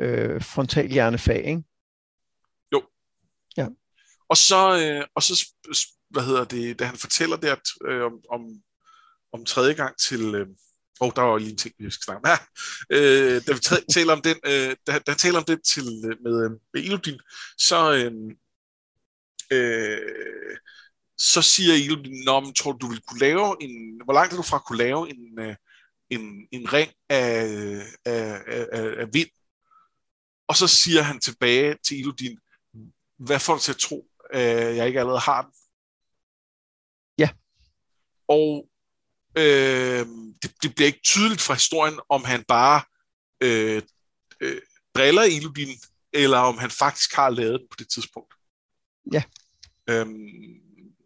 øh, 0.01 0.41
frontalhjernefag, 0.41 1.45
ikke? 1.45 1.63
og 4.29 4.37
så, 4.37 4.79
øh, 4.83 5.05
og 5.15 5.23
så, 5.23 5.53
hvad 6.09 6.23
hedder 6.23 6.43
det, 6.43 6.79
da 6.79 6.85
han 6.85 6.97
fortæller 6.97 7.37
der 7.37 7.55
øh, 7.87 8.03
om, 8.03 8.13
om, 8.29 8.41
om 9.33 9.45
tredje 9.45 9.73
gang 9.73 9.97
til, 9.97 10.35
øh, 10.35 10.47
oh, 10.99 11.11
der 11.15 11.21
var 11.21 11.37
lige 11.37 11.51
en 11.51 11.57
ting, 11.57 11.75
vi 11.79 11.91
skal 11.91 12.03
snakke 12.03 12.29
om 12.29 12.29
her, 12.31 12.39
øh, 12.89 13.41
da 13.47 13.53
vi 13.53 13.59
taler 13.93 14.13
om 14.13 14.21
den, 14.21 14.37
øh, 14.45 14.75
da, 14.87 14.99
da 14.99 15.13
taler 15.13 15.39
om 15.39 15.45
det 15.45 15.59
til, 15.63 15.85
øh, 16.05 16.17
med, 16.23 16.45
øh, 16.45 16.51
med 16.73 16.83
Elodin, 16.83 17.19
så, 17.57 17.93
øh, 17.93 18.11
øh, 19.51 20.57
så 21.17 21.41
siger 21.41 21.73
Elodin, 21.73 22.23
Nå, 22.25 22.39
men 22.39 22.53
tror 22.53 22.71
du, 22.71 22.77
du 22.77 22.87
vil 22.91 23.01
kunne 23.07 23.19
lave 23.19 23.55
en, 23.61 24.01
hvor 24.03 24.13
langt 24.13 24.33
er 24.33 24.37
du 24.37 24.43
fra 24.43 24.57
at 24.57 24.65
kunne 24.65 24.77
lave 24.77 25.09
en, 25.09 25.39
øh, 25.39 25.55
en, 26.09 26.47
en 26.51 26.73
ring 26.73 26.91
af, 27.09 27.47
af, 28.05 28.41
af, 28.47 28.67
af, 28.71 29.01
af 29.01 29.07
vind? 29.13 29.29
Og 30.47 30.55
så 30.55 30.67
siger 30.67 31.01
han 31.01 31.19
tilbage 31.19 31.75
til 31.87 31.99
Elodin, 31.99 32.39
hvad 33.17 33.39
får 33.39 33.53
du 33.53 33.59
til 33.59 33.71
at 33.71 33.77
tro, 33.77 34.07
at 34.33 34.75
jeg 34.75 34.87
ikke 34.87 34.99
allerede 34.99 35.19
har 35.19 35.41
den? 35.41 35.51
Og 38.27 38.69
øh, 39.37 40.05
det, 40.41 40.63
det 40.63 40.75
bliver 40.75 40.87
ikke 40.87 41.01
tydeligt 41.03 41.41
fra 41.41 41.53
historien, 41.53 41.99
om 42.09 42.23
han 42.23 42.43
bare 42.43 42.81
øh, 43.41 43.81
øh, 44.39 44.61
driller 44.95 45.21
Elodin, 45.21 45.77
eller 46.13 46.37
om 46.37 46.57
han 46.57 46.71
faktisk 46.71 47.13
har 47.15 47.29
lavet 47.29 47.59
den 47.59 47.67
på 47.69 47.75
det 47.79 47.89
tidspunkt. 47.89 48.33
Ja. 49.13 49.23
Øhm, 49.89 50.61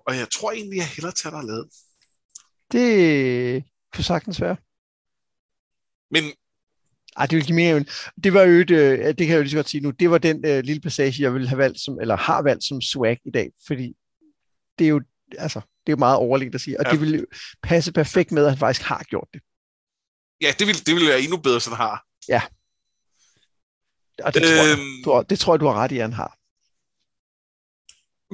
og 0.08 0.18
jeg 0.18 0.30
tror 0.32 0.52
egentlig, 0.52 0.78
jeg 0.78 0.88
hellere 0.88 1.14
tager, 1.14 1.36
har 1.36 1.44
lavet. 1.44 1.70
Det 2.72 3.64
kunne 3.94 4.04
sagtens 4.04 4.42
være. 4.42 4.58
Men 6.12 6.24
ej, 7.18 7.26
det 7.26 7.36
vil 7.36 7.46
give 7.46 7.56
mening. 7.56 7.88
Det 8.24 8.34
var 8.34 8.44
jo 8.44 8.60
et, 8.60 8.72
øh, 8.72 8.98
det 9.00 9.18
kan 9.18 9.28
jeg 9.28 9.36
jo 9.36 9.42
lige 9.42 9.52
så 9.52 9.58
godt 9.58 9.70
sige 9.70 9.82
nu, 9.82 9.92
det 9.92 10.12
var 10.12 10.18
den 10.18 10.46
øh, 10.46 10.64
lille 10.64 10.82
passage, 10.82 11.24
jeg 11.24 11.34
ville 11.34 11.48
have 11.48 11.58
valgt 11.58 11.80
som, 11.80 12.00
eller 12.02 12.18
har 12.18 12.42
valgt 12.42 12.64
som 12.64 12.82
swag 12.82 13.20
i 13.26 13.32
dag, 13.32 13.52
fordi 13.68 13.94
det 14.80 14.86
er 14.86 14.90
jo, 14.90 15.02
altså, 15.38 15.60
det 15.60 15.92
er 15.92 15.94
jo 15.94 16.00
meget 16.00 16.18
overlægt 16.18 16.56
at 16.56 16.62
sige, 16.62 16.80
og 16.80 16.86
ja. 16.86 16.92
det 16.92 17.02
ville 17.02 17.26
passe 17.64 17.94
perfekt 17.94 18.32
med, 18.32 18.44
at 18.44 18.52
han 18.52 18.60
faktisk 18.60 18.82
har 18.82 19.04
gjort 19.04 19.28
det. 19.34 19.42
Ja, 20.42 20.54
det 20.60 20.68
vil, 20.68 20.86
det 20.86 20.96
vil 20.96 21.08
være 21.08 21.22
endnu 21.22 21.38
bedre, 21.38 21.62
sådan 21.62 21.78
har. 21.78 22.06
Ja. 22.28 22.42
Og 24.24 24.34
det, 24.34 24.42
øhm, 24.42 24.50
tror 24.56 24.68
jeg, 24.68 24.78
øhm. 24.78 25.04
du, 25.04 25.24
det 25.30 25.40
tror 25.40 25.54
jeg, 25.54 25.60
du 25.60 25.68
har 25.68 25.74
ret 25.74 25.92
i, 25.92 25.98
at 25.98 26.02
han 26.02 26.14
har. 26.14 26.38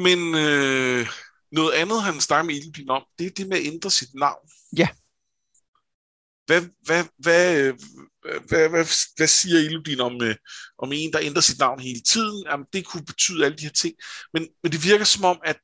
Men 0.06 0.20
øh, 0.36 1.08
noget 1.52 1.74
andet, 1.74 2.04
han 2.04 2.22
snakker 2.22 2.46
med 2.46 2.56
Ilbin 2.56 2.90
om, 2.90 3.04
det 3.20 3.28
er 3.28 3.32
det 3.32 3.48
med 3.48 3.58
at 3.58 3.66
ændre 3.66 3.92
sit 3.92 4.14
navn. 4.14 4.50
Ja. 4.78 4.88
Hvad, 6.46 6.62
hvad, 6.86 7.04
hvad, 7.18 7.74
hvad, 8.48 8.70
hvad, 8.70 8.86
hvad 9.18 9.28
siger 9.28 9.60
Elodin 9.60 10.00
om, 10.00 10.24
øh, 10.24 10.36
om 10.80 10.92
en, 10.94 11.14
der 11.14 11.20
ændrer 11.22 11.42
sit 11.42 11.60
navn 11.60 11.80
hele 11.80 12.02
tiden? 12.02 12.46
Jamen, 12.50 12.66
det 12.74 12.86
kunne 12.86 13.06
betyde 13.06 13.46
alle 13.46 13.58
de 13.58 13.64
her 13.64 13.72
ting. 13.72 13.94
Men, 14.34 14.48
men 14.64 14.72
det 14.72 14.84
virker 14.84 15.06
som 15.06 15.26
om, 15.26 15.40
at, 15.44 15.60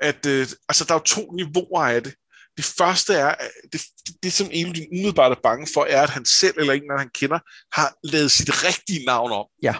at 0.00 0.26
øh, 0.26 0.48
altså, 0.68 0.84
der 0.84 0.94
er 0.94 0.98
jo 0.98 1.04
to 1.04 1.32
niveauer 1.32 1.84
af 1.84 2.02
det. 2.02 2.14
Det 2.56 2.64
første 2.64 3.14
er, 3.14 3.34
det, 3.72 3.82
det, 4.06 4.14
det 4.22 4.32
som 4.32 4.48
Elodin 4.52 4.88
umiddelbart 4.92 5.32
er 5.32 5.40
bange 5.42 5.66
for, 5.74 5.84
er, 5.84 6.02
at 6.02 6.10
han 6.10 6.24
selv 6.24 6.54
eller 6.58 6.72
en, 6.72 6.98
han 6.98 7.10
kender, 7.14 7.38
har 7.72 7.94
lavet 8.04 8.32
sit 8.32 8.64
rigtige 8.64 9.04
navn 9.04 9.32
om. 9.32 9.46
Ja. 9.62 9.74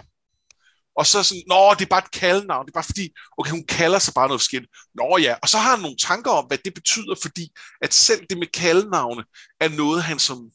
Og 0.95 1.05
så 1.05 1.23
sådan, 1.23 1.43
nå, 1.47 1.73
det 1.79 1.85
er 1.85 1.89
bare 1.89 2.05
et 2.05 2.11
kaldenavn. 2.11 2.65
Det 2.65 2.71
er 2.71 2.79
bare 2.79 2.91
fordi, 2.91 3.13
okay, 3.37 3.51
hun 3.51 3.65
kalder 3.65 3.99
sig 3.99 4.13
bare 4.13 4.27
noget 4.27 4.41
forskelligt. 4.41 4.71
Nå 4.95 5.17
ja, 5.17 5.35
og 5.41 5.49
så 5.49 5.57
har 5.57 5.71
han 5.71 5.79
nogle 5.79 5.97
tanker 5.97 6.31
om, 6.31 6.45
hvad 6.45 6.57
det 6.57 6.73
betyder, 6.73 7.15
fordi 7.21 7.51
at 7.81 7.93
selv 7.93 8.25
det 8.29 8.37
med 8.37 8.47
kaldenavne 8.47 9.23
er 9.59 9.69
noget, 9.69 10.03
han 10.03 10.19
som 10.19 10.51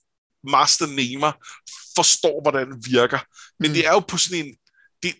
master 0.50 0.86
namer 0.86 1.32
forstår, 1.96 2.42
hvordan 2.42 2.70
det 2.70 2.90
virker. 2.90 3.18
Men 3.60 3.70
mm. 3.70 3.74
det 3.74 3.86
er 3.86 3.92
jo 3.92 4.00
på 4.00 4.16
sådan 4.18 4.44
en, 4.44 4.54
det, 5.02 5.14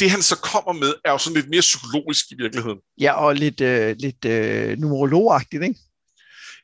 det, 0.00 0.10
han 0.10 0.22
så 0.22 0.36
kommer 0.36 0.72
med, 0.72 0.94
er 1.04 1.10
jo 1.10 1.18
sådan 1.18 1.36
lidt 1.36 1.50
mere 1.50 1.60
psykologisk 1.60 2.24
i 2.30 2.34
virkeligheden. 2.38 2.78
Ja, 3.00 3.12
og 3.12 3.34
lidt, 3.34 3.60
øh, 3.60 3.96
lidt 3.98 4.24
øh, 4.24 4.78
numerologagtigt, 4.78 5.62
ikke? 5.62 5.78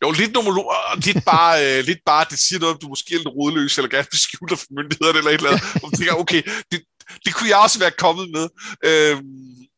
Jo, 0.03 0.11
lidt 0.11 0.33
numerolog, 0.33 0.67
og 0.67 0.97
lidt 0.97 1.25
bare, 1.25 1.55
øh, 1.65 1.85
lidt 1.85 1.99
bare, 2.07 2.27
det 2.31 2.39
siger 2.39 2.61
noget, 2.61 2.75
om 2.75 2.81
du 2.81 2.89
måske 2.89 3.15
er 3.15 3.19
lidt 3.19 3.29
rodløs, 3.29 3.79
eller 3.79 3.91
gerne 3.91 4.07
vil 4.11 4.21
skjule 4.21 4.51
dig 4.51 4.59
for 4.59 4.67
myndighederne, 4.71 5.19
eller 5.19 5.31
et 5.31 5.35
eller 5.35 5.51
andet. 5.51 5.83
Og 5.83 5.93
tænker, 5.93 6.15
okay, 6.15 6.43
det, 6.73 6.81
det 7.25 7.35
kunne 7.35 7.49
jeg 7.49 7.59
også 7.59 7.79
være 7.79 7.91
kommet 7.91 8.31
med. 8.31 8.47
Øh, 8.85 9.17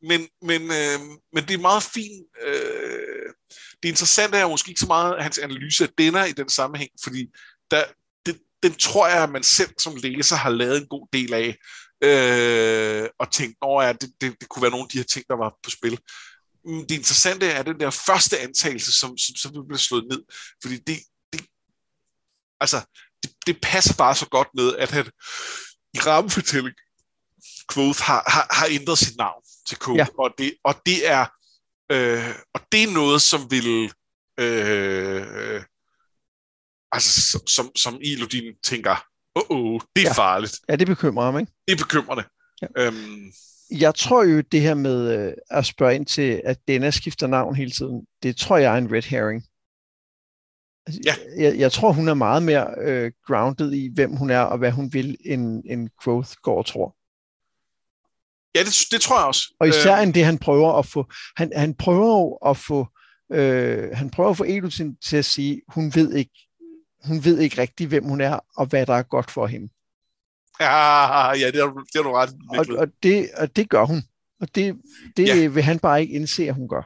men, 0.08 0.20
men, 0.42 0.62
øh, 0.62 0.98
men 1.34 1.42
det 1.48 1.54
er 1.54 1.68
meget 1.70 1.82
fint. 1.82 2.26
Øh, 2.46 3.28
det 3.82 3.88
interessante 3.88 4.38
er 4.38 4.48
måske 4.48 4.68
ikke 4.68 4.80
så 4.80 4.86
meget 4.86 5.22
hans 5.22 5.38
analyse 5.38 5.84
af 5.84 5.90
denne 5.98 6.28
i 6.28 6.32
den 6.32 6.48
sammenhæng, 6.48 6.90
fordi 7.04 7.26
der, 7.70 7.84
den 8.62 8.74
tror 8.74 9.08
jeg, 9.08 9.22
at 9.22 9.30
man 9.30 9.42
selv 9.42 9.70
som 9.78 9.96
læser 9.96 10.36
har 10.36 10.50
lavet 10.50 10.76
en 10.76 10.86
god 10.86 11.08
del 11.12 11.34
af, 11.34 11.56
øh, 12.04 13.08
og 13.18 13.32
tænkt, 13.32 13.56
at 13.62 13.86
ja, 13.86 13.92
det, 13.92 14.12
det, 14.20 14.40
det 14.40 14.48
kunne 14.48 14.62
være 14.62 14.70
nogle 14.70 14.84
af 14.84 14.88
de 14.88 14.98
her 14.98 15.04
ting, 15.04 15.24
der 15.28 15.36
var 15.36 15.54
på 15.62 15.70
spil. 15.70 15.98
Mm, 16.64 16.86
det 16.86 16.94
interessante 16.94 17.46
er 17.46 17.62
den 17.62 17.80
der 17.80 17.90
første 17.90 18.38
antagelse, 18.38 18.92
som, 18.92 19.18
som, 19.18 19.36
som 19.36 19.52
bliver 19.52 19.78
slået 19.78 20.06
ned, 20.10 20.22
fordi 20.62 20.76
det, 20.76 20.98
det, 21.32 21.40
altså, 22.60 22.80
det, 23.22 23.30
det 23.46 23.60
passer 23.62 23.94
bare 23.94 24.14
så 24.14 24.28
godt 24.28 24.48
med, 24.54 24.76
at 24.76 24.90
han 24.90 25.06
i 25.94 25.98
rammefortælling 25.98 26.74
Quoth 27.72 28.00
har, 28.00 28.24
har, 28.26 28.46
har 28.50 28.66
ændret 28.70 28.98
sit 28.98 29.16
navn 29.16 29.42
til 29.68 29.76
Code, 29.76 29.98
ja. 29.98 30.06
og, 30.18 30.30
det, 30.38 30.54
og 30.64 30.74
det 30.86 31.08
er 31.08 31.26
øh, 31.90 32.34
og 32.54 32.60
det 32.72 32.82
er 32.82 32.92
noget, 32.92 33.22
som 33.22 33.50
vil 33.50 33.92
øh, 34.40 35.22
altså 36.92 37.38
som, 37.46 37.70
som 37.76 38.00
Elodin 38.02 38.54
tænker, 38.64 39.04
åh, 39.36 39.42
oh, 39.50 39.80
det 39.96 40.02
er 40.02 40.08
ja. 40.08 40.12
farligt. 40.12 40.60
Ja, 40.68 40.76
det 40.76 40.86
bekymrer 40.86 41.24
ham, 41.24 41.38
ikke? 41.38 41.52
Det 41.68 41.72
er 41.72 41.76
bekymrende. 41.76 42.24
Ja. 42.62 42.66
Øhm, 42.76 43.32
jeg 43.70 43.94
tror 43.94 44.24
jo, 44.24 44.40
det 44.40 44.60
her 44.60 44.74
med 44.74 45.18
øh, 45.18 45.32
at 45.50 45.66
spørge 45.66 45.94
ind 45.94 46.06
til, 46.06 46.42
at 46.44 46.58
Dana 46.68 46.90
skifter 46.90 47.26
navn 47.26 47.56
hele 47.56 47.70
tiden, 47.70 48.06
det 48.22 48.36
tror 48.36 48.56
jeg 48.56 48.74
er 48.74 48.78
en 48.78 48.92
red 48.92 49.02
herring. 49.02 49.44
Altså, 50.86 51.00
ja. 51.04 51.14
jeg, 51.38 51.58
jeg 51.58 51.72
tror, 51.72 51.92
hun 51.92 52.08
er 52.08 52.14
meget 52.14 52.42
mere 52.42 52.74
øh, 52.80 53.12
grounded 53.26 53.72
i, 53.72 53.90
hvem 53.94 54.16
hun 54.16 54.30
er 54.30 54.40
og 54.40 54.58
hvad 54.58 54.72
hun 54.72 54.92
vil, 54.92 55.16
end, 55.24 55.62
end 55.66 55.88
Growth 56.04 56.30
går 56.42 56.58
og 56.58 56.66
tror. 56.66 56.96
Ja, 58.54 58.60
det, 58.60 58.74
det 58.90 59.00
tror 59.00 59.18
jeg 59.18 59.26
også. 59.26 59.54
Og 59.60 59.68
især 59.68 59.96
øh, 59.96 60.02
end 60.02 60.14
det, 60.14 60.24
han 60.24 60.38
prøver 60.38 60.78
at 60.78 60.86
få. 60.86 61.10
Han, 61.36 61.52
han 61.56 61.74
prøver 61.74 62.18
jo 62.18 62.50
at 62.50 62.56
få 62.56 62.86
øh, 63.32 63.90
han 63.92 64.10
prøver 64.10 64.30
at 64.30 64.36
få 64.36 64.44
Elutin 64.44 64.96
til 64.96 65.16
at 65.16 65.24
sige, 65.24 65.62
hun 65.68 65.92
ved 65.94 66.14
ikke, 66.14 66.49
hun 67.04 67.24
ved 67.24 67.38
ikke 67.38 67.60
rigtigt, 67.60 67.88
hvem 67.88 68.04
hun 68.04 68.20
er, 68.20 68.38
og 68.56 68.66
hvad 68.66 68.86
der 68.86 68.94
er 68.94 69.02
godt 69.02 69.30
for 69.30 69.46
hende. 69.46 69.68
Ja, 70.60 71.32
ja 71.32 71.46
det, 71.46 71.60
har, 71.60 71.70
det 71.70 71.94
har 71.94 72.02
du 72.02 72.12
ret 72.12 72.30
og, 72.50 72.78
og, 72.78 72.88
det, 73.02 73.30
og 73.36 73.56
det 73.56 73.68
gør 73.68 73.84
hun. 73.84 74.02
Og 74.40 74.54
det, 74.54 74.80
det 75.16 75.26
ja. 75.26 75.48
vil 75.48 75.62
han 75.62 75.78
bare 75.78 76.00
ikke 76.00 76.14
indse, 76.14 76.48
at 76.48 76.54
hun 76.54 76.68
gør. 76.68 76.82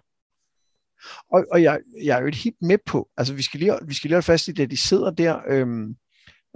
Og, 1.32 1.44
og 1.50 1.62
jeg, 1.62 1.80
jeg 2.02 2.16
er 2.16 2.20
jo 2.20 2.26
et 2.26 2.34
helt 2.34 2.62
med 2.62 2.78
på, 2.86 3.08
altså 3.16 3.34
vi 3.34 3.42
skal 3.42 3.60
lige, 3.60 3.78
vi 3.82 3.94
skal 3.94 4.08
lige 4.08 4.14
holde 4.14 4.26
fast 4.26 4.48
i 4.48 4.52
det, 4.52 4.62
at 4.62 4.70
de 4.70 4.76
sidder 4.76 5.10
der 5.10 5.40
øhm, 5.48 5.96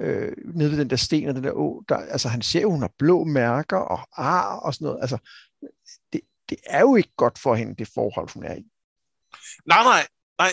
øh, 0.01 0.33
nede 0.55 0.71
ved 0.71 0.79
den 0.79 0.91
der 0.91 0.97
sten 0.97 1.29
og 1.29 1.35
den 1.35 1.45
der 1.45 1.53
å, 1.53 1.85
der, 1.89 1.97
altså 1.97 2.29
han 2.29 2.43
ser 2.43 2.61
jo, 2.61 2.71
hun 2.71 2.81
har 2.81 2.93
blå 2.99 3.25
mærker 3.25 3.77
og 3.77 4.09
ar 4.13 4.57
og 4.57 4.75
sådan 4.75 4.85
noget, 4.85 5.01
altså 5.01 5.19
det, 6.13 6.21
det 6.49 6.59
er 6.67 6.81
jo 6.81 6.97
ikke 6.97 7.13
godt 7.17 7.39
for 7.39 7.55
hende, 7.55 7.75
det 7.75 7.89
forhold, 7.95 8.29
hun 8.35 8.45
er 8.45 8.55
i. 8.55 8.65
Nej, 9.67 9.83
nej, 9.83 10.07
nej. 10.39 10.51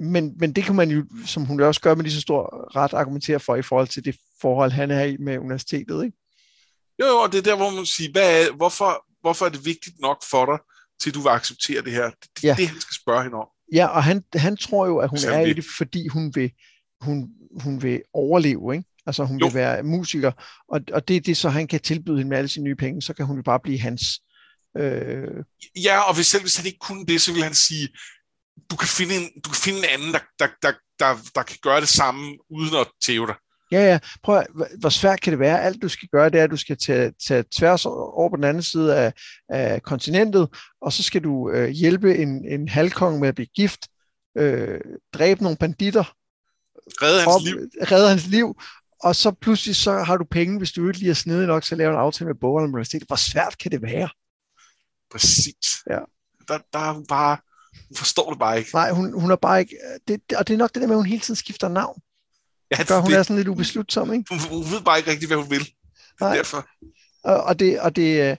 Men, 0.00 0.32
men 0.36 0.52
det 0.52 0.64
kan 0.64 0.74
man 0.74 0.90
jo, 0.90 1.04
som 1.26 1.44
hun 1.44 1.60
også 1.60 1.80
gør 1.80 1.94
med 1.94 2.04
lige 2.04 2.14
så 2.14 2.20
stor 2.20 2.76
ret, 2.76 2.92
argumentere 2.92 3.40
for 3.40 3.56
i 3.56 3.62
forhold 3.62 3.88
til 3.88 4.04
det 4.04 4.16
forhold, 4.40 4.70
han 4.70 4.90
er 4.90 5.04
i 5.04 5.16
med 5.16 5.38
universitetet, 5.38 6.04
ikke? 6.04 6.18
Jo, 7.00 7.06
jo, 7.06 7.16
og 7.16 7.32
det 7.32 7.38
er 7.38 7.42
der, 7.42 7.56
hvor 7.56 7.70
man 7.70 7.86
siger, 7.86 8.12
hvad 8.12 8.42
er, 8.42 8.52
hvorfor, 8.52 9.06
hvorfor 9.20 9.46
er 9.46 9.50
det 9.50 9.64
vigtigt 9.64 10.00
nok 10.00 10.22
for 10.30 10.46
dig, 10.46 10.58
til 11.00 11.14
du 11.14 11.20
vil 11.20 11.28
acceptere 11.28 11.82
det 11.82 11.92
her? 11.92 12.10
Det 12.10 12.44
er 12.44 12.48
ja. 12.48 12.54
det, 12.54 12.68
han 12.68 12.80
skal 12.80 12.94
spørge 12.94 13.22
hende 13.22 13.36
om. 13.36 13.46
Ja, 13.72 13.86
og 13.86 14.04
han, 14.04 14.24
han 14.34 14.56
tror 14.56 14.86
jo, 14.86 14.98
at 14.98 15.10
hun 15.10 15.18
er 15.18 15.40
i 15.40 15.52
det, 15.52 15.64
fordi 15.78 16.08
hun 16.08 16.32
vil, 16.34 16.50
hun, 17.00 17.28
hun 17.62 17.82
vil 17.82 18.02
overleve, 18.12 18.74
ikke? 18.74 18.88
Altså 19.06 19.24
hun 19.24 19.38
jo. 19.38 19.46
vil 19.46 19.54
være 19.54 19.82
musiker, 19.82 20.32
og, 20.68 20.80
og 20.92 21.08
det 21.08 21.16
er 21.16 21.20
det, 21.20 21.36
så 21.36 21.48
han 21.48 21.66
kan 21.66 21.80
tilbyde 21.80 22.16
hende 22.16 22.28
med 22.28 22.38
alle 22.38 22.48
sine 22.48 22.64
nye 22.64 22.76
penge, 22.76 23.02
så 23.02 23.14
kan 23.14 23.26
hun 23.26 23.36
jo 23.36 23.42
bare 23.42 23.60
blive 23.60 23.78
hans. 23.78 24.20
Øh... 24.78 25.44
Ja, 25.76 26.00
og 26.00 26.14
hvis 26.14 26.26
selv 26.26 26.42
hvis 26.42 26.56
han 26.56 26.66
ikke 26.66 26.78
kunne 26.78 27.06
det, 27.06 27.20
så 27.20 27.32
vil 27.32 27.42
han 27.42 27.54
sige, 27.54 27.88
du 28.70 28.76
kan 28.76 28.88
finde 28.88 29.14
en, 29.14 29.30
du 29.44 29.48
kan 29.50 29.62
finde 29.64 29.78
en 29.78 29.84
anden, 29.84 30.12
der, 30.12 30.20
der, 30.38 30.48
der, 30.62 30.72
der, 30.98 31.16
der 31.34 31.42
kan 31.42 31.56
gøre 31.62 31.80
det 31.80 31.88
samme, 31.88 32.38
uden 32.50 32.76
at 32.76 32.86
tæve 33.06 33.26
dig. 33.26 33.34
Ja, 33.72 33.90
ja. 33.90 33.98
Prøv 34.22 34.38
at, 34.38 34.46
hvor 34.80 34.88
svært 34.88 35.20
kan 35.20 35.30
det 35.30 35.40
være? 35.40 35.62
Alt 35.62 35.82
du 35.82 35.88
skal 35.88 36.08
gøre, 36.12 36.30
det 36.30 36.40
er, 36.40 36.44
at 36.44 36.50
du 36.50 36.56
skal 36.56 36.76
tage, 36.78 37.12
tage 37.26 37.44
tværs 37.56 37.86
over 37.86 38.30
på 38.30 38.36
den 38.36 38.44
anden 38.44 38.62
side 38.62 38.96
af, 38.96 39.12
af 39.48 39.82
kontinentet, 39.82 40.48
og 40.80 40.92
så 40.92 41.02
skal 41.02 41.24
du 41.24 41.50
øh, 41.50 41.68
hjælpe 41.68 42.16
en, 42.16 42.44
en 42.48 42.68
halvkong 42.68 43.20
med 43.20 43.28
at 43.28 43.34
blive 43.34 43.46
gift, 43.46 43.88
øh, 44.38 44.80
dræbe 45.12 45.42
nogle 45.42 45.56
banditter, 45.56 46.04
redde 47.02 47.20
hans 47.20 47.34
op, 47.34 47.40
liv. 47.44 47.56
Redde 47.92 48.08
hans 48.08 48.26
liv, 48.26 48.60
og 49.02 49.16
så 49.16 49.30
pludselig 49.30 49.76
så 49.76 49.92
har 49.92 50.16
du 50.16 50.24
penge, 50.24 50.58
hvis 50.58 50.72
du 50.72 50.86
ikke 50.86 50.98
lige 50.98 51.10
er 51.10 51.14
snedig 51.14 51.46
nok 51.46 51.62
til 51.62 51.74
at 51.74 51.78
lave 51.78 51.90
en 51.90 52.00
aftale 52.00 52.28
med 52.28 52.40
Bowen 52.40 52.64
Universitet. 52.64 53.02
Hvor 53.06 53.16
svært 53.16 53.58
kan 53.58 53.70
det 53.70 53.82
være? 53.82 54.08
Præcis. 55.12 55.82
Ja. 55.90 55.98
Der, 56.48 56.58
der 56.72 56.78
er 56.78 57.04
bare, 57.08 57.38
hun 57.94 57.98
forstår 57.98 58.30
det 58.30 58.38
bare 58.38 58.58
ikke. 58.58 58.70
Nej, 58.74 58.90
hun, 58.90 59.20
hun 59.20 59.30
er 59.30 59.36
bare 59.36 59.60
ikke, 59.60 59.76
det, 60.08 60.20
og 60.36 60.48
det 60.48 60.54
er 60.54 60.58
nok 60.58 60.74
det 60.74 60.80
der 60.82 60.88
med, 60.88 60.94
at 60.94 60.98
hun 60.98 61.06
hele 61.06 61.20
tiden 61.20 61.36
skifter 61.36 61.68
navn. 61.68 62.02
Ja, 62.70 62.76
det 62.76 62.88
gør, 62.88 63.00
hun 63.00 63.10
det, 63.10 63.18
er 63.18 63.22
sådan 63.22 63.36
lidt 63.36 63.48
ubeslutsom, 63.48 64.12
ikke? 64.12 64.24
Hun, 64.30 64.38
hun 64.38 64.72
ved 64.72 64.80
bare 64.84 64.98
ikke 64.98 65.10
rigtigt, 65.10 65.28
hvad 65.28 65.36
hun 65.36 65.50
vil. 65.50 65.70
Nej. 66.20 66.36
Derfor. 66.36 66.68
Og, 67.24 67.42
og 67.42 67.58
det, 67.58 67.80
og 67.80 67.96
det, 67.96 68.38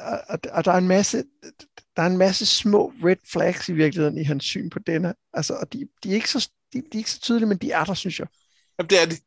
og, 0.00 0.38
og 0.52 0.64
der 0.64 0.72
er 0.72 0.78
en 0.78 0.88
masse, 0.88 1.24
der 1.96 2.02
er 2.02 2.06
en 2.06 2.16
masse 2.16 2.46
små 2.46 2.92
red 3.04 3.16
flags 3.32 3.68
i 3.68 3.72
virkeligheden 3.72 4.18
i 4.18 4.24
hans 4.24 4.44
syn 4.44 4.70
på 4.70 4.78
denne. 4.78 5.14
Altså, 5.32 5.54
og 5.54 5.72
de, 5.72 5.88
de, 6.04 6.10
er 6.10 6.14
ikke 6.14 6.30
så, 6.30 6.50
de, 6.72 6.78
de 6.78 6.86
er 6.92 6.98
ikke 6.98 7.10
så 7.10 7.20
tydelige, 7.20 7.48
men 7.48 7.58
de 7.58 7.70
er 7.70 7.84
der, 7.84 7.94
synes 7.94 8.18
jeg. 8.18 8.26
Jamen, 8.78 8.90
det 8.90 9.02
er 9.02 9.06
det. 9.06 9.20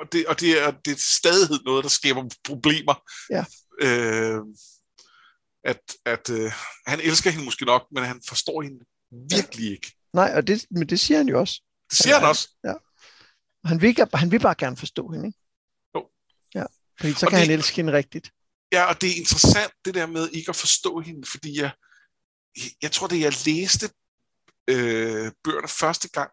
Og 0.00 0.12
det, 0.12 0.26
og 0.26 0.40
det 0.40 0.62
er, 0.62 0.70
det 0.84 0.92
er 0.92 0.96
stadig 0.98 1.58
noget, 1.64 1.84
der 1.84 1.90
skaber 1.90 2.24
problemer. 2.44 3.02
Ja. 3.30 3.44
Øh, 3.82 4.40
at, 5.64 5.80
at 6.04 6.30
øh, 6.30 6.52
han 6.86 7.00
elsker 7.00 7.30
hende 7.30 7.44
måske 7.44 7.64
nok, 7.64 7.86
men 7.92 8.04
han 8.04 8.20
forstår 8.28 8.62
hende 8.62 8.84
virkelig 9.10 9.66
ja. 9.66 9.70
ikke. 9.70 9.92
Nej, 10.12 10.32
og 10.36 10.46
det, 10.46 10.66
men 10.70 10.88
det 10.88 11.00
siger 11.00 11.18
han 11.18 11.28
jo 11.28 11.40
også. 11.40 11.62
Det 11.90 11.98
siger 11.98 12.14
ja, 12.14 12.20
han 12.20 12.28
også. 12.28 12.48
Ja. 12.64 12.74
Han 13.64 13.80
vil, 13.80 13.96
han 14.14 14.30
vil 14.30 14.40
bare 14.40 14.54
gerne 14.58 14.76
forstå 14.76 15.08
hende, 15.08 15.26
ikke? 15.26 15.38
Jo. 15.94 16.08
Ja, 16.54 16.64
fordi 17.00 17.12
så 17.12 17.26
og 17.26 17.30
kan 17.30 17.40
det, 17.40 17.48
han 17.48 17.58
elske 17.58 17.76
hende 17.76 17.92
rigtigt. 17.92 18.30
Ja, 18.72 18.84
og 18.84 19.00
det 19.00 19.10
er 19.10 19.14
interessant, 19.16 19.72
det 19.84 19.94
der 19.94 20.06
med 20.06 20.28
ikke 20.28 20.48
at 20.48 20.56
forstå 20.56 21.00
hende, 21.00 21.26
fordi 21.26 21.60
jeg, 21.60 21.70
jeg 22.82 22.92
tror, 22.92 23.06
det 23.06 23.20
jeg 23.20 23.32
læste 23.46 23.90
øh, 24.68 25.32
bøgerne 25.44 25.68
første 25.68 26.08
gang, 26.08 26.30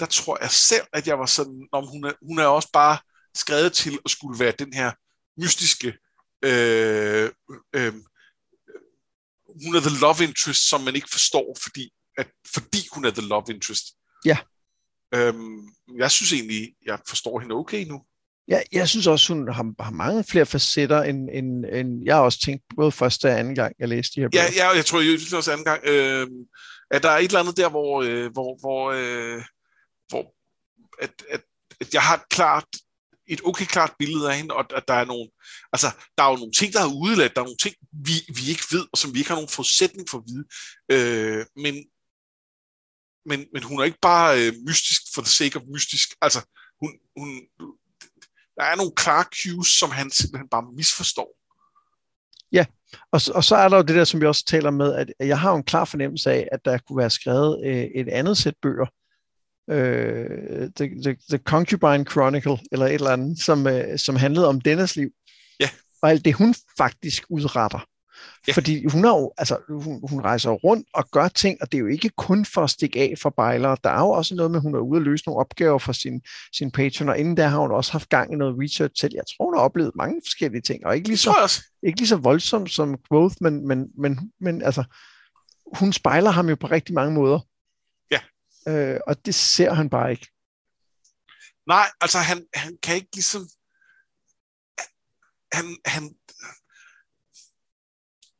der 0.00 0.06
tror 0.06 0.38
jeg 0.40 0.50
selv, 0.50 0.86
at 0.92 1.06
jeg 1.06 1.18
var 1.18 1.26
sådan, 1.26 1.68
om 1.72 1.86
hun 1.86 2.04
er, 2.04 2.12
hun 2.22 2.38
er 2.38 2.46
også 2.46 2.68
bare 2.72 2.98
skrevet 3.34 3.72
til 3.72 3.98
at 4.04 4.10
skulle 4.10 4.38
være 4.38 4.52
den 4.58 4.72
her 4.72 4.92
mystiske, 5.40 5.98
øh, 6.44 7.30
øh, 7.72 7.94
hun 9.64 9.76
er 9.76 9.80
the 9.80 10.00
love 10.00 10.24
interest, 10.28 10.68
som 10.68 10.80
man 10.80 10.94
ikke 10.94 11.10
forstår, 11.10 11.56
fordi, 11.62 11.90
at, 12.18 12.28
fordi 12.54 12.88
hun 12.92 13.04
er 13.04 13.10
the 13.10 13.26
love 13.26 13.44
interest. 13.50 13.84
Ja. 14.24 14.38
Øhm, 15.14 15.68
jeg 15.98 16.10
synes 16.10 16.32
egentlig, 16.32 16.74
jeg 16.86 16.98
forstår 17.08 17.40
hende 17.40 17.54
okay 17.54 17.84
nu. 17.84 18.02
Ja, 18.48 18.60
jeg 18.72 18.88
synes 18.88 19.06
også, 19.06 19.34
hun 19.34 19.52
har, 19.52 19.82
har 19.82 19.90
mange 19.90 20.24
flere 20.24 20.46
facetter, 20.46 21.02
end, 21.02 21.28
end, 21.32 21.64
end 21.72 22.02
jeg 22.04 22.14
har 22.16 22.22
også 22.22 22.40
tænkt, 22.40 22.62
både 22.76 22.92
første 22.92 23.26
og 23.26 23.38
anden 23.38 23.54
gang, 23.54 23.74
jeg 23.78 23.88
læste 23.88 24.14
de 24.14 24.20
her 24.20 24.28
bøger. 24.28 24.44
Ja, 24.44 24.50
ja 24.56 24.76
jeg 24.76 24.86
tror 24.86 25.00
jeg 25.00 25.38
også 25.38 25.52
anden 25.52 25.64
gang, 25.64 25.80
øh, 25.84 26.26
at 26.90 27.02
der 27.02 27.10
er 27.10 27.18
et 27.18 27.24
eller 27.24 27.40
andet 27.40 27.56
der, 27.56 27.68
hvor, 27.70 28.02
øh, 28.02 28.32
hvor, 28.32 28.60
hvor, 28.60 28.90
øh, 28.92 29.42
hvor 30.08 30.34
at, 31.02 31.10
at, 31.30 31.42
at 31.80 31.94
jeg 31.94 32.02
har 32.02 32.16
et 32.16 32.28
klart 32.30 32.68
et 33.28 33.40
okay 33.44 33.64
klart 33.64 33.92
billede 33.98 34.30
af 34.30 34.36
hende, 34.36 34.54
og 34.54 34.76
at 34.76 34.84
der 34.88 34.94
er 34.94 35.04
nogle, 35.04 35.28
altså, 35.72 35.86
der 36.18 36.24
er 36.24 36.30
jo 36.30 36.36
nogle 36.36 36.52
ting, 36.52 36.72
der 36.72 36.80
er 36.80 36.94
udeladt, 37.02 37.34
der 37.34 37.40
er 37.40 37.44
nogle 37.44 37.62
ting, 37.62 37.74
vi, 37.92 38.12
vi 38.28 38.50
ikke 38.50 38.66
ved, 38.72 38.86
og 38.92 38.98
som 38.98 39.14
vi 39.14 39.18
ikke 39.18 39.30
har 39.30 39.36
nogen 39.36 39.48
forudsætning 39.48 40.08
for 40.08 40.18
at 40.18 40.24
vide. 40.26 40.44
Øh, 40.94 41.46
men, 41.56 41.74
men, 43.26 43.46
men 43.52 43.62
hun 43.62 43.80
er 43.80 43.84
ikke 43.84 43.98
bare 44.02 44.40
øh, 44.40 44.52
mystisk 44.66 45.02
for 45.14 45.22
the 45.22 45.30
sake 45.30 45.56
of 45.58 45.62
mystisk. 45.74 46.08
Altså, 46.22 46.40
hun, 46.80 46.90
hun, 47.16 47.28
der 48.56 48.64
er 48.64 48.76
nogle 48.76 48.92
klare 48.96 49.24
cues, 49.36 49.68
som 49.68 49.90
han 49.90 50.10
simpelthen 50.10 50.48
bare 50.48 50.72
misforstår. 50.76 51.36
Ja, 52.52 52.64
og, 53.12 53.20
og 53.34 53.44
så 53.44 53.56
er 53.56 53.68
der 53.68 53.76
jo 53.76 53.82
det 53.82 53.96
der, 53.96 54.04
som 54.04 54.20
vi 54.20 54.26
også 54.26 54.44
taler 54.44 54.70
med, 54.70 54.94
at 54.94 55.28
jeg 55.28 55.40
har 55.40 55.54
en 55.54 55.64
klar 55.64 55.84
fornemmelse 55.84 56.30
af, 56.30 56.48
at 56.52 56.64
der 56.64 56.78
kunne 56.78 56.98
være 56.98 57.10
skrevet 57.10 57.66
øh, 57.66 57.84
et 57.94 58.08
andet 58.08 58.38
sæt 58.38 58.54
bøger, 58.62 58.86
øh, 59.70 60.70
the, 60.76 60.88
the, 61.02 61.16
the 61.28 61.38
Concubine 61.38 62.04
Chronicle, 62.04 62.58
eller 62.72 62.86
et 62.86 62.94
eller 62.94 63.10
andet, 63.10 63.38
som, 63.38 63.66
øh, 63.66 63.98
som 63.98 64.16
handlede 64.16 64.48
om 64.48 64.60
Dennis 64.60 64.96
liv. 64.96 65.10
Ja. 65.60 65.68
Og 66.02 66.10
alt 66.10 66.24
det, 66.24 66.34
hun 66.34 66.54
faktisk 66.78 67.22
udretter. 67.30 67.86
Ja. 68.48 68.52
Fordi 68.52 68.86
hun, 68.86 69.04
er 69.04 69.08
jo, 69.08 69.32
altså, 69.38 69.58
hun, 69.68 70.00
hun 70.10 70.20
rejser 70.20 70.50
rundt 70.50 70.88
og 70.94 71.10
gør 71.10 71.28
ting, 71.28 71.58
og 71.60 71.72
det 71.72 71.78
er 71.78 71.82
jo 71.82 71.86
ikke 71.86 72.10
kun 72.16 72.44
for 72.44 72.62
at 72.62 72.70
stikke 72.70 73.00
af 73.00 73.14
for 73.22 73.30
bejlere. 73.30 73.76
Der 73.84 73.90
er 73.90 74.00
jo 74.00 74.10
også 74.10 74.34
noget 74.34 74.50
med, 74.50 74.58
at 74.58 74.62
hun 74.62 74.74
er 74.74 74.78
ude 74.78 74.98
og 74.98 75.02
løse 75.02 75.24
nogle 75.26 75.40
opgaver 75.40 75.78
for 75.78 75.92
sin, 75.92 76.20
sin 76.56 76.70
patron, 76.70 77.08
og 77.08 77.18
inden 77.18 77.36
der 77.36 77.46
har 77.46 77.58
hun 77.58 77.70
også 77.70 77.92
haft 77.92 78.08
gang 78.08 78.32
i 78.32 78.36
noget 78.36 78.56
research 78.58 79.00
selv. 79.00 79.12
Jeg 79.14 79.22
tror, 79.26 79.44
hun 79.44 79.56
har 79.56 79.64
oplevet 79.64 79.92
mange 79.94 80.20
forskellige 80.26 80.62
ting, 80.62 80.86
og 80.86 80.96
ikke 80.96 81.08
lige 81.08 81.18
så, 81.18 81.62
ikke 81.82 81.98
lige 81.98 82.08
så 82.08 82.16
voldsomt 82.16 82.70
som 82.70 82.98
Growth, 83.08 83.34
men, 83.40 83.68
men, 83.68 83.86
men, 83.98 84.32
men 84.40 84.62
altså, 84.62 84.84
hun 85.78 85.92
spejler 85.92 86.30
ham 86.30 86.48
jo 86.48 86.56
på 86.60 86.66
rigtig 86.66 86.94
mange 86.94 87.14
måder. 87.14 87.40
Øh, 88.68 89.00
og 89.06 89.26
det 89.26 89.34
ser 89.34 89.72
han 89.72 89.90
bare 89.90 90.10
ikke. 90.10 90.28
Nej, 91.66 91.90
altså 92.00 92.18
han, 92.18 92.46
han 92.54 92.78
kan 92.82 92.96
ikke 92.96 93.14
ligesom... 93.14 93.48
Han, 95.52 95.76
han, 95.84 96.14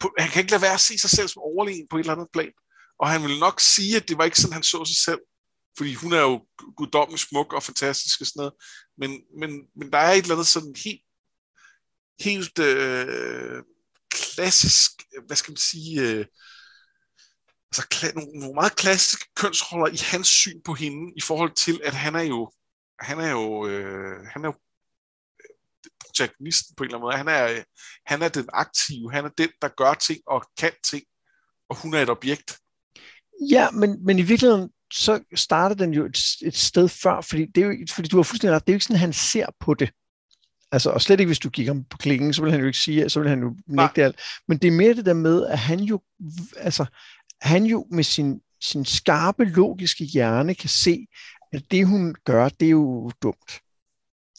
på, 0.00 0.14
han 0.18 0.28
kan 0.30 0.40
ikke 0.40 0.50
lade 0.50 0.62
være 0.62 0.74
at 0.74 0.80
se 0.80 0.98
sig 0.98 1.10
selv 1.10 1.28
som 1.28 1.42
overlegen 1.42 1.88
på 1.88 1.96
et 1.96 2.00
eller 2.00 2.12
andet 2.12 2.28
plan. 2.32 2.52
Og 2.98 3.08
han 3.08 3.22
vil 3.22 3.38
nok 3.38 3.60
sige, 3.60 3.96
at 3.96 4.08
det 4.08 4.18
var 4.18 4.24
ikke 4.24 4.40
sådan, 4.40 4.52
han 4.52 4.62
så 4.62 4.84
sig 4.84 5.04
selv. 5.04 5.20
Fordi 5.76 5.94
hun 5.94 6.12
er 6.12 6.20
jo 6.20 6.46
guddommelig 6.76 7.20
smuk 7.20 7.52
og 7.52 7.62
fantastisk 7.62 8.20
og 8.20 8.26
sådan 8.26 8.40
noget. 8.40 8.54
Men, 8.98 9.10
men, 9.40 9.50
men 9.76 9.92
der 9.92 9.98
er 9.98 10.12
et 10.12 10.22
eller 10.22 10.34
andet 10.34 10.46
sådan 10.46 10.74
helt, 10.84 11.02
helt 12.20 12.58
øh, 12.58 13.62
klassisk, 14.10 14.90
hvad 15.26 15.36
skal 15.36 15.50
man 15.50 15.56
sige, 15.56 16.00
øh, 16.00 16.26
altså 17.78 18.12
nogle, 18.14 18.30
nogle 18.40 18.54
meget 18.54 18.76
klassiske 18.76 19.24
kønsroller 19.36 19.86
i 19.86 19.98
hans 20.10 20.28
syn 20.28 20.60
på 20.64 20.74
hende, 20.74 21.12
i 21.16 21.20
forhold 21.20 21.52
til, 21.52 21.80
at 21.84 21.94
han 21.94 22.14
er 22.14 22.22
jo, 22.22 22.50
han 23.00 23.20
er 23.20 23.30
jo, 23.30 23.66
øh, 23.66 24.26
han 24.32 24.44
er 24.44 24.48
jo 24.48 24.54
protagonisten 26.00 26.74
på 26.76 26.84
en 26.84 26.86
eller 26.86 26.98
anden 26.98 27.06
måde. 27.06 27.16
Han 27.16 27.28
er, 27.28 27.62
han 28.06 28.22
er 28.22 28.28
den 28.28 28.48
aktive, 28.52 29.12
han 29.12 29.24
er 29.24 29.28
den, 29.38 29.48
der 29.62 29.68
gør 29.68 29.94
ting 29.94 30.20
og 30.26 30.44
kan 30.58 30.72
ting, 30.90 31.02
og 31.68 31.76
hun 31.76 31.94
er 31.94 32.02
et 32.02 32.10
objekt. 32.10 32.58
Ja, 33.50 33.70
men, 33.70 34.04
men 34.04 34.18
i 34.18 34.22
virkeligheden, 34.22 34.70
så 34.92 35.20
starter 35.34 35.76
den 35.76 35.94
jo 35.94 36.04
et, 36.04 36.18
et 36.42 36.56
sted 36.56 36.88
før, 36.88 37.20
fordi, 37.20 37.46
det 37.46 37.62
er 37.62 37.66
jo, 37.66 37.86
fordi 37.90 38.08
du 38.08 38.16
har 38.16 38.22
fuldstændig 38.22 38.54
ret, 38.56 38.66
det 38.66 38.72
er 38.72 38.74
jo 38.74 38.76
ikke 38.76 38.84
sådan, 38.84 39.00
han 39.00 39.12
ser 39.12 39.46
på 39.60 39.74
det. 39.74 39.90
Altså, 40.72 40.90
og 40.90 41.02
slet 41.02 41.20
ikke, 41.20 41.28
hvis 41.28 41.38
du 41.38 41.50
kigger 41.50 41.74
på 41.90 41.96
klingen, 41.96 42.32
så 42.32 42.42
vil 42.42 42.50
han 42.50 42.60
jo 42.60 42.66
ikke 42.66 42.78
sige, 42.78 43.08
så 43.08 43.20
vil 43.20 43.28
han 43.28 43.40
jo 43.40 43.56
nægte 43.66 44.04
alt. 44.04 44.20
Men 44.48 44.58
det 44.58 44.68
er 44.68 44.72
mere 44.72 44.94
det 44.94 45.06
der 45.06 45.14
med, 45.14 45.46
at 45.46 45.58
han 45.58 45.80
jo, 45.80 46.00
altså, 46.56 46.86
han 47.40 47.64
jo 47.64 47.86
med 47.90 48.04
sin, 48.04 48.40
sin 48.60 48.84
skarpe, 48.84 49.44
logiske 49.44 50.04
hjerne 50.04 50.54
kan 50.54 50.68
se, 50.68 51.06
at 51.52 51.62
det, 51.70 51.86
hun 51.86 52.14
gør, 52.24 52.48
det 52.48 52.66
er 52.66 52.70
jo 52.70 53.10
dumt. 53.22 53.60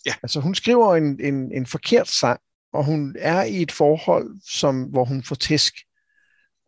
Ja. 0.06 0.14
Altså 0.24 0.40
hun 0.40 0.56
skriver 0.56 0.96
en, 0.96 1.20
en, 1.22 1.52
en 1.52 1.66
forkert 1.66 2.08
sang, 2.08 2.40
og 2.74 2.86
hun 2.86 3.16
er 3.20 3.44
i 3.44 3.62
et 3.62 3.72
forhold, 3.72 4.42
som, 4.50 4.84
hvor 4.84 5.06
hun 5.06 5.24
får 5.24 5.36
tæsk. 5.36 5.74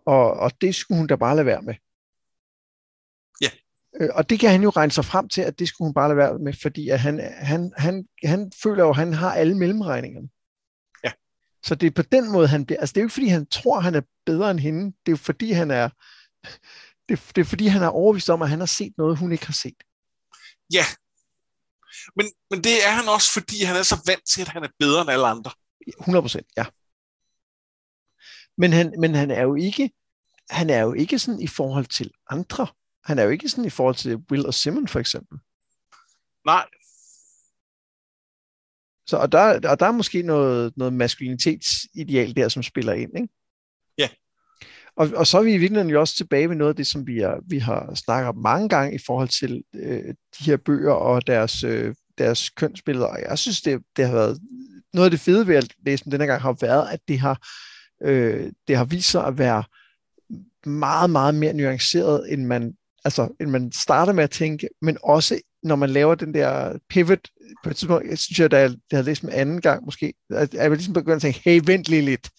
Og, 0.05 0.34
og 0.34 0.51
det 0.61 0.75
skulle 0.75 0.97
hun 0.97 1.07
da 1.07 1.15
bare 1.15 1.36
lade 1.36 1.45
være 1.45 1.61
med. 1.61 1.73
Ja. 3.41 3.49
Øh, 4.01 4.09
og 4.13 4.30
det 4.30 4.39
kan 4.39 4.49
han 4.49 4.63
jo 4.63 4.69
regne 4.69 4.91
sig 4.91 5.05
frem 5.05 5.30
til, 5.30 5.41
at 5.41 5.59
det 5.59 5.67
skulle 5.67 5.88
hun 5.88 5.93
bare 5.93 6.07
lade 6.09 6.17
være 6.17 6.39
med, 6.39 6.53
fordi 6.53 6.89
at 6.89 6.99
han, 6.99 7.19
han, 7.38 7.73
han, 7.77 8.07
han 8.23 8.51
føler 8.63 8.84
jo, 8.84 8.89
at 8.89 8.95
han 8.95 9.13
har 9.13 9.34
alle 9.34 9.57
mellemregningerne. 9.57 10.30
Ja. 11.03 11.11
Så 11.63 11.75
det 11.75 11.88
er 11.88 11.91
på 11.91 12.01
den 12.01 12.32
måde, 12.32 12.47
han 12.47 12.65
bliver... 12.65 12.80
Altså 12.80 12.93
det 12.93 12.99
er 12.99 13.03
jo 13.03 13.05
ikke, 13.05 13.13
fordi 13.13 13.27
han 13.27 13.45
tror, 13.45 13.80
han 13.80 13.95
er 13.95 14.01
bedre 14.25 14.51
end 14.51 14.59
hende. 14.59 14.86
Det 14.86 15.07
er 15.07 15.11
jo 15.11 15.17
fordi, 15.17 15.51
han 15.51 15.71
er... 15.71 15.89
Det, 17.09 17.31
det 17.35 17.41
er 17.41 17.45
fordi, 17.45 17.67
han 17.67 17.83
er 17.83 17.87
overbevist 17.87 18.29
om, 18.29 18.41
at 18.41 18.49
han 18.49 18.59
har 18.59 18.65
set 18.65 18.93
noget, 18.97 19.17
hun 19.17 19.31
ikke 19.31 19.45
har 19.45 19.53
set. 19.53 19.83
Ja, 20.73 20.85
men, 22.15 22.25
men 22.49 22.63
det 22.63 22.85
er 22.87 22.91
han 22.91 23.07
også, 23.07 23.33
fordi 23.33 23.63
han 23.63 23.75
er 23.75 23.83
så 23.83 23.97
vant 24.07 24.25
til, 24.27 24.41
at 24.41 24.47
han 24.47 24.63
er 24.63 24.69
bedre 24.79 25.01
end 25.01 25.09
alle 25.09 25.27
andre. 25.27 25.51
100 25.87 26.23
procent, 26.23 26.47
ja. 26.57 26.65
Men 28.57 28.73
han, 28.73 28.93
men 28.99 29.15
han 29.15 29.31
er 29.31 29.41
jo 29.41 29.55
ikke, 29.55 29.91
han 30.49 30.69
er 30.69 30.81
jo 30.81 30.93
ikke 30.93 31.19
sådan 31.19 31.41
i 31.41 31.47
forhold 31.47 31.85
til 31.85 32.11
andre. 32.29 32.67
Han 33.05 33.19
er 33.19 33.23
jo 33.23 33.29
ikke 33.29 33.49
sådan 33.49 33.65
i 33.65 33.69
forhold 33.69 33.95
til 33.95 34.17
Will 34.31 34.45
og 34.45 34.53
Simon 34.53 34.87
for 34.87 34.99
eksempel. 34.99 35.39
Nej. 36.45 36.67
Så, 39.07 39.17
og, 39.17 39.31
der, 39.31 39.69
og 39.69 39.79
der 39.79 39.85
er 39.85 39.91
måske 39.91 40.21
noget, 40.21 40.77
noget 40.77 40.93
maskulinitetsideal 40.93 42.35
der, 42.35 42.49
som 42.49 42.63
spiller 42.63 42.93
ind, 42.93 43.17
ikke? 43.17 43.33
Ja. 43.97 44.09
Og, 45.00 45.10
og 45.16 45.28
så 45.28 45.38
er 45.38 45.43
vi 45.43 45.54
i 45.54 45.58
virkeligheden 45.58 45.92
jo 45.92 46.00
også 46.00 46.16
tilbage 46.16 46.50
ved 46.50 46.55
noget 46.55 46.70
af 46.70 46.76
det, 46.76 46.88
som 46.88 47.08
vi, 47.08 47.20
er, 47.20 47.36
vi 47.47 47.59
har 47.59 47.96
snakket 47.96 48.30
om 48.30 48.38
mange 48.38 48.70
gange 48.70 48.96
i 48.96 49.00
forhold 49.05 49.28
til 49.28 49.63
øh, 49.76 50.13
de 50.39 50.43
her 50.43 50.58
bøger 50.58 50.93
og 50.93 51.28
deres, 51.28 51.63
øh, 51.63 51.96
deres 52.17 52.50
kønsbilleder. 52.50 53.08
Og 53.08 53.20
jeg 53.30 53.39
synes, 53.39 53.62
det, 53.62 53.82
det 53.97 54.05
har 54.05 54.13
været 54.13 54.39
noget 54.93 55.05
af 55.05 55.12
det 55.12 55.20
fede 55.20 55.47
ved 55.47 55.55
at 55.55 55.74
læse 55.86 56.04
dem 56.04 56.12
denne 56.12 56.26
gang 56.26 56.42
har 56.42 56.58
været, 56.62 56.89
at 56.92 57.00
det 57.08 57.20
har, 57.20 57.47
øh, 58.04 58.51
det 58.67 58.78
har 58.78 58.86
vist 58.86 59.12
sig 59.12 59.26
at 59.26 59.38
være 59.38 59.63
meget, 60.66 61.09
meget 61.09 61.36
mere 61.36 61.54
nuanceret, 61.54 62.34
end 62.34 62.46
man, 62.46 62.74
altså, 63.05 63.36
end 63.42 63.50
man 63.50 63.71
starter 63.71 64.13
med 64.13 64.24
at 64.24 64.32
tænke, 64.32 64.70
men 64.82 64.97
også 65.04 65.39
når 65.63 65.76
man 65.76 65.89
laver 65.89 66.16
den 66.16 66.34
der 66.34 66.78
pivot, 66.89 67.30
på 67.63 67.70
et 67.70 67.76
tidspunkt, 67.76 68.09
jeg 68.09 68.17
synes 68.17 68.39
jeg, 68.39 68.51
da 68.51 68.59
jeg, 68.59 68.76
jeg 68.92 69.04
læst 69.04 69.24
anden 69.24 69.62
gang 69.62 69.86
måske, 69.86 70.13
at 70.30 70.54
jeg 70.54 70.70
ligesom 70.71 70.93
begyndt 70.93 71.16
at 71.16 71.21
tænke, 71.21 71.42
hey, 71.43 71.62
vent 71.66 71.89
lige 71.89 72.01
lidt. 72.01 72.30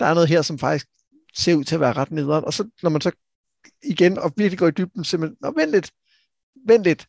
Der 0.00 0.06
er 0.06 0.14
noget 0.14 0.28
her, 0.28 0.42
som 0.42 0.58
faktisk 0.58 0.86
ser 1.34 1.54
ud 1.54 1.64
til 1.64 1.74
at 1.74 1.80
være 1.80 1.92
ret 1.92 2.10
nederen. 2.10 2.44
Og 2.44 2.54
så 2.54 2.70
når 2.82 2.90
man 2.90 3.00
så 3.00 3.12
igen 3.82 4.18
og 4.18 4.32
virkelig 4.36 4.58
går 4.58 4.68
i 4.68 4.70
dybden, 4.70 5.04
simpelthen, 5.04 5.36
nå, 5.40 5.52
vent 5.56 5.70
lidt, 5.70 5.92
vent 6.66 6.84
lidt. 6.84 7.06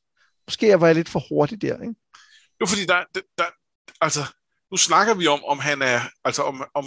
Måske 0.47 0.67
jeg 0.67 0.81
var 0.81 0.93
lidt 0.93 1.09
for 1.09 1.23
hurtig 1.29 1.61
der, 1.61 1.81
ikke? 1.81 1.95
Jo, 2.61 2.65
fordi 2.65 2.85
der, 2.85 3.03
der, 3.37 3.45
altså, 4.01 4.19
nu 4.71 4.77
snakker 4.77 5.13
vi 5.13 5.27
om, 5.27 5.43
om 5.43 5.59
han 5.59 5.81
er, 5.81 6.01
altså 6.23 6.41
om, 6.43 6.63
om, 6.73 6.85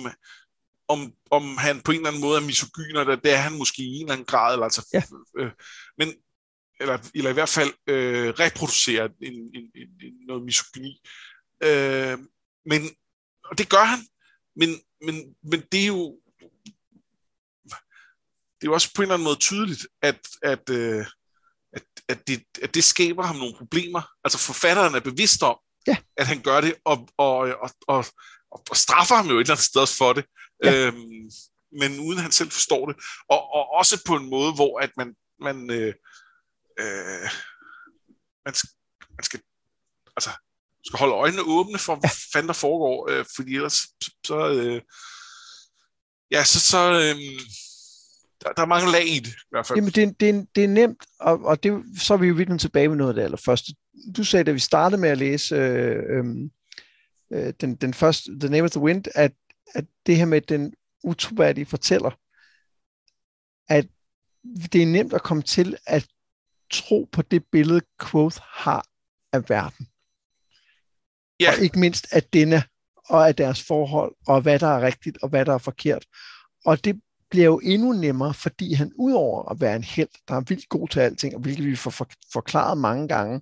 om, 0.89 1.13
om 1.31 1.57
han 1.57 1.81
på 1.81 1.93
en 1.93 1.97
eller 1.97 2.09
anden 2.09 2.23
måde 2.23 2.41
er 2.41 2.47
misogyn, 2.47 2.97
og 2.97 3.07
det 3.07 3.33
er 3.33 3.37
han 3.37 3.59
måske 3.59 3.83
i 3.83 3.87
en 3.87 4.01
eller 4.01 4.13
anden 4.13 4.27
grad, 4.27 4.53
eller 4.53 4.65
altså, 4.65 4.89
ja. 4.93 5.03
øh, 5.39 5.51
men, 5.99 6.15
eller, 6.81 6.99
eller 7.15 7.31
i 7.31 7.33
hvert 7.33 7.49
fald 7.49 7.73
øh, 7.87 8.29
reproducerer 8.29 9.09
en, 9.23 9.33
en, 9.33 9.71
en, 9.75 9.89
en, 10.03 10.15
noget 10.27 10.45
misogyni. 10.45 11.01
Øh, 11.63 12.19
men, 12.67 12.83
og 13.45 13.59
det 13.59 13.69
gør 13.69 13.85
han, 13.85 13.99
men, 14.57 14.69
men, 15.01 15.37
men 15.43 15.61
det 15.73 15.83
er 15.83 15.87
jo 15.87 16.21
det 18.61 18.66
er 18.66 18.70
jo 18.70 18.74
også 18.74 18.91
på 18.95 19.03
en 19.03 19.05
eller 19.05 19.15
anden 19.15 19.24
måde 19.24 19.37
tydeligt, 19.37 19.87
at, 20.03 20.20
at, 20.43 20.70
øh, 20.70 21.07
at, 21.73 21.83
at, 22.09 22.28
det, 22.28 22.43
at 22.62 22.74
det 22.74 22.85
skaber 22.85 23.23
ham 23.23 23.37
nogle 23.37 23.55
problemer. 23.59 24.03
Altså 24.24 24.39
forfatteren 24.39 24.95
er 24.95 25.01
bevidst 25.01 25.43
om, 25.43 25.59
ja. 25.87 25.97
at 26.16 26.27
han 26.27 26.43
gør 26.43 26.61
det, 26.61 26.74
og, 26.85 27.09
og, 27.19 27.39
og, 27.39 27.70
og, 27.89 28.05
og 28.51 28.77
straffer 28.77 29.15
ham 29.16 29.27
jo 29.27 29.37
et 29.37 29.41
eller 29.41 29.55
andet 29.55 29.65
sted 29.65 29.87
for 29.99 30.12
det. 30.12 30.24
Ja. 30.65 30.87
Øhm, 30.87 31.31
men 31.81 32.01
uden 32.01 32.19
han 32.19 32.33
selv 32.33 32.51
forstår 32.51 32.87
det. 32.87 32.97
Og, 33.28 33.53
og 33.53 33.70
også 33.70 34.03
på 34.07 34.16
en 34.16 34.31
måde, 34.31 34.55
hvor 34.55 34.81
at 34.81 34.91
man, 34.97 35.15
man, 35.41 35.70
øh, 35.70 35.95
øh, 36.81 37.28
man, 38.45 38.55
skal, 38.55 38.70
man 39.16 39.24
skal, 39.24 39.41
altså, 40.16 40.31
skal 40.85 40.99
holde 40.99 41.15
øjnene 41.15 41.43
åbne 41.43 41.78
for, 41.78 41.97
hvad 41.97 42.11
fanden 42.33 42.49
der 42.49 42.55
foregår, 42.55 43.11
øh, 43.11 43.24
fordi 43.37 43.55
ellers 43.55 43.78
så, 44.27 44.51
øh, 44.51 44.83
ja, 46.31 46.45
så, 46.45 46.61
så, 46.61 46.78
øh, 46.78 47.16
der, 48.47 48.52
der 48.52 48.62
er 48.62 48.66
mange 48.66 48.93
lag 48.93 49.06
i 49.06 49.18
det, 49.18 49.28
i 49.28 49.51
hvert 49.51 49.66
fald. 49.66 49.77
Jamen, 49.78 49.90
det, 49.90 50.02
er- 50.02 50.12
det, 50.20 50.48
det 50.56 50.64
er 50.64 50.68
nemt, 50.68 51.06
og, 51.20 51.44
og 51.44 51.62
det, 51.62 51.85
så 52.01 52.14
er 52.14 52.18
vi 52.18 52.27
jo 52.27 52.35
virkelig 52.35 52.60
tilbage 52.60 52.89
med 52.89 52.97
noget 52.97 53.10
af 53.10 53.14
det 53.14 53.23
allerførste. 53.23 53.73
Du 54.16 54.24
sagde, 54.24 54.44
da 54.44 54.52
vi 54.52 54.59
startede 54.59 55.01
med 55.01 55.09
at 55.09 55.18
læse 55.18 55.55
øh, 55.55 56.18
øhm, 56.18 56.51
øh, 57.32 57.52
den, 57.60 57.74
den 57.74 57.94
første, 57.94 58.39
The 58.40 58.48
Name 58.48 58.64
of 58.64 58.70
the 58.70 58.81
Wind, 58.81 59.05
at, 59.14 59.32
at 59.74 59.85
det 60.06 60.16
her 60.16 60.24
med 60.24 60.40
den 60.40 60.74
utroværdige 61.05 61.66
fortæller, 61.66 62.10
at 63.68 63.86
det 64.73 64.82
er 64.82 64.86
nemt 64.86 65.12
at 65.12 65.23
komme 65.23 65.43
til 65.43 65.77
at 65.86 66.06
tro 66.70 67.09
på 67.12 67.23
det 67.23 67.44
billede, 67.52 67.81
Quoth 68.02 68.39
har 68.43 68.86
af 69.32 69.51
verden. 69.51 69.86
Ja. 71.40 71.52
Og 71.56 71.62
ikke 71.64 71.78
mindst 71.78 72.06
af 72.12 72.23
denne, 72.23 72.62
og 73.09 73.28
af 73.28 73.35
deres 73.36 73.62
forhold, 73.62 74.14
og 74.27 74.40
hvad 74.40 74.59
der 74.59 74.66
er 74.66 74.81
rigtigt, 74.81 75.18
og 75.23 75.28
hvad 75.28 75.44
der 75.44 75.55
er 75.55 75.59
forkert. 75.59 76.06
Og 76.64 76.85
det 76.85 77.01
bliver 77.31 77.44
jo 77.44 77.61
endnu 77.62 77.93
nemmere, 77.93 78.35
fordi 78.35 78.73
han 78.73 78.93
udover 78.97 79.51
at 79.51 79.61
være 79.61 79.77
en 79.77 79.85
held, 79.85 80.09
der 80.28 80.35
er 80.35 80.40
vildt 80.40 80.69
god 80.69 80.89
til 80.89 81.01
alting, 81.01 81.35
og 81.35 81.40
hvilket 81.40 81.66
vi 81.66 81.77
får 81.77 81.90
for, 81.90 82.09
forklaret 82.32 82.78
mange 82.78 83.09
gange, 83.09 83.40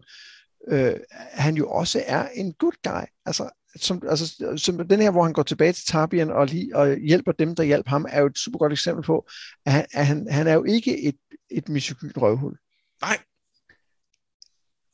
øh, 0.69 0.95
han 1.33 1.57
jo 1.57 1.71
også 1.71 2.03
er 2.07 2.29
en 2.29 2.53
good 2.53 2.73
guy. 2.83 3.05
Altså, 3.27 3.51
som, 3.77 4.03
altså, 4.09 4.55
som 4.57 4.89
den 4.89 5.01
her, 5.01 5.11
hvor 5.11 5.23
han 5.23 5.33
går 5.33 5.43
tilbage 5.43 5.73
til 5.73 5.87
Tabian 5.87 6.31
og, 6.31 6.47
lige, 6.47 6.77
og 6.77 6.97
hjælper 6.97 7.33
dem, 7.33 7.55
der 7.55 7.63
hjælper 7.63 7.91
ham, 7.91 8.07
er 8.09 8.21
jo 8.21 8.27
et 8.27 8.39
super 8.39 8.59
godt 8.59 8.73
eksempel 8.73 9.05
på, 9.05 9.29
at 9.67 9.73
han, 9.73 9.87
at 9.93 10.07
han, 10.07 10.27
han 10.31 10.47
er 10.47 10.55
jo 10.55 10.65
ikke 10.65 11.03
et, 11.03 11.17
et 11.51 11.69
misogynt 11.69 12.19
røvhul. 12.19 12.59
Nej. 13.03 13.19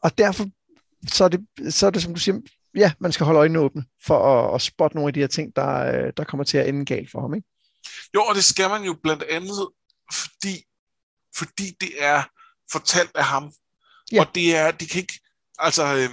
Og 0.02 0.18
derfor 0.18 0.44
så 1.08 1.24
er, 1.24 1.28
det, 1.28 1.46
så 1.74 1.86
er 1.86 1.90
det, 1.90 2.02
som 2.02 2.14
du 2.14 2.20
siger, 2.20 2.40
ja, 2.74 2.92
man 2.98 3.12
skal 3.12 3.26
holde 3.26 3.38
øjnene 3.38 3.58
åbne 3.58 3.84
for 4.06 4.18
at, 4.18 4.54
at 4.54 4.60
spotte 4.60 4.96
nogle 4.96 5.08
af 5.08 5.14
de 5.14 5.20
her 5.20 5.26
ting, 5.26 5.56
der, 5.56 5.76
øh, 5.76 6.12
der 6.16 6.24
kommer 6.24 6.44
til 6.44 6.58
at 6.58 6.68
ende 6.68 6.84
galt 6.84 7.10
for 7.10 7.20
ham. 7.20 7.34
Ikke? 7.34 7.48
Jo, 8.14 8.24
og 8.24 8.34
det 8.34 8.44
skal 8.44 8.70
man 8.70 8.82
jo 8.82 8.96
blandt 9.02 9.22
andet, 9.22 9.68
fordi, 10.12 10.64
fordi 11.36 11.76
det 11.80 12.02
er 12.02 12.22
fortalt 12.72 13.10
af 13.14 13.24
ham. 13.24 13.52
Ja. 14.12 14.20
Og 14.20 14.34
det 14.34 14.56
er, 14.56 14.70
de 14.70 14.86
kan 14.86 15.00
ikke, 15.00 15.20
altså, 15.58 15.84
øh, 15.84 16.10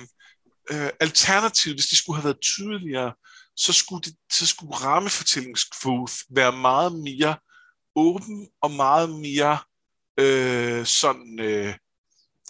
øh, 0.71 0.89
alternativt, 0.99 1.75
hvis 1.75 1.87
det 1.87 1.97
skulle 1.97 2.17
have 2.17 2.25
været 2.25 2.41
tydeligere, 2.41 3.13
så 3.55 3.73
skulle, 3.73 4.01
det, 4.01 4.15
så 4.31 4.47
skulle 4.47 4.75
rammefortællingskvote 4.75 6.13
være 6.29 6.51
meget 6.51 6.93
mere 6.95 7.37
åben 7.95 8.49
og 8.61 8.71
meget 8.71 9.09
mere 9.09 9.57
øh, 10.19 10.85
sådan 10.85 11.39
øh, 11.39 11.75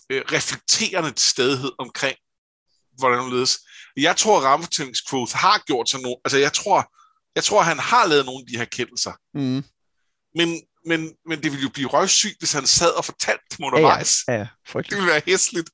øh, 0.10 0.24
reflekterende 0.32 1.12
til 1.12 1.30
stedighed 1.30 1.72
omkring, 1.80 2.18
hvordan 2.98 3.24
det 3.24 3.34
ledes. 3.34 3.60
Jeg 3.98 4.18
tror, 4.18 4.38
at 4.38 4.44
rammefortællingskvote 4.44 5.38
har 5.38 5.64
gjort 5.68 5.90
sig 5.90 6.02
nogle, 6.02 6.18
altså 6.26 6.38
jeg 6.38 6.54
tror, 6.54 6.94
jeg 7.38 7.44
tror, 7.44 7.62
han 7.62 7.80
har 7.80 8.08
lavet 8.08 8.26
nogle 8.26 8.42
af 8.44 8.48
de 8.52 8.58
her 8.58 8.66
kendelser. 8.66 9.14
Mm. 9.34 9.64
Men, 10.36 10.50
men, 10.86 11.00
men 11.30 11.44
det 11.44 11.52
ville 11.52 11.64
jo 11.64 11.70
blive 11.74 11.88
røvsygt, 11.88 12.38
hvis 12.40 12.54
han 12.54 12.68
sad 12.68 12.92
og 12.98 13.06
fortalte 13.06 13.44
dem 13.58 13.66
undervejs. 13.66 14.16
Ja, 14.28 14.34
ja, 14.34 14.40
Det 14.40 14.50
frygteligt. 14.68 14.98
ville 14.98 15.12
være 15.12 15.22
hæsligt. 15.26 15.70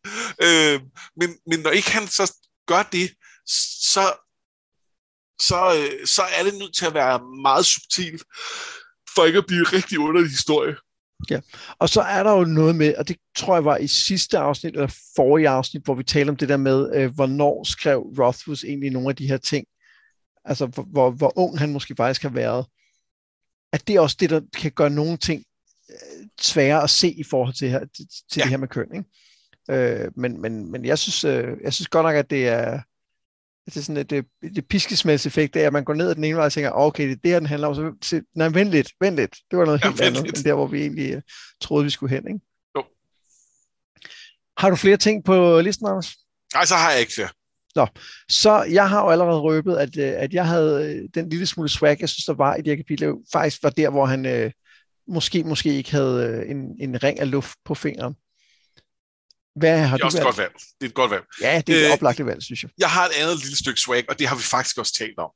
Øh, 0.46 0.82
men, 1.20 1.30
men 1.50 1.60
når 1.60 1.70
ikke 1.70 1.92
han 1.92 2.08
så 2.08 2.26
gør 2.68 2.84
det, 2.84 3.10
så, 3.94 4.06
så, 5.42 5.60
øh, 5.78 6.08
så 6.08 6.22
er 6.22 6.44
det 6.44 6.54
nødt 6.54 6.76
til 6.76 6.86
at 6.86 6.94
være 6.94 7.20
meget 7.42 7.66
subtilt, 7.66 8.24
for 9.16 9.26
ikke 9.26 9.38
at 9.38 9.46
blive 9.48 9.64
rigtig 9.64 10.00
underlig 10.00 10.30
historie. 10.32 10.76
Og 11.80 11.90
så 11.90 12.02
er 12.02 12.24
der 12.24 12.32
jo 12.32 12.44
noget 12.44 12.76
med, 12.76 12.96
og 12.96 13.08
det 13.08 13.18
tror 13.38 13.56
jeg 13.56 13.66
var 13.66 13.78
i 13.78 13.88
sidste 13.88 14.38
afsnit, 14.38 14.74
eller 14.74 14.96
forrige 15.16 15.50
afsnit, 15.50 15.84
hvor 15.84 15.96
vi 15.96 16.04
talte 16.04 16.30
om 16.30 16.36
det 16.36 16.50
der 16.50 16.58
med, 16.58 16.96
øh, 16.96 17.16
hvornår 17.16 17.64
skrev 17.64 18.00
Rothfuss 18.20 18.64
egentlig 18.64 18.90
nogle 18.92 19.10
af 19.10 19.16
de 19.16 19.28
her 19.28 19.38
ting. 19.38 19.66
Altså, 20.46 20.66
hvor, 20.66 20.84
hvor, 20.84 21.12
hvor 21.12 21.34
ung 21.38 21.60
han 21.60 21.74
måske 21.74 21.96
faktisk 21.98 22.22
har 22.22 22.30
været. 22.30 22.66
At 23.74 23.88
det 23.88 23.96
er 23.96 24.00
også 24.00 24.18
det, 24.20 24.30
der 24.30 24.42
kan 24.58 24.72
gøre 24.72 24.90
nogle 24.90 25.18
ting 25.18 25.44
øh, 25.90 26.28
svære 26.42 26.84
at 26.84 26.90
se 26.90 27.12
i 27.12 27.24
forhold 27.24 27.54
til, 27.54 27.70
her, 27.70 27.80
til, 27.96 28.08
Ja. 28.38 28.42
det 28.42 28.50
her 28.50 28.58
med 28.58 28.68
køn. 28.68 28.88
Ikke? 28.96 30.04
Øh, 30.06 30.12
men, 30.16 30.42
men, 30.42 30.72
men 30.72 30.86
jeg 30.86 31.00
synes, 31.00 31.24
øh, 31.24 31.58
jeg 31.64 31.74
synes 31.74 31.88
godt 31.88 32.06
nok, 32.06 32.16
at 32.16 32.30
det 32.30 32.48
er, 32.48 32.80
at 33.68 33.74
det 33.74 33.78
er 33.78 33.84
sådan 33.84 33.98
et, 34.02 34.10
det, 34.10 34.26
det 34.56 34.68
piskesmældseffekt, 34.68 35.56
er, 35.56 35.68
at 35.68 35.74
man 35.74 35.84
går 35.84 35.94
ned 35.94 36.10
ad 36.10 36.16
den 36.16 36.24
ene 36.24 36.36
vej 36.38 36.46
og 36.46 36.52
tænker, 36.54 36.72
"Åh, 36.72 36.86
okay, 36.86 37.04
det 37.04 37.12
er 37.12 37.16
det 37.16 37.32
her, 37.32 37.40
den 37.40 37.48
handler 37.48 37.68
om. 37.68 37.76
Så, 37.76 37.92
se, 38.02 38.22
nej, 38.36 38.48
vent 38.50 38.70
lidt, 38.70 38.92
vent 39.02 39.16
lidt. 39.16 39.36
Det 39.52 39.60
var 39.60 39.66
noget 39.66 39.82
Ja, 39.84 39.90
helt 39.90 40.02
andet, 40.02 40.24
lidt. 40.24 40.38
end 40.38 40.46
der, 40.46 40.54
hvor 40.54 40.68
vi 40.68 40.82
egentlig 40.82 41.12
øh, 41.14 41.22
troede, 41.62 41.84
vi 41.84 41.90
skulle 41.90 42.16
hen. 42.16 42.28
Ikke? 42.28 42.40
Jo. 42.78 42.84
Har 44.58 44.70
du 44.70 44.76
flere 44.76 44.98
ting 44.98 45.24
på 45.26 45.62
listen, 45.62 45.88
Anders? 45.88 46.16
Nej, 46.54 46.66
så 46.66 46.76
har 46.76 46.92
jeg 46.92 47.00
ikke 47.00 47.14
flere. 47.14 47.30
Så 48.30 48.64
jeg 48.64 48.90
har 48.90 49.04
jo 49.04 49.10
allerede 49.10 49.40
røbet, 49.40 49.78
at, 49.78 49.98
øh, 49.98 50.14
at 50.18 50.34
jeg 50.34 50.48
havde 50.48 50.96
øh, 50.96 51.10
den 51.16 51.30
lille 51.30 51.46
smule 51.46 51.70
swag, 51.70 51.98
jeg 52.00 52.10
synes, 52.10 52.26
der 52.26 52.34
var 52.34 52.56
i 52.56 52.62
det 52.62 52.68
her 52.68 52.76
kapitel, 52.76 53.14
faktisk 53.34 53.64
var 53.64 53.70
der, 53.70 53.90
hvor 53.90 54.06
han 54.06 54.26
øh, 54.26 54.52
måske, 55.08 55.44
måske 55.44 55.74
ikke 55.74 55.92
havde 55.92 56.44
øh, 56.46 56.52
en, 56.52 56.58
en 56.80 57.04
ring 57.04 57.20
af 57.20 57.32
luft 57.32 57.58
på 57.66 57.76
fingeren. 57.76 58.16
Hvad 59.56 59.80
har 59.80 59.86
Det 59.86 59.94
er 59.94 59.98
du 59.98 60.06
også 60.06 60.18
et 60.18 60.24
godt 60.24 60.38
valg. 60.38 60.54
Det 60.54 60.86
er 60.86 60.90
et 60.90 60.94
godt 60.94 61.12
valg. 61.12 61.24
Ja, 61.42 61.62
det 61.68 61.76
er 61.76 61.80
et 61.80 61.86
Øh, 61.86 61.94
oplagte 61.94 62.26
valg, 62.26 62.44
synes 62.44 62.64
jeg. 62.64 62.72
Jeg 62.78 62.90
har 62.90 63.06
et 63.06 63.12
andet 63.22 63.40
lille 63.40 63.58
stykke 63.58 63.80
swag, 63.80 64.06
og 64.10 64.20
det 64.20 64.28
har 64.28 64.36
vi 64.36 64.42
faktisk 64.42 64.78
også 64.78 64.94
talt 64.94 65.18
om. 65.18 65.32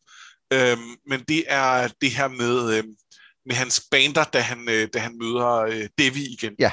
Øhm, 0.53 0.95
men 1.09 1.19
det 1.27 1.43
er 1.47 1.89
det 2.01 2.11
her 2.11 2.27
med, 2.27 2.77
øhm, 2.77 2.95
med 3.45 3.55
hans 3.55 3.81
bander, 3.91 4.23
da 4.23 4.39
han, 4.39 4.69
øh, 4.69 4.87
da 4.93 4.99
han 4.99 5.17
møder 5.17 5.55
øh, 5.55 5.89
Devi 5.97 6.25
igen. 6.25 6.53
Ja. 6.59 6.71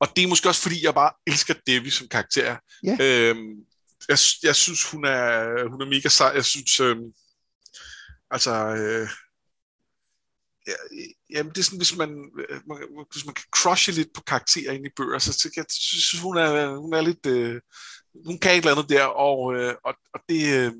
Og 0.00 0.08
det 0.16 0.24
er 0.24 0.28
måske 0.28 0.48
også, 0.48 0.62
fordi 0.62 0.84
jeg 0.84 0.94
bare 0.94 1.12
elsker 1.26 1.54
Devi 1.66 1.90
som 1.90 2.08
karakter. 2.08 2.56
Ja. 2.84 2.96
Øhm, 3.00 3.54
jeg, 4.08 4.18
jeg 4.42 4.56
synes, 4.56 4.90
hun 4.90 5.04
er, 5.04 5.68
hun 5.70 5.80
er 5.82 5.86
mega 5.86 6.08
sej. 6.08 6.32
Jeg 6.34 6.44
synes, 6.44 6.80
øhm, 6.80 7.12
altså... 8.30 8.50
Øh, 8.54 9.08
ja, 10.66 10.72
jamen, 11.30 11.52
det 11.52 11.58
er 11.58 11.62
sådan, 11.64 11.78
hvis 11.78 11.96
man, 11.96 12.10
øh, 12.48 12.60
man- 12.68 13.06
hvis 13.12 13.24
man 13.26 13.34
kan 13.34 13.44
crushe 13.56 13.92
lidt 13.92 14.08
på 14.14 14.22
karakterer 14.26 14.72
inde 14.72 14.88
i 14.88 14.92
bøger, 14.96 15.18
så 15.18 15.32
så 15.32 15.50
jeg 15.56 15.64
synes, 15.70 16.20
hun 16.22 16.36
er, 16.36 16.76
hun 16.76 16.94
er 16.94 17.00
lidt... 17.00 17.26
Øh, 17.26 17.60
hun 18.26 18.38
kan 18.38 18.52
et 18.52 18.56
eller 18.58 18.72
andet 18.72 18.88
der, 18.88 19.04
og, 19.04 19.54
øh, 19.54 19.74
og, 19.84 19.94
og 20.14 20.20
det, 20.28 20.42
øh, 20.58 20.72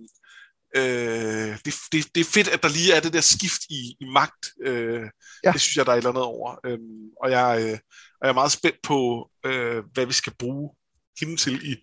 øh, 0.76 1.58
det, 1.64 1.74
det, 1.92 2.14
det 2.14 2.20
er 2.20 2.24
fedt, 2.24 2.48
at 2.48 2.62
der 2.62 2.68
lige 2.68 2.92
er 2.92 3.00
det 3.00 3.12
der 3.12 3.20
skift 3.20 3.62
i, 3.70 3.96
i 4.00 4.04
magt. 4.04 4.46
Øh, 4.64 5.02
Ja. 5.44 5.52
Det 5.52 5.60
synes 5.60 5.76
jeg, 5.76 5.86
der 5.86 5.92
er 5.92 5.96
et 5.96 5.98
eller 5.98 6.10
andet 6.10 6.22
over. 6.24 6.56
Øhm, 6.66 7.08
og, 7.22 7.30
jeg, 7.30 7.58
øh, 7.62 7.78
og 8.20 8.22
jeg 8.22 8.28
er 8.28 8.32
meget 8.32 8.52
spændt 8.52 8.78
på, 8.82 9.30
øh, 9.46 9.82
hvad 9.92 10.06
vi 10.06 10.12
skal 10.12 10.34
bruge 10.38 10.70
hende 11.20 11.36
til 11.36 11.72
i, 11.72 11.76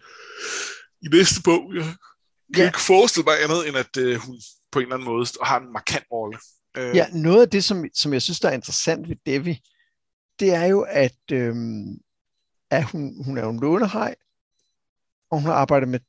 i 1.01 1.07
næste 1.07 1.41
bog. 1.43 1.71
Jeg 1.75 1.83
kan 1.83 2.63
Ja. 2.63 2.65
ikke 2.65 2.81
forestille 2.81 3.25
mig 3.25 3.43
andet, 3.43 3.67
end 3.67 3.77
at 3.77 3.97
øh, 3.97 4.15
hun 4.19 4.41
på 4.71 4.79
en 4.79 4.83
eller 4.83 4.95
anden 4.95 5.07
måde 5.09 5.25
har 5.43 5.59
en 5.59 5.73
markant 5.73 6.05
rolle. 6.11 6.37
Øh, 6.77 6.95
Ja, 6.95 7.07
noget 7.13 7.41
af 7.41 7.49
det, 7.49 7.63
som, 7.63 7.85
som 7.93 8.13
jeg 8.13 8.21
synes, 8.21 8.39
der 8.39 8.49
er 8.49 8.53
interessant 8.53 9.09
ved 9.09 9.15
Devi, 9.25 9.61
det 10.39 10.53
er 10.53 10.65
jo, 10.65 10.81
at, 10.89 11.17
øhm, 11.31 11.97
at 12.71 12.83
hun, 12.83 13.23
hun 13.25 13.37
er 13.37 13.41
jo 13.43 13.49
en 13.49 13.59
lånehej, 13.59 14.15
og 15.31 15.37
hun 15.39 15.45
har 15.45 15.53
arbejdet 15.53 15.89
med 15.89 15.99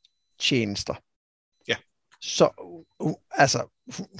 tjenester. 0.41 0.95
Ja. 1.69 1.77
Så 2.21 2.49
hun, 3.01 3.17
altså, 3.31 3.67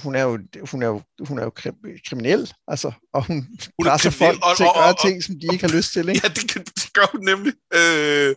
hun- 0.03 0.15
er 0.15 0.21
jo, 0.23 0.39
hun 0.71 0.83
er 0.83 0.87
jo, 0.87 1.01
hun 1.27 1.39
er 1.39 1.43
jo 1.43 1.49
krim- 1.49 1.99
kriminel, 2.09 2.53
altså, 2.67 2.91
og 3.13 3.25
hun, 3.27 3.35
Hun 3.77 3.87
er 3.87 3.91
presser 3.91 4.09
folk 4.09 4.39
og- 4.45 4.57
til 4.57 4.63
at 4.63 4.69
gøre 4.75 4.83
og- 4.83 4.89
og- 4.89 5.01
ting, 5.07 5.23
som 5.23 5.35
de 5.39 5.47
ikke 5.53 5.67
har 5.67 5.75
lyst 5.77 5.93
til. 5.93 6.09
Ikke? 6.09 6.21
Ja, 6.23 6.29
det, 6.33 6.49
kan, 6.51 6.63
det 6.63 6.93
gør 6.93 7.05
hun 7.11 7.21
nemlig. 7.25 7.53
Øh, 7.73 8.35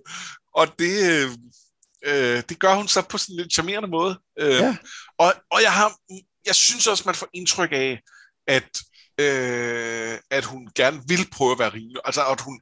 og 0.55 0.67
det, 0.79 0.93
øh, 2.05 2.43
det 2.49 2.59
gør 2.59 2.75
hun 2.75 2.89
så 2.89 3.03
på 3.03 3.19
sådan 3.19 3.33
en 3.33 3.41
lidt 3.41 3.53
charmerende 3.53 3.89
måde. 3.89 4.21
Øh, 4.39 4.51
Ja. 4.51 4.77
og, 5.19 5.35
og 5.51 5.63
jeg 5.63 5.73
har, 5.73 5.97
jeg 6.47 6.55
synes 6.55 6.87
også, 6.87 7.03
man 7.07 7.15
får 7.15 7.29
indtryk 7.35 7.73
af, 7.73 8.01
at, 8.47 8.79
øh, 9.21 10.19
at 10.31 10.45
hun 10.45 10.69
gerne 10.75 11.03
vil 11.09 11.29
prøve 11.33 11.53
at 11.53 11.59
være 11.59 11.75
rimelig. 11.75 12.01
Altså, 12.05 12.27
at 12.27 12.41
hun, 12.41 12.61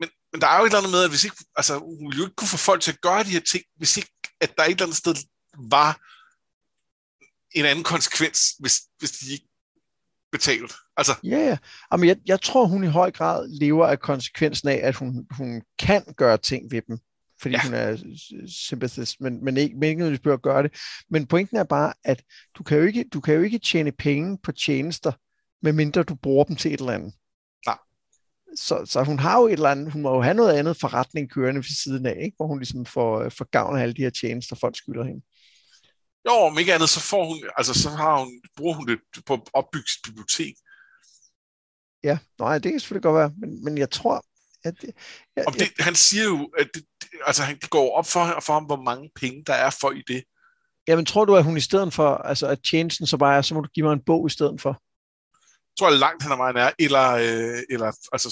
men, 0.00 0.08
men 0.32 0.40
der 0.40 0.46
er 0.46 0.58
jo 0.58 0.64
et 0.64 0.68
eller 0.68 0.78
andet 0.78 0.92
med, 0.92 1.04
at 1.04 1.10
hvis 1.10 1.24
ikke, 1.24 1.36
altså, 1.56 1.78
hun 1.78 2.12
jo 2.12 2.22
ikke 2.24 2.36
kunne 2.36 2.48
få 2.48 2.56
folk 2.56 2.82
til 2.82 2.92
at 2.92 3.00
gøre 3.00 3.24
de 3.24 3.30
her 3.30 3.40
ting, 3.40 3.64
hvis 3.76 3.96
ikke, 3.96 4.12
at 4.40 4.56
der 4.56 4.64
et 4.64 4.70
eller 4.70 4.82
andet 4.82 4.96
sted 4.96 5.14
var 5.70 6.00
en 7.58 7.64
anden 7.64 7.84
konsekvens, 7.84 8.38
hvis, 8.58 8.80
hvis 8.98 9.10
de 9.10 9.32
ikke 9.32 9.48
betalte. 10.32 10.74
Altså, 10.96 11.14
Ja, 11.24 11.38
ja. 11.38 11.58
Jamen, 11.92 12.08
jeg, 12.08 12.16
jeg 12.26 12.40
tror, 12.42 12.66
hun 12.66 12.84
i 12.84 12.86
høj 12.86 13.10
grad 13.10 13.48
lever 13.60 13.86
af 13.86 14.00
konsekvensen 14.00 14.68
af, 14.68 14.80
at 14.82 14.94
hun, 14.96 15.26
hun 15.30 15.62
kan 15.78 16.04
gøre 16.16 16.38
ting 16.38 16.70
ved 16.70 16.82
dem, 16.88 16.98
fordi 17.42 17.54
ja. 17.54 17.62
Hun 17.62 17.74
er 17.74 17.96
sympathist, 18.46 19.20
men, 19.20 19.44
men 19.44 19.56
ikke, 19.56 19.76
men 19.76 19.88
ikke 19.88 19.98
nødvendigvis 19.98 20.32
at 20.32 20.42
gøre 20.42 20.62
det. 20.62 20.74
Men 21.10 21.26
pointen 21.26 21.56
er 21.56 21.64
bare, 21.64 21.92
at 22.04 22.22
du 22.58 22.62
kan, 22.62 22.78
jo 22.78 22.84
ikke, 22.84 23.04
du 23.12 23.20
kan 23.20 23.34
jo 23.34 23.42
ikke 23.42 23.58
tjene 23.58 23.92
penge 23.92 24.38
på 24.42 24.52
tjenester, 24.52 25.12
medmindre 25.62 26.02
du 26.02 26.14
bruger 26.14 26.44
dem 26.44 26.56
til 26.56 26.74
et 26.74 26.80
eller 26.80 26.92
andet. 26.92 27.14
Nej. 27.66 27.78
Så, 28.56 28.84
så 28.84 29.02
hun 29.02 29.18
har 29.18 29.40
jo 29.40 29.46
et 29.46 29.52
eller 29.52 29.70
andet, 29.70 29.92
hun 29.92 30.02
må 30.02 30.14
jo 30.14 30.22
have 30.22 30.34
noget 30.34 30.52
andet 30.52 30.76
forretning 30.80 31.30
kørende 31.30 31.58
ved 31.58 31.82
siden 31.84 32.06
af, 32.06 32.18
ikke? 32.24 32.36
hvor 32.36 32.46
hun 32.46 32.58
ligesom 32.58 32.86
får, 32.86 33.28
får 33.28 33.50
gavn 33.50 33.78
af 33.78 33.82
alle 33.82 33.94
de 33.94 34.02
her 34.02 34.10
tjenester, 34.10 34.56
folk 34.56 34.76
skylder 34.76 35.04
hende. 35.04 35.22
jo, 36.28 36.32
om 36.32 36.58
ikke 36.58 36.74
andet, 36.74 36.88
så 36.88 37.00
får 37.00 37.24
hun, 37.24 37.38
altså, 37.56 37.74
så 37.74 37.90
har 37.90 38.18
hun, 38.18 38.42
bruger 38.56 38.74
hun 38.74 38.88
det 38.88 38.98
på 39.26 39.34
at 39.34 39.40
opbygge 39.52 39.90
sit 39.90 40.00
bibliotek. 40.04 40.54
Ja, 42.04 42.18
nej, 42.38 42.58
det 42.58 42.72
kan 42.72 42.80
selvfølgelig 42.80 43.02
godt 43.02 43.18
være, 43.18 43.32
men, 43.38 43.64
men 43.64 43.78
jeg 43.78 43.90
tror, 43.90 44.24
at 44.66 44.74
det, 44.82 44.90
jeg, 45.36 45.44
Om 45.46 45.52
det, 45.52 45.72
han 45.78 45.94
siger 45.94 46.24
jo, 46.24 46.50
at 46.58 46.68
det, 46.74 46.84
altså, 47.26 47.42
han, 47.42 47.58
det 47.58 47.70
går 47.70 47.96
op 47.98 48.06
for, 48.06 48.40
for 48.40 48.52
ham, 48.52 48.64
hvor 48.64 48.82
mange 48.82 49.10
penge 49.20 49.44
der 49.46 49.54
er 49.54 49.70
for 49.80 49.90
i 49.90 50.02
det. 50.08 50.24
Jamen, 50.88 51.06
tror 51.06 51.24
du, 51.24 51.36
at 51.36 51.44
hun 51.44 51.56
i 51.56 51.60
stedet 51.60 51.94
for, 51.94 52.14
altså 52.14 52.46
at 52.46 52.58
tjenesten 52.70 53.06
så 53.06 53.16
bare 53.16 53.36
er, 53.36 53.42
så 53.42 53.54
må 53.54 53.60
du 53.60 53.68
give 53.74 53.86
mig 53.86 53.92
en 53.92 54.04
bog 54.06 54.26
i 54.26 54.30
stedet 54.30 54.60
for? 54.60 54.82
tror 55.78 55.90
jeg 55.90 55.98
langt 55.98 56.22
hen 56.22 56.32
ad 56.32 56.36
vejen 56.36 56.56
er, 56.56 56.70
eller, 56.78 57.10
øh, 57.10 57.62
eller 57.70 57.92
altså, 58.12 58.28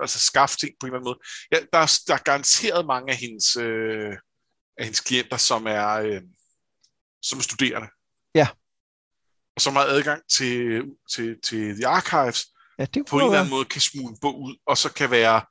altså 0.00 0.18
skaffe 0.18 0.56
ting 0.56 0.72
på 0.80 0.86
en 0.86 0.88
eller 0.88 0.98
anden 0.98 1.08
måde. 1.10 1.18
Ja, 1.52 1.58
der, 1.72 2.00
der 2.06 2.14
er 2.14 2.22
garanteret 2.24 2.86
mange 2.86 3.12
af 3.12 3.18
hendes, 3.18 3.56
øh, 3.56 4.16
af 4.78 4.84
hendes 4.84 5.00
klienter, 5.00 5.36
som 5.36 5.66
er, 5.66 5.88
øh, 5.88 6.22
som 7.22 7.38
er 7.38 7.42
studerende. 7.42 7.88
Ja. 8.34 8.48
Og 9.56 9.60
som 9.62 9.76
har 9.76 9.84
adgang 9.84 10.22
til, 10.36 10.82
til, 11.14 11.36
til 11.42 11.74
The 11.74 11.86
Archives, 11.86 12.46
Ja, 12.80 12.84
det 12.84 13.06
på 13.06 13.16
en 13.16 13.24
eller 13.24 13.38
anden 13.38 13.50
måde 13.50 13.64
kan 13.64 13.80
smule 13.80 14.16
bog 14.20 14.40
ud, 14.40 14.56
og 14.66 14.78
så 14.78 14.92
kan 14.92 15.10
være, 15.10 15.42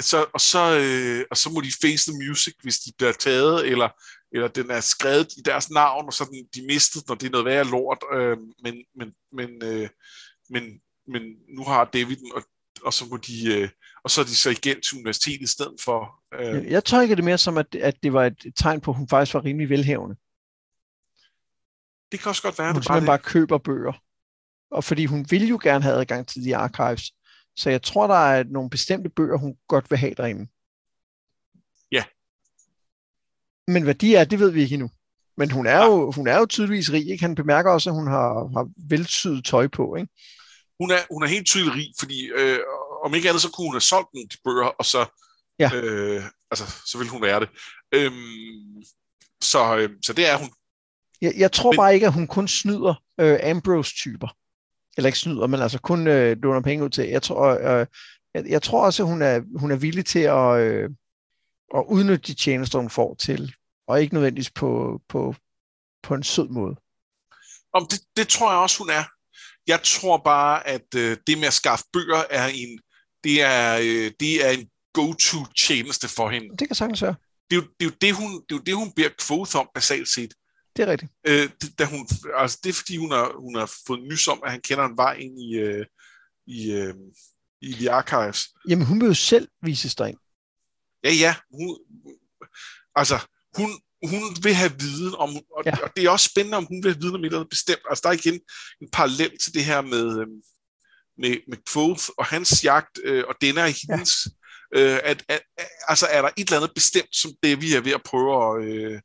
så, 0.00 0.26
og, 0.34 0.40
så, 0.40 0.78
øh, 0.80 1.24
og 1.30 1.36
så 1.36 1.50
må 1.50 1.60
de 1.60 1.72
face 1.82 2.10
the 2.10 2.28
music, 2.28 2.54
hvis 2.62 2.78
de 2.78 2.92
bliver 2.98 3.12
taget, 3.12 3.66
eller, 3.66 3.88
eller 4.32 4.48
den 4.48 4.70
er 4.70 4.80
skrevet 4.80 5.32
i 5.36 5.40
deres 5.44 5.70
navn, 5.70 6.06
og 6.06 6.12
så 6.12 6.24
den, 6.24 6.46
de 6.54 6.66
mistet, 6.66 7.08
når 7.08 7.14
det 7.14 7.26
er 7.26 7.30
noget 7.30 7.46
værre 7.46 7.64
lort, 7.64 7.98
øh, 8.12 8.36
men, 8.62 8.84
men, 8.96 9.12
men, 9.32 9.64
øh, 9.64 9.88
men, 10.50 10.62
men 11.08 11.22
nu 11.48 11.64
har 11.64 11.84
David 11.84 12.16
den, 12.16 12.32
og, 12.34 12.42
og 12.82 12.92
så 12.92 13.04
må 13.10 13.16
de, 13.16 13.54
øh, 13.54 13.68
og 14.04 14.10
så 14.10 14.20
er 14.20 14.24
de 14.24 14.36
så 14.36 14.50
igen 14.50 14.80
til 14.80 14.96
universitetet 14.98 15.42
i 15.42 15.46
stedet 15.46 15.80
for. 15.80 16.22
Øh. 16.34 16.70
Jeg, 16.70 16.84
tolker 16.84 17.14
det 17.14 17.24
mere 17.24 17.38
som, 17.38 17.58
at, 17.58 17.74
at 17.74 18.02
det 18.02 18.12
var 18.12 18.24
et 18.24 18.46
tegn 18.56 18.80
på, 18.80 18.90
at 18.90 18.96
hun 18.96 19.08
faktisk 19.08 19.34
var 19.34 19.44
rimelig 19.44 19.68
velhævende. 19.68 20.16
Det 22.12 22.20
kan 22.20 22.28
også 22.28 22.42
godt 22.42 22.58
være, 22.58 22.72
Hun 22.72 22.80
det 22.80 22.88
bare, 22.88 23.06
bare 23.06 23.18
køber 23.18 23.58
bøger. 23.58 24.02
Og 24.70 24.84
fordi 24.84 25.04
hun 25.04 25.26
vil 25.30 25.48
jo 25.48 25.58
gerne 25.62 25.82
have 25.82 25.96
adgang 25.96 26.28
til 26.28 26.44
de 26.44 26.56
archives. 26.56 27.12
Så 27.56 27.70
jeg 27.70 27.82
tror, 27.82 28.06
der 28.06 28.14
er 28.14 28.44
nogle 28.44 28.70
bestemte 28.70 29.10
bøger, 29.10 29.38
hun 29.38 29.56
godt 29.68 29.90
vil 29.90 29.98
have 29.98 30.14
derinde. 30.14 30.46
Ja. 31.92 32.04
Men 33.72 33.82
hvad 33.82 33.94
de 33.94 34.16
er, 34.16 34.24
det 34.24 34.38
ved 34.38 34.50
vi 34.50 34.62
ikke 34.62 34.74
endnu. 34.74 34.90
Men 35.36 35.50
hun 35.50 35.66
er, 35.66 35.84
jo, 35.84 36.10
hun 36.12 36.26
er 36.28 36.38
jo 36.38 36.46
tydeligvis 36.46 36.92
rig. 36.92 37.08
Ikke? 37.10 37.24
Han 37.24 37.34
bemærker 37.34 37.70
også, 37.70 37.90
at 37.90 37.94
hun 37.96 38.06
har, 38.06 38.28
har 38.56 38.68
velsyet 38.88 39.44
tøj 39.44 39.66
på. 39.68 39.96
Ikke? 39.96 40.08
hun 40.80 40.90
er, 40.90 40.98
hun 41.10 41.22
er 41.22 41.26
helt 41.26 41.46
tydelig 41.46 41.74
rig, 41.74 41.92
fordi 41.98 42.26
øh, 42.26 42.58
om 43.04 43.14
ikke 43.14 43.28
andet, 43.28 43.42
så 43.42 43.50
kunne 43.50 43.66
hun 43.66 43.74
have 43.74 43.80
solgt 43.80 44.08
nogle 44.14 44.28
de 44.28 44.36
bøger, 44.44 44.66
og 44.66 44.84
så, 44.84 45.06
Ja. 45.58 45.70
øh, 45.74 46.22
altså, 46.50 46.64
så 46.86 46.98
vil 46.98 47.08
hun 47.08 47.22
være 47.22 47.40
det. 47.40 47.48
Øhm, 47.92 48.82
så, 49.40 49.76
øh, 49.76 49.90
så 50.02 50.12
det 50.12 50.28
er 50.28 50.36
hun. 50.38 50.50
Jeg, 51.20 51.32
jeg 51.36 51.52
tror 51.52 51.72
Men- 51.72 51.76
bare 51.76 51.94
ikke, 51.94 52.06
at 52.06 52.12
hun 52.12 52.26
kun 52.26 52.48
snyder 52.48 52.94
øh, 53.20 53.38
Ambrose-typer. 53.42 54.28
Eller 54.96 55.06
ikke 55.08 55.18
snyder, 55.18 55.46
men 55.46 55.60
altså 55.60 55.80
kun 55.80 56.06
øh, 56.06 56.36
låner 56.42 56.60
penge 56.60 56.84
ud 56.84 56.90
til. 56.90 57.08
Jeg 57.08 57.22
tror, 57.22 57.46
øh, 57.46 57.86
jeg, 58.34 58.46
jeg 58.48 58.62
tror 58.62 58.84
også, 58.84 59.02
at 59.02 59.08
hun 59.08 59.22
er, 59.22 59.58
hun 59.58 59.70
er 59.70 59.76
villig 59.76 60.06
til 60.06 60.18
at, 60.18 60.60
øh, 60.60 60.90
at 61.76 61.84
udnytte 61.88 62.26
de 62.26 62.34
tjenester, 62.34 62.78
hun 62.78 62.90
får 62.90 63.14
til. 63.14 63.54
Og 63.88 64.02
ikke 64.02 64.14
nødvendigvis 64.14 64.50
på, 64.50 65.00
på, 65.08 65.34
på 66.02 66.14
en 66.14 66.22
sød 66.22 66.48
måde. 66.48 66.76
Om 67.72 67.86
det, 67.90 68.00
det 68.16 68.28
tror 68.28 68.50
jeg 68.52 68.60
også, 68.60 68.78
hun 68.78 68.90
er. 68.90 69.04
Jeg 69.66 69.80
tror 69.82 70.16
bare, 70.16 70.66
at 70.66 70.94
øh, 70.96 71.16
det 71.26 71.38
med 71.38 71.46
at 71.46 71.52
skaffe 71.52 71.84
bøger 71.92 72.22
er 72.30 72.46
en, 72.46 72.80
det 73.24 73.42
er, 73.42 73.78
øh, 73.82 74.12
det 74.20 74.46
er 74.46 74.50
en 74.50 74.68
go-to 74.94 75.38
tjeneste 75.66 76.08
for 76.08 76.28
hende. 76.30 76.56
Det 76.58 76.68
kan 76.68 76.74
sagtens 76.74 77.02
være. 77.02 77.14
Det 77.50 77.56
er, 77.56 77.60
jo, 77.60 77.68
det, 77.80 77.86
er 77.86 77.90
jo 77.90 77.96
det, 78.00 78.14
hun, 78.14 78.30
det 78.48 78.54
er 78.54 78.56
jo 78.56 78.62
det, 78.66 78.74
hun 78.74 78.92
beder 78.92 79.10
Quoth 79.26 79.56
om, 79.56 79.68
basalt 79.74 80.08
set. 80.08 80.34
Det 80.76 80.82
er 80.82 80.90
rigtigt. 80.90 81.12
Øh, 81.26 81.50
da 81.78 81.84
hun, 81.84 82.08
altså, 82.34 82.58
det 82.64 82.68
er 82.68 82.74
fordi, 82.74 82.96
hun 82.96 83.10
har, 83.10 83.32
hun 83.40 83.54
har 83.56 83.72
fået 83.86 84.02
nys 84.02 84.28
om, 84.28 84.40
at 84.44 84.50
han 84.50 84.60
kender 84.60 84.84
en 84.84 84.96
vej 84.96 85.14
ind 85.14 85.40
i, 85.40 85.54
øh, 85.54 85.86
i, 86.46 86.72
øh, 86.72 86.94
i 87.60 87.72
The 87.72 87.90
Archives. 87.90 88.46
Jamen, 88.68 88.86
hun 88.86 89.00
vil 89.00 89.06
jo 89.06 89.14
selv 89.14 89.48
vise 89.62 89.88
sig 89.90 90.08
ind. 90.08 90.18
Ja, 91.04 91.12
ja. 91.12 91.34
Hun, 91.52 91.78
altså, 92.94 93.18
hun, 93.56 93.70
hun 94.10 94.22
vil 94.42 94.54
have 94.54 94.72
viden 94.78 95.14
om, 95.14 95.36
og, 95.36 95.62
Ja. 95.66 95.76
og 95.82 95.90
det 95.96 96.04
er 96.04 96.10
også 96.10 96.28
spændende, 96.28 96.56
om 96.56 96.64
hun 96.64 96.82
vil 96.82 96.92
have 96.92 97.00
viden 97.00 97.14
om 97.14 97.20
et 97.20 97.26
eller 97.26 97.38
andet 97.38 97.50
bestemt. 97.50 97.82
Altså, 97.90 98.02
der 98.02 98.08
er 98.08 98.12
igen 98.12 98.40
en 98.82 98.90
parallel 98.92 99.38
til 99.38 99.54
det 99.54 99.64
her 99.64 99.80
med, 99.80 100.20
øhm, 100.20 100.40
med, 101.18 101.36
med 101.48 101.58
Quoth 101.72 102.04
og 102.18 102.24
hans 102.26 102.64
jagt, 102.64 102.98
øh, 103.04 103.24
og 103.28 103.34
den 103.40 103.58
er 103.58 103.66
hendes. 103.90 104.26
Ja. 104.26 104.30
Øh, 104.80 105.00
at, 105.04 105.24
at, 105.28 105.42
at, 105.58 105.68
altså, 105.88 106.06
er 106.06 106.22
der 106.22 106.28
et 106.36 106.46
eller 106.46 106.56
andet 106.56 106.74
bestemt, 106.74 107.16
som 107.16 107.30
det 107.42 107.60
vi 107.62 107.74
er 107.74 107.80
ved 107.80 107.92
at 107.92 108.02
prøve 108.02 108.32
at, 108.46 108.68
øh, 108.68 109.00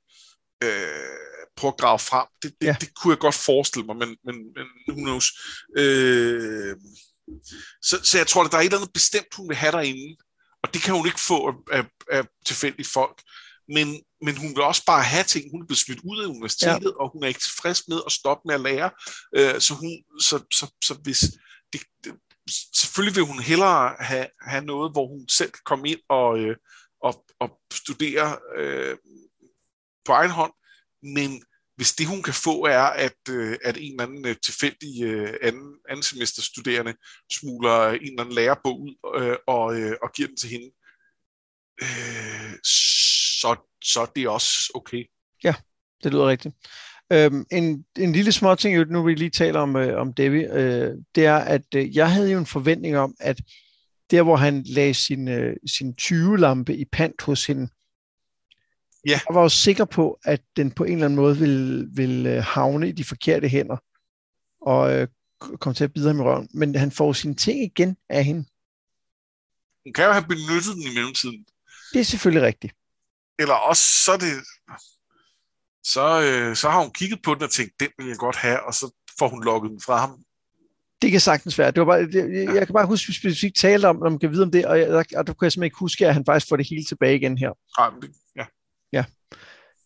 øh, 0.63 1.40
prøve 1.61 1.73
at 1.75 1.79
grave 1.83 1.99
frem? 1.99 2.27
Det, 2.41 2.51
det, 2.61 2.67
Ja. 2.67 2.75
det 2.81 2.89
kunne 2.95 3.11
jeg 3.13 3.19
godt 3.19 3.35
forestille 3.35 3.85
mig, 3.85 3.95
men, 3.95 4.09
men, 4.25 4.35
men 4.55 4.65
who 4.87 4.95
knows? 5.05 5.27
Øh, 5.77 6.75
så, 7.81 7.95
så 8.03 8.17
jeg 8.17 8.27
tror, 8.27 8.43
at 8.43 8.51
der 8.51 8.57
er 8.57 8.61
et 8.61 8.65
eller 8.65 8.77
andet 8.77 8.93
bestemt, 8.93 9.35
hun 9.37 9.49
vil 9.49 9.57
have 9.57 9.71
derinde, 9.71 10.17
og 10.63 10.73
det 10.73 10.81
kan 10.81 10.93
hun 10.95 11.05
ikke 11.05 11.19
få 11.19 11.47
af, 11.47 11.55
af, 11.77 11.83
af 12.11 12.23
tilfældige 12.45 12.87
folk. 12.93 13.21
Men, 13.75 13.87
men 14.21 14.37
hun 14.37 14.49
vil 14.55 14.61
også 14.61 14.83
bare 14.85 15.03
have 15.03 15.23
ting. 15.23 15.51
Hun 15.51 15.61
er 15.61 15.65
blevet 15.65 15.79
smidt 15.85 15.99
ud 16.03 16.23
af 16.23 16.27
universitetet, 16.27 16.91
ja. 16.95 17.01
og 17.03 17.11
hun 17.13 17.23
er 17.23 17.27
ikke 17.27 17.39
tilfreds 17.39 17.87
med 17.87 17.99
at 18.05 18.11
stoppe 18.11 18.41
med 18.45 18.55
at 18.55 18.61
lære. 18.61 18.89
Øh, 19.37 19.61
så, 19.61 19.73
hun, 19.73 19.91
så, 20.21 20.35
så, 20.53 20.65
så 20.83 20.93
hvis 20.93 21.19
det, 21.73 21.81
det, 22.03 22.13
selvfølgelig 22.75 23.15
vil 23.15 23.23
hun 23.31 23.39
hellere 23.39 23.95
have, 23.99 24.27
have 24.41 24.65
noget, 24.65 24.91
hvor 24.91 25.07
hun 25.07 25.29
selv 25.29 25.51
kan 25.51 25.61
komme 25.65 25.89
ind 25.89 25.99
og, 26.09 26.39
øh, 26.39 26.55
og, 27.03 27.25
og 27.39 27.59
studere 27.73 28.39
øh, 28.57 28.97
på 30.05 30.11
egen 30.11 30.31
hånd. 30.31 30.53
Men 31.03 31.43
hvis 31.81 31.93
det, 31.93 32.07
hun 32.07 32.23
kan 32.23 32.33
få, 32.33 32.65
er, 32.65 32.87
at, 33.07 33.19
øh, 33.29 33.57
at 33.63 33.77
en 33.77 33.91
eller 33.91 34.03
anden 34.03 34.27
øh, 34.27 34.35
tilfældig 34.45 35.03
øh, 35.03 35.33
anden, 35.41 35.73
anden 35.89 36.03
semester 36.03 36.41
studerende 36.41 36.93
smugler 37.33 37.87
en 37.87 38.01
eller 38.01 38.21
anden 38.21 38.35
lærebog 38.35 38.81
ud 38.81 39.21
øh, 39.21 39.37
og, 39.47 39.79
øh, 39.79 39.95
og 40.03 40.11
giver 40.15 40.27
den 40.27 40.37
til 40.37 40.49
hende, 40.49 40.69
øh, 41.81 42.53
så, 43.41 43.55
så 43.83 44.01
er 44.01 44.05
det 44.05 44.27
også 44.27 44.71
okay. 44.75 45.05
Ja, 45.43 45.53
Det 46.03 46.11
lyder 46.11 46.27
rigtigt. 46.27 46.55
Øhm, 47.11 47.45
en, 47.51 47.85
en 47.97 48.11
lille 48.11 48.31
små 48.31 48.55
ting, 48.55 48.77
jo, 48.77 48.83
nu 48.83 49.03
vi 49.03 49.15
lige 49.15 49.29
taler 49.29 49.59
om, 49.59 49.75
øh, 49.75 50.01
om 50.01 50.13
Debbie, 50.13 50.53
øh, 50.53 50.91
det 51.15 51.25
er, 51.25 51.37
at 51.37 51.75
øh, 51.75 51.95
jeg 51.95 52.11
havde 52.11 52.31
jo 52.31 52.37
en 52.37 52.45
forventning 52.45 52.97
om, 52.97 53.15
at 53.19 53.41
der, 54.11 54.21
hvor 54.21 54.35
han 54.35 54.63
lagde 54.63 54.93
sin, 54.93 55.27
øh, 55.27 55.55
sin 55.67 55.95
20-lampe 56.01 56.75
i 56.75 56.85
pant 56.85 57.21
hos 57.21 57.45
hende, 57.45 57.67
Ja. 59.05 59.19
jeg 59.29 59.35
var 59.35 59.41
jo 59.41 59.49
sikker 59.49 59.85
på, 59.85 60.19
at 60.23 60.41
den 60.55 60.71
på 60.71 60.83
en 60.83 60.93
eller 60.93 61.05
anden 61.05 61.15
måde 61.15 61.37
ville, 61.37 61.87
ville 61.93 62.35
øh, 62.35 62.43
havne 62.43 62.89
i 62.89 62.91
de 62.91 63.03
forkerte 63.03 63.47
hænder, 63.47 63.77
og 64.61 64.93
øh, 64.93 65.07
komme 65.39 65.73
til 65.73 65.83
at 65.83 65.93
bide 65.93 66.07
ham 66.07 66.19
i 66.19 66.23
røven. 66.23 66.49
Men 66.53 66.75
han 66.75 66.91
får 66.91 67.13
sine 67.13 67.35
ting 67.35 67.63
igen 67.63 67.97
af 68.09 68.25
hende. 68.25 68.45
Hun 69.85 69.93
kan 69.93 70.05
jo 70.05 70.11
have 70.11 70.25
benyttet 70.25 70.75
den 70.75 70.83
i 70.91 70.93
mellemtiden. 70.95 71.45
Det 71.93 71.99
er 71.99 72.03
selvfølgelig 72.03 72.47
rigtigt. 72.47 72.73
Eller 73.39 73.53
også 73.53 73.83
så 74.05 74.17
det... 74.17 74.31
Så, 75.83 76.21
øh, 76.21 76.55
så 76.55 76.69
har 76.69 76.81
hun 76.81 76.91
kigget 76.91 77.21
på 77.21 77.33
den 77.33 77.43
og 77.43 77.51
tænkt, 77.51 77.79
den 77.79 77.89
vil 77.97 78.07
jeg 78.07 78.17
godt 78.17 78.35
have, 78.35 78.63
og 78.63 78.73
så 78.73 78.91
får 79.19 79.27
hun 79.27 79.43
lukket 79.43 79.71
den 79.71 79.81
fra 79.81 79.97
ham. 79.97 80.23
Det 81.01 81.11
kan 81.11 81.19
sagtens 81.19 81.57
være. 81.57 81.71
Det 81.71 81.79
var 81.79 81.85
bare, 81.85 82.01
det, 82.01 82.15
jeg, 82.15 82.55
jeg 82.55 82.67
kan 82.67 82.73
bare 82.73 82.85
huske, 82.85 83.05
at 83.05 83.07
vi 83.07 83.13
specifikt 83.13 83.55
talte 83.55 83.85
om, 83.85 84.01
om 84.01 84.11
man 84.11 84.19
kan 84.19 84.31
vide 84.31 84.43
om 84.43 84.51
det, 84.51 84.65
og, 84.65 84.79
jeg, 84.79 84.87
og 84.89 85.27
der 85.27 85.33
kunne 85.33 85.45
jeg 85.45 85.51
simpelthen 85.51 85.63
ikke 85.63 85.77
huske, 85.77 86.07
at 86.07 86.13
han 86.13 86.25
faktisk 86.25 86.49
får 86.49 86.55
det 86.55 86.69
hele 86.69 86.83
tilbage 86.83 87.15
igen 87.15 87.37
her. 87.37 87.51
Men 87.91 88.01
det, 88.01 88.11
ja. 88.35 88.45
Ja. 88.91 89.05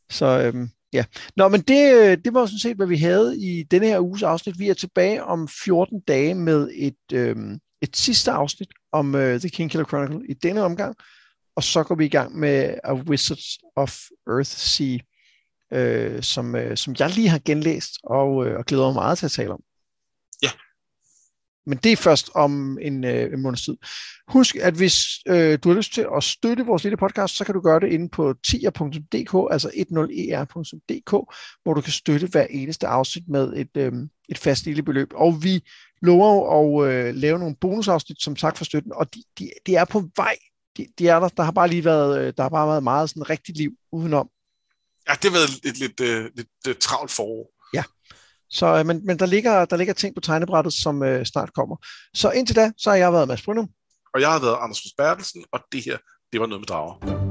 Så 0.10 0.26
øhm, 0.40 0.70
ja. 0.94 1.06
Nå, 1.36 1.48
men 1.48 1.62
det, 1.62 1.94
øh, 1.94 2.18
det 2.26 2.34
var 2.34 2.46
sådan 2.46 2.60
set, 2.60 2.78
hvad 2.78 2.88
vi 2.88 2.98
havde 2.98 3.38
i 3.40 3.64
denne 3.64 3.88
her 3.88 4.00
uges 4.00 4.24
afsnit. 4.24 4.60
Vi 4.60 4.70
er 4.70 4.74
tilbage 4.74 5.24
om 5.24 5.48
14 5.48 6.00
dage 6.00 6.36
med 6.36 6.70
et, 6.74 7.14
øhm, 7.14 7.60
et 7.82 7.98
sidste 7.98 8.32
afsnit 8.32 8.70
om 8.92 9.16
øh, 9.16 9.40
The 9.40 9.50
King 9.50 9.72
Killer 9.72 9.86
Chronicle 9.86 10.28
i 10.30 10.34
denne 10.34 10.62
omgang. 10.62 10.96
Og 11.56 11.64
så 11.64 11.84
går 11.84 11.96
vi 11.96 12.06
i 12.06 12.10
gang 12.10 12.40
med 12.40 12.76
A 12.84 12.94
Wizards 12.94 13.58
of 13.76 14.00
Earthsea, 14.28 14.98
øh, 15.74 16.24
som, 16.24 16.56
øh, 16.56 16.78
som 16.78 16.96
jeg 17.00 17.10
lige 17.10 17.30
har 17.30 17.42
genlæst 17.46 17.92
og, 18.04 18.48
øh, 18.48 18.58
og 18.58 18.66
glæder 18.66 18.86
mig 18.86 18.94
meget 18.94 19.18
til 19.18 19.26
at 19.26 19.32
tale 19.32 19.52
om. 19.52 19.62
Ja. 20.44 20.50
Men 21.66 21.78
det 21.78 21.92
er 21.92 21.96
først 21.96 22.30
om 22.36 22.78
en, 22.82 23.04
øh, 23.04 23.34
en 23.34 23.42
måneds 23.42 23.66
tid. 23.66 23.78
Husk, 24.28 24.56
at 24.56 24.74
hvis 24.74 24.98
øh, 25.28 25.60
du 25.64 25.70
har 25.70 25.76
lyst 25.76 25.94
til 25.94 26.08
at 26.18 26.24
støtte 26.24 26.66
vores 26.66 26.84
lille 26.84 26.98
podcast, 26.98 27.36
så 27.36 27.46
kan 27.46 27.54
du 27.54 27.62
gøre 27.62 27.80
det 27.80 27.92
inde 27.92 28.10
på 28.10 28.34
tier.dk, 28.48 29.52
altså 29.52 29.70
10er.dk, 29.70 31.12
hvor 31.64 31.74
du 31.74 31.82
kan 31.82 31.94
støtte 31.94 32.28
hver 32.28 32.48
eneste 32.50 32.88
afsnit 32.88 33.28
med 33.28 33.54
et, 33.56 33.78
øh, 33.78 33.94
et 34.30 34.38
fast 34.38 34.66
lille 34.66 34.84
beløb. 34.84 35.12
Og 35.16 35.44
vi 35.44 35.64
lover 36.02 36.56
jo 36.58 36.80
at 36.80 36.94
øh, 36.94 37.16
lave 37.16 37.40
nogle 37.40 37.56
bonusafsnit 37.62 38.22
som 38.22 38.36
tak 38.36 38.58
for 38.58 38.66
støtten, 38.66 38.92
og 38.96 39.16
de, 39.16 39.24
de, 39.40 39.50
de 39.66 39.76
er 39.76 39.86
på 39.86 40.10
vej. 40.16 40.38
De, 40.78 40.88
de 41.00 41.08
er 41.08 41.20
der. 41.20 41.28
Der 41.28 41.44
har 41.44 41.52
bare 41.52 41.68
lige 41.68 41.86
været, 41.86 42.22
øh, 42.22 42.34
der 42.38 42.44
har 42.44 42.50
bare 42.50 42.68
været 42.68 42.84
meget 42.84 43.10
sådan 43.10 43.30
rigtigt 43.30 43.58
liv 43.58 43.72
udenom. 43.92 44.30
ja, 45.08 45.14
det 45.14 45.24
har 45.24 45.32
været 45.32 45.50
et 45.50 45.66
øh, 45.66 45.74
lidt, 45.80 46.00
øh, 46.00 46.32
lidt 46.36 46.48
lidt 46.66 46.80
travlt 46.80 47.12
forår. 47.12 47.55
Så, 48.56 48.66
øh, 48.80 48.86
men, 48.86 49.06
men 49.06 49.20
der, 49.20 49.26
ligger, 49.26 49.66
der 49.66 49.78
ligger 49.78 49.94
ting 49.94 50.16
på 50.16 50.22
tegnebrættet, 50.22 50.74
som 50.74 51.04
øh, 51.04 51.26
snart 51.26 51.54
kommer. 51.54 51.76
Så 52.14 52.32
indtil 52.32 52.56
da, 52.56 52.72
så 52.78 52.90
har 52.90 52.98
jeg 52.98 53.14
været 53.14 53.28
Mads 53.28 53.42
Brynum. 53.42 53.70
Og 54.14 54.22
jeg 54.22 54.32
har 54.32 54.40
været 54.40 54.58
Anders 54.62 54.82
Bertelsen, 54.98 55.44
og 55.52 55.60
det 55.72 55.84
her, 55.86 55.98
det 56.34 56.42
var 56.42 56.48
noget 56.48 56.62
med 56.62 56.68
drager. 56.68 57.25